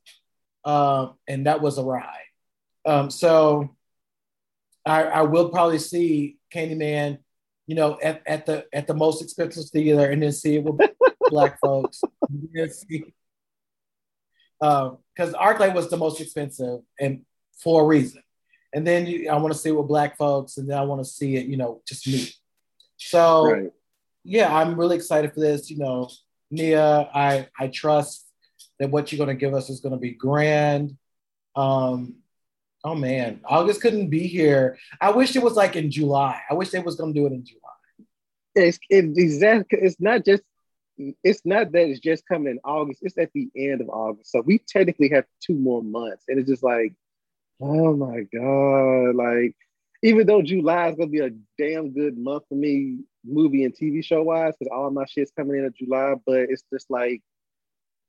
um, 0.65 1.15
and 1.27 1.47
that 1.47 1.61
was 1.61 1.77
a 1.79 1.83
ride. 1.83 2.07
Um, 2.87 3.11
so 3.11 3.75
I, 4.87 5.03
I 5.03 5.23
will 5.23 5.51
probably 5.51 5.81
see 5.81 6.39
Candyman, 6.55 7.19
you 7.69 7.75
know, 7.75 7.99
at, 8.03 8.23
at 8.27 8.47
the 8.47 8.65
at 8.73 8.87
the 8.87 8.95
most 8.95 9.23
expensive 9.23 9.69
theater, 9.71 10.11
and 10.11 10.23
then 10.23 10.33
see 10.33 10.57
it 10.57 10.65
with 10.65 10.91
black 11.31 11.61
folks. 11.61 12.01
See- 12.71 13.13
um, 14.61 14.99
because 15.15 15.35
ArcLight 15.35 15.75
was 15.75 15.91
the 15.91 15.99
most 15.99 16.21
expensive, 16.21 16.81
and 16.99 17.21
for 17.63 17.83
a 17.83 17.87
reason. 17.87 18.23
And 18.73 18.87
then 18.87 19.07
you, 19.07 19.29
I 19.29 19.37
want 19.37 19.53
to 19.53 19.59
see 19.59 19.69
it 19.69 19.77
with 19.77 19.87
black 19.87 20.17
folks, 20.17 20.57
and 20.57 20.69
then 20.69 20.79
I 20.79 20.83
want 20.83 21.01
to 21.03 21.05
see 21.05 21.37
it, 21.37 21.47
you 21.47 21.59
know, 21.59 21.83
just 21.87 22.09
me. 22.09 22.31
So 22.97 23.51
right. 23.51 23.71
yeah, 24.25 24.55
I'm 24.55 24.79
really 24.81 24.97
excited 24.97 25.33
for 25.35 25.41
this. 25.41 25.71
You 25.71 25.79
know, 25.79 26.11
Nia, 26.51 27.11
I 27.15 27.49
I 27.59 27.69
trust 27.69 28.27
that 28.81 28.91
what 28.91 29.13
you're 29.13 29.25
going 29.25 29.37
to 29.37 29.41
give 29.41 29.55
us 29.55 29.69
is 29.69 29.81
going 29.81 29.93
to 29.93 29.99
be 29.99 30.13
grand. 30.13 30.97
Um, 31.55 32.17
oh 32.85 32.95
man, 32.95 33.41
August 33.45 33.81
couldn't 33.81 34.09
be 34.09 34.27
here. 34.27 34.79
I 35.01 35.11
wish 35.11 35.35
it 35.37 35.43
was 35.43 35.55
like 35.55 35.77
in 35.77 35.91
July. 35.91 36.41
I 36.51 36.55
wish 36.55 36.71
they 36.71 36.81
was 36.81 36.97
to 36.97 37.13
do 37.13 37.27
it 37.27 37.33
in 37.33 37.45
July. 37.45 37.61
It's 38.55 38.79
it, 38.91 39.17
exactly. 39.17 39.79
It's 39.83 40.01
not 40.01 40.25
just. 40.25 40.43
It's 41.23 41.43
not 41.45 41.71
that 41.71 41.89
it's 41.89 42.01
just 42.01 42.27
coming 42.27 42.51
in 42.55 42.61
August. 42.65 43.03
It's 43.03 43.17
at 43.19 43.31
the 43.33 43.49
end 43.55 43.81
of 43.81 43.89
August, 43.89 44.33
so 44.33 44.41
we 44.41 44.59
technically 44.59 45.09
have 45.11 45.25
two 45.41 45.55
more 45.55 45.81
months, 45.81 46.25
and 46.27 46.41
it's 46.41 46.49
just 46.49 46.65
like, 46.65 46.93
oh 47.61 47.95
my 47.95 48.23
god! 48.35 49.15
Like, 49.15 49.55
even 50.03 50.27
though 50.27 50.43
July 50.43 50.89
is 50.89 50.97
gonna 50.97 51.09
be 51.09 51.21
a 51.21 51.31
damn 51.57 51.93
good 51.93 52.19
month 52.19 52.45
for 52.49 52.57
me, 52.57 52.99
movie 53.25 53.63
and 53.63 53.73
TV 53.73 54.05
show 54.05 54.25
wise, 54.25 54.55
because 54.59 54.73
all 54.75 54.91
my 54.91 55.05
shit's 55.07 55.31
coming 55.37 55.59
in 55.59 55.67
in 55.67 55.75
July, 55.79 56.15
but 56.27 56.41
it's 56.51 56.65
just 56.73 56.91
like 56.91 57.23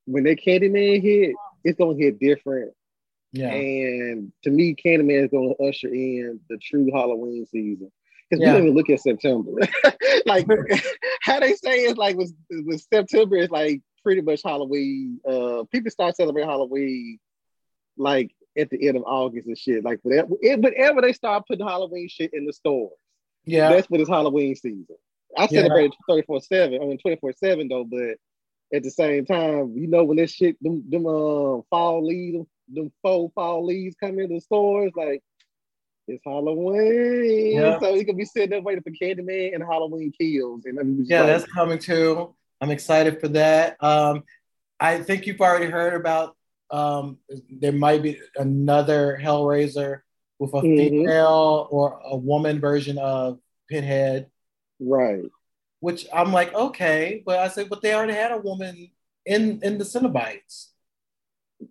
when 0.06 0.24
that 0.24 0.42
Candyman 0.44 1.02
hit, 1.02 1.36
it's 1.64 1.78
gonna 1.78 1.96
hit 1.96 2.20
different. 2.20 2.74
Yeah, 3.32 3.54
And 3.54 4.32
to 4.44 4.50
me, 4.50 4.76
Candyman 4.76 5.26
is 5.26 5.30
going 5.30 5.54
to 5.56 5.64
usher 5.64 5.88
in 5.88 6.40
the 6.50 6.58
true 6.58 6.90
Halloween 6.94 7.46
season. 7.46 7.92
Because 8.30 8.44
Yeah. 8.44 8.54
we 8.54 8.58
don't 8.60 8.68
even 8.68 8.76
look 8.78 8.90
at 8.90 9.02
September. 9.02 9.52
like 10.26 10.48
how 11.22 11.40
they 11.40 11.54
say 11.54 11.82
it's 11.82 11.98
like 11.98 12.16
with, 12.18 12.34
with 12.50 12.82
September, 12.92 13.36
it's 13.38 13.52
like 13.52 13.82
pretty 14.04 14.22
much 14.22 14.42
Halloween. 14.44 15.20
Uh, 15.28 15.64
people 15.72 15.92
start 15.92 16.16
celebrating 16.16 16.50
Halloween 16.50 17.20
like 17.98 18.32
at 18.58 18.70
the 18.70 18.88
end 18.88 18.98
of 18.98 19.04
August 19.06 19.48
and 19.48 19.58
shit. 19.58 19.84
Like 19.84 20.00
whatever, 20.04 20.30
whenever 20.42 21.02
they 21.02 21.14
start 21.14 21.46
putting 21.48 21.68
Halloween 21.68 22.08
shit 22.10 22.34
in 22.34 22.46
the 22.46 22.54
stores, 22.54 22.94
yeah, 23.46 23.70
that's 23.70 23.90
when 23.90 24.02
it's 24.02 24.10
Halloween 24.10 24.56
season. 24.56 24.88
I 25.38 25.44
Yeah. 25.44 25.62
celebrate 25.62 25.94
34 26.08 26.42
7, 26.42 26.82
I 26.82 26.86
mean 26.86 26.98
24 26.98 27.34
7 27.34 27.68
though, 27.68 27.84
but 27.84 28.18
at 28.74 28.84
the 28.84 28.92
same 28.92 29.26
time, 29.26 29.74
you 29.76 29.88
know, 29.88 30.04
when 30.04 30.18
this 30.18 30.32
shit, 30.32 30.62
them, 30.62 30.84
them 30.90 31.06
uh, 31.08 31.62
fall 31.70 32.06
leaves, 32.06 32.48
them 32.74 32.92
faux 33.02 33.34
fall 33.34 33.66
leaves 33.66 33.96
come 34.02 34.20
into 34.20 34.36
the 34.36 34.42
stores, 34.42 34.92
like 34.96 35.22
it's 36.08 36.22
Halloween. 36.26 37.54
Yeah. 37.58 37.80
So 37.80 37.94
you 37.96 38.06
could 38.06 38.18
be 38.18 38.26
sitting 38.26 38.50
there 38.50 38.62
waiting 38.62 38.84
for 38.84 38.92
Candyman 38.92 39.54
and 39.54 39.64
Halloween 39.64 40.12
kills. 40.12 40.66
And 40.66 41.06
yeah, 41.08 41.22
like, 41.22 41.28
that's 41.28 41.52
coming 41.54 41.80
too. 41.80 42.34
I'm 42.62 42.72
excited 42.72 43.20
for 43.22 43.28
that. 43.30 43.82
Um, 43.84 44.24
I 44.80 45.00
think 45.02 45.28
you've 45.28 45.42
already 45.42 45.68
heard 45.68 45.94
about. 45.94 46.36
Um, 46.72 47.18
there 47.50 47.72
might 47.72 48.04
be 48.04 48.20
another 48.36 49.20
Hellraiser 49.22 50.02
with 50.40 50.54
a 50.54 50.62
Mhm. 50.62 50.78
female 50.90 51.68
or 51.72 52.00
a 52.06 52.16
woman 52.16 52.60
version 52.60 52.98
of 52.98 53.40
Pinhead. 53.70 54.30
right. 54.80 55.26
which 55.82 56.06
I'm 56.12 56.34
like, 56.34 56.54
okay, 56.54 57.24
but 57.26 57.40
I 57.40 57.48
said, 57.48 57.70
but 57.70 57.82
they 57.82 57.94
already 57.94 58.12
had 58.14 58.32
a 58.34 58.38
woman 58.38 58.92
in 59.26 59.62
in 59.64 59.78
the 59.78 59.86
Cenobites. 59.86 60.72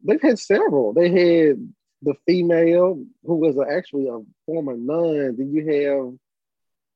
They've 0.05 0.21
had 0.21 0.39
several. 0.39 0.93
They 0.93 1.09
had 1.09 1.73
the 2.03 2.15
female 2.27 3.05
who 3.25 3.37
was 3.37 3.57
actually 3.59 4.09
a 4.09 4.21
former 4.47 4.77
nun. 4.77 5.37
Then 5.37 5.53
you 5.53 6.19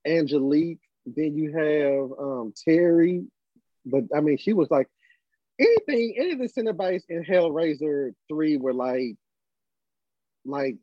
have 0.04 0.14
Angelique. 0.14 0.80
Then 1.06 1.36
you 1.36 1.52
have 1.52 2.18
um, 2.18 2.54
Terry. 2.64 3.24
But 3.84 4.04
I 4.14 4.20
mean, 4.20 4.38
she 4.38 4.52
was 4.52 4.70
like 4.70 4.88
anything. 5.58 6.14
Any 6.18 6.32
of 6.32 6.38
the 6.38 6.48
Cenobites 6.48 7.04
in 7.08 7.24
Hellraiser 7.24 8.12
three 8.28 8.56
were 8.56 8.74
like 8.74 9.16
like 10.44 10.76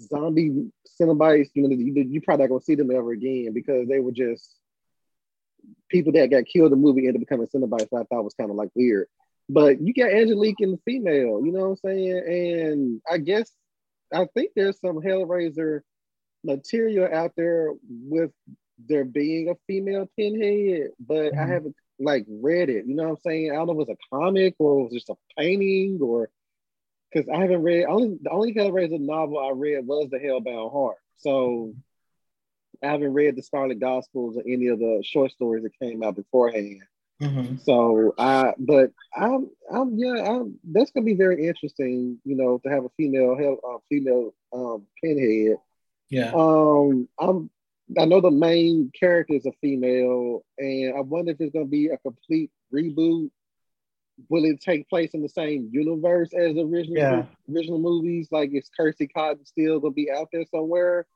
zombie 0.00 0.70
Cenobites. 1.00 1.50
You 1.54 1.68
know, 1.68 1.70
you, 1.70 1.92
you 2.08 2.20
probably 2.20 2.44
not 2.44 2.50
gonna 2.50 2.60
see 2.62 2.74
them 2.74 2.90
ever 2.90 3.12
again 3.12 3.52
because 3.52 3.88
they 3.88 4.00
were 4.00 4.12
just 4.12 4.54
people 5.88 6.12
that 6.12 6.30
got 6.30 6.44
killed 6.46 6.72
in 6.72 6.78
the 6.78 6.84
movie 6.84 7.06
ended 7.06 7.16
up 7.16 7.28
becoming 7.28 7.46
Cenobites. 7.46 7.92
I 7.92 8.04
thought 8.04 8.24
was 8.24 8.34
kind 8.34 8.50
of 8.50 8.56
like 8.56 8.70
weird. 8.74 9.08
But 9.48 9.80
you 9.80 9.94
got 9.94 10.10
Angelique 10.10 10.60
in 10.60 10.72
the 10.72 10.80
female, 10.84 11.40
you 11.44 11.52
know 11.52 11.60
what 11.60 11.70
I'm 11.70 11.76
saying? 11.76 12.22
And 12.26 13.00
I 13.10 13.18
guess 13.18 13.50
I 14.12 14.26
think 14.34 14.50
there's 14.54 14.80
some 14.80 14.96
Hellraiser 14.96 15.80
material 16.44 17.08
out 17.12 17.32
there 17.36 17.72
with 17.88 18.30
there 18.86 19.04
being 19.04 19.48
a 19.48 19.56
female 19.66 20.08
pinhead, 20.16 20.90
but 21.00 21.32
mm-hmm. 21.32 21.38
I 21.38 21.46
haven't 21.46 21.74
like 21.98 22.26
read 22.28 22.68
it. 22.68 22.86
You 22.86 22.94
know 22.94 23.04
what 23.04 23.10
I'm 23.10 23.16
saying? 23.18 23.50
I 23.50 23.54
don't 23.54 23.66
know 23.68 23.80
if 23.80 23.88
it's 23.88 23.98
a 23.98 24.16
comic 24.16 24.54
or 24.58 24.80
it 24.80 24.82
was 24.84 24.92
just 24.92 25.08
a 25.08 25.16
painting 25.36 25.98
or 26.00 26.30
because 27.10 27.28
I 27.28 27.40
haven't 27.40 27.62
read 27.62 27.86
only 27.86 28.18
the 28.22 28.30
only 28.30 28.54
Hellraiser 28.54 29.00
novel 29.00 29.38
I 29.38 29.50
read 29.52 29.86
was 29.86 30.08
the 30.10 30.18
Hellbound 30.18 30.72
Heart. 30.72 30.98
So 31.16 31.74
I 32.82 32.88
haven't 32.88 33.14
read 33.14 33.34
the 33.34 33.42
Scarlet 33.42 33.80
Gospels 33.80 34.36
or 34.36 34.42
any 34.46 34.68
of 34.68 34.78
the 34.78 35.02
short 35.04 35.32
stories 35.32 35.64
that 35.64 35.78
came 35.80 36.02
out 36.02 36.16
beforehand. 36.16 36.82
Mm-hmm. 37.20 37.56
So 37.64 38.14
I, 38.16 38.54
but 38.58 38.92
I'm, 39.14 39.50
I'm, 39.72 39.98
yeah, 39.98 40.22
I'm, 40.22 40.58
that's 40.64 40.92
gonna 40.92 41.04
be 41.04 41.14
very 41.14 41.46
interesting, 41.46 42.18
you 42.24 42.36
know, 42.36 42.60
to 42.64 42.70
have 42.70 42.84
a 42.84 42.90
female, 42.96 43.36
hell, 43.36 43.58
uh, 43.68 43.78
female 43.88 44.34
um, 44.52 44.86
pinhead. 45.02 45.56
Yeah. 46.10 46.32
Um, 46.32 47.08
I'm, 47.18 47.50
I 47.98 48.04
know 48.04 48.20
the 48.20 48.30
main 48.30 48.92
character 48.98 49.34
is 49.34 49.46
a 49.46 49.52
female, 49.60 50.44
and 50.58 50.94
I 50.96 51.00
wonder 51.00 51.32
if 51.32 51.40
it's 51.40 51.52
gonna 51.52 51.64
be 51.64 51.88
a 51.88 51.98
complete 51.98 52.50
reboot. 52.72 53.30
Will 54.28 54.44
it 54.44 54.60
take 54.60 54.88
place 54.88 55.12
in 55.14 55.22
the 55.22 55.28
same 55.28 55.70
universe 55.72 56.32
as 56.34 56.54
the 56.54 56.62
original 56.62 56.96
yeah. 56.96 57.24
original 57.52 57.78
movies? 57.78 58.28
Like, 58.30 58.50
is 58.52 58.70
Kirsty 58.76 59.08
Cotton 59.08 59.44
still 59.44 59.80
gonna 59.80 59.92
be 59.92 60.10
out 60.10 60.28
there 60.32 60.44
somewhere? 60.50 61.06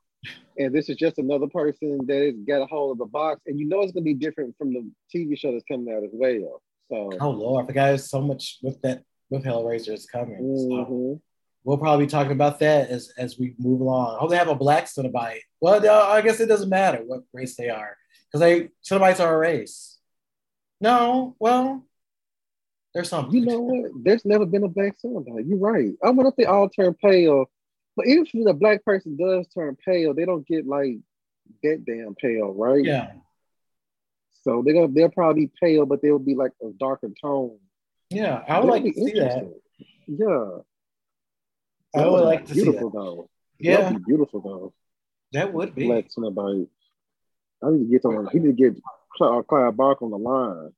And 0.57 0.73
this 0.73 0.89
is 0.89 0.95
just 0.95 1.17
another 1.17 1.47
person 1.47 2.05
that 2.07 2.23
has 2.23 2.35
got 2.47 2.61
a 2.61 2.65
hold 2.65 2.91
of 2.91 2.97
the 2.97 3.05
box, 3.05 3.41
and 3.47 3.59
you 3.59 3.67
know 3.67 3.81
it's 3.81 3.91
gonna 3.91 4.03
be 4.03 4.13
different 4.13 4.55
from 4.57 4.73
the 4.73 4.89
TV 5.13 5.37
show 5.37 5.51
that's 5.51 5.63
coming 5.69 5.93
out 5.93 6.03
as 6.03 6.11
well. 6.13 6.61
So, 6.89 7.09
oh 7.19 7.29
lord, 7.29 7.63
I 7.63 7.67
forgot 7.67 7.87
there's 7.87 8.09
so 8.09 8.21
much 8.21 8.59
with 8.61 8.81
that 8.81 9.03
with 9.29 9.43
Hellraiser 9.43 9.93
is 9.93 10.05
coming. 10.05 10.37
Mm-hmm. 10.41 10.69
So 10.69 11.21
we'll 11.63 11.77
probably 11.77 12.05
be 12.05 12.09
talking 12.09 12.33
about 12.33 12.59
that 12.59 12.89
as 12.89 13.11
as 13.17 13.39
we 13.39 13.55
move 13.57 13.81
along. 13.81 14.15
I 14.15 14.19
hope 14.19 14.29
they 14.29 14.37
have 14.37 14.47
a 14.47 14.55
black 14.55 14.85
Cenobite. 14.85 15.39
Well, 15.59 15.85
I 15.89 16.21
guess 16.21 16.39
it 16.39 16.47
doesn't 16.47 16.69
matter 16.69 17.01
what 17.05 17.23
race 17.33 17.55
they 17.55 17.69
are 17.69 17.97
because 18.27 18.41
they 18.41 18.69
Cenobites 18.87 19.19
are 19.19 19.33
a 19.33 19.37
race. 19.37 19.97
No, 20.81 21.35
well, 21.39 21.85
there's 22.93 23.09
something. 23.09 23.33
You 23.33 23.45
know 23.45 23.59
what? 23.61 23.91
There's 24.03 24.25
never 24.25 24.45
been 24.45 24.63
a 24.63 24.67
black 24.67 24.97
Cenobite. 25.03 25.47
You're 25.47 25.57
right. 25.57 25.93
I 26.03 26.09
wonder 26.09 26.29
if 26.29 26.35
they 26.35 26.45
all 26.45 26.69
turn 26.69 26.93
pale 26.93 27.45
but 27.95 28.07
if 28.07 28.29
the 28.33 28.53
black 28.53 28.83
person 28.83 29.17
does 29.17 29.47
turn 29.47 29.77
pale, 29.85 30.13
they 30.13 30.25
don't 30.25 30.47
get 30.47 30.65
like 30.65 30.97
that 31.61 31.83
damn 31.85 32.15
pale, 32.15 32.53
right? 32.53 32.83
Yeah. 32.83 33.11
So 34.43 34.61
they're 34.63 34.73
gonna 34.73 34.91
they'll 34.91 35.09
probably 35.09 35.45
be 35.45 35.51
pale, 35.61 35.85
but 35.85 36.01
they'll 36.01 36.19
be 36.19 36.35
like 36.35 36.51
a 36.61 36.71
darker 36.71 37.09
tone. 37.21 37.57
Yeah, 38.09 38.43
I 38.47 38.59
would 38.59 38.69
like 38.69 38.83
to 38.83 38.93
see 38.93 39.19
that. 39.19 39.53
Yeah. 40.07 40.49
I 41.95 42.07
would 42.07 42.23
like 42.23 42.47
to 42.47 42.53
beautiful 42.53 42.91
see 42.91 42.97
that. 42.97 43.03
though. 43.03 43.29
Yeah. 43.59 43.77
That'd 43.77 43.97
be 43.99 44.03
beautiful 44.05 44.41
though. 44.41 44.73
That 45.31 45.53
would 45.53 45.75
be. 45.75 45.87
Black 45.87 46.05
somebody. 46.09 46.67
I 47.63 47.71
need 47.71 47.85
to 47.85 47.91
get 47.91 48.05
on. 48.05 48.27
He 48.31 48.39
need 48.39 48.57
to 48.57 48.71
get 48.71 48.81
Clive 49.17 49.45
uh, 49.49 49.71
Barker 49.71 50.05
on 50.05 50.11
the 50.11 50.17
line. 50.17 50.71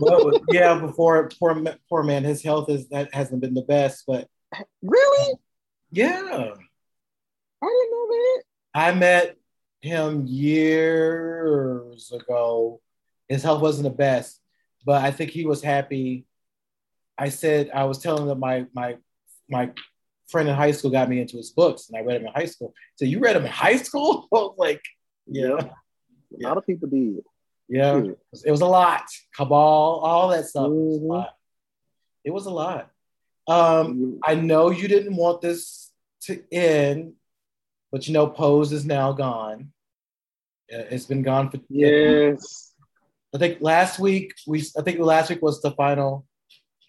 well, 0.00 0.32
yeah, 0.50 0.78
before 0.78 1.28
poor 1.38 1.64
poor 1.88 2.02
man, 2.02 2.24
his 2.24 2.42
health 2.42 2.68
is 2.68 2.88
that 2.88 3.12
hasn't 3.14 3.40
been 3.40 3.54
the 3.54 3.62
best, 3.62 4.04
but 4.06 4.28
really, 4.82 5.34
yeah. 5.90 6.54
I 7.62 7.66
didn't 7.66 7.90
know 7.90 8.06
that. 8.08 8.42
I 8.74 8.94
met 8.94 9.36
him 9.80 10.26
years 10.26 12.12
ago. 12.12 12.80
His 13.28 13.42
health 13.42 13.62
wasn't 13.62 13.84
the 13.84 13.96
best, 13.96 14.40
but 14.84 15.02
I 15.02 15.10
think 15.10 15.30
he 15.30 15.46
was 15.46 15.62
happy. 15.62 16.26
I 17.16 17.28
said 17.28 17.70
I 17.74 17.84
was 17.84 17.98
telling 17.98 18.28
him 18.28 18.38
my 18.38 18.66
my 18.74 18.96
my 19.48 19.70
friend 20.28 20.48
in 20.48 20.54
high 20.54 20.70
school 20.70 20.90
got 20.90 21.08
me 21.08 21.20
into 21.20 21.36
his 21.36 21.50
books, 21.50 21.88
and 21.88 21.98
I 21.98 22.02
read 22.02 22.20
them 22.20 22.26
in 22.26 22.32
high 22.32 22.46
school. 22.46 22.74
So 22.96 23.04
you 23.04 23.18
read 23.18 23.36
them 23.36 23.44
in 23.44 23.50
high 23.50 23.76
school? 23.76 24.28
I 24.34 24.36
was 24.36 24.54
like, 24.56 24.82
yeah. 25.26 25.56
yeah. 26.30 26.46
A 26.46 26.48
lot 26.48 26.56
of 26.56 26.66
people 26.66 26.88
did. 26.88 27.22
Yeah, 27.68 27.98
yeah. 27.98 28.12
it 28.44 28.50
was 28.50 28.60
a 28.62 28.66
lot. 28.66 29.04
Cabal, 29.36 29.56
all 29.58 30.28
that 30.28 30.46
stuff. 30.46 30.68
Mm-hmm. 30.68 30.74
It 30.74 30.82
was 30.82 30.96
a 30.96 31.00
mm-hmm. 31.00 31.06
lot. 31.06 31.30
It 32.24 32.30
was 32.30 32.46
a 32.46 32.50
lot. 32.50 32.90
Um, 33.50 34.20
I 34.24 34.36
know 34.36 34.70
you 34.70 34.86
didn't 34.86 35.16
want 35.16 35.40
this 35.40 35.90
to 36.22 36.40
end, 36.52 37.14
but 37.90 38.06
you 38.06 38.14
know, 38.14 38.28
Pose 38.28 38.72
is 38.72 38.84
now 38.84 39.10
gone. 39.12 39.72
It's 40.68 41.06
been 41.06 41.22
gone 41.22 41.50
for 41.50 41.58
yes. 41.68 42.72
I 43.34 43.38
think 43.38 43.58
last 43.60 43.98
week 43.98 44.34
we 44.46 44.64
I 44.78 44.82
think 44.82 45.00
last 45.00 45.30
week 45.30 45.42
was 45.42 45.60
the 45.60 45.72
final 45.72 46.26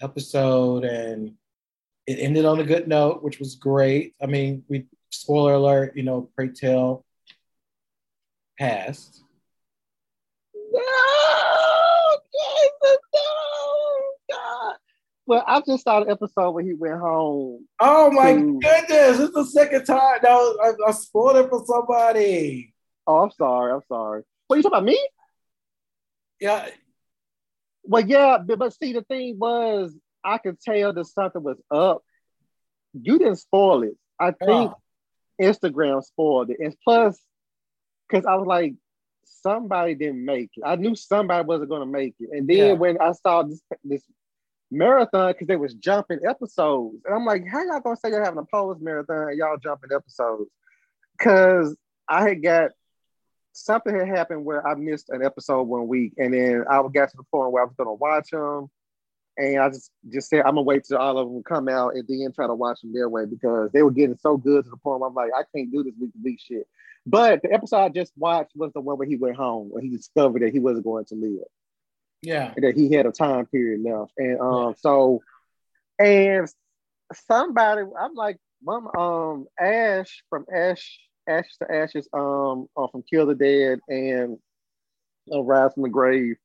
episode 0.02 0.84
and 0.84 1.34
it 2.06 2.20
ended 2.20 2.46
on 2.46 2.60
a 2.60 2.64
good 2.64 2.88
note, 2.88 3.24
which 3.24 3.40
was 3.40 3.56
great. 3.56 4.14
I 4.22 4.28
mean, 4.28 4.64
we 4.68 4.86
spoiler 5.10 5.54
alert, 5.54 5.98
you 5.98 6.04
know, 6.04 6.30
Pray 6.36 6.50
Tell 6.50 7.06
passed. 8.60 9.24
No, 10.54 10.82
Jesus, 12.32 12.98
no. 13.16 13.41
Well, 15.32 15.46
I 15.48 15.62
just 15.66 15.86
saw 15.86 16.04
the 16.04 16.12
episode 16.12 16.52
where 16.52 16.62
he 16.62 16.74
went 16.74 17.00
home. 17.00 17.66
Oh 17.80 18.12
my 18.12 18.34
to... 18.34 18.60
goodness! 18.60 19.18
It's 19.18 19.34
the 19.34 19.46
second 19.46 19.86
time. 19.86 20.20
No, 20.22 20.58
I, 20.62 20.72
I 20.90 20.92
spoiled 20.92 21.38
it 21.38 21.50
for 21.50 21.64
somebody. 21.66 22.74
Oh, 23.08 23.20
I'm 23.20 23.32
sorry. 23.32 23.72
I'm 23.72 23.80
sorry. 23.88 24.24
What 24.48 24.58
you 24.58 24.62
talking 24.62 24.78
about 24.80 24.84
me? 24.84 25.08
Yeah. 26.42 26.68
Well, 27.84 28.06
yeah, 28.06 28.40
but, 28.46 28.60
but 28.60 28.74
see, 28.74 28.92
the 28.92 29.04
thing 29.04 29.40
was, 29.40 29.98
I 30.22 30.38
could 30.38 30.60
tell 30.60 30.92
that 30.92 31.06
something 31.06 31.42
was 31.42 31.62
up. 31.72 32.02
You 32.92 33.18
didn't 33.18 33.38
spoil 33.38 33.84
it. 33.84 33.96
I 34.20 34.32
think 34.32 34.74
oh. 34.74 34.76
Instagram 35.42 36.04
spoiled 36.04 36.50
it, 36.50 36.58
and 36.60 36.76
plus, 36.84 37.18
because 38.10 38.26
I 38.26 38.36
was 38.36 38.48
like, 38.48 38.74
somebody 39.24 39.96
didn't 39.96 40.26
make 40.26 40.50
it. 40.58 40.64
I 40.66 40.76
knew 40.76 40.94
somebody 40.94 41.46
wasn't 41.46 41.70
going 41.70 41.84
to 41.84 41.86
make 41.86 42.16
it, 42.20 42.32
and 42.34 42.50
then 42.50 42.58
yeah. 42.58 42.74
when 42.74 43.00
I 43.00 43.14
saw 43.14 43.44
this 43.44 43.62
this 43.86 44.04
marathon 44.72 45.32
because 45.32 45.48
they 45.48 45.56
was 45.56 45.74
jumping 45.76 46.20
episodes. 46.28 46.98
And 47.06 47.14
I'm 47.14 47.26
like, 47.26 47.48
how 47.48 47.64
y'all 47.64 47.80
gonna 47.82 47.98
say 47.98 48.10
you're 48.10 48.24
having 48.24 48.40
a 48.40 48.46
pose 48.46 48.78
marathon 48.80 49.30
and 49.30 49.38
y'all 49.38 49.58
jumping 49.58 49.90
episodes? 49.94 50.50
Cause 51.20 51.76
I 52.08 52.28
had 52.28 52.42
got 52.42 52.72
something 53.54 53.94
had 53.94 54.08
happened 54.08 54.46
where 54.46 54.66
I 54.66 54.76
missed 54.76 55.10
an 55.10 55.24
episode 55.24 55.64
one 55.64 55.88
week, 55.88 56.14
and 56.18 56.34
then 56.34 56.64
I 56.70 56.82
got 56.94 57.10
to 57.10 57.18
the 57.18 57.24
point 57.32 57.52
where 57.52 57.64
I 57.64 57.66
was 57.66 57.76
gonna 57.78 57.94
watch 57.94 58.32
them. 58.32 58.70
And 59.38 59.60
I 59.60 59.70
just 59.70 59.92
just 60.10 60.30
said 60.30 60.40
I'm 60.40 60.56
gonna 60.56 60.64
wait 60.64 60.84
till 60.86 60.98
all 60.98 61.18
of 61.18 61.28
them 61.28 61.44
come 61.44 61.70
out 61.70 61.96
and 61.96 62.06
then 62.08 62.32
try 62.34 62.48
to 62.48 62.56
watch 62.56 62.82
them 62.82 62.94
their 62.94 63.10
way 63.10 63.26
because 63.26 63.72
they 63.72 63.84
were 63.84 63.92
getting 63.92 64.18
so 64.18 64.38
good 64.38 64.64
to 64.64 64.70
the 64.70 64.78
point 64.78 65.00
where 65.00 65.10
I'm 65.10 65.16
like, 65.16 65.32
I 65.36 65.44
can't 65.56 65.72
do 65.72 65.84
this 65.84 65.94
week 66.00 66.12
to 66.14 66.20
week 66.24 66.40
shit. 66.40 66.68
But 67.06 67.42
the 67.42 67.52
episode 67.52 67.78
I 67.78 67.90
just 67.90 68.14
watched 68.16 68.56
was 68.56 68.72
the 68.74 68.82
one 68.82 68.98
where 68.98 69.08
he 69.08 69.16
went 69.16 69.36
home 69.36 69.70
when 69.72 69.84
he 69.84 69.90
discovered 69.90 70.42
that 70.42 70.54
he 70.54 70.60
wasn't 70.60 70.86
going 70.86 71.06
to 71.06 71.16
live. 71.16 71.48
Yeah. 72.22 72.54
That 72.58 72.76
he 72.76 72.94
had 72.94 73.06
a 73.06 73.12
time 73.12 73.46
period 73.48 73.82
left. 73.84 74.12
And 74.18 74.40
um 74.40 74.68
yeah. 74.68 74.74
so 74.78 75.22
and 76.00 76.48
somebody 77.14 77.82
I'm 78.00 78.14
like 78.14 78.38
mom 78.64 78.88
um 78.98 79.46
Ash 79.60 80.24
from 80.30 80.46
Ash 80.54 81.00
Ash 81.28 81.58
to 81.62 81.72
Ashes 81.72 82.08
um 82.14 82.68
uh, 82.78 82.88
from 82.88 83.04
Kill 83.04 83.26
the 83.26 83.36
Dead 83.36 83.80
and 83.88 84.38
uh, 85.34 85.42
Rise 85.42 85.74
from 85.74 85.84
the 85.84 85.90
Grave. 85.90 86.38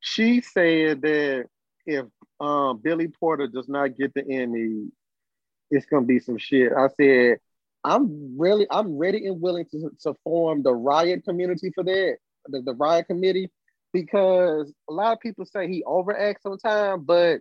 She 0.00 0.40
said 0.40 1.02
that 1.02 1.46
if 1.86 2.06
um 2.40 2.78
Billy 2.78 3.08
Porter 3.08 3.46
does 3.46 3.68
not 3.68 3.96
get 3.96 4.14
the 4.14 4.26
Emmy, 4.28 4.88
it's 5.70 5.86
gonna 5.86 6.06
be 6.06 6.18
some 6.18 6.38
shit. 6.38 6.72
I 6.72 6.88
said, 6.98 7.38
I'm 7.84 8.38
really 8.38 8.66
I'm 8.70 8.96
ready 8.96 9.26
and 9.26 9.40
willing 9.40 9.66
to, 9.72 9.90
to 10.02 10.14
form 10.24 10.62
the 10.62 10.74
riot 10.74 11.24
community 11.24 11.72
for 11.74 11.84
that, 11.84 12.16
the, 12.46 12.62
the 12.62 12.74
riot 12.74 13.06
committee 13.06 13.50
because 13.92 14.72
a 14.88 14.92
lot 14.92 15.12
of 15.12 15.20
people 15.20 15.44
say 15.44 15.68
he 15.68 15.82
overacts 15.86 16.42
sometimes, 16.42 17.02
but 17.04 17.40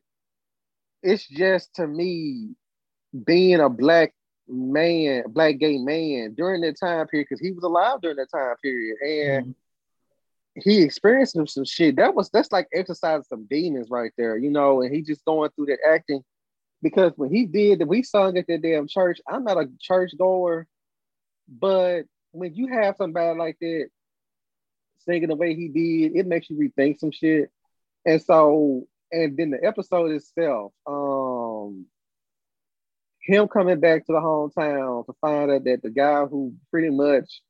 it's 1.01 1.27
just 1.27 1.75
to 1.75 1.87
me 1.87 2.55
being 3.25 3.59
a 3.59 3.69
black 3.69 4.13
man, 4.47 5.23
black 5.29 5.57
gay 5.57 5.77
man 5.77 6.33
during 6.33 6.61
that 6.61 6.79
time 6.79 7.07
period, 7.07 7.27
because 7.29 7.41
he 7.41 7.51
was 7.51 7.63
alive 7.63 8.01
during 8.01 8.17
that 8.17 8.31
time 8.31 8.55
period, 8.61 8.97
and 9.01 9.45
mm-hmm. 9.45 10.61
he 10.69 10.81
experienced 10.81 11.33
some, 11.47 11.65
shit. 11.65 11.95
That 11.97 12.15
was 12.15 12.29
that's 12.29 12.51
like 12.51 12.67
exercising 12.73 13.23
some 13.23 13.45
demons 13.49 13.89
right 13.89 14.11
there, 14.17 14.37
you 14.37 14.49
know. 14.49 14.81
And 14.81 14.93
he 14.93 15.01
just 15.01 15.25
going 15.25 15.51
through 15.55 15.67
that 15.67 15.79
acting 15.87 16.23
because 16.81 17.13
when 17.15 17.31
he 17.31 17.45
did 17.45 17.79
that, 17.79 17.87
we 17.87 18.03
sung 18.03 18.37
at 18.37 18.47
that 18.47 18.61
damn 18.61 18.87
church. 18.87 19.21
I'm 19.27 19.43
not 19.43 19.57
a 19.57 19.69
church 19.79 20.11
goer, 20.17 20.67
but 21.47 22.03
when 22.31 22.53
you 22.55 22.67
have 22.67 22.95
somebody 22.97 23.37
like 23.37 23.57
that 23.61 23.89
singing 24.99 25.29
the 25.29 25.35
way 25.35 25.55
he 25.55 25.67
did, 25.67 26.15
it 26.15 26.27
makes 26.27 26.49
you 26.49 26.57
rethink 26.57 26.99
some 26.99 27.11
shit. 27.11 27.49
And 28.05 28.21
so, 28.21 28.87
and 29.11 29.37
then 29.37 29.51
the 29.51 29.63
episode 29.63 30.11
itself, 30.11 30.71
um, 30.87 31.85
him 33.21 33.47
coming 33.47 33.79
back 33.79 34.05
to 34.05 34.13
the 34.13 34.19
hometown 34.19 35.05
to 35.05 35.13
find 35.21 35.51
out 35.51 35.63
that 35.65 35.81
the 35.83 35.89
guy 35.89 36.25
who 36.25 36.53
pretty 36.71 36.89
much 36.89 37.41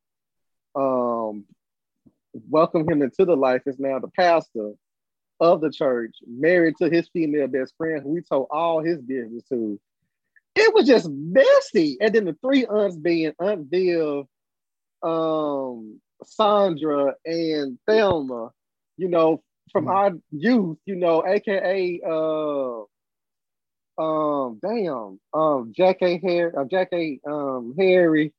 um 0.76 1.46
welcomed 2.50 2.90
him 2.90 3.02
into 3.02 3.26
the 3.26 3.36
life 3.36 3.64
is 3.66 3.80
now 3.80 4.00
the 4.00 4.08
pastor 4.10 4.74
of 5.40 5.62
the 5.62 5.72
church, 5.72 6.16
married 6.28 6.76
to 6.78 6.90
his 6.90 7.10
female 7.10 7.48
best 7.48 7.74
friend, 7.78 8.04
who 8.04 8.16
he 8.16 8.22
told 8.22 8.48
all 8.52 8.84
his 8.84 9.00
business 9.02 9.44
to. 9.50 9.80
It 10.56 10.74
was 10.74 10.86
just 10.86 11.10
messy. 11.10 11.98
And 12.02 12.14
then 12.14 12.26
the 12.26 12.36
three 12.42 12.66
aunts 12.66 12.98
being 12.98 13.34
Aunt 13.40 13.68
Viv, 13.70 14.26
um, 15.02 16.02
Sandra 16.26 17.16
and 17.26 17.78
Thelma, 17.88 18.52
you 18.98 19.08
know, 19.08 19.44
from 19.72 19.86
Mhm. 19.86 19.90
our 19.92 20.12
youth, 20.32 20.78
you 20.86 20.96
know, 20.96 21.24
aka 21.26 22.02
uh 22.06 22.82
um 24.02 24.60
damn 24.62 25.20
um 25.34 25.74
Jackée 25.78 26.22
Harry 26.22 26.52
uh, 26.56 26.64
Jackée 26.66 27.20
um 27.28 27.76
Harry, 27.78 28.34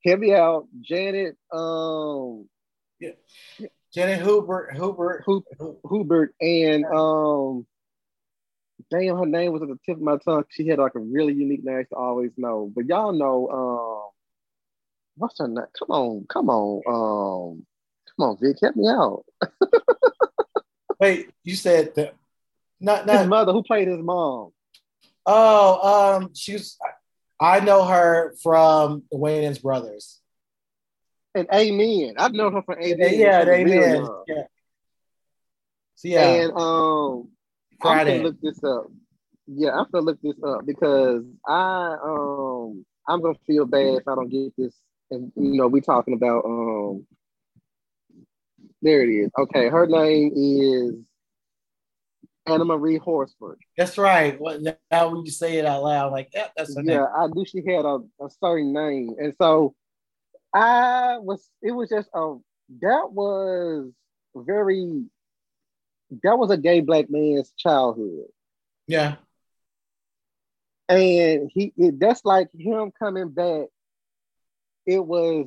hear 0.00 0.16
me 0.16 0.34
out, 0.34 0.66
Janet 0.80 1.36
um 1.52 2.48
Janet 3.92 4.22
Hubert, 4.22 4.74
Hubert, 4.74 5.22
Hu- 5.26 5.44
Hubert 5.88 6.34
and 6.40 6.84
um 6.86 7.66
damn 8.90 9.16
her 9.18 9.26
name 9.26 9.52
was 9.52 9.62
at 9.62 9.68
the 9.68 9.78
tip 9.84 9.96
of 9.96 10.02
my 10.02 10.16
tongue. 10.24 10.44
She 10.50 10.66
had 10.68 10.78
like 10.78 10.94
a 10.94 11.00
really 11.00 11.34
unique 11.34 11.62
name 11.64 11.84
to 11.90 11.96
always 11.96 12.30
know. 12.36 12.70
But 12.74 12.86
y'all 12.86 13.12
know 13.12 13.48
um 13.50 14.10
what's 15.16 15.38
her 15.38 15.48
name? 15.48 15.64
Come 15.78 15.90
on, 15.90 16.26
come 16.28 16.48
on, 16.50 16.82
um 16.86 17.66
come 18.16 18.28
on, 18.30 18.38
Vic, 18.40 18.56
help 18.60 18.76
me 18.76 18.88
out. 18.88 19.24
Wait, 21.00 21.30
you 21.42 21.56
said 21.56 21.94
that? 21.96 22.14
Not 22.80 23.08
His 23.08 23.26
mother 23.26 23.52
who 23.52 23.62
played 23.62 23.88
his 23.88 24.00
mom. 24.00 24.50
Oh, 25.24 26.16
um, 26.20 26.30
she's. 26.34 26.76
I 27.40 27.60
know 27.60 27.84
her 27.84 28.34
from 28.42 29.04
the 29.10 29.18
Wayans 29.18 29.60
Brothers. 29.60 30.20
And 31.34 31.48
Amen. 31.52 32.14
I've 32.18 32.32
known 32.32 32.52
her 32.52 32.62
for 32.62 32.78
Amen. 32.78 33.14
yeah, 33.18 33.42
amen. 33.42 34.08
Yeah. 34.26 34.42
So 35.96 36.08
yeah, 36.08 36.20
And 36.20 36.52
um 36.52 37.28
I'm 37.80 37.80
Friday. 37.80 38.10
gonna 38.18 38.22
look 38.24 38.40
this 38.40 38.62
up. 38.62 38.86
Yeah, 39.46 39.70
I'm 39.70 39.86
gonna 39.90 40.04
look 40.04 40.20
this 40.22 40.36
up 40.44 40.66
because 40.66 41.24
I 41.46 41.96
um 42.04 42.84
I'm 43.08 43.22
gonna 43.22 43.38
feel 43.46 43.64
bad 43.66 43.94
if 43.94 44.08
I 44.08 44.14
don't 44.14 44.28
get 44.28 44.52
this. 44.56 44.74
And 45.12 45.32
you 45.36 45.54
know, 45.54 45.68
we 45.68 45.80
talking 45.80 46.14
about 46.14 46.44
um 46.44 47.06
there 48.80 49.02
it 49.02 49.10
is. 49.10 49.30
Okay, 49.38 49.68
her 49.68 49.86
name 49.86 50.32
is 50.34 50.94
Anna 52.46 52.64
Marie 52.64 52.96
Horsford. 52.96 53.58
that's 53.76 53.98
right. 53.98 54.40
What 54.40 54.62
now? 54.90 55.10
When 55.10 55.24
you 55.24 55.30
say 55.30 55.58
it 55.58 55.66
out 55.66 55.84
loud, 55.84 56.12
like 56.12 56.30
yeah, 56.34 56.48
that's 56.56 56.74
her 56.74 56.82
Yeah, 56.82 56.98
name. 56.98 57.06
I 57.16 57.26
knew 57.28 57.44
she 57.44 57.58
had 57.58 57.84
a, 57.84 57.98
a 58.20 58.30
certain 58.42 58.72
name. 58.72 59.14
And 59.18 59.34
so 59.40 59.74
I 60.54 61.18
was 61.18 61.48
it 61.62 61.72
was 61.72 61.90
just 61.90 62.08
a 62.14 62.36
that 62.80 63.12
was 63.12 63.92
very 64.34 65.04
that 66.22 66.38
was 66.38 66.50
a 66.50 66.56
gay 66.56 66.80
black 66.80 67.06
man's 67.10 67.52
childhood. 67.56 68.26
Yeah, 68.86 69.16
and 70.88 71.50
he 71.52 71.72
it, 71.76 72.00
that's 72.00 72.24
like 72.24 72.48
him 72.54 72.92
coming 72.98 73.28
back. 73.28 73.68
It 74.86 75.04
was 75.04 75.46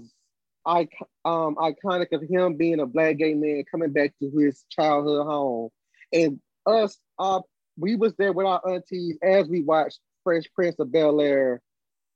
um, 0.65 1.55
iconic 1.55 2.11
of 2.13 2.23
him 2.23 2.55
being 2.57 2.79
a 2.79 2.85
black 2.85 3.17
gay 3.17 3.33
man 3.33 3.63
coming 3.69 3.91
back 3.91 4.13
to 4.19 4.29
his 4.31 4.65
childhood 4.69 5.25
home, 5.25 5.69
and 6.13 6.39
us, 6.65 6.97
uh, 7.19 7.41
we 7.77 7.95
was 7.95 8.13
there 8.17 8.33
with 8.33 8.47
our 8.47 8.61
aunties 8.67 9.17
as 9.23 9.47
we 9.47 9.61
watched 9.61 9.99
Fresh 10.23 10.45
Prince 10.55 10.77
of 10.79 10.91
Bel 10.91 11.21
Air 11.21 11.61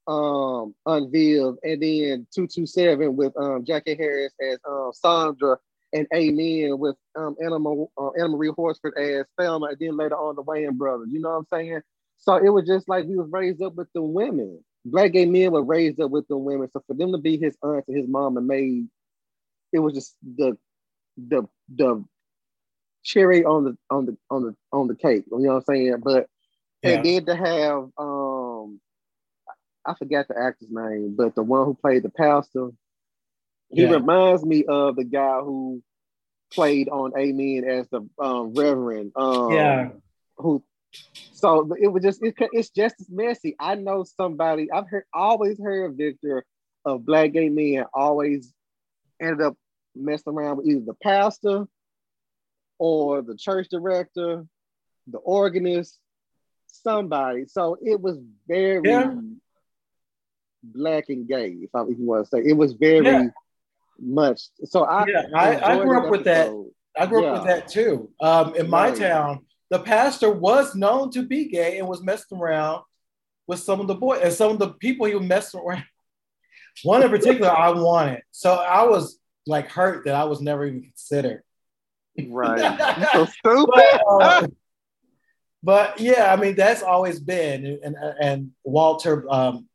um 0.08 0.74
unveiled, 0.86 1.58
and 1.64 1.82
then 1.82 2.28
two 2.34 2.48
two 2.48 2.66
seven 2.66 3.16
with 3.16 3.34
um 3.38 3.64
Jackie 3.66 3.96
Harris 3.96 4.34
as 4.41 4.60
um 4.68 4.91
Sandra. 4.94 5.58
And 5.94 6.08
Amen 6.14 6.80
with 6.80 6.96
um 7.16 7.36
Anna, 7.44 7.58
uh, 7.58 8.12
Anna 8.18 8.30
Marie 8.30 8.52
Horsford 8.56 8.96
as 8.98 9.26
Thelma, 9.40 9.68
and 9.68 9.78
then 9.80 9.98
later 9.98 10.16
on 10.16 10.36
the 10.36 10.44
Wayans 10.44 10.78
brothers. 10.78 11.10
You 11.12 11.22
know 11.22 11.30
what 11.30 11.38
I'm 11.38 11.46
saying? 11.52 11.82
So 12.18 12.36
it 12.38 12.50
was 12.50 12.68
just 12.68 12.90
like 12.90 13.06
we 13.06 13.18
was 13.18 13.30
raised 13.32 13.62
up 13.64 13.76
with 13.76 13.88
the 13.94 14.02
women. 14.02 14.64
Black 14.86 15.12
gay 15.12 15.26
men 15.26 15.52
were 15.52 15.64
raised 15.64 16.00
up 16.00 16.12
with 16.12 16.28
the 16.28 16.38
women. 16.38 16.70
So 16.72 16.82
for 16.88 16.94
them 16.94 17.12
to 17.12 17.18
be 17.18 17.38
his 17.38 17.58
aunt 17.62 17.86
and 17.88 17.98
his 17.98 18.08
mom 18.08 18.38
and 18.38 18.48
maid, 18.48 18.88
it 19.74 19.80
was 19.80 19.94
just 19.94 20.16
the 20.24 20.58
the 21.18 21.48
the 21.76 22.04
cherry 23.04 23.44
on 23.44 23.66
the 23.66 23.78
on 23.90 24.06
the 24.06 24.18
on 24.30 24.44
the 24.44 24.56
on 24.72 24.88
the 24.88 24.96
cake. 24.96 25.26
You 25.32 25.40
know 25.40 25.56
what 25.56 25.64
I'm 25.68 25.76
saying? 25.76 25.96
But 26.04 26.28
yeah. 26.82 26.94
and 26.94 27.06
then 27.06 27.26
to 27.26 27.36
have 27.36 27.90
um 27.98 28.80
I 29.86 29.94
forgot 29.96 30.28
the 30.28 30.38
actor's 30.40 30.70
name, 30.72 31.16
but 31.18 31.36
the 31.36 31.44
one 31.44 31.66
who 31.66 31.74
played 31.74 32.04
the 32.04 32.10
pastor, 32.10 32.70
he 33.70 33.84
Yeah. 33.84 33.94
reminds 33.96 34.46
me 34.46 34.66
of 34.66 34.96
the 34.96 35.04
guy 35.04 35.40
who 35.40 35.82
played 36.54 36.90
on 36.90 37.18
Amen 37.18 37.64
as 37.64 37.88
the 37.90 38.08
um, 38.20 38.54
Reverend. 38.54 39.12
Um, 39.16 39.52
Yeah. 39.54 39.90
Who? 40.38 40.64
So 41.34 41.74
it 41.80 41.88
was 41.88 42.03
just 42.03 42.22
it, 42.24 42.36
it's 42.52 42.70
just 42.70 42.95
as 42.99 43.10
messy. 43.10 43.56
I 43.60 43.76
know 43.76 44.03
somebody. 44.03 44.72
I've 44.72 44.88
heard 44.90 45.06
always 45.14 45.60
heard 45.60 45.95
Victor 45.95 46.44
of 46.86 47.06
black 47.06 47.32
gay 47.34 47.49
men 47.49 47.86
always 47.94 48.53
ended 49.22 49.41
up 49.41 49.56
messing 49.95 50.34
around 50.34 50.57
with 50.57 50.68
either 50.68 50.82
the 50.86 50.94
pastor 50.95 51.66
or 52.78 53.22
the 53.22 53.36
church 53.36 53.68
director, 53.70 54.45
the 55.07 55.18
organist, 55.20 55.98
somebody. 56.68 57.45
So 57.48 57.78
it 57.82 57.99
was 57.99 58.18
very 58.48 58.90
Yeah. 58.90 59.16
black 60.64 61.06
and 61.10 61.28
gay, 61.28 61.49
if, 61.49 61.74
I, 61.74 61.84
if 61.84 61.98
you 61.99 62.06
want 62.06 62.26
to 62.26 62.30
say. 62.30 62.44
It 62.45 62.53
was 62.53 62.74
very 62.74 63.06
Yeah. 63.06 63.28
much. 63.99 64.41
So 64.66 64.84
I, 64.86 65.06
Yeah, 65.07 65.24
I- 65.36 65.74
I 65.74 65.84
grew 65.84 66.03
up 66.06 66.10
with 66.10 66.24
that. 66.26 66.49
I 66.98 67.06
grew 67.06 67.26
up 67.26 67.34
with 67.34 67.44
that 67.45 67.68
too. 67.70 68.10
Um, 68.22 68.56
in 68.56 68.70
my 68.70 68.90
Right. 68.90 68.98
town, 68.98 69.45
the 69.70 69.80
pastor 69.80 70.32
was 70.32 70.76
known 70.76 71.12
to 71.12 71.24
be 71.24 71.48
gay 71.48 71.78
and 71.78 71.88
was 71.88 72.02
messing 72.02 72.40
around 72.40 72.84
with 73.48 73.60
some 73.60 73.80
of 73.80 73.88
the 73.88 73.96
boys 73.96 74.22
and 74.24 74.34
some 74.34 74.52
of 74.52 74.60
the 74.60 74.70
people 74.70 75.06
he 75.06 75.16
was 75.16 75.28
messing 75.28 75.62
around. 75.62 75.84
One 76.84 77.04
in 77.04 77.10
particular, 77.10 77.50
I 77.50 77.72
wanted. 77.72 78.22
So 78.32 78.54
I 78.54 78.84
was 78.84 79.20
like 79.46 79.70
hurt 79.70 80.06
that 80.06 80.16
I 80.16 80.24
was 80.26 80.41
never 80.41 80.66
even 80.66 80.84
considered. 80.84 81.44
Right. 82.28 83.08
So 83.14 83.26
stupid. 83.26 83.68
But, 83.74 84.02
uh, 84.10 84.48
but 85.62 86.00
yeah, 86.00 86.34
I 86.34 86.36
mean 86.36 86.56
that's 86.56 86.84
always 86.84 87.20
been 87.20 87.80
and 87.84 87.96
and 88.22 88.52
Walter, 88.64 89.26
um, 89.30 89.68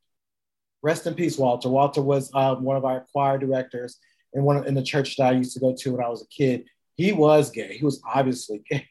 rest 0.83 1.07
in 1.07 1.15
peace, 1.15 1.37
Walter. 1.37 1.69
Walter 1.69 2.03
was 2.03 2.31
um, 2.35 2.63
one 2.63 2.77
of 2.77 2.85
our 2.85 3.05
choir 3.13 3.39
directors 3.39 3.99
in 4.33 4.45
one 4.45 4.67
in 4.67 4.75
the 4.75 4.83
church 4.83 5.17
that 5.17 5.27
I 5.27 5.33
used 5.33 5.55
to 5.55 5.61
go 5.61 5.75
to 5.77 5.93
when 5.93 6.05
I 6.05 6.09
was 6.09 6.23
a 6.23 6.27
kid. 6.27 6.65
He 6.97 7.13
was 7.13 7.51
gay. 7.51 7.77
He 7.77 7.85
was 7.85 8.01
obviously 8.07 8.63
gay. 8.71 8.87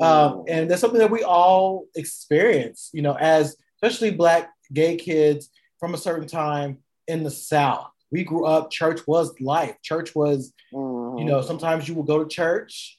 Um, 0.00 0.44
and 0.48 0.70
that's 0.70 0.80
something 0.80 1.00
that 1.00 1.10
we 1.10 1.22
all 1.24 1.86
experience, 1.94 2.90
you 2.92 3.02
know, 3.02 3.14
as 3.14 3.56
especially 3.82 4.10
black 4.10 4.50
gay 4.72 4.96
kids 4.96 5.50
from 5.78 5.94
a 5.94 5.98
certain 5.98 6.28
time 6.28 6.78
in 7.06 7.22
the 7.22 7.30
South. 7.30 7.90
We 8.10 8.24
grew 8.24 8.44
up, 8.46 8.70
church 8.70 9.06
was 9.06 9.38
life. 9.40 9.76
Church 9.82 10.14
was, 10.14 10.52
you 11.18 11.24
know, 11.24 11.42
sometimes 11.42 11.88
you 11.88 11.94
will 11.94 12.02
go 12.02 12.22
to 12.22 12.28
church, 12.28 12.98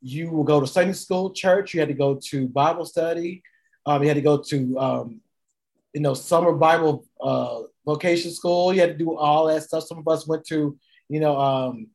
you 0.00 0.30
will 0.30 0.44
go 0.44 0.60
to 0.60 0.66
Sunday 0.66 0.92
school 0.92 1.32
church, 1.32 1.74
you 1.74 1.80
had 1.80 1.88
to 1.88 1.94
go 1.94 2.18
to 2.30 2.48
Bible 2.48 2.84
study, 2.84 3.42
um, 3.86 4.02
you 4.02 4.08
had 4.08 4.16
to 4.16 4.22
go 4.22 4.38
to, 4.38 4.78
um, 4.78 5.20
you 5.92 6.00
know, 6.00 6.14
summer 6.14 6.52
Bible 6.52 7.06
uh, 7.20 7.62
vocation 7.84 8.30
school, 8.30 8.72
you 8.72 8.80
had 8.80 8.90
to 8.90 9.04
do 9.04 9.16
all 9.16 9.46
that 9.46 9.62
stuff. 9.62 9.84
Some 9.84 9.98
of 9.98 10.08
us 10.08 10.26
went 10.26 10.46
to, 10.46 10.78
you 11.08 11.20
know, 11.20 11.38
um, 11.38 11.88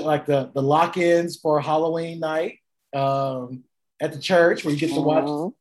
like 0.00 0.26
the, 0.26 0.50
the 0.54 0.62
lock 0.62 0.96
ins 0.96 1.36
for 1.36 1.60
Halloween 1.60 2.20
night. 2.20 2.58
Um, 2.94 3.64
at 4.04 4.12
the 4.12 4.18
church 4.18 4.64
where 4.64 4.74
you 4.74 4.80
get 4.80 4.94
to 4.94 5.00
watch 5.00 5.24
Mhm. 5.24 5.54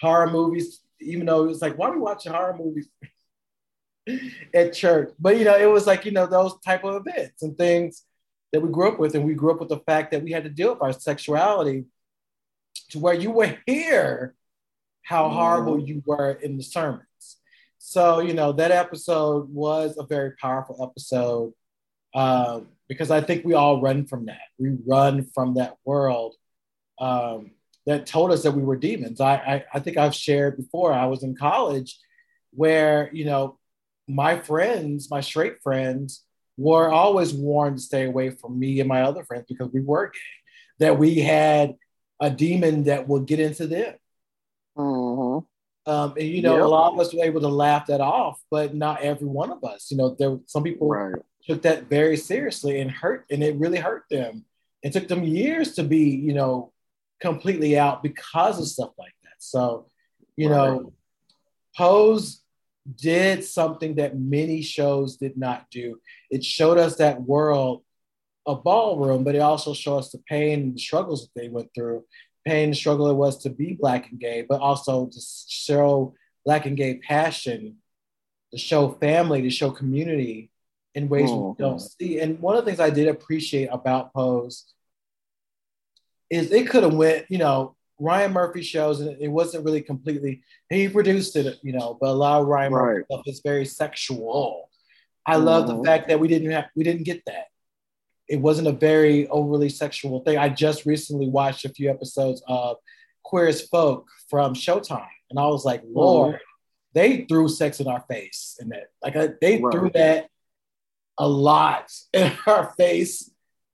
horror 0.00 0.30
movies, 0.30 0.80
even 1.00 1.26
though 1.26 1.48
it's 1.48 1.60
like, 1.62 1.76
why 1.76 1.88
are 1.88 1.92
we 1.92 1.98
watching 2.00 2.32
horror 2.32 2.56
movies 2.56 2.88
at 4.54 4.72
church? 4.72 5.10
But 5.18 5.38
you 5.38 5.44
know, 5.44 5.56
it 5.56 5.66
was 5.66 5.86
like, 5.86 6.04
you 6.04 6.12
know, 6.12 6.26
those 6.26 6.58
type 6.60 6.84
of 6.84 7.06
events 7.06 7.42
and 7.42 7.56
things 7.56 8.04
that 8.52 8.60
we 8.60 8.68
grew 8.70 8.88
up 8.88 8.98
with. 8.98 9.14
And 9.14 9.24
we 9.24 9.34
grew 9.34 9.52
up 9.52 9.60
with 9.60 9.68
the 9.68 9.80
fact 9.80 10.10
that 10.10 10.22
we 10.22 10.32
had 10.32 10.44
to 10.44 10.50
deal 10.50 10.72
with 10.72 10.82
our 10.82 10.92
sexuality 10.92 11.84
to 12.90 12.98
where 12.98 13.14
you 13.14 13.30
were 13.30 13.56
here 13.66 14.34
how 15.02 15.28
horrible 15.28 15.78
you 15.78 16.02
were 16.06 16.32
in 16.32 16.56
the 16.56 16.62
sermons. 16.62 17.06
So, 17.78 18.20
you 18.20 18.32
know, 18.34 18.52
that 18.52 18.70
episode 18.70 19.52
was 19.52 19.96
a 19.98 20.04
very 20.04 20.32
powerful 20.40 20.76
episode 20.88 21.52
um, 22.14 22.68
because 22.88 23.10
I 23.10 23.20
think 23.20 23.44
we 23.44 23.54
all 23.54 23.80
run 23.80 24.06
from 24.06 24.26
that. 24.26 24.46
We 24.58 24.76
run 24.86 25.24
from 25.34 25.54
that 25.54 25.76
world 25.84 26.36
um, 26.98 27.52
that 27.86 28.06
told 28.06 28.30
us 28.30 28.42
that 28.42 28.52
we 28.52 28.62
were 28.62 28.76
demons. 28.76 29.20
I, 29.20 29.34
I, 29.34 29.64
I 29.74 29.80
think 29.80 29.96
I've 29.96 30.14
shared 30.14 30.56
before, 30.56 30.92
I 30.92 31.06
was 31.06 31.22
in 31.22 31.34
college 31.34 31.98
where, 32.52 33.10
you 33.12 33.24
know, 33.24 33.58
my 34.08 34.38
friends, 34.38 35.10
my 35.10 35.20
straight 35.20 35.62
friends, 35.62 36.24
were 36.56 36.90
always 36.90 37.32
warned 37.32 37.76
to 37.76 37.82
stay 37.82 38.04
away 38.04 38.30
from 38.30 38.58
me 38.58 38.80
and 38.80 38.88
my 38.88 39.02
other 39.02 39.24
friends 39.24 39.46
because 39.48 39.72
we 39.72 39.80
were 39.80 40.08
gay, 40.08 40.18
that 40.78 40.98
we 40.98 41.20
had 41.20 41.76
a 42.20 42.28
demon 42.28 42.84
that 42.84 43.08
would 43.08 43.24
get 43.26 43.40
into 43.40 43.66
them. 43.66 43.94
Mhm. 44.76 45.46
Um, 45.86 46.12
and 46.18 46.28
you 46.28 46.42
know, 46.42 46.56
Yep. 46.56 46.64
a 46.64 46.68
lot 46.68 46.92
of 46.92 47.00
us 47.00 47.14
were 47.14 47.24
able 47.24 47.40
to 47.40 47.48
laugh 47.48 47.86
that 47.86 48.00
off, 48.02 48.42
but 48.50 48.74
not 48.74 49.00
every 49.00 49.26
one 49.26 49.50
of 49.50 49.64
us. 49.64 49.90
You 49.90 49.96
know, 49.96 50.10
there 50.10 50.38
some 50.46 50.62
people 50.62 50.88
Right. 50.88 51.22
took 51.46 51.62
that 51.62 51.84
very 51.84 52.16
seriously 52.16 52.80
and 52.80 52.90
hurt, 52.90 53.24
and 53.30 53.42
it 53.42 53.56
really 53.56 53.78
hurt 53.78 54.04
them. 54.10 54.44
It 54.82 54.92
took 54.92 55.08
them 55.08 55.24
years 55.24 55.74
to 55.76 55.82
be, 55.82 56.10
you 56.10 56.34
know, 56.34 56.72
completely 57.20 57.78
out 57.78 58.02
because 58.02 58.58
of 58.58 58.66
stuff 58.66 58.90
like 58.98 59.14
that. 59.24 59.34
So, 59.38 59.86
you 60.36 60.48
know, 60.48 60.92
Pose 61.76 62.42
did 62.96 63.44
something 63.44 63.96
that 63.96 64.18
many 64.18 64.62
shows 64.62 65.16
did 65.16 65.36
not 65.36 65.66
do. 65.70 66.00
It 66.30 66.44
showed 66.44 66.78
us 66.78 66.96
that 66.96 67.22
world 67.22 67.82
of 68.46 68.64
ballroom, 68.64 69.22
but 69.24 69.34
it 69.34 69.40
also 69.40 69.74
showed 69.74 69.98
us 69.98 70.10
the 70.10 70.22
pain 70.28 70.60
and 70.60 70.74
the 70.74 70.80
struggles 70.80 71.22
that 71.22 71.40
they 71.40 71.48
went 71.48 71.70
through. 71.74 72.04
Pain 72.46 72.68
and 72.68 72.76
struggle 72.76 73.10
it 73.10 73.14
was 73.14 73.38
to 73.42 73.50
be 73.50 73.74
black 73.78 74.10
and 74.10 74.18
gay, 74.18 74.44
but 74.48 74.60
also 74.60 75.06
to 75.06 75.20
show 75.48 76.14
black 76.44 76.64
and 76.64 76.76
gay 76.76 76.98
passion, 76.98 77.76
to 78.52 78.58
show 78.58 78.92
family, 78.92 79.42
to 79.42 79.50
show 79.50 79.70
community 79.70 80.50
in 80.94 81.08
ways 81.08 81.28
oh, 81.30 81.54
we 81.58 81.62
don't 81.62 81.80
see. 81.80 82.18
And 82.18 82.40
one 82.40 82.56
of 82.56 82.64
the 82.64 82.70
things 82.70 82.80
I 82.80 82.90
did 82.90 83.08
appreciate 83.08 83.68
about 83.70 84.12
Pose 84.14 84.72
is 86.30 86.52
it 86.52 86.70
could 86.70 86.84
have 86.84 86.94
went, 86.94 87.26
you 87.28 87.38
know, 87.38 87.76
Ryan 87.98 88.32
Murphy 88.32 88.62
shows, 88.62 89.00
and 89.00 89.20
it 89.20 89.28
wasn't 89.28 89.64
really 89.64 89.82
completely. 89.82 90.42
He 90.70 90.88
produced 90.88 91.36
it, 91.36 91.58
you 91.62 91.72
know, 91.72 91.98
but 92.00 92.08
a 92.08 92.12
lot 92.12 92.40
of 92.40 92.46
Ryan 92.46 92.72
right. 92.72 92.84
Murphy 92.84 93.04
stuff 93.10 93.22
is 93.26 93.40
very 93.44 93.66
sexual. 93.66 94.70
I 95.26 95.34
mm-hmm. 95.34 95.44
love 95.44 95.66
the 95.66 95.74
mm-hmm. 95.74 95.84
fact 95.84 96.08
that 96.08 96.18
we 96.18 96.28
didn't 96.28 96.50
have 96.50 96.66
we 96.74 96.84
didn't 96.84 97.04
get 97.04 97.22
that. 97.26 97.46
It 98.26 98.40
wasn't 98.40 98.68
a 98.68 98.72
very 98.72 99.28
overly 99.28 99.68
sexual 99.68 100.20
thing. 100.20 100.38
I 100.38 100.48
just 100.48 100.86
recently 100.86 101.28
watched 101.28 101.64
a 101.64 101.68
few 101.68 101.90
episodes 101.90 102.42
of 102.46 102.76
Queer 103.24 103.48
as 103.48 103.62
Folk 103.68 104.08
from 104.28 104.54
Showtime, 104.54 105.06
and 105.28 105.38
I 105.38 105.46
was 105.46 105.64
like, 105.64 105.82
Lord, 105.84 106.36
mm-hmm. 106.36 106.94
they 106.94 107.26
threw 107.28 107.48
sex 107.48 107.80
in 107.80 107.88
our 107.88 108.04
face, 108.08 108.56
and 108.60 108.70
that 108.72 108.86
like 109.02 109.16
uh, 109.16 109.28
they 109.42 109.60
right. 109.60 109.72
threw 109.72 109.90
that 109.90 110.28
a 111.18 111.28
lot 111.28 111.92
in 112.14 112.32
our 112.46 112.72
face 112.78 113.30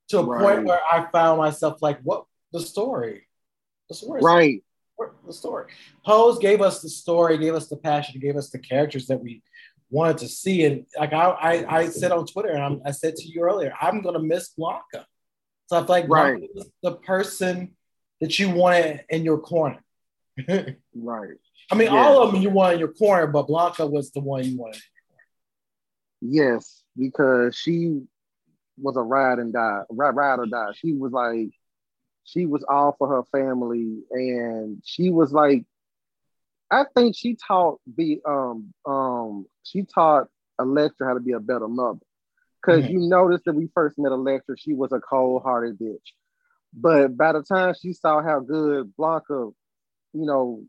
to 0.08 0.18
a 0.18 0.24
right. 0.24 0.42
point 0.42 0.66
where 0.66 0.80
I 0.90 1.06
found 1.12 1.38
myself 1.38 1.80
like, 1.80 2.00
what 2.02 2.24
the 2.56 2.66
story? 2.66 3.26
The 3.88 3.94
story. 3.94 4.20
Right. 4.22 4.62
The 5.26 5.32
story. 5.32 5.66
Pose 6.04 6.38
gave 6.38 6.62
us 6.62 6.80
the 6.80 6.88
story, 6.88 7.36
gave 7.36 7.54
us 7.54 7.68
the 7.68 7.76
passion, 7.76 8.20
gave 8.20 8.36
us 8.36 8.50
the 8.50 8.58
characters 8.58 9.06
that 9.08 9.22
we 9.22 9.42
wanted 9.90 10.18
to 10.18 10.28
see. 10.28 10.64
And 10.64 10.86
like 10.98 11.12
I, 11.12 11.28
I, 11.28 11.78
I 11.78 11.88
said 11.88 12.12
on 12.12 12.26
Twitter, 12.26 12.50
and 12.50 12.62
I'm, 12.62 12.80
i 12.84 12.90
said 12.92 13.14
to 13.16 13.28
you 13.28 13.42
earlier, 13.42 13.74
I'm 13.80 14.00
gonna 14.00 14.22
miss 14.22 14.48
Blanca. 14.50 15.06
So 15.66 15.76
I 15.76 15.80
feel 15.80 15.88
like 15.88 16.08
right. 16.08 16.42
the 16.82 16.92
person 16.92 17.76
that 18.20 18.38
you 18.38 18.50
wanted 18.50 19.04
in 19.10 19.24
your 19.24 19.38
corner. 19.38 19.82
right. 20.48 21.36
I 21.70 21.74
mean, 21.74 21.88
all 21.88 22.22
of 22.22 22.32
them 22.32 22.40
you 22.40 22.50
wanted 22.50 22.74
in 22.74 22.80
your 22.80 22.92
corner, 22.92 23.26
but 23.26 23.48
Blanca 23.48 23.86
was 23.86 24.12
the 24.12 24.20
one 24.20 24.44
you 24.44 24.56
wanted. 24.56 24.82
Yes, 26.22 26.82
because 26.96 27.56
she 27.56 28.00
was 28.80 28.96
a 28.96 29.02
ride 29.02 29.38
and 29.38 29.52
die, 29.52 29.82
ride, 29.90 30.16
ride 30.16 30.38
or 30.38 30.46
die. 30.46 30.72
She 30.74 30.92
was 30.92 31.12
like 31.12 31.50
she 32.26 32.44
was 32.44 32.64
all 32.68 32.94
for 32.98 33.08
her 33.08 33.22
family 33.32 34.02
and 34.10 34.82
she 34.84 35.10
was 35.10 35.32
like 35.32 35.64
i 36.70 36.84
think 36.94 37.16
she 37.16 37.36
taught 37.36 37.80
the 37.96 38.20
um 38.26 38.74
um 38.84 39.46
she 39.62 39.82
taught 39.82 40.26
Elektra 40.58 41.06
how 41.06 41.14
to 41.14 41.20
be 41.20 41.32
a 41.32 41.40
better 41.40 41.68
mother 41.68 41.98
because 42.60 42.84
mm-hmm. 42.84 42.94
you 42.94 43.08
noticed 43.08 43.44
that 43.44 43.54
we 43.54 43.68
first 43.74 43.98
met 43.98 44.12
Elektra 44.12 44.56
she 44.58 44.74
was 44.74 44.92
a 44.92 45.00
cold-hearted 45.00 45.78
bitch 45.78 46.12
but 46.74 47.16
by 47.16 47.32
the 47.32 47.42
time 47.42 47.74
she 47.80 47.92
saw 47.92 48.22
how 48.22 48.40
good 48.40 48.94
blanca 48.96 49.50
you 50.12 50.26
know 50.26 50.62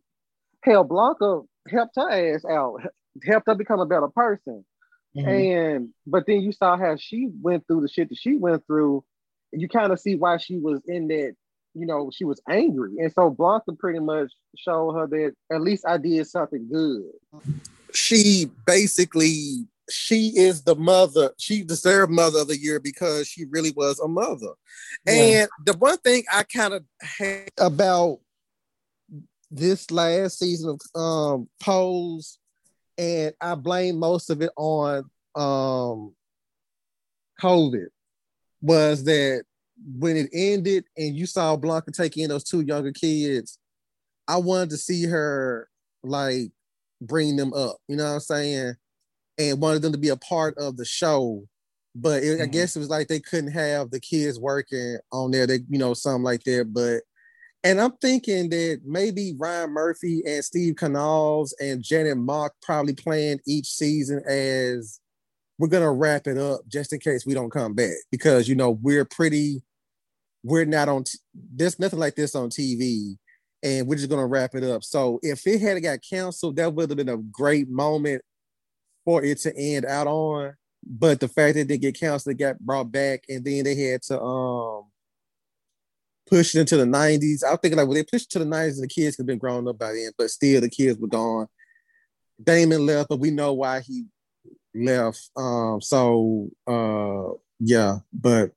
hell 0.64 0.84
blanca 0.84 1.42
helped 1.70 1.96
her 1.96 2.10
ass 2.10 2.46
out 2.46 2.82
helped 3.26 3.48
her 3.48 3.56
become 3.56 3.80
a 3.80 3.86
better 3.86 4.10
person 4.10 4.64
mm-hmm. 5.16 5.28
and 5.28 5.90
but 6.06 6.26
then 6.28 6.42
you 6.42 6.52
saw 6.52 6.78
how 6.78 6.96
she 6.96 7.30
went 7.42 7.66
through 7.66 7.82
the 7.82 7.88
shit 7.88 8.10
that 8.10 8.18
she 8.18 8.36
went 8.38 8.66
through 8.68 9.04
you 9.54 9.68
kind 9.68 9.92
of 9.92 10.00
see 10.00 10.16
why 10.16 10.38
she 10.38 10.58
was 10.58 10.82
in 10.88 11.08
that 11.08 11.34
you 11.78 11.86
know, 11.86 12.10
she 12.14 12.26
was 12.26 12.42
angry. 12.50 12.92
And 13.00 13.12
so 13.12 13.30
Blanca 13.30 13.74
pretty 13.74 14.00
much 14.00 14.32
showed 14.58 14.94
her 14.94 15.08
that 15.08 15.34
at 15.52 15.62
least 15.62 15.86
I 15.88 15.98
did 15.98 16.26
something 16.28 16.68
good. 16.72 17.04
She 17.94 18.50
basically 18.66 19.68
she 19.90 20.34
is 20.36 20.64
the 20.64 20.76
mother. 20.76 21.32
She 21.38 21.64
deserved 21.64 22.12
mother 22.12 22.40
of 22.40 22.48
the 22.48 22.58
year 22.58 22.80
because 22.80 23.28
she 23.28 23.46
really 23.46 23.72
was 23.72 24.00
a 24.00 24.08
mother. 24.08 24.54
Yeah. 25.06 25.14
And 25.14 25.50
the 25.66 25.78
one 25.78 25.98
thing 26.00 26.24
I 26.32 26.44
kind 26.44 26.74
of 26.74 26.84
hate 27.02 27.52
about 27.58 28.20
this 29.50 29.90
last 29.92 30.40
season 30.40 30.78
of 30.96 31.02
um 31.02 31.50
Pose, 31.62 32.38
and 32.98 33.34
I 33.40 33.56
blame 33.56 33.98
most 33.98 34.30
of 34.30 34.42
it 34.42 34.52
on 34.58 35.10
um 35.36 36.14
COVID, 37.42 37.88
was 38.62 39.04
that 39.06 39.44
when 39.86 40.18
it 40.18 40.30
ended 40.34 40.86
and 40.98 41.16
you 41.16 41.26
saw 41.26 41.56
Blanca 41.56 41.92
take 41.92 42.18
in 42.18 42.30
those 42.30 42.44
two 42.44 42.62
younger 42.62 42.92
kids, 42.92 43.60
I 44.28 44.38
wanted 44.38 44.72
to 44.72 44.78
see 44.78 45.06
her 45.06 45.70
like 46.04 46.52
bring 47.02 47.36
them 47.36 47.54
up, 47.54 47.78
you 47.88 47.96
know 47.96 48.06
what 48.06 48.14
I'm 48.14 48.20
saying? 48.20 48.76
And 49.38 49.62
wanted 49.62 49.82
them 49.82 49.92
to 49.92 49.98
be 49.98 50.10
a 50.10 50.18
part 50.18 50.58
of 50.58 50.78
the 50.78 50.86
show. 50.86 51.44
But 51.96 52.24
it, 52.24 52.26
mm-hmm. 52.26 52.44
I 52.44 52.46
guess 52.48 52.76
it 52.76 52.80
was 52.80 52.90
like 52.90 53.08
they 53.08 53.20
couldn't 53.20 53.52
have 53.52 53.92
the 53.92 54.00
kids 54.00 54.40
working 54.40 54.98
on 55.12 55.32
there, 55.32 55.48
they, 55.48 55.60
you 55.70 55.78
know, 55.78 55.94
something 55.94 56.24
like 56.24 56.44
that. 56.44 56.74
But 56.74 57.02
and 57.64 57.82
I'm 57.82 57.94
thinking 58.02 58.50
that 58.50 58.82
maybe 58.86 59.34
Ryan 59.38 59.72
Murphy 59.72 60.22
and 60.26 60.44
Steve 60.44 60.76
Canals 60.76 61.56
and 61.60 61.84
Janet 61.84 62.18
Mock 62.18 62.54
probably 62.62 62.94
planned 62.94 63.42
each 63.48 63.68
season 63.68 64.22
as 64.28 65.00
we're 65.58 65.68
gonna 65.68 65.92
wrap 65.92 66.28
it 66.28 66.38
up 66.38 66.62
just 66.68 66.94
in 66.94 67.00
case 67.00 67.26
we 67.26 67.34
don't 67.34 67.50
come 67.50 67.74
back 67.74 67.96
because 68.12 68.48
you 68.48 68.56
know 68.56 68.72
we're 68.72 69.06
pretty 69.06 69.64
we're 70.44 70.66
not 70.66 70.88
on 70.90 71.04
t- 71.04 71.18
there's 71.34 71.80
nothing 71.80 72.00
like 72.00 72.16
this 72.16 72.36
on 72.36 72.50
TV 72.50 73.18
and 73.64 73.88
we're 73.88 73.96
just 73.96 74.10
gonna 74.10 74.26
wrap 74.26 74.56
it 74.56 74.64
up. 74.64 74.84
So 74.84 75.20
if 75.24 75.46
it 75.48 75.62
had 75.62 75.82
got 75.82 76.00
canceled, 76.08 76.58
that 76.58 76.74
would 76.74 76.90
have 76.90 76.98
been 76.98 77.10
a 77.10 77.18
great 77.18 77.70
moment 77.70 78.22
for 79.04 79.24
it 79.24 79.40
to 79.40 79.58
end 79.58 79.86
out 79.86 80.08
on. 80.08 80.56
But 80.86 81.20
the 81.20 81.28
fact 81.28 81.56
that 81.56 81.68
they 81.68 81.78
get 81.78 82.00
canceled, 82.00 82.38
got 82.38 82.60
brought 82.60 82.92
back, 82.92 83.24
and 83.28 83.44
then 83.44 83.64
they 83.64 83.76
had 83.76 84.04
to 84.04 84.22
um 84.22 84.84
push 86.28 86.56
it 86.56 86.60
into 86.60 86.78
the 86.78 86.86
90s. 86.86 87.44
I 87.44 87.52
was 87.52 87.60
thinking 87.62 87.78
like, 87.78 87.88
well, 87.88 87.96
they 87.96 88.04
pushed 88.04 88.32
to 88.32 88.40
the 88.40 88.46
90s, 88.46 88.82
the 88.82 88.88
kids 88.88 89.16
could 89.16 89.24
have 89.24 89.28
been 89.28 89.38
grown 89.38 89.68
up 89.68 89.78
by 89.78 89.94
then, 89.94 90.12
but 90.18 90.30
still 90.30 90.60
the 90.62 90.70
kids 90.70 91.00
were 91.00 91.08
gone. 91.08 91.48
Damon 92.44 92.86
left, 92.86 93.10
but 93.10 93.20
we 93.20 93.32
know 93.32 93.54
why 93.54 93.80
he 93.80 94.06
left. 94.76 95.30
Um, 95.36 95.82
so 95.82 96.50
uh 96.68 97.34
yeah, 97.60 97.98
but 98.14 98.52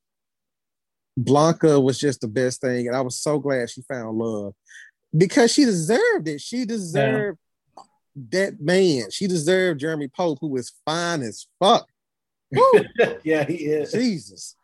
Blanca 1.17 1.81
was 1.81 1.99
just 1.99 2.21
the 2.21 2.29
best 2.29 2.61
thing, 2.61 2.87
and 2.87 2.97
I 2.97 3.01
was 3.01 3.19
so 3.19 3.39
glad 3.39 3.71
she 3.71 3.83
found 3.83 4.19
love 4.19 4.55
because 5.17 5.53
she 5.53 5.65
deserved 5.65 6.29
it. 6.29 6.41
She 6.41 6.65
deserved 6.65 7.39
yeah. 7.77 7.83
that 8.33 8.61
man. 8.61 9.11
She 9.11 9.27
deserved 9.27 9.81
Jeremy 9.81 10.09
Pope, 10.09 10.39
who 10.41 10.49
was 10.49 10.73
fine 10.85 11.23
as 11.23 11.47
fuck. 11.59 11.87
yeah, 13.23 13.45
he 13.45 13.55
is. 13.55 13.93
Jesus. 13.93 14.57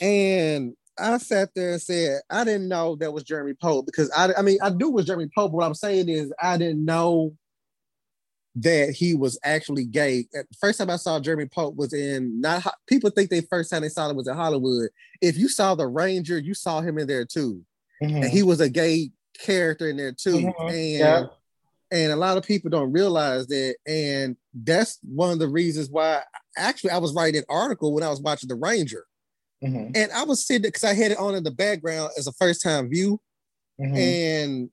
And 0.00 0.74
I 0.98 1.18
sat 1.18 1.50
there 1.54 1.72
and 1.72 1.82
said, 1.82 2.20
I 2.30 2.44
didn't 2.44 2.68
know 2.68 2.96
that 2.96 3.12
was 3.12 3.24
Jeremy 3.24 3.54
Pope 3.54 3.86
because 3.86 4.10
I, 4.16 4.32
I 4.36 4.42
mean, 4.42 4.58
I 4.62 4.70
knew 4.70 4.88
it 4.88 4.94
was 4.94 5.06
Jeremy 5.06 5.28
Pope. 5.34 5.52
What 5.52 5.66
I'm 5.66 5.74
saying 5.74 6.08
is, 6.08 6.32
I 6.42 6.56
didn't 6.56 6.84
know 6.84 7.34
that 8.56 8.90
he 8.90 9.14
was 9.14 9.38
actually 9.44 9.84
gay. 9.84 10.26
First 10.58 10.78
time 10.78 10.88
I 10.88 10.96
saw 10.96 11.20
Jeremy 11.20 11.46
Pope 11.46 11.76
was 11.76 11.92
in 11.92 12.40
not 12.40 12.66
people 12.86 13.10
think 13.10 13.28
they 13.28 13.42
first 13.42 13.70
time 13.70 13.82
they 13.82 13.90
saw 13.90 14.08
him 14.08 14.16
was 14.16 14.28
in 14.28 14.34
Hollywood. 14.34 14.88
If 15.20 15.36
you 15.36 15.48
saw 15.48 15.74
the 15.74 15.86
Ranger, 15.86 16.38
you 16.38 16.54
saw 16.54 16.80
him 16.80 16.98
in 16.98 17.06
there 17.06 17.26
too, 17.26 17.62
mm-hmm. 18.02 18.22
and 18.22 18.30
he 18.30 18.42
was 18.42 18.60
a 18.60 18.70
gay 18.70 19.10
character 19.38 19.88
in 19.88 19.98
there 19.98 20.12
too. 20.12 20.38
Mm-hmm. 20.38 20.68
And 20.68 20.98
yeah. 20.98 21.26
and 21.92 22.12
a 22.12 22.16
lot 22.16 22.38
of 22.38 22.44
people 22.44 22.70
don't 22.70 22.92
realize 22.92 23.46
that, 23.48 23.76
and 23.86 24.36
that's 24.54 24.98
one 25.02 25.32
of 25.32 25.38
the 25.38 25.48
reasons 25.48 25.90
why. 25.90 26.22
Actually, 26.56 26.90
I 26.90 26.98
was 26.98 27.12
writing 27.12 27.40
an 27.40 27.46
article 27.50 27.92
when 27.92 28.02
I 28.02 28.08
was 28.08 28.22
watching 28.22 28.48
the 28.48 28.54
Ranger, 28.54 29.04
mm-hmm. 29.62 29.90
and 29.94 30.12
I 30.12 30.24
was 30.24 30.46
sitting 30.46 30.62
because 30.62 30.84
I 30.84 30.94
had 30.94 31.12
it 31.12 31.18
on 31.18 31.34
in 31.34 31.44
the 31.44 31.50
background 31.50 32.12
as 32.16 32.26
a 32.26 32.32
first 32.32 32.62
time 32.62 32.88
view, 32.88 33.20
mm-hmm. 33.78 33.94
and 33.94 34.70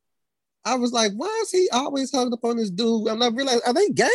I 0.65 0.76
was 0.76 0.91
like, 0.91 1.11
why 1.14 1.40
is 1.44 1.52
he 1.52 1.69
always 1.72 2.11
hugged 2.11 2.34
up 2.34 2.44
on 2.44 2.57
this 2.57 2.69
dude? 2.69 3.07
I'm 3.07 3.19
not 3.19 3.35
realizing, 3.35 3.61
are 3.65 3.73
they 3.73 3.90
gay? 3.90 4.07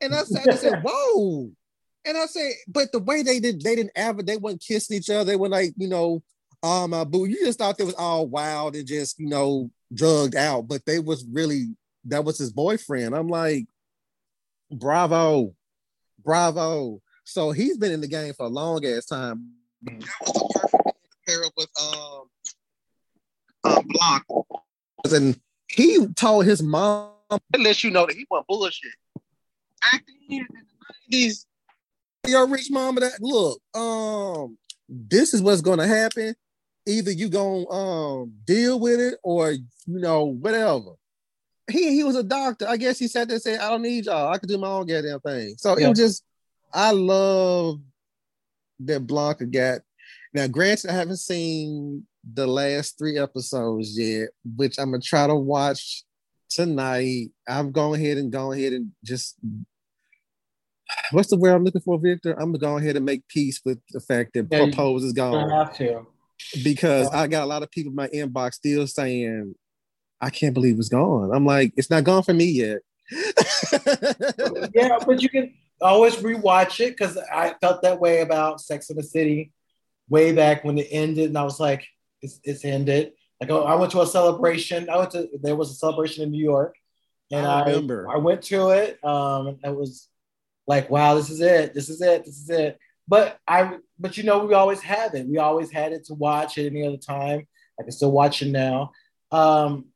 And 0.00 0.14
I 0.14 0.22
said, 0.22 0.48
I 0.48 0.56
said, 0.56 0.82
whoa. 0.84 1.50
And 2.04 2.16
I 2.16 2.26
said, 2.26 2.52
but 2.68 2.92
the 2.92 2.98
way 2.98 3.22
they 3.22 3.40
did, 3.40 3.60
they 3.62 3.74
didn't 3.76 3.92
ever, 3.96 4.22
they 4.22 4.36
weren't 4.36 4.62
kissing 4.66 4.96
each 4.96 5.10
other. 5.10 5.24
They 5.24 5.36
were 5.36 5.48
like, 5.48 5.74
you 5.76 5.88
know, 5.88 6.22
oh 6.62 6.86
my 6.86 7.04
boo. 7.04 7.26
You 7.26 7.44
just 7.44 7.58
thought 7.58 7.78
they 7.78 7.84
was 7.84 7.94
all 7.94 8.26
wild 8.26 8.76
and 8.76 8.86
just, 8.86 9.18
you 9.18 9.28
know, 9.28 9.70
drugged 9.92 10.36
out, 10.36 10.68
but 10.68 10.84
they 10.86 10.98
was 10.98 11.24
really, 11.30 11.74
that 12.04 12.24
was 12.24 12.38
his 12.38 12.52
boyfriend. 12.52 13.14
I'm 13.14 13.28
like, 13.28 13.66
bravo, 14.70 15.54
bravo. 16.24 17.00
So 17.24 17.50
he's 17.50 17.76
been 17.76 17.92
in 17.92 18.00
the 18.00 18.08
game 18.08 18.34
for 18.34 18.46
a 18.46 18.50
long 18.50 18.84
ass 18.84 19.06
time. 19.06 19.52
That 19.82 20.04
was 20.20 20.32
the 20.32 20.60
perfect 20.60 20.98
pair 21.26 21.44
up 21.44 21.52
with 21.56 21.68
um, 21.80 22.28
um 23.64 23.86
Block. 23.88 24.24
And 25.12 25.40
he 25.76 26.06
told 26.14 26.46
his 26.46 26.62
mom 26.62 27.10
to 27.30 27.60
let 27.60 27.84
you 27.84 27.90
know 27.90 28.06
that 28.06 28.16
he 28.16 28.26
wasn't 28.30 28.46
bullshit. 28.46 28.92
Back 29.92 30.04
then 30.28 30.38
in 30.40 30.46
the 31.10 31.16
90s, 31.16 31.44
your 32.26 32.46
rich 32.48 32.68
mama 32.70 33.00
that 33.00 33.20
look, 33.20 33.60
um, 33.74 34.56
this 34.88 35.34
is 35.34 35.42
what's 35.42 35.60
gonna 35.60 35.86
happen. 35.86 36.34
Either 36.86 37.10
you 37.10 37.28
gonna 37.28 37.68
um 37.68 38.32
deal 38.44 38.80
with 38.80 39.00
it 39.00 39.18
or 39.22 39.52
you 39.52 39.66
know, 39.86 40.24
whatever. 40.24 40.92
he 41.70 41.94
he 41.94 42.04
was 42.04 42.16
a 42.16 42.22
doctor. 42.22 42.66
I 42.66 42.78
guess 42.78 42.98
he 42.98 43.06
sat 43.06 43.28
there 43.28 43.36
and 43.36 43.42
said, 43.42 43.60
I 43.60 43.68
don't 43.68 43.82
need 43.82 44.06
y'all. 44.06 44.32
I 44.32 44.38
could 44.38 44.48
do 44.48 44.58
my 44.58 44.68
own 44.68 44.86
goddamn 44.86 45.20
thing. 45.20 45.56
So 45.58 45.78
yeah. 45.78 45.86
it 45.86 45.88
was 45.90 45.98
just 45.98 46.24
I 46.72 46.92
love 46.92 47.80
that 48.80 49.06
Blanca 49.06 49.44
got. 49.44 49.80
Now, 50.32 50.46
granted, 50.46 50.90
I 50.90 50.94
haven't 50.94 51.18
seen 51.18 52.06
the 52.34 52.46
last 52.46 52.98
three 52.98 53.18
episodes 53.18 53.98
yet, 53.98 54.30
which 54.56 54.78
I'm 54.78 54.90
gonna 54.90 55.00
try 55.02 55.26
to 55.26 55.34
watch 55.34 56.04
tonight. 56.50 57.30
I've 57.48 57.72
gone 57.72 57.94
ahead 57.94 58.18
and 58.18 58.32
gone 58.32 58.54
ahead 58.54 58.72
and 58.72 58.92
just 59.04 59.36
what's 61.10 61.30
the 61.30 61.36
word 61.36 61.54
I'm 61.54 61.64
looking 61.64 61.80
for, 61.80 61.98
Victor? 61.98 62.32
I'm 62.32 62.52
gonna 62.52 62.58
go 62.58 62.78
ahead 62.78 62.96
and 62.96 63.04
make 63.04 63.26
peace 63.28 63.60
with 63.64 63.78
the 63.90 64.00
fact 64.00 64.34
that 64.34 64.48
yeah, 64.50 64.70
Pose 64.72 65.04
is 65.04 65.12
gone. 65.12 65.50
have 65.50 65.76
to. 65.76 66.06
Because 66.62 67.08
yeah. 67.12 67.20
I 67.20 67.26
got 67.26 67.44
a 67.44 67.46
lot 67.46 67.62
of 67.62 67.70
people 67.70 67.90
in 67.90 67.96
my 67.96 68.08
inbox 68.08 68.54
still 68.54 68.86
saying, 68.86 69.54
I 70.20 70.30
can't 70.30 70.54
believe 70.54 70.78
it's 70.78 70.88
gone. 70.88 71.30
I'm 71.34 71.46
like, 71.46 71.72
it's 71.76 71.90
not 71.90 72.04
gone 72.04 72.22
for 72.22 72.34
me 72.34 72.46
yet. 72.46 72.78
yeah, 74.74 74.98
but 75.06 75.22
you 75.22 75.28
can 75.28 75.54
always 75.80 76.16
rewatch 76.16 76.80
it 76.80 76.96
because 76.96 77.16
I 77.16 77.54
felt 77.60 77.82
that 77.82 78.00
way 78.00 78.20
about 78.20 78.60
Sex 78.60 78.90
in 78.90 78.96
the 78.96 79.02
City 79.02 79.52
way 80.08 80.32
back 80.32 80.64
when 80.64 80.78
it 80.78 80.88
ended, 80.90 81.26
and 81.26 81.38
I 81.38 81.44
was 81.44 81.60
like, 81.60 81.86
it's, 82.22 82.40
it's 82.44 82.64
ended. 82.64 83.12
Like 83.40 83.50
I 83.50 83.74
went 83.74 83.92
to 83.92 84.00
a 84.00 84.06
celebration. 84.06 84.88
I 84.88 84.96
went 84.96 85.10
to 85.12 85.28
there 85.42 85.56
was 85.56 85.70
a 85.70 85.74
celebration 85.74 86.24
in 86.24 86.30
New 86.30 86.42
York, 86.42 86.74
and 87.30 87.46
I 87.46 87.66
remember 87.66 88.08
I, 88.08 88.14
I 88.14 88.16
went 88.16 88.42
to 88.44 88.70
it. 88.70 89.02
Um, 89.04 89.58
it 89.62 89.76
was 89.76 90.08
like, 90.66 90.88
wow, 90.90 91.14
this 91.14 91.30
is 91.30 91.40
it. 91.40 91.74
This 91.74 91.88
is 91.88 92.00
it. 92.00 92.24
This 92.24 92.38
is 92.38 92.50
it. 92.50 92.78
But 93.08 93.38
I, 93.46 93.76
but 93.98 94.16
you 94.16 94.24
know, 94.24 94.44
we 94.44 94.54
always 94.54 94.80
have 94.82 95.14
it. 95.14 95.28
We 95.28 95.38
always 95.38 95.70
had 95.70 95.92
it 95.92 96.06
to 96.06 96.14
watch 96.14 96.58
at 96.58 96.66
any 96.66 96.86
other 96.86 96.96
time. 96.96 97.46
I 97.78 97.82
can 97.82 97.92
still 97.92 98.10
watch 98.10 98.42
it 98.42 98.48
now. 98.48 98.92
Um, 99.30 99.86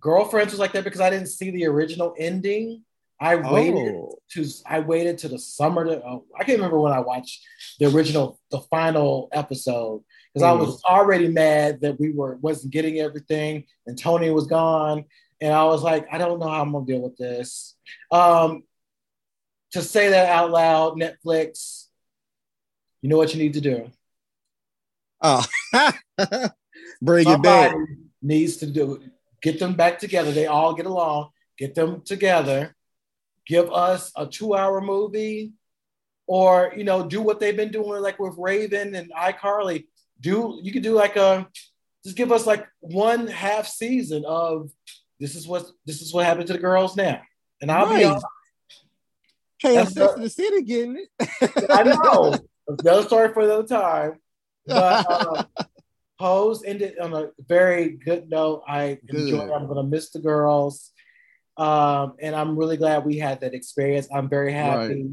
Girlfriends 0.00 0.52
was 0.52 0.60
like 0.60 0.72
that 0.72 0.84
because 0.84 1.00
I 1.00 1.10
didn't 1.10 1.26
see 1.26 1.50
the 1.50 1.66
original 1.66 2.14
ending. 2.18 2.84
I 3.20 3.36
waited 3.36 3.94
oh. 3.94 4.18
to 4.32 4.46
I 4.66 4.80
waited 4.80 5.18
to 5.18 5.28
the 5.28 5.38
summer 5.38 5.84
to 5.84 6.04
oh, 6.04 6.24
I 6.38 6.44
can't 6.44 6.58
remember 6.58 6.78
when 6.78 6.92
I 6.92 7.00
watched 7.00 7.44
the 7.80 7.86
original 7.86 8.38
the 8.50 8.60
final 8.60 9.28
episode 9.32 10.04
because 10.36 10.46
mm. 10.46 10.50
I 10.50 10.52
was 10.52 10.82
already 10.84 11.28
mad 11.28 11.80
that 11.80 11.98
we 11.98 12.12
were 12.12 12.36
wasn't 12.36 12.72
getting 12.72 13.00
everything 13.00 13.64
and 13.86 13.98
Tony 13.98 14.30
was 14.30 14.46
gone 14.46 15.04
and 15.40 15.52
I 15.52 15.64
was 15.64 15.82
like 15.82 16.06
I 16.12 16.18
don't 16.18 16.38
know 16.38 16.48
how 16.48 16.62
I'm 16.62 16.72
gonna 16.72 16.86
deal 16.86 17.00
with 17.00 17.16
this. 17.16 17.74
Um, 18.10 18.62
to 19.72 19.82
say 19.82 20.10
that 20.10 20.30
out 20.30 20.50
loud, 20.50 20.98
Netflix, 20.98 21.86
you 23.02 23.08
know 23.08 23.16
what 23.16 23.34
you 23.34 23.42
need 23.42 23.54
to 23.54 23.60
do. 23.60 23.90
Oh, 25.20 25.44
bring 27.02 27.24
Somebody 27.24 27.34
it 27.34 27.42
back. 27.42 27.74
Needs 28.22 28.58
to 28.58 28.66
do 28.66 29.02
get 29.42 29.58
them 29.58 29.74
back 29.74 29.98
together. 29.98 30.32
They 30.32 30.46
all 30.46 30.74
get 30.74 30.86
along. 30.86 31.30
Get 31.58 31.74
them 31.74 32.02
together 32.02 32.76
give 33.46 33.72
us 33.72 34.12
a 34.16 34.26
two 34.26 34.54
hour 34.54 34.80
movie 34.80 35.52
or 36.26 36.72
you 36.76 36.84
know 36.84 37.06
do 37.08 37.22
what 37.22 37.40
they've 37.40 37.56
been 37.56 37.70
doing 37.70 38.02
like 38.02 38.18
with 38.18 38.34
raven 38.36 38.94
and 38.94 39.12
icarly 39.12 39.86
do 40.20 40.58
you 40.62 40.72
could 40.72 40.82
do 40.82 40.92
like 40.92 41.16
a 41.16 41.46
just 42.04 42.16
give 42.16 42.32
us 42.32 42.46
like 42.46 42.66
one 42.80 43.26
half 43.26 43.66
season 43.66 44.24
of 44.26 44.70
this 45.18 45.34
is 45.34 45.46
what 45.46 45.66
this 45.84 46.02
is 46.02 46.12
what 46.12 46.24
happened 46.24 46.46
to 46.46 46.52
the 46.52 46.58
girls 46.58 46.96
now. 46.96 47.20
And 47.60 47.70
i'll 47.70 47.86
right. 47.86 47.98
be 47.98 48.04
on 48.04 48.20
hey 49.58 49.74
That's 49.74 49.94
the, 49.94 50.14
the 50.16 50.28
city 50.28 50.62
getting 50.62 51.06
it 51.20 51.70
i 51.70 51.82
know. 51.82 52.34
Another 52.68 53.02
story 53.02 53.32
for 53.32 53.42
another 53.42 53.66
time. 53.66 54.14
But 54.66 55.06
uh, 55.10 55.44
pose 56.18 56.64
ended 56.64 56.98
on 56.98 57.14
a 57.14 57.30
very 57.46 57.90
good 57.90 58.28
note. 58.28 58.62
I 58.66 58.98
enjoy 59.08 59.52
i'm 59.52 59.66
gonna 59.66 59.84
miss 59.84 60.10
the 60.10 60.20
girls. 60.20 60.92
Um, 61.56 62.14
and 62.20 62.34
I'm 62.34 62.58
really 62.58 62.76
glad 62.76 63.04
we 63.04 63.16
had 63.16 63.40
that 63.40 63.54
experience. 63.54 64.08
I'm 64.12 64.28
very 64.28 64.52
happy 64.52 64.88
right. 64.88 65.04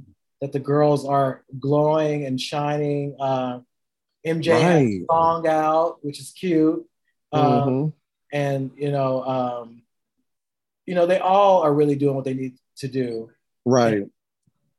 that 0.41 0.51
the 0.51 0.59
girls 0.59 1.05
are 1.05 1.43
glowing 1.57 2.25
and 2.25 2.39
shining. 2.39 3.15
Uh, 3.19 3.59
MJ 4.25 4.53
right. 4.53 4.61
has 4.61 4.81
a 4.83 5.05
song 5.09 5.47
out, 5.47 5.97
which 6.01 6.19
is 6.19 6.31
cute. 6.31 6.85
Um, 7.31 7.43
mm-hmm. 7.43 7.89
And, 8.31 8.71
you 8.75 8.91
know, 8.91 9.23
um, 9.23 9.83
you 10.85 10.95
know, 10.95 11.05
they 11.05 11.19
all 11.19 11.61
are 11.61 11.73
really 11.73 11.95
doing 11.95 12.15
what 12.15 12.25
they 12.25 12.33
need 12.33 12.55
to 12.77 12.87
do. 12.87 13.29
Right. 13.65 13.93
And, 13.93 14.11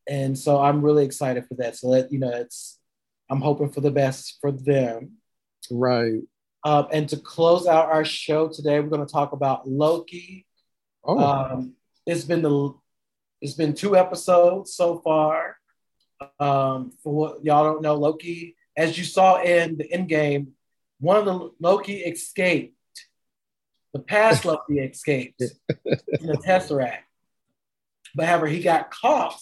and 0.09 0.39
so 0.39 0.61
I'm 0.61 0.83
really 0.83 1.05
excited 1.05 1.47
for 1.47 1.55
that. 1.57 1.77
So 1.77 1.93
that, 1.93 2.13
you 2.13 2.19
know, 2.19 2.31
it's, 2.31 2.79
I'm 3.31 3.41
hoping 3.41 3.71
for 3.71 3.81
the 3.81 3.91
best 3.91 4.39
for 4.41 4.53
them. 4.53 5.19
Right. 5.71 6.21
Um, 6.65 6.89
and 6.93 7.09
to 7.11 7.17
close 7.17 7.67
out 7.67 7.91
our 7.91 8.05
show 8.05 8.49
today, 8.49 8.81
we're 8.81 8.89
going 8.89 9.07
to 9.07 9.13
talk 9.13 9.33
about 9.33 9.69
Loki 9.69 10.47
Oh. 11.05 11.19
Um, 11.19 11.75
it's 12.07 12.25
been 12.25 12.43
the 12.43 12.75
it's 13.41 13.55
been 13.55 13.75
two 13.75 13.97
episodes 13.97 14.75
so 14.75 15.01
far. 15.01 15.57
Um, 16.41 16.93
for 17.03 17.13
what 17.13 17.45
y'all 17.45 17.65
don't 17.65 17.83
know, 17.83 17.95
Loki, 17.95 18.57
as 18.77 18.99
you 18.99 19.05
saw 19.05 19.41
in 19.41 19.77
the 19.77 19.91
end 19.93 20.09
game, 20.09 20.53
one 21.01 21.17
of 21.17 21.25
the 21.25 21.51
Loki 21.61 21.99
escaped. 21.99 22.75
The 23.93 24.01
past 24.01 24.45
Loki 24.45 24.79
escaped 24.79 25.41
in 25.41 26.27
the 26.27 26.43
Tesseract. 26.45 27.03
But 28.15 28.27
however, 28.27 28.47
he 28.47 28.61
got 28.61 28.91
caught 28.91 29.41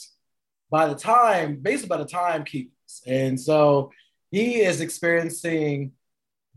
by 0.71 0.87
the 0.87 0.95
time, 0.95 1.57
basically 1.57 1.89
by 1.89 1.97
the 1.99 2.07
timekeepers. 2.07 3.03
And 3.07 3.41
so 3.41 3.91
he 4.31 4.61
is 4.61 4.81
experiencing 4.81 5.93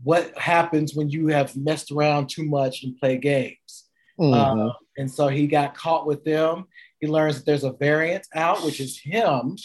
what 0.02 0.36
happens 0.36 0.94
when 0.94 1.10
you 1.10 1.28
have 1.28 1.56
messed 1.56 1.90
around 1.90 2.28
too 2.28 2.44
much 2.44 2.82
and 2.82 2.98
play 2.98 3.18
games. 3.18 3.84
Mm-hmm. 4.18 4.60
Uh, 4.60 4.72
and 4.96 5.10
so 5.10 5.28
he 5.28 5.46
got 5.46 5.76
caught 5.76 6.06
with 6.06 6.24
them. 6.24 6.64
He 7.00 7.06
learns 7.06 7.36
that 7.36 7.46
there's 7.46 7.64
a 7.64 7.72
variant 7.72 8.26
out, 8.34 8.64
which 8.64 8.80
is 8.80 8.98
him, 8.98 9.56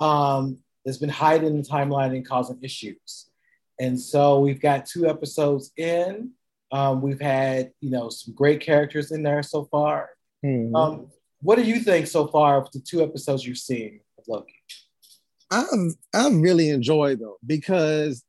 um, 0.00 0.58
that's 0.84 0.98
been 0.98 1.08
hiding 1.08 1.48
in 1.48 1.62
the 1.62 1.68
timeline 1.68 2.14
and 2.14 2.26
causing 2.26 2.58
issues. 2.62 3.26
And 3.80 3.98
so 3.98 4.40
we've 4.40 4.60
got 4.60 4.86
two 4.86 5.08
episodes 5.08 5.72
in. 5.76 6.30
Um, 6.70 7.02
we've 7.02 7.20
had, 7.20 7.72
you 7.80 7.90
know, 7.90 8.08
some 8.08 8.34
great 8.34 8.60
characters 8.60 9.10
in 9.10 9.22
there 9.22 9.42
so 9.42 9.64
far. 9.64 10.10
Mm-hmm. 10.44 10.74
Um, 10.74 11.08
what 11.40 11.56
do 11.56 11.62
you 11.62 11.80
think 11.80 12.06
so 12.06 12.26
far 12.26 12.58
of 12.58 12.70
the 12.72 12.80
two 12.80 13.02
episodes 13.02 13.46
you've 13.46 13.58
seen 13.58 14.00
of 14.18 14.24
Loki? 14.28 14.54
I've 15.50 15.94
I've 16.12 16.36
really 16.36 16.70
enjoyed 16.70 17.20
them 17.20 17.34
because, 17.46 18.24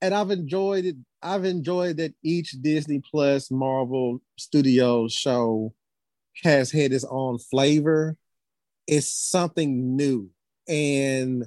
and 0.00 0.14
I've 0.14 0.30
enjoyed 0.30 0.84
it 0.84 0.96
I've 1.24 1.46
enjoyed 1.46 1.96
that 1.96 2.12
each 2.22 2.50
Disney 2.60 3.00
Plus 3.00 3.50
Marvel 3.50 4.20
Studio 4.36 5.08
show 5.08 5.72
has 6.42 6.70
had 6.70 6.92
its 6.92 7.06
own 7.08 7.38
flavor. 7.38 8.18
It's 8.86 9.10
something 9.10 9.96
new. 9.96 10.28
And 10.68 11.46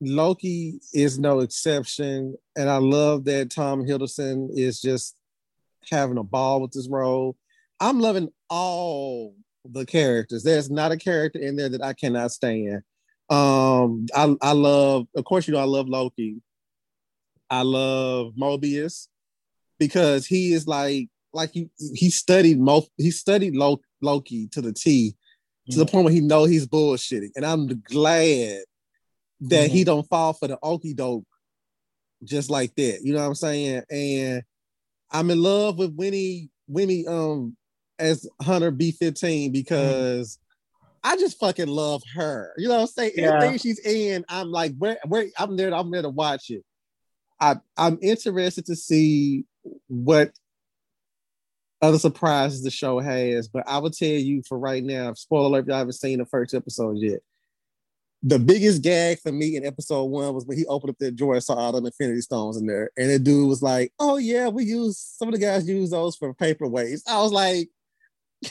Loki 0.00 0.80
is 0.92 1.18
no 1.18 1.40
exception. 1.40 2.36
And 2.56 2.68
I 2.68 2.76
love 2.76 3.24
that 3.24 3.50
Tom 3.50 3.84
Hiddleston 3.84 4.48
is 4.52 4.80
just 4.80 5.16
having 5.90 6.18
a 6.18 6.24
ball 6.24 6.60
with 6.60 6.72
this 6.72 6.88
role. 6.88 7.36
I'm 7.80 8.00
loving 8.00 8.30
all 8.50 9.34
the 9.64 9.86
characters. 9.86 10.42
There's 10.42 10.70
not 10.70 10.92
a 10.92 10.96
character 10.96 11.38
in 11.38 11.56
there 11.56 11.68
that 11.68 11.82
I 11.82 11.92
cannot 11.92 12.32
stand. 12.32 12.82
Um, 13.30 14.06
I, 14.14 14.34
I 14.42 14.52
love, 14.52 15.06
of 15.16 15.24
course, 15.24 15.48
you 15.48 15.54
know, 15.54 15.60
I 15.60 15.64
love 15.64 15.88
Loki. 15.88 16.42
I 17.50 17.62
love 17.62 18.32
Mobius 18.38 19.08
because 19.78 20.26
he 20.26 20.52
is 20.52 20.66
like 20.66 21.08
like 21.32 21.50
he 21.52 21.68
he 21.94 22.10
studied 22.10 22.58
Mo, 22.58 22.84
he 22.96 23.10
studied 23.10 23.54
Loki 23.54 24.48
to 24.48 24.60
the 24.60 24.72
T 24.72 25.14
to 25.70 25.78
the 25.78 25.86
point 25.86 26.04
where 26.04 26.12
he 26.12 26.20
know 26.20 26.44
he's 26.44 26.66
bullshitting, 26.66 27.30
and 27.36 27.44
I'm 27.44 27.66
glad 27.82 28.64
that 29.42 29.66
mm-hmm. 29.66 29.74
he 29.74 29.84
don't 29.84 30.08
fall 30.08 30.32
for 30.32 30.48
the 30.48 30.58
okey 30.62 30.94
doke 30.94 31.24
just 32.22 32.50
like 32.50 32.74
that. 32.76 33.00
You 33.02 33.12
know 33.12 33.20
what 33.20 33.26
I'm 33.26 33.34
saying? 33.34 33.82
And 33.90 34.42
I'm 35.10 35.30
in 35.30 35.42
love 35.42 35.78
with 35.78 35.96
Wunmi 35.96 36.48
Wunmi 36.70 37.06
um 37.06 37.56
as 37.98 38.28
Hunter 38.40 38.72
B15 38.72 39.52
because 39.52 40.36
mm-hmm. 40.36 41.08
I 41.12 41.16
just 41.16 41.38
fucking 41.38 41.68
love 41.68 42.02
her. 42.14 42.52
You 42.56 42.68
know 42.68 42.74
what 42.74 42.80
I'm 42.82 42.86
saying? 42.86 43.12
Yeah. 43.16 43.34
Everything 43.34 43.58
she's 43.58 43.80
in, 43.80 44.24
I'm 44.28 44.50
like, 44.50 44.74
where 44.78 44.98
where 45.06 45.26
I'm 45.38 45.56
there, 45.56 45.72
I'm 45.74 45.90
there 45.90 46.02
to 46.02 46.08
watch 46.08 46.50
it. 46.50 46.64
I, 47.40 47.56
I'm 47.76 47.98
interested 48.00 48.66
to 48.66 48.76
see 48.76 49.44
what 49.88 50.32
other 51.82 51.98
surprises 51.98 52.62
the 52.62 52.70
show 52.70 53.00
has, 53.00 53.48
but 53.48 53.64
I 53.66 53.78
will 53.78 53.90
tell 53.90 54.08
you 54.08 54.42
for 54.48 54.58
right 54.58 54.82
now, 54.82 55.12
spoiler 55.12 55.48
alert, 55.48 55.60
if 55.60 55.66
y'all 55.66 55.78
haven't 55.78 55.92
seen 55.92 56.20
the 56.20 56.24
first 56.24 56.54
episode 56.54 56.96
yet. 56.96 57.20
The 58.26 58.38
biggest 58.38 58.82
gag 58.82 59.20
for 59.20 59.30
me 59.30 59.56
in 59.56 59.66
episode 59.66 60.04
one 60.04 60.34
was 60.34 60.46
when 60.46 60.56
he 60.56 60.66
opened 60.66 60.90
up 60.90 60.98
that 60.98 61.14
drawer 61.14 61.34
and 61.34 61.44
saw 61.44 61.54
all 61.54 61.72
the 61.72 61.84
Infinity 61.84 62.22
Stones 62.22 62.56
in 62.56 62.66
there, 62.66 62.90
and 62.96 63.10
the 63.10 63.18
dude 63.18 63.48
was 63.48 63.62
like, 63.62 63.92
"Oh 63.98 64.16
yeah, 64.16 64.48
we 64.48 64.64
use 64.64 64.98
some 64.98 65.28
of 65.28 65.34
the 65.34 65.40
guys 65.40 65.68
use 65.68 65.90
those 65.90 66.16
for 66.16 66.34
paperweights." 66.34 67.02
I 67.06 67.20
was 67.20 67.32
like, 67.32 67.68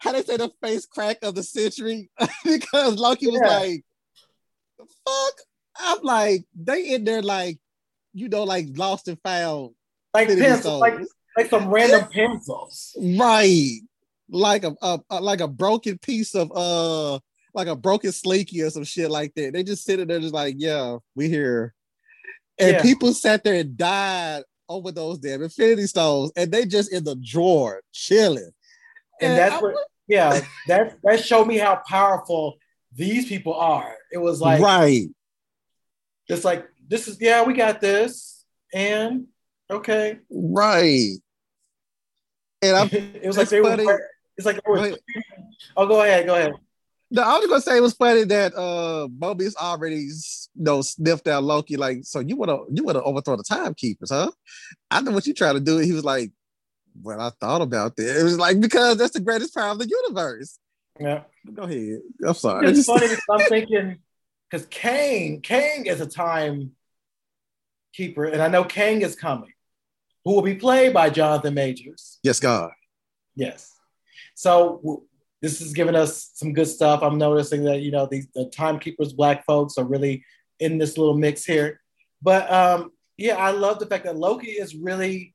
"How 0.00 0.12
they 0.12 0.22
say 0.22 0.38
the 0.38 0.50
face 0.62 0.86
crack 0.86 1.18
of 1.22 1.34
the 1.34 1.42
century?" 1.42 2.10
because 2.44 2.96
Loki 2.96 3.26
was 3.26 3.40
yeah. 3.44 3.58
like, 3.58 3.84
"Fuck." 4.78 5.34
I'm 5.82 5.98
like, 6.02 6.44
they 6.54 6.94
in 6.94 7.04
there 7.04 7.22
like 7.22 7.58
you 8.12 8.28
know, 8.28 8.44
like 8.44 8.66
lost 8.76 9.08
and 9.08 9.18
found. 9.22 9.74
Like 10.12 10.28
pencil, 10.28 10.78
like 10.78 10.98
like 11.36 11.50
some 11.50 11.68
random 11.68 12.08
pencils. 12.10 12.96
Right. 13.00 13.80
Like 14.28 14.64
a, 14.64 14.74
a, 14.82 15.00
a 15.10 15.20
like 15.20 15.40
a 15.40 15.48
broken 15.48 15.98
piece 15.98 16.34
of 16.34 16.50
uh 16.54 17.20
like 17.54 17.68
a 17.68 17.76
broken 17.76 18.12
slinky 18.12 18.62
or 18.62 18.70
some 18.70 18.84
shit 18.84 19.10
like 19.10 19.34
that. 19.34 19.52
They 19.52 19.62
just 19.62 19.84
sitting 19.84 20.06
there 20.06 20.20
just 20.20 20.34
like, 20.34 20.54
yeah, 20.58 20.98
we 21.14 21.28
here. 21.28 21.74
And 22.58 22.76
Yeah. 22.76 22.82
people 22.82 23.14
sat 23.14 23.42
there 23.44 23.54
and 23.54 23.76
died 23.76 24.42
over 24.68 24.92
those 24.92 25.18
damn 25.18 25.42
infinity 25.42 25.86
stones, 25.86 26.30
and 26.36 26.52
they 26.52 26.64
just 26.64 26.92
in 26.92 27.04
the 27.04 27.16
drawer 27.16 27.82
chilling. 27.92 28.50
And 29.20 29.36
that's 29.36 29.60
what 29.60 29.74
yeah, 30.06 30.40
that 30.66 30.96
that 31.02 31.24
showed 31.24 31.46
me 31.46 31.56
how 31.58 31.82
powerful 31.86 32.58
these 32.92 33.26
people 33.26 33.54
are. 33.54 33.94
It 34.12 34.18
was 34.18 34.40
like 34.40 34.60
right. 34.60 35.08
it's 36.28 36.44
like 36.44 36.66
this 36.88 37.08
is 37.08 37.20
yeah, 37.20 37.44
we 37.44 37.54
got 37.54 37.80
this. 37.80 38.44
And 38.72 39.26
okay. 39.70 40.18
Right. 40.30 41.16
And 42.62 42.76
I'm 42.76 42.88
it 42.92 43.26
was 43.26 43.36
like 43.36 43.44
it's 43.44 43.50
they 43.50 43.62
funny. 43.62 43.86
were 43.86 44.06
it's 44.36 44.46
like 44.46 44.56
they 44.56 44.70
were, 44.70 44.96
oh 45.76 45.86
go 45.86 46.02
ahead, 46.02 46.26
go 46.26 46.34
ahead. 46.34 46.52
No, 47.10 47.22
I 47.22 47.38
was 47.38 47.46
gonna 47.48 47.60
say 47.60 47.76
it 47.76 47.82
was 47.82 47.94
funny 47.94 48.24
that 48.24 48.54
uh 48.54 49.08
Mobius 49.08 49.56
already 49.56 49.96
you 49.96 50.12
know 50.54 50.80
sniffed 50.82 51.26
out 51.26 51.42
Loki. 51.42 51.76
Like, 51.76 52.00
so 52.02 52.20
you 52.20 52.36
wanna 52.36 52.58
you 52.72 52.84
wanna 52.84 53.02
overthrow 53.02 53.36
the 53.36 53.42
timekeepers, 53.42 54.10
huh? 54.10 54.30
I 54.90 55.00
know 55.00 55.10
what 55.10 55.26
you 55.26 55.34
trying 55.34 55.54
to 55.54 55.60
do. 55.60 55.78
He 55.78 55.92
was 55.92 56.04
like, 56.04 56.30
Well, 57.02 57.20
I 57.20 57.30
thought 57.40 57.62
about 57.62 57.96
that. 57.96 58.20
It 58.20 58.22
was 58.22 58.38
like 58.38 58.60
because 58.60 58.98
that's 58.98 59.14
the 59.14 59.20
greatest 59.20 59.54
power 59.54 59.70
of 59.72 59.78
the 59.78 59.88
universe. 59.88 60.58
Yeah. 61.00 61.22
Go 61.52 61.62
ahead. 61.62 62.00
I'm 62.24 62.34
sorry. 62.34 62.68
It's 62.68 62.84
funny 62.86 63.08
because 63.08 63.24
I'm 63.30 63.40
thinking 63.40 63.98
because 64.48 64.66
Kang, 64.66 65.40
Kang 65.40 65.86
is 65.86 66.00
a 66.00 66.06
time 66.06 66.72
keeper, 67.92 68.24
and 68.24 68.42
I 68.42 68.48
know 68.48 68.64
Kang 68.64 69.02
is 69.02 69.16
coming, 69.16 69.52
who 70.24 70.34
will 70.34 70.42
be 70.42 70.54
played 70.54 70.92
by 70.92 71.10
Jonathan 71.10 71.54
Majors. 71.54 72.18
yes, 72.22 72.38
God. 72.40 72.70
Yes. 73.34 73.72
So 74.34 75.04
this 75.42 75.60
is 75.60 75.72
giving 75.72 75.94
us 75.94 76.30
some 76.34 76.52
good 76.52 76.66
stuff. 76.66 77.02
I'm 77.02 77.18
noticing 77.18 77.64
that 77.64 77.80
you 77.80 77.90
know 77.90 78.06
these 78.06 78.26
the 78.34 78.46
timekeepers, 78.46 79.12
black 79.12 79.44
folks, 79.44 79.78
are 79.78 79.84
really 79.84 80.24
in 80.58 80.78
this 80.78 80.98
little 80.98 81.16
mix 81.16 81.44
here. 81.44 81.80
But 82.22 82.50
um, 82.52 82.92
yeah, 83.16 83.36
I 83.36 83.50
love 83.50 83.78
the 83.78 83.86
fact 83.86 84.04
that 84.04 84.16
Loki 84.16 84.50
is 84.50 84.74
really 84.74 85.34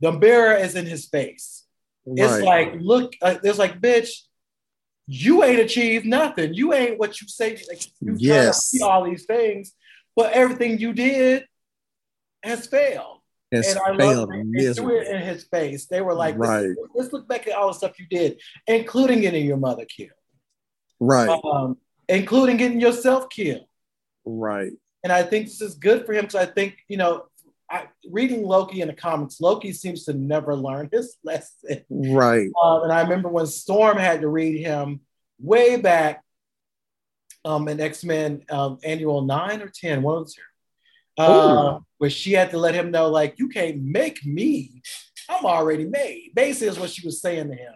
the 0.00 0.12
mirror 0.12 0.54
is 0.54 0.74
in 0.74 0.84
his 0.84 1.06
face. 1.06 1.64
It's 2.04 2.42
like, 2.42 2.74
look, 2.80 3.14
uh, 3.22 3.36
it's 3.44 3.58
like, 3.58 3.80
bitch, 3.80 4.22
you 5.06 5.44
ain't 5.44 5.60
achieved 5.60 6.04
nothing. 6.04 6.52
You 6.54 6.72
ain't 6.72 6.98
what 6.98 7.20
you 7.20 7.28
say. 7.28 7.56
Like, 7.68 7.82
you 8.00 8.16
Yes. 8.18 8.74
all 8.82 9.04
these 9.04 9.24
things, 9.24 9.72
but 10.16 10.32
everything 10.32 10.78
you 10.78 10.92
did 10.92 11.46
has 12.42 12.66
failed. 12.66 13.21
It's 13.52 13.70
and 13.70 13.80
I 13.80 13.96
failed 13.96 14.30
threw 14.76 15.00
it 15.00 15.08
in 15.08 15.20
his 15.20 15.44
face. 15.44 15.86
They 15.86 16.00
were 16.00 16.14
like, 16.14 16.36
Right. 16.38 16.66
let's, 16.68 16.78
let's 16.94 17.12
look 17.12 17.28
back 17.28 17.46
at 17.46 17.54
all 17.54 17.68
the 17.68 17.74
stuff 17.74 17.98
you 18.00 18.06
did, 18.08 18.40
including 18.66 19.20
getting 19.20 19.44
your 19.44 19.58
mother 19.58 19.84
killed, 19.84 20.10
Right. 20.98 21.28
um, 21.44 21.76
including 22.08 22.56
getting 22.56 22.80
yourself 22.80 23.28
killed. 23.28 23.66
right. 24.24 24.72
And 25.04 25.12
I 25.12 25.24
think 25.24 25.46
this 25.46 25.60
is 25.60 25.74
good 25.74 26.06
for 26.06 26.12
him 26.12 26.22
because 26.26 26.36
I 26.36 26.46
think, 26.46 26.76
you 26.88 26.96
know, 26.96 27.24
I, 27.68 27.88
reading 28.08 28.44
Loki 28.44 28.82
in 28.82 28.88
the 28.88 28.94
comics, 28.94 29.40
Loki 29.40 29.72
seems 29.72 30.04
to 30.04 30.12
never 30.12 30.54
learn 30.54 30.88
his 30.92 31.16
lesson. 31.24 31.82
Right. 31.90 32.48
Um, 32.62 32.84
and 32.84 32.92
I 32.92 33.02
remember 33.02 33.28
when 33.28 33.46
Storm 33.46 33.96
had 33.98 34.20
to 34.20 34.28
read 34.28 34.60
him 34.60 35.00
way 35.40 35.76
back 35.76 36.22
um, 37.44 37.66
in 37.66 37.80
X 37.80 38.04
Men 38.04 38.44
um, 38.50 38.78
Annual 38.84 39.22
9 39.22 39.62
or 39.62 39.68
10, 39.68 40.02
one 40.02 40.18
of 40.18 40.26
the 40.26 40.32
two, 40.32 40.42
uh, 41.18 41.78
where 41.98 42.10
she 42.10 42.32
had 42.32 42.50
to 42.50 42.58
let 42.58 42.74
him 42.74 42.90
know, 42.90 43.08
like, 43.08 43.38
you 43.38 43.48
can't 43.48 43.82
make 43.82 44.24
me. 44.24 44.82
I'm 45.28 45.44
already 45.44 45.84
made. 45.84 46.32
Basically, 46.34 46.68
is 46.68 46.78
what 46.78 46.90
she 46.90 47.06
was 47.06 47.20
saying 47.20 47.48
to 47.48 47.54
him. 47.54 47.74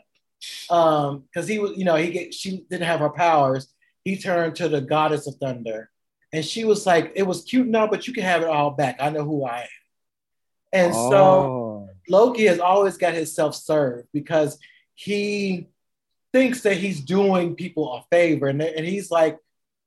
Because 0.68 1.48
he 1.48 1.58
was, 1.58 1.76
you 1.76 1.84
know, 1.84 1.96
he 1.96 2.10
get, 2.10 2.34
she 2.34 2.64
didn't 2.70 2.86
have 2.86 3.00
her 3.00 3.10
powers. 3.10 3.72
He 4.04 4.16
turned 4.16 4.56
to 4.56 4.68
the 4.68 4.80
goddess 4.80 5.26
of 5.26 5.36
thunder. 5.36 5.90
And 6.32 6.44
she 6.44 6.64
was 6.64 6.86
like, 6.86 7.12
it 7.14 7.22
was 7.22 7.44
cute 7.44 7.68
now, 7.68 7.86
but 7.86 8.06
you 8.06 8.12
can 8.12 8.24
have 8.24 8.42
it 8.42 8.48
all 8.48 8.70
back. 8.70 8.96
I 9.00 9.10
know 9.10 9.24
who 9.24 9.44
I 9.44 9.60
am. 9.60 9.68
And 10.72 10.94
so 10.94 11.12
Oh. 11.14 11.88
Loki 12.08 12.46
has 12.46 12.60
always 12.60 12.96
got 12.96 13.14
himself 13.14 13.54
served 13.54 14.08
because 14.12 14.58
he 14.94 15.68
thinks 16.32 16.60
that 16.62 16.76
he's 16.76 17.00
doing 17.00 17.54
people 17.54 17.92
a 17.94 18.02
favor. 18.10 18.48
And, 18.48 18.60
and 18.60 18.86
he's 18.86 19.10
like, 19.10 19.38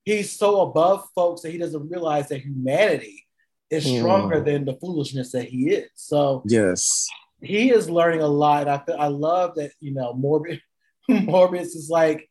he's 0.04 0.32
so 0.32 0.62
above 0.62 1.08
folks 1.14 1.42
that 1.42 1.52
he 1.52 1.58
doesn't 1.58 1.90
realize 1.90 2.30
that 2.30 2.42
humanity 2.42 3.26
is 3.70 3.86
Hmm. 3.86 4.00
stronger 4.00 4.42
than 4.42 4.66
the 4.66 4.76
foolishness 4.76 5.32
that 5.32 5.46
he 5.46 5.70
is. 5.70 5.90
So 5.96 6.44
yes. 6.46 7.08
he 7.42 7.72
is 7.72 7.90
learning 7.90 8.22
a 8.22 8.28
lot. 8.28 8.68
I 8.68 8.80
feel, 8.80 8.96
I 9.00 9.08
love 9.08 9.56
that, 9.56 9.72
you 9.80 9.94
know, 9.94 10.14
Morbius, 10.14 10.62
Morbius 11.10 11.76
is 11.76 11.90
like, 11.90 12.30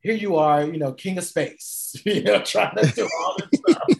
here 0.00 0.14
you 0.14 0.36
are, 0.36 0.64
you 0.64 0.78
know, 0.78 0.92
king 0.92 1.18
of 1.18 1.24
space, 1.24 1.94
you 2.04 2.22
know, 2.22 2.40
trying 2.42 2.76
to 2.76 2.86
do 2.92 3.08
all 3.20 3.36
this 3.50 3.60
stuff. 3.60 3.82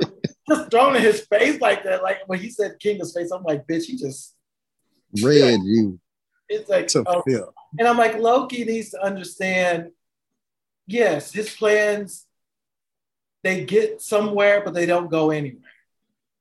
just, 0.00 0.12
just 0.48 0.70
thrown 0.70 0.96
in 0.96 1.02
his 1.02 1.20
face 1.26 1.60
like 1.60 1.84
that. 1.84 2.02
Like 2.02 2.20
when 2.26 2.40
he 2.40 2.50
said 2.50 2.78
king 2.80 3.00
of 3.00 3.08
space, 3.08 3.30
I'm 3.30 3.42
like, 3.44 3.66
bitch, 3.66 3.84
he 3.84 3.96
just, 3.96 4.34
Read 5.22 5.60
you 5.62 6.00
it's 6.48 6.68
like, 6.68 6.88
to 6.88 7.02
oh, 7.06 7.22
feel. 7.22 7.54
And 7.78 7.86
I'm 7.88 7.96
like, 7.96 8.18
Loki 8.18 8.64
needs 8.64 8.90
to 8.90 9.02
understand, 9.02 9.90
yes, 10.86 11.32
his 11.32 11.54
plans, 11.54 12.26
they 13.42 13.64
get 13.64 14.00
somewhere, 14.00 14.62
but 14.64 14.74
they 14.74 14.86
don't 14.86 15.10
go 15.10 15.30
anywhere. 15.30 15.62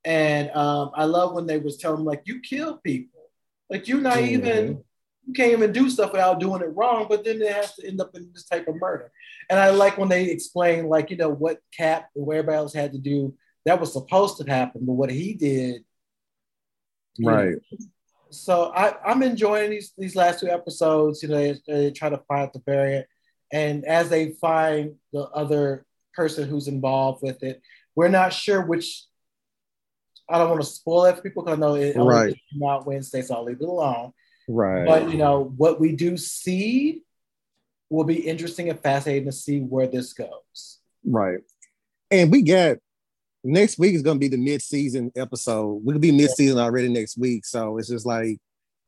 And 0.06 0.52
um, 0.52 0.92
I 0.96 1.06
love 1.06 1.34
when 1.34 1.48
they 1.48 1.60
was 1.60 1.78
telling 1.78 2.04
like, 2.04 2.24
you 2.26 2.42
kill 2.42 2.78
people. 2.78 3.30
Like 3.70 3.88
you're 3.88 4.02
not 4.02 4.18
Mhm. 4.18 4.28
even, 4.28 4.84
you 5.26 5.34
can't 5.34 5.54
even 5.54 5.72
do 5.72 5.90
stuff 5.90 6.12
without 6.12 6.40
doing 6.40 6.62
it 6.62 6.76
wrong, 6.76 7.08
but 7.10 7.24
then 7.24 7.42
it 7.42 7.52
has 7.52 7.76
to 7.76 7.88
end 7.88 8.02
up 8.02 8.14
in 8.14 8.30
this 8.34 8.46
type 8.46 8.68
of 8.68 8.76
murder. 8.76 9.12
And 9.50 9.60
I 9.60 9.70
like 9.70 9.98
when 9.98 10.10
they 10.10 10.26
explain, 10.26 10.88
like, 10.88 11.10
you 11.10 11.18
know, 11.18 11.30
what 11.30 11.60
Cap 11.76 12.10
and 12.16 12.26
where 12.26 12.40
everybody 12.40 12.58
else 12.58 12.74
had 12.74 12.92
to 12.92 13.00
do 13.00 13.36
that 13.66 13.80
was 13.80 13.94
supposed 13.94 14.38
to 14.38 14.44
happen, 14.44 14.86
but 14.86 14.94
what 14.94 15.10
he 15.10 15.34
did 15.34 15.86
you 17.18 17.28
know, 17.28 17.36
Right. 17.36 17.56
so 18.32 18.72
I, 18.74 18.96
I'm 19.06 19.22
enjoying 19.22 19.70
these 19.70 19.94
these 19.98 20.16
last 20.16 20.40
two 20.40 20.50
episodes. 20.50 21.22
You 21.22 21.30
know, 21.30 21.36
they, 21.36 21.60
they 21.68 21.92
try 21.92 22.10
to 22.10 22.22
find 22.28 22.50
the 22.52 22.62
variant, 22.66 23.06
and 23.52 23.86
as 23.86 24.10
they 24.10 24.32
find 24.42 24.96
the 25.12 25.26
other 25.30 25.86
person 26.16 26.50
who's 26.50 26.68
involved 26.68 27.22
with 27.22 27.44
it, 27.44 27.62
we're 27.96 28.08
not 28.10 28.34
sure 28.34 28.66
which. 28.66 29.06
I 30.30 30.38
don't 30.38 30.50
want 30.50 30.62
to 30.62 30.68
spoil 30.68 31.06
it 31.06 31.16
for 31.18 31.22
people 31.22 31.44
because 31.44 31.58
I 31.58 31.60
know 31.62 31.76
it 31.76 31.98
only 31.98 32.14
Right. 32.14 32.36
came 32.52 32.64
out 32.64 32.86
Wednesday, 32.88 33.22
so 33.22 33.36
I'll 33.36 33.44
leave 33.44 33.62
it 33.62 33.68
alone. 33.68 34.14
Right. 34.48 34.86
But 34.86 35.12
you 35.12 35.18
know 35.18 35.54
what 35.58 35.80
we 35.80 35.94
do 35.96 36.18
see 36.18 37.04
will 37.90 38.04
be 38.06 38.28
interesting 38.28 38.70
and 38.70 38.80
fascinating 38.80 39.26
to 39.26 39.32
see 39.32 39.60
where 39.60 39.88
this 39.88 40.14
goes. 40.14 40.80
Right. 41.06 41.40
And 42.10 42.32
we 42.32 42.42
got 42.42 42.78
next 43.44 43.78
week 43.78 43.94
is 43.96 44.02
gonna 44.02 44.20
be 44.20 44.30
the 44.30 44.38
mid-season 44.38 45.12
episode. 45.16 45.82
We'll 45.84 46.00
be 46.00 46.12
mid-season 46.12 46.58
already 46.58 46.90
next 46.90 47.18
week. 47.18 47.46
So 47.46 47.78
it's 47.78 47.90
just 47.90 48.06
like 48.06 48.40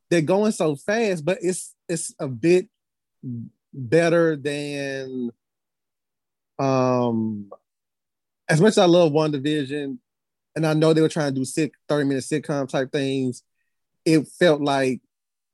they're 0.10 0.22
going 0.22 0.52
so 0.54 0.76
fast, 0.76 1.26
but 1.26 1.40
it's 1.42 1.74
it's 1.90 2.14
a 2.20 2.28
bit 2.28 2.68
better 3.74 4.36
than 4.38 5.32
um 6.60 7.52
as 8.48 8.62
much 8.62 8.70
as 8.72 8.78
I 8.78 8.86
love 8.86 9.12
WandaVision, 9.12 9.98
and 10.56 10.66
I 10.66 10.74
know 10.74 10.94
they 10.94 11.02
were 11.02 11.10
trying 11.10 11.34
to 11.34 11.40
do 11.40 11.46
sick 11.46 11.74
30 11.90 12.06
minute 12.08 12.24
sitcom 12.24 12.68
type 12.68 12.92
things, 12.92 13.44
it 14.06 14.28
felt 14.28 14.62
like 14.62 15.02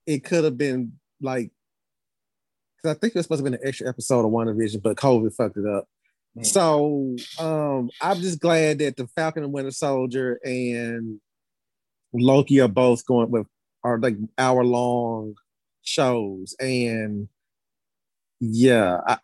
it 0.06 0.24
could 0.24 0.44
have 0.44 0.58
been 0.58 0.94
like 1.22 1.52
because 2.78 2.96
I 2.96 3.00
think 3.00 3.12
it 3.12 3.20
was 3.20 3.26
supposed 3.26 3.44
to 3.44 3.50
be 3.50 3.56
an 3.56 3.62
extra 3.64 3.88
episode 3.88 4.26
of 4.26 4.32
WandaVision, 4.32 4.82
but 4.82 4.98
COVID 4.98 5.34
fucked 5.36 5.58
it 5.58 5.68
up. 5.68 5.88
Mm. 6.38 6.46
So 6.46 7.16
um, 7.44 7.90
I'm 8.02 8.18
just 8.18 8.40
glad 8.40 8.80
that 8.80 8.98
the 8.98 9.08
Falcon 9.08 9.44
and 9.44 9.54
Winter 9.54 9.72
Soldier 9.72 10.40
and 10.44 11.20
Loki 12.14 12.60
are 12.60 12.68
both 12.68 13.06
going 13.06 13.30
with 13.30 13.48
are 13.84 14.00
like 14.00 14.16
hour 14.38 14.64
long 14.64 15.36
shows, 15.82 16.56
and 16.60 17.28
yeah, 18.40 19.00
I, 19.06 19.18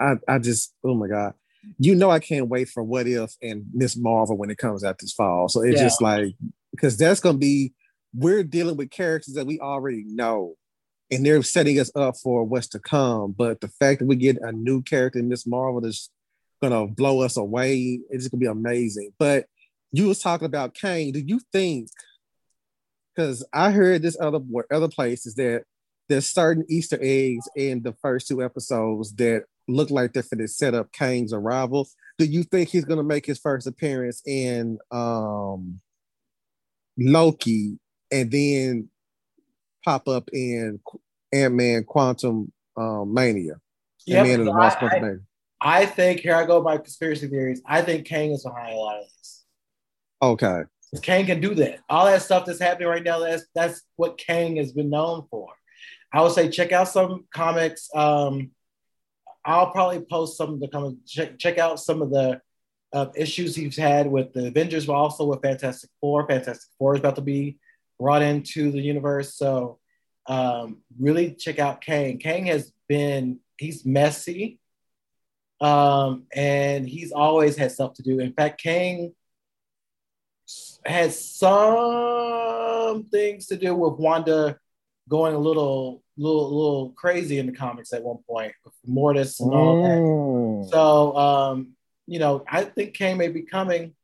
I 0.00 0.14
I 0.26 0.38
just 0.38 0.74
oh 0.84 0.94
my 0.94 1.08
god, 1.08 1.34
you 1.78 1.94
know 1.94 2.10
I 2.10 2.18
can't 2.20 2.48
wait 2.48 2.68
for 2.68 2.82
What 2.82 3.06
If 3.06 3.34
and 3.42 3.64
Miss 3.72 3.96
Marvel 3.96 4.36
when 4.36 4.50
it 4.50 4.58
comes 4.58 4.84
out 4.84 4.98
this 4.98 5.12
fall. 5.12 5.48
So 5.48 5.62
it's 5.62 5.78
Yeah. 5.80 5.86
just 5.86 6.02
like 6.02 6.34
because 6.70 6.96
that's 6.96 7.20
gonna 7.20 7.38
be 7.38 7.72
we're 8.14 8.42
dealing 8.42 8.76
with 8.76 8.90
characters 8.90 9.34
that 9.34 9.46
we 9.46 9.60
already 9.60 10.04
know 10.06 10.54
and 11.10 11.24
they're 11.24 11.42
setting 11.42 11.78
us 11.78 11.90
up 11.94 12.16
for 12.16 12.44
what's 12.44 12.68
to 12.68 12.78
come. 12.78 13.32
But 13.36 13.60
the 13.60 13.68
fact 13.68 14.00
that 14.00 14.06
we 14.06 14.16
get 14.16 14.38
a 14.40 14.52
new 14.52 14.82
character 14.82 15.18
in 15.18 15.28
Miss 15.28 15.46
Marvel 15.46 15.80
that's 15.80 16.10
gonna 16.62 16.86
blow 16.86 17.20
us 17.20 17.36
away, 17.36 18.00
it's 18.10 18.28
gonna 18.28 18.40
be 18.40 18.46
amazing. 18.46 19.12
But 19.18 19.46
you 19.92 20.06
was 20.06 20.20
talking 20.20 20.46
about 20.46 20.74
Kang. 20.74 21.12
Do 21.12 21.20
you 21.20 21.40
think? 21.52 21.88
Because 23.14 23.44
I 23.52 23.70
heard 23.72 24.02
this 24.02 24.16
other 24.20 24.40
other 24.70 24.88
places 24.88 25.34
that 25.34 25.64
there's 26.08 26.26
certain 26.26 26.64
Easter 26.68 26.98
eggs 27.00 27.48
in 27.56 27.82
the 27.82 27.92
first 28.00 28.28
two 28.28 28.42
episodes 28.42 29.12
that 29.16 29.44
look 29.68 29.90
like 29.90 30.12
they're 30.12 30.22
for 30.22 30.36
to 30.36 30.48
set 30.48 30.74
up 30.74 30.92
Kang's 30.92 31.32
arrival. 31.32 31.88
Do 32.18 32.24
you 32.24 32.42
think 32.42 32.68
he's 32.68 32.84
gonna 32.84 33.02
make 33.02 33.26
his 33.26 33.38
first 33.38 33.66
appearance 33.66 34.22
in 34.26 34.78
um 34.90 35.80
Loki 36.98 37.78
and 38.10 38.30
then 38.30 38.88
pop 39.84 40.08
up 40.08 40.28
in 40.32 40.80
Ant 41.32 41.54
Man 41.54 41.84
Quantum 41.84 42.52
um, 42.76 43.12
Mania. 43.12 43.54
Yep, 44.06 44.18
Ant-Man 44.18 44.40
and 44.40 44.48
the 44.48 44.52
Wasp 44.52 44.82
I- 44.82 44.88
Quantumania. 44.88 45.20
I 45.60 45.86
think 45.86 46.20
here 46.20 46.36
I 46.36 46.46
go 46.46 46.62
my 46.62 46.76
conspiracy 46.76 47.26
theories. 47.26 47.60
I 47.66 47.82
think 47.82 48.06
Kang 48.06 48.30
is 48.30 48.44
behind 48.44 48.74
a 48.74 48.78
lot 48.78 48.98
of 49.00 49.06
this. 49.18 49.44
Okay. 50.22 50.60
Kang 51.02 51.26
can 51.26 51.40
do 51.40 51.52
that. 51.56 51.80
All 51.90 52.06
that 52.06 52.22
stuff 52.22 52.46
that's 52.46 52.60
happening 52.60 52.88
right 52.88 53.02
now, 53.02 53.18
that's 53.18 53.44
that's 53.56 53.82
what 53.96 54.18
Kang 54.18 54.56
has 54.56 54.72
been 54.72 54.88
known 54.88 55.26
for. 55.30 55.48
I 56.12 56.22
would 56.22 56.32
say 56.32 56.48
check 56.48 56.70
out 56.70 56.88
some 56.88 57.24
comics. 57.34 57.90
Um, 57.92 58.52
I'll 59.48 59.70
probably 59.70 60.00
post 60.00 60.36
some 60.36 60.52
of 60.52 60.60
the 60.60 60.68
comics. 60.68 61.10
Check, 61.10 61.38
check 61.38 61.56
out 61.56 61.80
some 61.80 62.02
of 62.02 62.10
the 62.10 62.38
uh, 62.92 63.06
issues 63.16 63.56
he's 63.56 63.78
had 63.78 64.06
with 64.06 64.34
the 64.34 64.48
Avengers, 64.48 64.84
but 64.84 64.92
also 64.92 65.24
with 65.24 65.40
Fantastic 65.40 65.88
Four. 66.02 66.26
Fantastic 66.28 66.70
Four 66.78 66.94
is 66.94 67.00
about 67.00 67.16
to 67.16 67.22
be 67.22 67.56
brought 67.98 68.20
into 68.20 68.70
the 68.70 68.80
universe. 68.80 69.34
So 69.34 69.78
um, 70.26 70.82
really 71.00 71.32
check 71.32 71.58
out 71.58 71.80
Kang. 71.80 72.18
Kang 72.18 72.44
has 72.44 72.70
been 72.88 73.40
he's 73.56 73.86
messy, 73.86 74.60
um, 75.62 76.26
and 76.34 76.86
he's 76.86 77.12
always 77.12 77.56
had 77.56 77.72
stuff 77.72 77.94
to 77.94 78.02
do. 78.02 78.20
In 78.20 78.34
fact, 78.34 78.60
Kang 78.62 79.14
has 80.84 81.24
some 81.24 83.04
things 83.04 83.46
to 83.46 83.56
do 83.56 83.74
with 83.74 83.98
Wanda 83.98 84.58
going 85.08 85.34
a 85.34 85.38
little, 85.38 86.02
little, 86.18 86.48
little 86.54 86.90
crazy 86.90 87.38
in 87.38 87.46
the 87.46 87.52
comics 87.52 87.92
at 87.92 88.02
one 88.02 88.18
point, 88.28 88.52
Immortus 88.88 89.40
and 89.40 89.54
all 89.54 89.82
that. 89.82 89.98
Mm. 89.98 90.70
So, 90.70 91.16
um, 91.16 91.68
you 92.06 92.18
know, 92.18 92.44
I 92.50 92.64
think 92.64 92.94
Kang 92.94 93.16
may 93.16 93.28
be 93.28 93.42
coming 93.42 93.94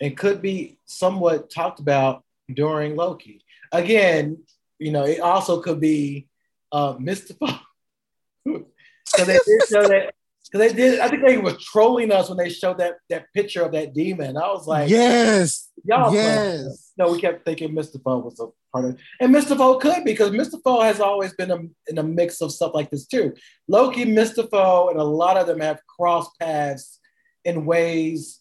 and 0.00 0.16
could 0.16 0.42
be 0.42 0.78
somewhat 0.84 1.50
talked 1.50 1.80
about 1.80 2.22
during 2.52 2.96
Loki. 2.96 3.44
Again, 3.72 4.38
you 4.78 4.92
know, 4.92 5.04
it 5.04 5.20
also 5.20 5.60
could 5.60 5.80
be 5.80 6.28
uh, 6.72 6.94
mystified. 6.98 7.60
so 8.46 9.24
they 9.24 9.38
did 9.46 9.62
show 9.68 9.88
that. 9.88 10.14
Because 10.50 10.72
they 10.72 10.76
did, 10.76 11.00
I 11.00 11.08
think 11.08 11.26
they 11.26 11.36
were 11.36 11.56
trolling 11.60 12.10
us 12.10 12.30
when 12.30 12.38
they 12.38 12.48
showed 12.48 12.78
that 12.78 12.94
that 13.10 13.26
picture 13.34 13.62
of 13.62 13.72
that 13.72 13.92
demon. 13.92 14.36
I 14.38 14.48
was 14.48 14.66
like, 14.66 14.88
yes. 14.88 15.68
y'all. 15.84 16.12
Yes. 16.14 16.87
No, 16.98 17.12
we 17.12 17.20
kept 17.20 17.44
thinking 17.44 17.70
Mr. 17.74 18.02
Foe 18.02 18.18
was 18.18 18.40
a 18.40 18.48
part 18.72 18.84
of 18.86 18.90
it. 18.92 19.00
And 19.20 19.32
Mr. 19.32 19.56
Foe 19.56 19.78
could 19.78 20.04
because 20.04 20.30
Mr. 20.30 20.60
Foe 20.64 20.82
has 20.82 20.98
always 21.00 21.32
been 21.34 21.50
a, 21.52 21.58
in 21.86 21.98
a 21.98 22.02
mix 22.02 22.40
of 22.40 22.52
stuff 22.52 22.72
like 22.74 22.90
this 22.90 23.06
too. 23.06 23.34
Loki, 23.68 24.04
Mr. 24.04 24.50
Foe, 24.50 24.88
and 24.90 24.98
a 24.98 25.04
lot 25.04 25.36
of 25.36 25.46
them 25.46 25.60
have 25.60 25.80
crossed 25.86 26.32
paths 26.40 26.98
in 27.44 27.64
ways, 27.64 28.40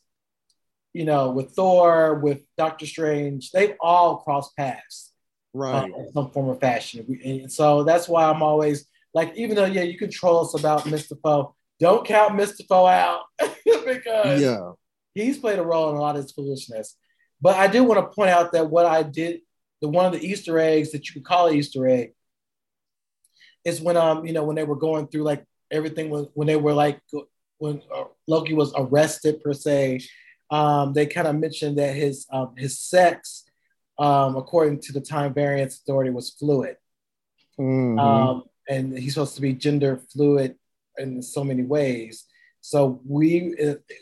you 0.94 1.06
know, 1.06 1.30
with 1.30 1.52
Thor, 1.52 2.16
with 2.16 2.42
Doctor 2.58 2.88
Strange. 2.88 3.52
They've 3.52 3.76
all 3.80 4.18
crossed 4.18 4.56
paths 4.58 5.14
uh, 5.56 5.60
Right. 5.60 5.92
in 5.96 6.12
some 6.14 6.32
form 6.32 6.48
or 6.50 6.56
fashion. 6.56 7.20
And 7.24 7.52
so 7.52 7.84
that's 7.84 8.08
why 8.10 8.26
I'm 8.26 8.42
always 8.42 8.88
like, 9.14 9.34
even 9.36 9.56
though, 9.56 9.66
yeah, 9.66 9.84
you 9.84 9.98
can 9.98 10.10
troll 10.10 10.44
us 10.44 10.60
about 10.60 10.84
Mr. 10.86 11.18
Foe, 11.22 11.56
don't 11.80 12.06
count 12.06 12.34
Mr. 12.34 12.66
Foe 12.68 12.88
out 12.88 13.22
because 13.86 14.42
yeah. 14.42 14.72
he's 15.14 15.38
played 15.38 15.60
a 15.60 15.64
role 15.64 15.92
in 15.92 15.96
a 15.96 16.02
lot 16.02 16.16
of 16.16 16.24
this 16.24 16.32
foolishness. 16.32 16.96
But 17.42 17.56
I 17.56 17.68
do 17.68 17.84
want 17.84 18.00
to 18.00 18.16
point 18.16 18.30
out 18.30 18.52
that 18.54 18.70
what 18.70 18.86
I 18.86 19.04
did, 19.04 19.42
the 19.82 19.88
one 19.90 20.06
of 20.06 20.14
the 20.14 20.26
Easter 20.26 20.58
eggs 20.60 20.92
that 20.92 21.08
you 21.08 21.14
could 21.14 21.26
call 21.26 21.48
an 21.48 21.56
Easter 21.56 21.88
egg, 21.88 22.14
is 23.66 23.82
when 23.82 23.98
um 23.98 24.26
you 24.26 24.34
know 24.34 24.44
when 24.44 24.56
they 24.56 24.64
were 24.64 24.76
going 24.76 25.08
through 25.08 25.24
like 25.24 25.44
everything 25.72 26.10
was 26.10 26.28
when 26.34 26.48
they 26.48 26.56
were 26.56 26.74
like 26.74 27.00
when 27.60 27.82
uh, 27.94 28.06
Loki 28.28 28.54
was 28.54 28.74
arrested 28.76 29.42
per 29.44 29.54
se, 29.54 30.02
um 30.50 30.94
they 30.94 31.06
kind 31.06 31.28
of 31.28 31.36
mentioned 31.36 31.78
that 31.78 31.96
his 31.96 32.26
um 32.32 32.54
his 32.58 32.80
sex, 32.80 33.44
um 34.00 34.36
according 34.38 34.80
to 34.82 34.94
the 34.94 35.02
Time 35.02 35.34
Variance 35.34 35.80
Authority 35.80 36.12
was 36.12 36.30
fluid, 36.32 36.78
Mhm. 37.60 38.00
um 38.00 38.44
and 38.70 38.98
he's 38.98 39.14
supposed 39.14 39.36
to 39.36 39.42
be 39.42 39.54
gender 39.54 39.98
fluid 40.12 40.56
in 40.98 41.22
so 41.22 41.44
many 41.44 41.64
ways. 41.64 42.26
So 42.68 43.00
we 43.08 43.56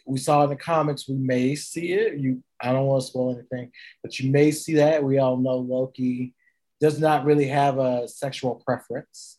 we 0.08 0.18
saw 0.18 0.44
in 0.44 0.50
the 0.50 0.56
comics 0.56 1.08
we 1.08 1.14
may 1.14 1.54
see 1.54 1.94
it. 1.94 2.18
You 2.18 2.42
I 2.60 2.72
don't 2.72 2.88
want 2.88 3.04
to 3.04 3.08
spoil 3.08 3.36
anything, 3.38 3.72
but 4.02 4.20
you 4.20 4.32
may 4.32 4.50
see 4.50 4.74
that. 4.76 5.04
We 5.04 5.20
all 5.20 5.38
know 5.38 5.58
Loki 5.58 6.34
does 6.82 7.00
not 7.00 7.26
really 7.26 7.46
have 7.46 7.78
a 7.78 8.08
sexual 8.08 8.56
preference. 8.66 9.38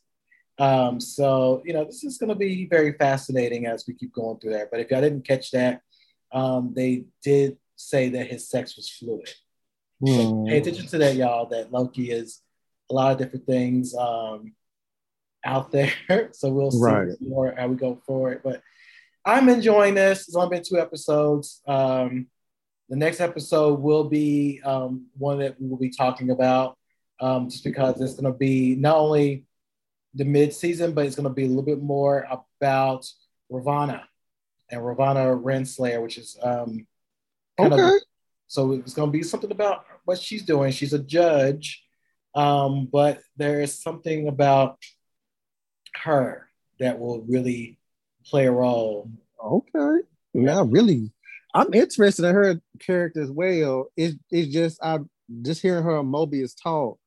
Um, 0.61 1.01
so 1.01 1.61
you 1.65 1.73
know 1.73 1.85
this 1.85 2.05
is 2.05 2.19
going 2.19 2.29
to 2.29 2.37
be 2.37 2.67
very 2.67 2.93
fascinating 2.93 3.67
as 3.67 3.85
we 3.89 3.95
keep 3.95 4.13
going 4.13 4.39
through 4.39 4.53
that. 4.53 4.71
But 4.71 4.79
if 4.79 4.93
y'all 4.93 5.01
didn't 5.01 5.27
catch 5.27 5.51
that, 5.51 5.81
um, 6.31 6.73
they 6.77 7.07
did 7.21 7.57
say 7.75 8.09
that 8.11 8.29
his 8.29 8.49
sex 8.49 8.77
was 8.77 8.89
fluid. 8.89 9.29
So 9.29 10.05
Mhm. 10.05 10.49
pay 10.51 10.59
attention 10.59 10.87
to 10.87 10.99
that, 10.99 11.17
y'all. 11.17 11.47
That 11.49 11.73
Loki 11.73 12.13
is 12.13 12.43
a 12.91 12.95
lot 12.95 13.11
of 13.11 13.19
different 13.19 13.45
things 13.47 13.93
um, 13.93 14.55
out 15.43 15.73
there. 15.73 15.93
So 16.33 16.53
we'll 16.53 16.71
see 16.71 16.79
Right. 16.79 17.21
more 17.21 17.53
how 17.59 17.67
we 17.67 17.75
go 17.75 17.97
forward. 18.07 18.43
But 18.45 18.63
I'm 19.27 19.49
enjoying 19.49 19.95
this. 19.95 20.29
It's 20.29 20.37
only 20.37 20.57
been 20.57 20.65
two 20.65 20.79
episodes. 20.79 21.61
Um, 21.67 22.29
the 22.89 22.95
next 22.95 23.21
episode 23.21 23.81
will 23.81 24.05
be 24.05 24.61
um, 24.65 25.07
one 25.19 25.41
that 25.41 25.61
we 25.61 25.69
will 25.69 25.77
be 25.77 25.91
talking 25.91 26.31
about, 26.31 26.79
um, 27.19 27.51
just 27.51 27.65
because 27.65 28.01
it's 28.01 28.15
going 28.15 28.33
to 28.33 28.39
be 28.39 28.77
not 28.77 28.97
only 28.97 29.45
the 30.15 30.25
mid-season, 30.25 30.93
but 30.93 31.07
it's 31.07 31.17
going 31.17 31.29
to 31.29 31.35
be 31.35 31.45
a 31.45 31.49
little 31.49 31.65
bit 31.65 31.83
more 31.83 32.25
about 32.31 33.05
Ravonna 33.51 34.03
and 34.71 34.81
Ravonna 34.81 35.43
Renslayer, 35.43 36.01
which 36.01 36.19
is 36.19 36.39
um, 36.41 36.87
kind 37.59 37.73
of 37.73 37.81
Okay. 37.81 37.99
so 38.47 38.73
it's 38.75 38.95
going 38.95 39.09
to 39.09 39.13
be 39.19 39.25
something 39.25 39.51
about 39.51 39.87
what 40.05 40.21
she's 40.21 40.45
doing. 40.45 40.71
She's 40.71 40.93
a 40.93 41.01
judge, 41.01 41.83
um, 42.37 42.89
but 42.93 43.19
there 43.37 43.61
is 43.61 43.83
something 43.83 44.29
about 44.29 44.79
her 45.97 46.49
that 46.79 47.01
will 47.01 47.23
really 47.23 47.81
play 48.27 48.47
a 48.47 48.53
role. 48.53 49.11
Okay. 49.43 49.99
Now, 50.35 50.65
really, 50.65 51.11
I'm 51.55 51.73
interested 51.73 52.25
in 52.25 52.35
her 52.35 52.61
character 52.81 53.23
as 53.23 53.31
well. 53.31 53.87
It's 53.97 54.17
it's 54.31 54.53
just 54.53 54.79
I 54.83 54.99
just 55.43 55.63
hearing 55.63 55.85
her 55.85 55.99
and 55.99 56.13
Mobius 56.13 56.53
talk 56.61 56.99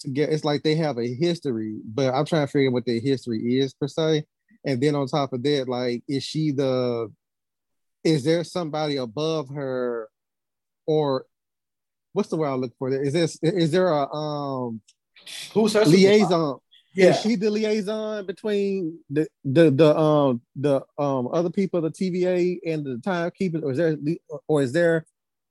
to 0.00 0.10
get. 0.10 0.30
It's 0.30 0.44
like 0.44 0.62
they 0.62 0.74
have 0.74 0.98
a 0.98 1.14
history, 1.14 1.78
but 1.84 2.12
I'm 2.12 2.26
trying 2.26 2.46
to 2.46 2.52
figure 2.52 2.68
out 2.68 2.74
what 2.74 2.86
their 2.86 3.00
history 3.00 3.58
is 3.58 3.72
per 3.74 3.88
se. 3.88 4.24
And 4.64 4.82
then 4.82 4.94
on 4.94 5.06
top 5.06 5.32
of 5.32 5.42
that, 5.42 5.68
like, 5.68 6.02
is 6.08 6.24
she 6.24 6.52
the? 6.52 7.12
Is 8.04 8.24
there 8.24 8.44
somebody 8.44 8.96
above 8.96 9.48
her, 9.48 10.08
or 10.86 11.24
what's 12.12 12.28
the 12.28 12.36
word 12.36 12.48
I 12.48 12.54
look 12.54 12.72
for? 12.78 12.90
Is 12.90 13.12
this 13.12 13.38
is 13.42 13.70
there 13.70 13.88
a 13.88 14.12
um 14.12 14.80
Who's 15.52 15.72
her 15.74 15.84
liaison? 15.84 16.58
Yeah, 16.96 17.10
Is 17.10 17.20
she 17.20 17.36
the 17.36 17.50
liaison 17.50 18.24
between 18.24 18.98
the 19.10 19.28
the 19.44 19.70
the 19.70 19.94
um 19.96 20.40
the 20.56 20.80
um 20.98 21.28
other 21.30 21.50
people, 21.50 21.82
the 21.82 21.90
TVA 21.90 22.58
and 22.66 22.86
the 22.86 22.98
timekeepers, 23.04 23.62
or 23.62 23.70
is 23.72 23.76
there 23.76 23.98
or 24.48 24.62
is 24.62 24.72
there 24.72 25.04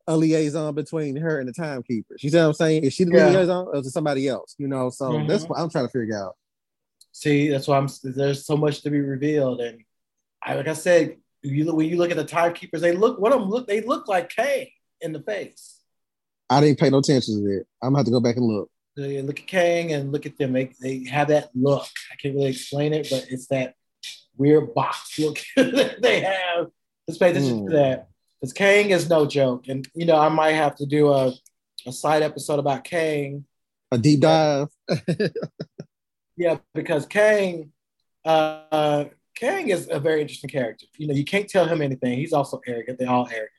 a 0.08 0.18
liaison 0.18 0.74
between 0.74 1.16
her 1.18 1.40
and 1.40 1.48
the 1.48 1.54
timekeepers? 1.54 2.24
You 2.24 2.32
see 2.32 2.38
what 2.38 2.46
I'm 2.48 2.54
saying? 2.54 2.84
Is 2.84 2.94
she 2.94 3.04
the 3.04 3.16
Yeah. 3.16 3.28
liaison 3.28 3.68
or 3.68 3.76
is 3.78 3.86
it 3.86 3.92
somebody 3.92 4.28
else? 4.28 4.56
You 4.58 4.68
know, 4.68 4.90
so 4.90 5.12
Mhm. 5.12 5.28
that's 5.28 5.46
what 5.48 5.60
I'm 5.60 5.70
trying 5.70 5.86
to 5.86 5.92
figure 5.92 6.18
out. 6.18 6.36
see, 7.12 7.48
that's 7.48 7.68
why 7.68 7.78
I'm. 7.78 7.88
There's 8.04 8.44
so 8.46 8.58
much 8.58 8.82
to 8.82 8.90
be 8.90 9.00
revealed, 9.00 9.62
and 9.62 9.84
I, 10.44 10.56
like 10.56 10.68
I 10.68 10.74
said, 10.74 11.18
you 11.44 11.74
when 11.76 11.88
you 11.88 11.96
look 11.98 12.10
at 12.12 12.18
the 12.18 12.26
timekeepers, 12.26 12.82
they 12.82 12.92
look. 12.92 13.20
One 13.20 13.32
of 13.32 13.40
them 13.40 13.50
look. 13.52 13.68
They 13.68 13.82
look 13.82 14.08
like 14.08 14.30
Kang 14.30 14.68
in 15.00 15.14
the 15.14 15.22
face. 15.22 15.80
I 16.50 16.60
didn't 16.60 16.80
pay 16.80 16.90
no 16.90 16.98
attention 16.98 17.36
to 17.36 17.42
that. 17.44 17.66
I'm 17.84 17.90
gonna 17.90 18.00
have 18.00 18.06
to 18.08 18.12
go 18.12 18.20
back 18.20 18.36
and 18.36 18.46
look. 18.48 18.70
They 18.96 19.22
look 19.22 19.40
at 19.40 19.48
Kang 19.48 19.92
and 19.92 20.12
look 20.12 20.26
at 20.26 20.38
them. 20.38 20.54
They, 20.54 20.72
they 20.82 21.04
have 21.06 21.28
that 21.28 21.50
look. 21.54 21.86
I 22.12 22.16
can't 22.16 22.36
really 22.36 22.52
explain 22.52 22.94
it, 22.94 23.08
but 23.10 23.26
it's 23.30 23.48
that 23.48 23.76
weird 24.38 24.74
box 24.74 25.20
look 25.20 25.40
that 25.56 26.02
they 26.02 26.22
have. 26.22 26.68
Just 27.08 27.20
pay 27.20 27.32
attention 27.32 27.60
Hmm. 27.60 27.66
to 27.68 27.72
that. 27.74 28.08
Because 28.40 28.54
Kang 28.54 28.90
is 28.92 29.10
no 29.10 29.26
joke. 29.26 29.68
And, 29.68 29.88
you 29.96 30.06
know, 30.06 30.18
I 30.18 30.30
might 30.30 30.52
have 30.52 30.76
to 30.78 30.86
do 30.86 31.12
a, 31.12 31.34
a 31.86 31.92
side 31.92 32.22
episode 32.24 32.60
about 32.60 32.84
Kang. 32.84 33.46
A 33.92 33.98
deep 33.98 34.20
dive. 34.22 34.68
Yeah, 36.38 36.58
because 36.74 37.06
Kang, 37.06 37.72
uh, 38.26 39.06
Kang 39.38 39.70
is 39.70 39.88
a 39.90 40.00
very 40.02 40.20
interesting 40.22 40.50
character. 40.50 40.86
You 40.98 41.08
know, 41.08 41.14
you 41.14 41.24
can't 41.24 41.48
tell 41.48 41.66
him 41.66 41.82
anything. 41.82 42.18
He's 42.18 42.34
also 42.34 42.60
arrogant. 42.68 43.00
They're 43.00 43.10
all 43.10 43.28
arrogant. 43.28 43.52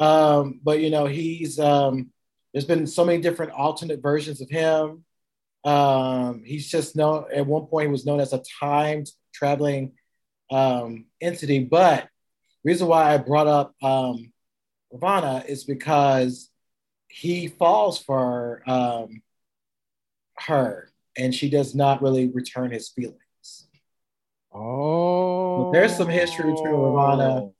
Um, 0.00 0.60
but 0.62 0.80
you 0.80 0.90
know, 0.90 1.06
he's 1.06 1.60
um, 1.60 2.10
there's 2.52 2.64
been 2.64 2.86
so 2.86 3.04
many 3.04 3.20
different 3.20 3.52
alternate 3.52 4.02
versions 4.02 4.40
of 4.40 4.50
him. 4.50 5.04
Um, 5.64 6.42
he's 6.44 6.68
just 6.68 6.96
known 6.96 7.26
at 7.32 7.46
one 7.46 7.66
point 7.66 7.88
he 7.88 7.92
was 7.92 8.06
known 8.06 8.20
as 8.20 8.32
a 8.32 8.42
time 8.60 9.04
traveling 9.32 9.92
um, 10.50 11.06
entity. 11.20 11.60
But 11.64 12.08
reason 12.64 12.88
why 12.88 13.12
I 13.12 13.18
brought 13.18 13.46
up 13.46 13.74
um, 13.82 14.32
Ravonna 14.92 15.46
is 15.46 15.64
because 15.64 16.50
he 17.08 17.48
falls 17.48 17.98
for 17.98 18.62
um, 18.66 19.22
her, 20.38 20.90
and 21.16 21.34
she 21.34 21.50
does 21.50 21.74
not 21.74 22.02
really 22.02 22.28
return 22.28 22.70
his 22.70 22.88
feelings. 22.88 23.16
Oh, 24.52 25.70
there's 25.72 25.96
some 25.96 26.08
history 26.08 26.50
between 26.50 26.72
Ravonna 26.72 27.52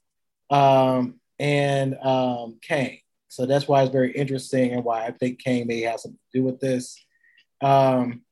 um, 0.50 1.20
and 1.38 1.96
um, 1.98 2.58
Kang. 2.62 2.99
So 3.30 3.46
that's 3.46 3.68
why 3.68 3.82
it's 3.82 3.92
very 3.92 4.10
interesting 4.10 4.72
and 4.72 4.84
why 4.84 5.06
I 5.06 5.12
think 5.12 5.42
Kang 5.42 5.68
may 5.68 5.82
have 5.82 6.00
something 6.00 6.18
to 6.32 6.38
do 6.40 6.44
with 6.44 6.58
this. 6.58 7.00
Um, 7.60 8.22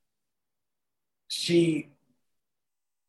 she, 1.28 1.90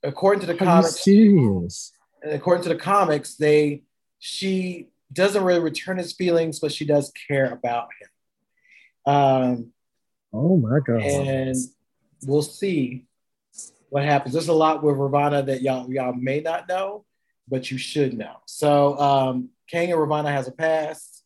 according 0.04 0.42
to 0.42 0.46
the 0.46 0.54
Are 0.54 0.58
comics, 0.66 1.02
serious? 1.04 1.92
according 2.24 2.62
to 2.64 2.70
the 2.70 2.76
comics, 2.76 3.36
they 3.38 3.84
she 4.20 4.90
doesn't 5.12 5.44
really 5.44 5.62
return 5.62 5.98
his 5.98 6.14
feelings, 6.14 6.60
but 6.60 6.72
she 6.72 6.86
does 6.86 7.12
care 7.28 7.52
about 7.52 7.88
him. 8.00 9.14
Um, 9.14 9.74
Oh 10.32 10.58
my 10.58 10.80
god. 10.86 11.02
and 11.02 11.56
we'll 12.28 12.44
see 12.44 13.08
what 13.90 14.04
happens. 14.04 14.34
There's 14.34 14.48
a 14.48 14.54
lot 14.54 14.84
with 14.84 14.96
Ravonna 14.96 15.44
that 15.48 15.64
y'all 15.64 15.92
y'all 15.92 16.14
may 16.14 16.40
not 16.42 16.70
know, 16.70 17.04
but 17.48 17.72
you 17.72 17.80
should 17.80 18.14
know. 18.16 18.36
So 18.46 18.96
um, 19.00 19.50
Kang 19.68 19.92
and 19.92 20.00
Ravonna 20.00 20.32
has 20.32 20.48
a 20.48 20.52
past. 20.52 21.19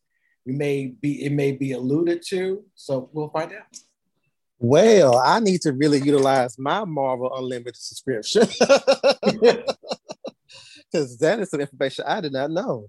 We 0.46 0.52
may 0.52 0.86
be 0.86 1.24
it 1.24 1.32
may 1.32 1.52
be 1.52 1.72
alluded 1.72 2.22
to, 2.28 2.64
so 2.74 3.08
we'll 3.12 3.30
find 3.30 3.52
out. 3.52 3.78
Well, 4.58 5.18
I 5.18 5.40
need 5.40 5.62
to 5.62 5.72
really 5.72 6.00
utilize 6.00 6.58
my 6.58 6.84
Marvel 6.84 7.34
Unlimited 7.34 7.76
subscription. 7.76 8.46
Because 10.94 11.18
that 11.18 11.40
is 11.40 11.50
some 11.50 11.60
information 11.60 12.04
I 12.06 12.20
did 12.20 12.32
not 12.32 12.52
know. 12.52 12.86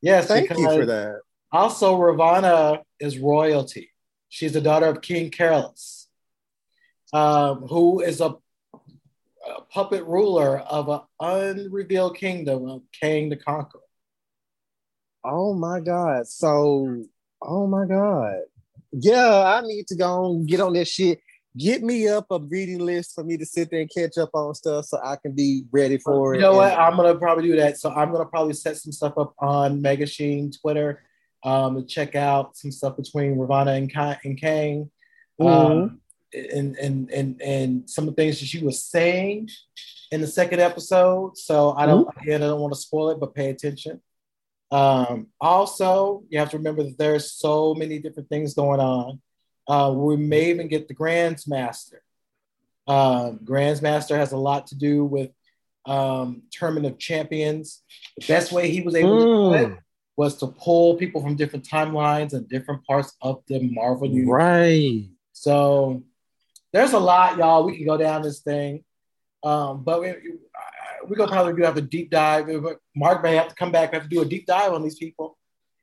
Yes, 0.00 0.28
Thank 0.28 0.50
you 0.50 0.56
for 0.56 0.86
that. 0.86 1.22
Also, 1.50 1.98
Ravonna 1.98 2.82
is 3.00 3.18
royalty. 3.18 3.90
She's 4.28 4.52
the 4.52 4.60
daughter 4.60 4.86
of 4.86 5.00
King 5.00 5.32
Carelius, 5.32 6.06
um, 7.12 7.62
who 7.68 8.00
is 8.00 8.20
a, 8.20 8.36
a 8.74 9.62
puppet 9.72 10.04
ruler 10.04 10.58
of 10.58 10.88
an 10.88 11.00
unrevealed 11.20 12.16
kingdom 12.16 12.68
of 12.68 12.82
Kang 13.00 13.28
the 13.28 13.36
Conqueror. 13.36 13.80
Oh 15.30 15.54
my 15.54 15.80
god. 15.80 16.26
So, 16.26 17.04
oh 17.42 17.66
my 17.66 17.86
god. 17.86 18.40
Yeah, 18.92 19.58
I 19.58 19.60
need 19.60 19.86
to 19.88 19.96
go 19.96 20.30
and 20.30 20.46
get 20.46 20.60
on 20.60 20.72
this 20.72 20.88
shit. 20.88 21.20
Get 21.56 21.82
me 21.82 22.08
up 22.08 22.26
a 22.30 22.38
reading 22.38 22.78
list 22.78 23.14
for 23.14 23.24
me 23.24 23.36
to 23.36 23.44
sit 23.44 23.70
there 23.70 23.80
and 23.80 23.90
catch 23.92 24.16
up 24.16 24.30
on 24.32 24.54
stuff 24.54 24.86
so 24.86 25.00
I 25.02 25.16
can 25.16 25.32
be 25.32 25.64
ready 25.70 25.98
for 25.98 26.32
it. 26.32 26.36
You 26.36 26.42
know 26.42 26.54
what? 26.54 26.72
I'm 26.72 26.96
gonna 26.96 27.16
probably 27.16 27.48
do 27.48 27.56
that. 27.56 27.78
So 27.78 27.90
I'm 27.90 28.12
gonna 28.12 28.26
probably 28.26 28.54
set 28.54 28.76
some 28.76 28.92
stuff 28.92 29.18
up 29.18 29.34
on 29.38 29.82
Mega 29.82 30.06
Sheen 30.06 30.52
Twitter 30.52 31.02
um, 31.44 31.76
to 31.76 31.82
check 31.82 32.14
out 32.14 32.56
some 32.56 32.70
stuff 32.70 32.96
between 32.96 33.36
Ravonna 33.36 33.76
and, 33.76 33.92
Ka- 33.92 34.18
and 34.24 34.40
Kang. 34.40 34.90
Um, 35.40 36.00
and, 36.32 36.76
and 36.76 37.10
and 37.10 37.42
and 37.42 37.90
some 37.90 38.08
of 38.08 38.14
the 38.14 38.22
things 38.22 38.40
that 38.40 38.46
she 38.46 38.64
was 38.64 38.84
saying 38.84 39.48
in 40.10 40.20
the 40.20 40.26
second 40.26 40.60
episode. 40.60 41.36
So 41.36 41.72
I 41.72 41.86
don't 41.86 42.08
again 42.20 42.42
I 42.42 42.46
don't 42.46 42.60
want 42.60 42.74
to 42.74 42.80
spoil 42.80 43.10
it, 43.10 43.20
but 43.20 43.34
pay 43.34 43.50
attention. 43.50 44.00
Um, 44.70 45.28
also, 45.40 46.24
you 46.28 46.38
have 46.38 46.50
to 46.50 46.58
remember 46.58 46.82
that 46.82 46.98
there's 46.98 47.32
so 47.32 47.74
many 47.74 47.98
different 47.98 48.28
things 48.28 48.54
going 48.54 48.80
on. 48.80 49.20
Uh, 49.66 49.92
we 49.94 50.16
may 50.16 50.50
even 50.50 50.68
get 50.68 50.88
the 50.88 50.94
Grandmaster. 50.94 52.00
Um, 52.86 53.40
Grandmaster 53.44 54.16
has 54.16 54.32
a 54.32 54.36
lot 54.38 54.66
to 54.68 54.74
do 54.76 55.04
with 55.04 55.30
um, 55.86 56.42
Tournament 56.50 56.86
of 56.86 56.98
Champions. 56.98 57.82
The 58.18 58.26
best 58.26 58.52
way 58.52 58.70
he 58.70 58.80
was 58.82 58.94
able 58.94 59.18
to 59.18 59.26
do 59.26 59.54
it 59.54 59.68
Mm, 59.68 59.78
was 60.16 60.36
to 60.38 60.48
pull 60.48 60.96
people 60.96 61.22
from 61.22 61.36
different 61.36 61.66
timelines 61.68 62.32
and 62.32 62.48
different 62.48 62.84
parts 62.84 63.14
of 63.22 63.42
the 63.46 63.60
Marvel 63.60 64.06
universe. 64.08 64.32
right. 64.32 65.04
So 65.32 66.02
there's 66.72 66.92
a 66.92 66.98
lot, 66.98 67.38
y'all. 67.38 67.64
We 67.64 67.76
can 67.76 67.86
go 67.86 67.96
down 67.96 68.22
this 68.22 68.40
thing, 68.40 68.84
um, 69.44 69.84
but 69.84 70.00
we 70.00 70.14
we're 71.06 71.16
gonna 71.16 71.30
probably 71.30 71.54
do 71.54 71.62
have 71.62 71.76
a 71.76 71.82
deep 71.82 72.10
dive. 72.10 72.48
Mark 72.96 73.22
may 73.22 73.36
have 73.36 73.48
to 73.48 73.54
come 73.54 73.72
back. 73.72 73.92
We 73.92 73.96
have 73.96 74.04
to 74.04 74.08
do 74.08 74.22
a 74.22 74.24
deep 74.24 74.46
dive 74.46 74.72
on 74.72 74.82
these 74.82 74.96
people. 74.98 75.36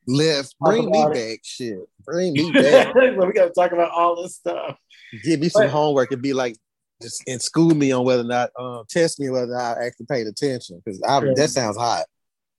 Let's 0.07 0.53
bring 0.59 0.89
me 0.91 0.99
it. 1.01 1.13
back. 1.13 1.39
Shit. 1.43 1.77
Bring 2.05 2.33
me 2.33 2.51
back. 2.53 2.93
we 2.93 3.11
got 3.33 3.45
to 3.45 3.51
talk 3.55 3.71
about 3.71 3.91
all 3.91 4.21
this 4.21 4.35
stuff. 4.35 4.77
Give 5.23 5.39
me 5.39 5.49
some 5.49 5.63
But- 5.63 5.71
homework 5.71 6.11
and 6.11 6.21
be 6.21 6.33
like, 6.33 6.57
just 7.01 7.23
and 7.27 7.41
school 7.41 7.73
me 7.73 7.91
on 7.91 8.05
whether 8.05 8.21
or 8.21 8.25
not, 8.25 8.51
um, 8.59 8.83
test 8.89 9.19
me 9.19 9.29
whether 9.29 9.55
I 9.55 9.85
actually 9.85 10.05
paid 10.07 10.27
attention. 10.27 10.81
Because 10.83 10.99
that 10.99 11.49
sounds 11.49 11.77
hot. 11.77 12.05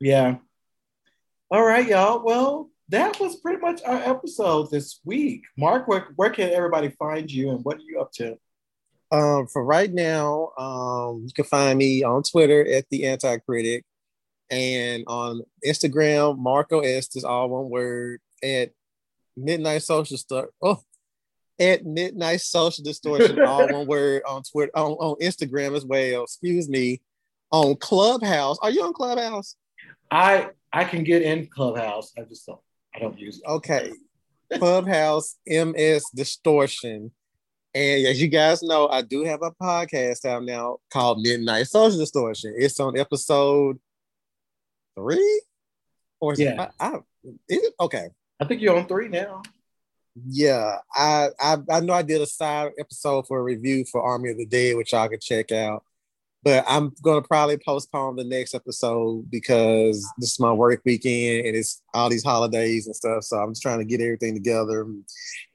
Yeah. 0.00 0.36
All 1.50 1.64
right, 1.64 1.86
y'all. 1.86 2.22
Well, 2.24 2.70
that 2.88 3.18
was 3.20 3.36
pretty 3.36 3.60
much 3.60 3.80
our 3.84 3.96
episode 3.96 4.70
this 4.70 5.00
week. 5.04 5.42
Mark, 5.56 5.88
where, 5.88 6.08
where 6.16 6.30
can 6.30 6.50
everybody 6.50 6.88
find 6.90 7.30
you 7.30 7.50
and 7.50 7.64
what 7.64 7.76
are 7.78 7.82
you 7.82 8.00
up 8.00 8.12
to? 8.14 8.36
Um, 9.10 9.46
for 9.46 9.64
right 9.64 9.92
now, 9.92 10.50
um, 10.58 11.22
you 11.26 11.32
can 11.34 11.44
find 11.44 11.78
me 11.78 12.02
on 12.02 12.22
Twitter 12.22 12.66
at 12.66 12.86
the 12.90 13.06
Anti 13.06 13.38
Critic 13.38 13.84
and 14.50 15.04
on 15.06 15.42
Instagram, 15.64 16.38
Marco 16.38 16.80
Estes, 16.80 17.24
all 17.24 17.48
one 17.48 17.70
word, 17.70 18.20
at 18.42 18.70
Midnight 19.36 19.82
Social 19.82 20.16
Store. 20.16 20.50
Oh, 20.62 20.80
at 21.58 21.84
Midnight 21.84 22.40
Social 22.40 22.84
Distortion, 22.84 23.44
all 23.46 23.68
one 23.72 23.86
word 23.86 24.22
on 24.28 24.42
Twitter, 24.42 24.72
on, 24.74 24.92
on 24.92 25.16
Instagram 25.20 25.76
as 25.76 25.84
well. 25.84 26.24
Excuse 26.24 26.68
me. 26.68 27.00
On 27.52 27.76
Clubhouse. 27.76 28.58
Are 28.60 28.70
you 28.70 28.82
on 28.82 28.92
Clubhouse? 28.92 29.56
I 30.10 30.48
I 30.72 30.84
can 30.84 31.04
get 31.04 31.22
in 31.22 31.46
Clubhouse. 31.46 32.12
I 32.18 32.22
just 32.22 32.46
don't. 32.46 32.60
I 32.94 32.98
don't 32.98 33.18
use 33.18 33.38
it. 33.38 33.48
Okay. 33.48 33.92
Clubhouse 34.58 35.36
MS 35.46 36.04
Distortion. 36.14 37.12
And 37.76 38.06
as 38.06 38.22
you 38.22 38.28
guys 38.28 38.62
know, 38.62 38.88
I 38.88 39.02
do 39.02 39.22
have 39.24 39.42
a 39.42 39.50
podcast 39.50 40.24
out 40.24 40.44
now 40.44 40.78
called 40.90 41.20
Midnight 41.20 41.66
Social 41.66 41.98
Distortion. 41.98 42.54
It's 42.56 42.80
on 42.80 42.98
episode 42.98 43.78
three? 44.94 45.42
Or 46.18 46.32
Yeah. 46.38 46.70
I, 46.80 46.86
I, 46.86 46.98
it? 47.48 47.74
Okay. 47.78 48.08
I 48.40 48.46
think 48.46 48.62
you're 48.62 48.78
on 48.78 48.86
three 48.86 49.08
now. 49.08 49.42
Yeah. 50.26 50.78
I, 50.94 51.28
I 51.38 51.58
I 51.70 51.80
know 51.80 51.92
I 51.92 52.00
did 52.00 52.22
a 52.22 52.26
side 52.26 52.72
episode 52.78 53.26
for 53.26 53.40
a 53.40 53.42
review 53.42 53.84
for 53.84 54.00
Army 54.00 54.30
of 54.30 54.38
the 54.38 54.46
Dead, 54.46 54.74
which 54.76 54.94
y'all 54.94 55.10
can 55.10 55.20
check 55.20 55.52
out. 55.52 55.84
But 56.46 56.64
I'm 56.68 56.92
gonna 57.02 57.22
probably 57.22 57.58
postpone 57.58 58.14
the 58.14 58.22
next 58.22 58.54
episode 58.54 59.28
because 59.32 60.08
this 60.16 60.30
is 60.30 60.38
my 60.38 60.52
work 60.52 60.80
weekend 60.84 61.44
and 61.44 61.56
it's 61.56 61.82
all 61.92 62.08
these 62.08 62.22
holidays 62.22 62.86
and 62.86 62.94
stuff. 62.94 63.24
So 63.24 63.36
I'm 63.36 63.50
just 63.50 63.62
trying 63.62 63.80
to 63.80 63.84
get 63.84 64.00
everything 64.00 64.34
together, 64.34 64.86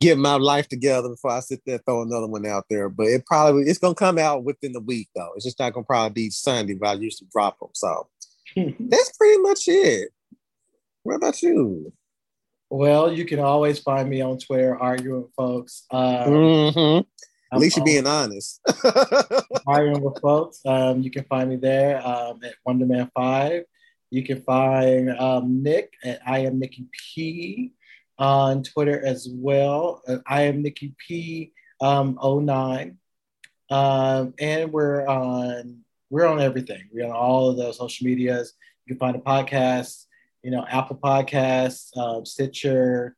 get 0.01 0.17
my 0.17 0.35
life 0.35 0.67
together 0.67 1.07
before 1.07 1.31
I 1.31 1.39
sit 1.39 1.61
there 1.65 1.75
and 1.75 1.85
throw 1.85 2.01
another 2.01 2.27
one 2.27 2.45
out 2.45 2.65
there. 2.69 2.89
But 2.89 3.07
it 3.07 3.25
probably 3.25 3.63
it's 3.63 3.79
gonna 3.79 3.95
come 3.95 4.17
out 4.17 4.43
within 4.43 4.73
the 4.73 4.81
week 4.81 5.07
though. 5.15 5.31
It's 5.37 5.45
just 5.45 5.59
not 5.59 5.71
gonna 5.71 5.85
probably 5.85 6.25
be 6.25 6.29
Sunday, 6.29 6.73
but 6.73 6.89
I 6.89 6.93
used 6.95 7.19
to 7.19 7.25
drop 7.31 7.57
them. 7.59 7.69
So 7.71 8.09
that's 8.57 9.15
pretty 9.17 9.41
much 9.43 9.69
it. 9.69 10.09
What 11.03 11.15
about 11.15 11.41
you? 11.41 11.93
well, 12.69 13.13
you 13.13 13.23
can 13.23 13.39
always 13.39 13.79
find 13.79 14.09
me 14.09 14.19
on 14.19 14.39
Twitter 14.39 14.77
arguing 14.77 15.29
folks. 15.37 15.85
Uh, 15.89 16.25
Mhm. 16.25 17.05
At 17.51 17.59
least 17.59 17.77
you're 17.77 17.85
being 17.85 18.07
honest. 18.07 18.61
arguing 19.67 20.01
with 20.01 20.19
folks. 20.21 20.61
Um, 20.65 21.01
you 21.01 21.11
can 21.11 21.25
find 21.25 21.49
me 21.49 21.57
there 21.57 22.05
um, 22.05 22.39
at 22.43 22.53
Wonderman 22.67 23.09
Five. 23.13 23.63
You 24.09 24.23
can 24.23 24.41
find 24.41 25.09
um, 25.19 25.61
Nick 25.61 25.93
at 26.03 26.19
I 26.25 26.39
am 26.39 26.59
Nikki 26.59 26.85
P 26.91 27.73
on 28.17 28.63
Twitter 28.63 29.03
as 29.05 29.27
well. 29.31 30.01
I 30.27 30.43
am 30.43 30.61
Nikki 30.61 30.93
P 30.97 31.53
um, 31.81 32.17
09. 32.21 32.97
Um, 33.69 34.33
and 34.39 34.71
we're 34.71 35.07
on 35.07 35.79
we're 36.09 36.27
on 36.27 36.41
everything. 36.41 36.89
We're 36.91 37.05
on 37.05 37.11
all 37.11 37.49
of 37.49 37.57
those 37.57 37.77
social 37.77 38.05
medias. 38.05 38.53
You 38.85 38.95
can 38.95 38.99
find 38.99 39.15
the 39.15 39.19
podcast, 39.19 40.05
you 40.43 40.51
know, 40.51 40.65
Apple 40.69 40.97
Podcasts, 41.01 41.95
um, 41.97 42.25
Stitcher. 42.25 43.15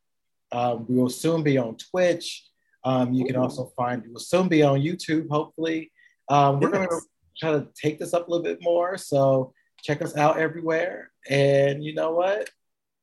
Um, 0.52 0.86
we 0.88 0.96
will 0.96 1.10
soon 1.10 1.42
be 1.42 1.58
on 1.58 1.76
Twitch. 1.76 2.44
Um, 2.84 3.12
you 3.14 3.24
can 3.24 3.36
also 3.36 3.72
find 3.76 4.02
we 4.02 4.10
will 4.10 4.20
soon 4.20 4.48
be 4.48 4.62
on 4.62 4.80
YouTube. 4.80 5.28
Hopefully, 5.30 5.90
um, 6.28 6.60
we're 6.60 6.70
going 6.70 6.88
to 6.88 7.00
try 7.36 7.52
to 7.52 7.66
take 7.74 7.98
this 7.98 8.14
up 8.14 8.28
a 8.28 8.30
little 8.30 8.44
bit 8.44 8.62
more. 8.62 8.96
So 8.98 9.52
check 9.82 10.02
us 10.02 10.16
out 10.16 10.38
everywhere. 10.38 11.10
And 11.28 11.82
you 11.84 11.94
know 11.94 12.12
what? 12.12 12.50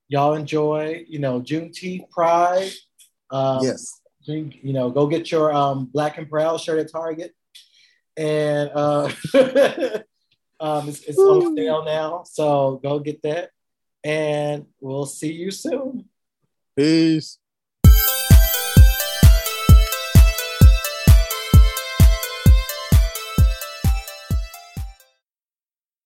Y'all 0.08 0.36
enjoy, 0.36 1.06
you 1.08 1.20
know, 1.20 1.42
Juneteenth 1.42 2.10
Pride. 2.10 2.72
Um, 3.30 3.64
yes. 3.64 4.02
drink, 4.26 4.58
you 4.62 4.74
know, 4.74 4.90
go 4.90 5.08
get 5.08 5.32
your 5.32 5.54
um, 5.54 5.86
Black 5.86 6.18
and 6.18 6.30
Proud 6.30 6.60
shirt 6.60 6.80
at 6.80 6.92
Target. 6.92 7.34
And 8.18 8.70
uh, 8.74 9.06
um, 10.60 10.90
it's, 10.90 11.02
it's 11.04 11.18
on 11.18 11.56
sale 11.56 11.86
now. 11.86 12.24
So 12.26 12.80
go 12.84 13.00
get 13.00 13.22
that. 13.24 13.50
And 14.04 14.66
we'll 14.80 15.06
see 15.06 15.32
you 15.32 15.52
soon. 15.52 16.06
Peace. 16.76 17.38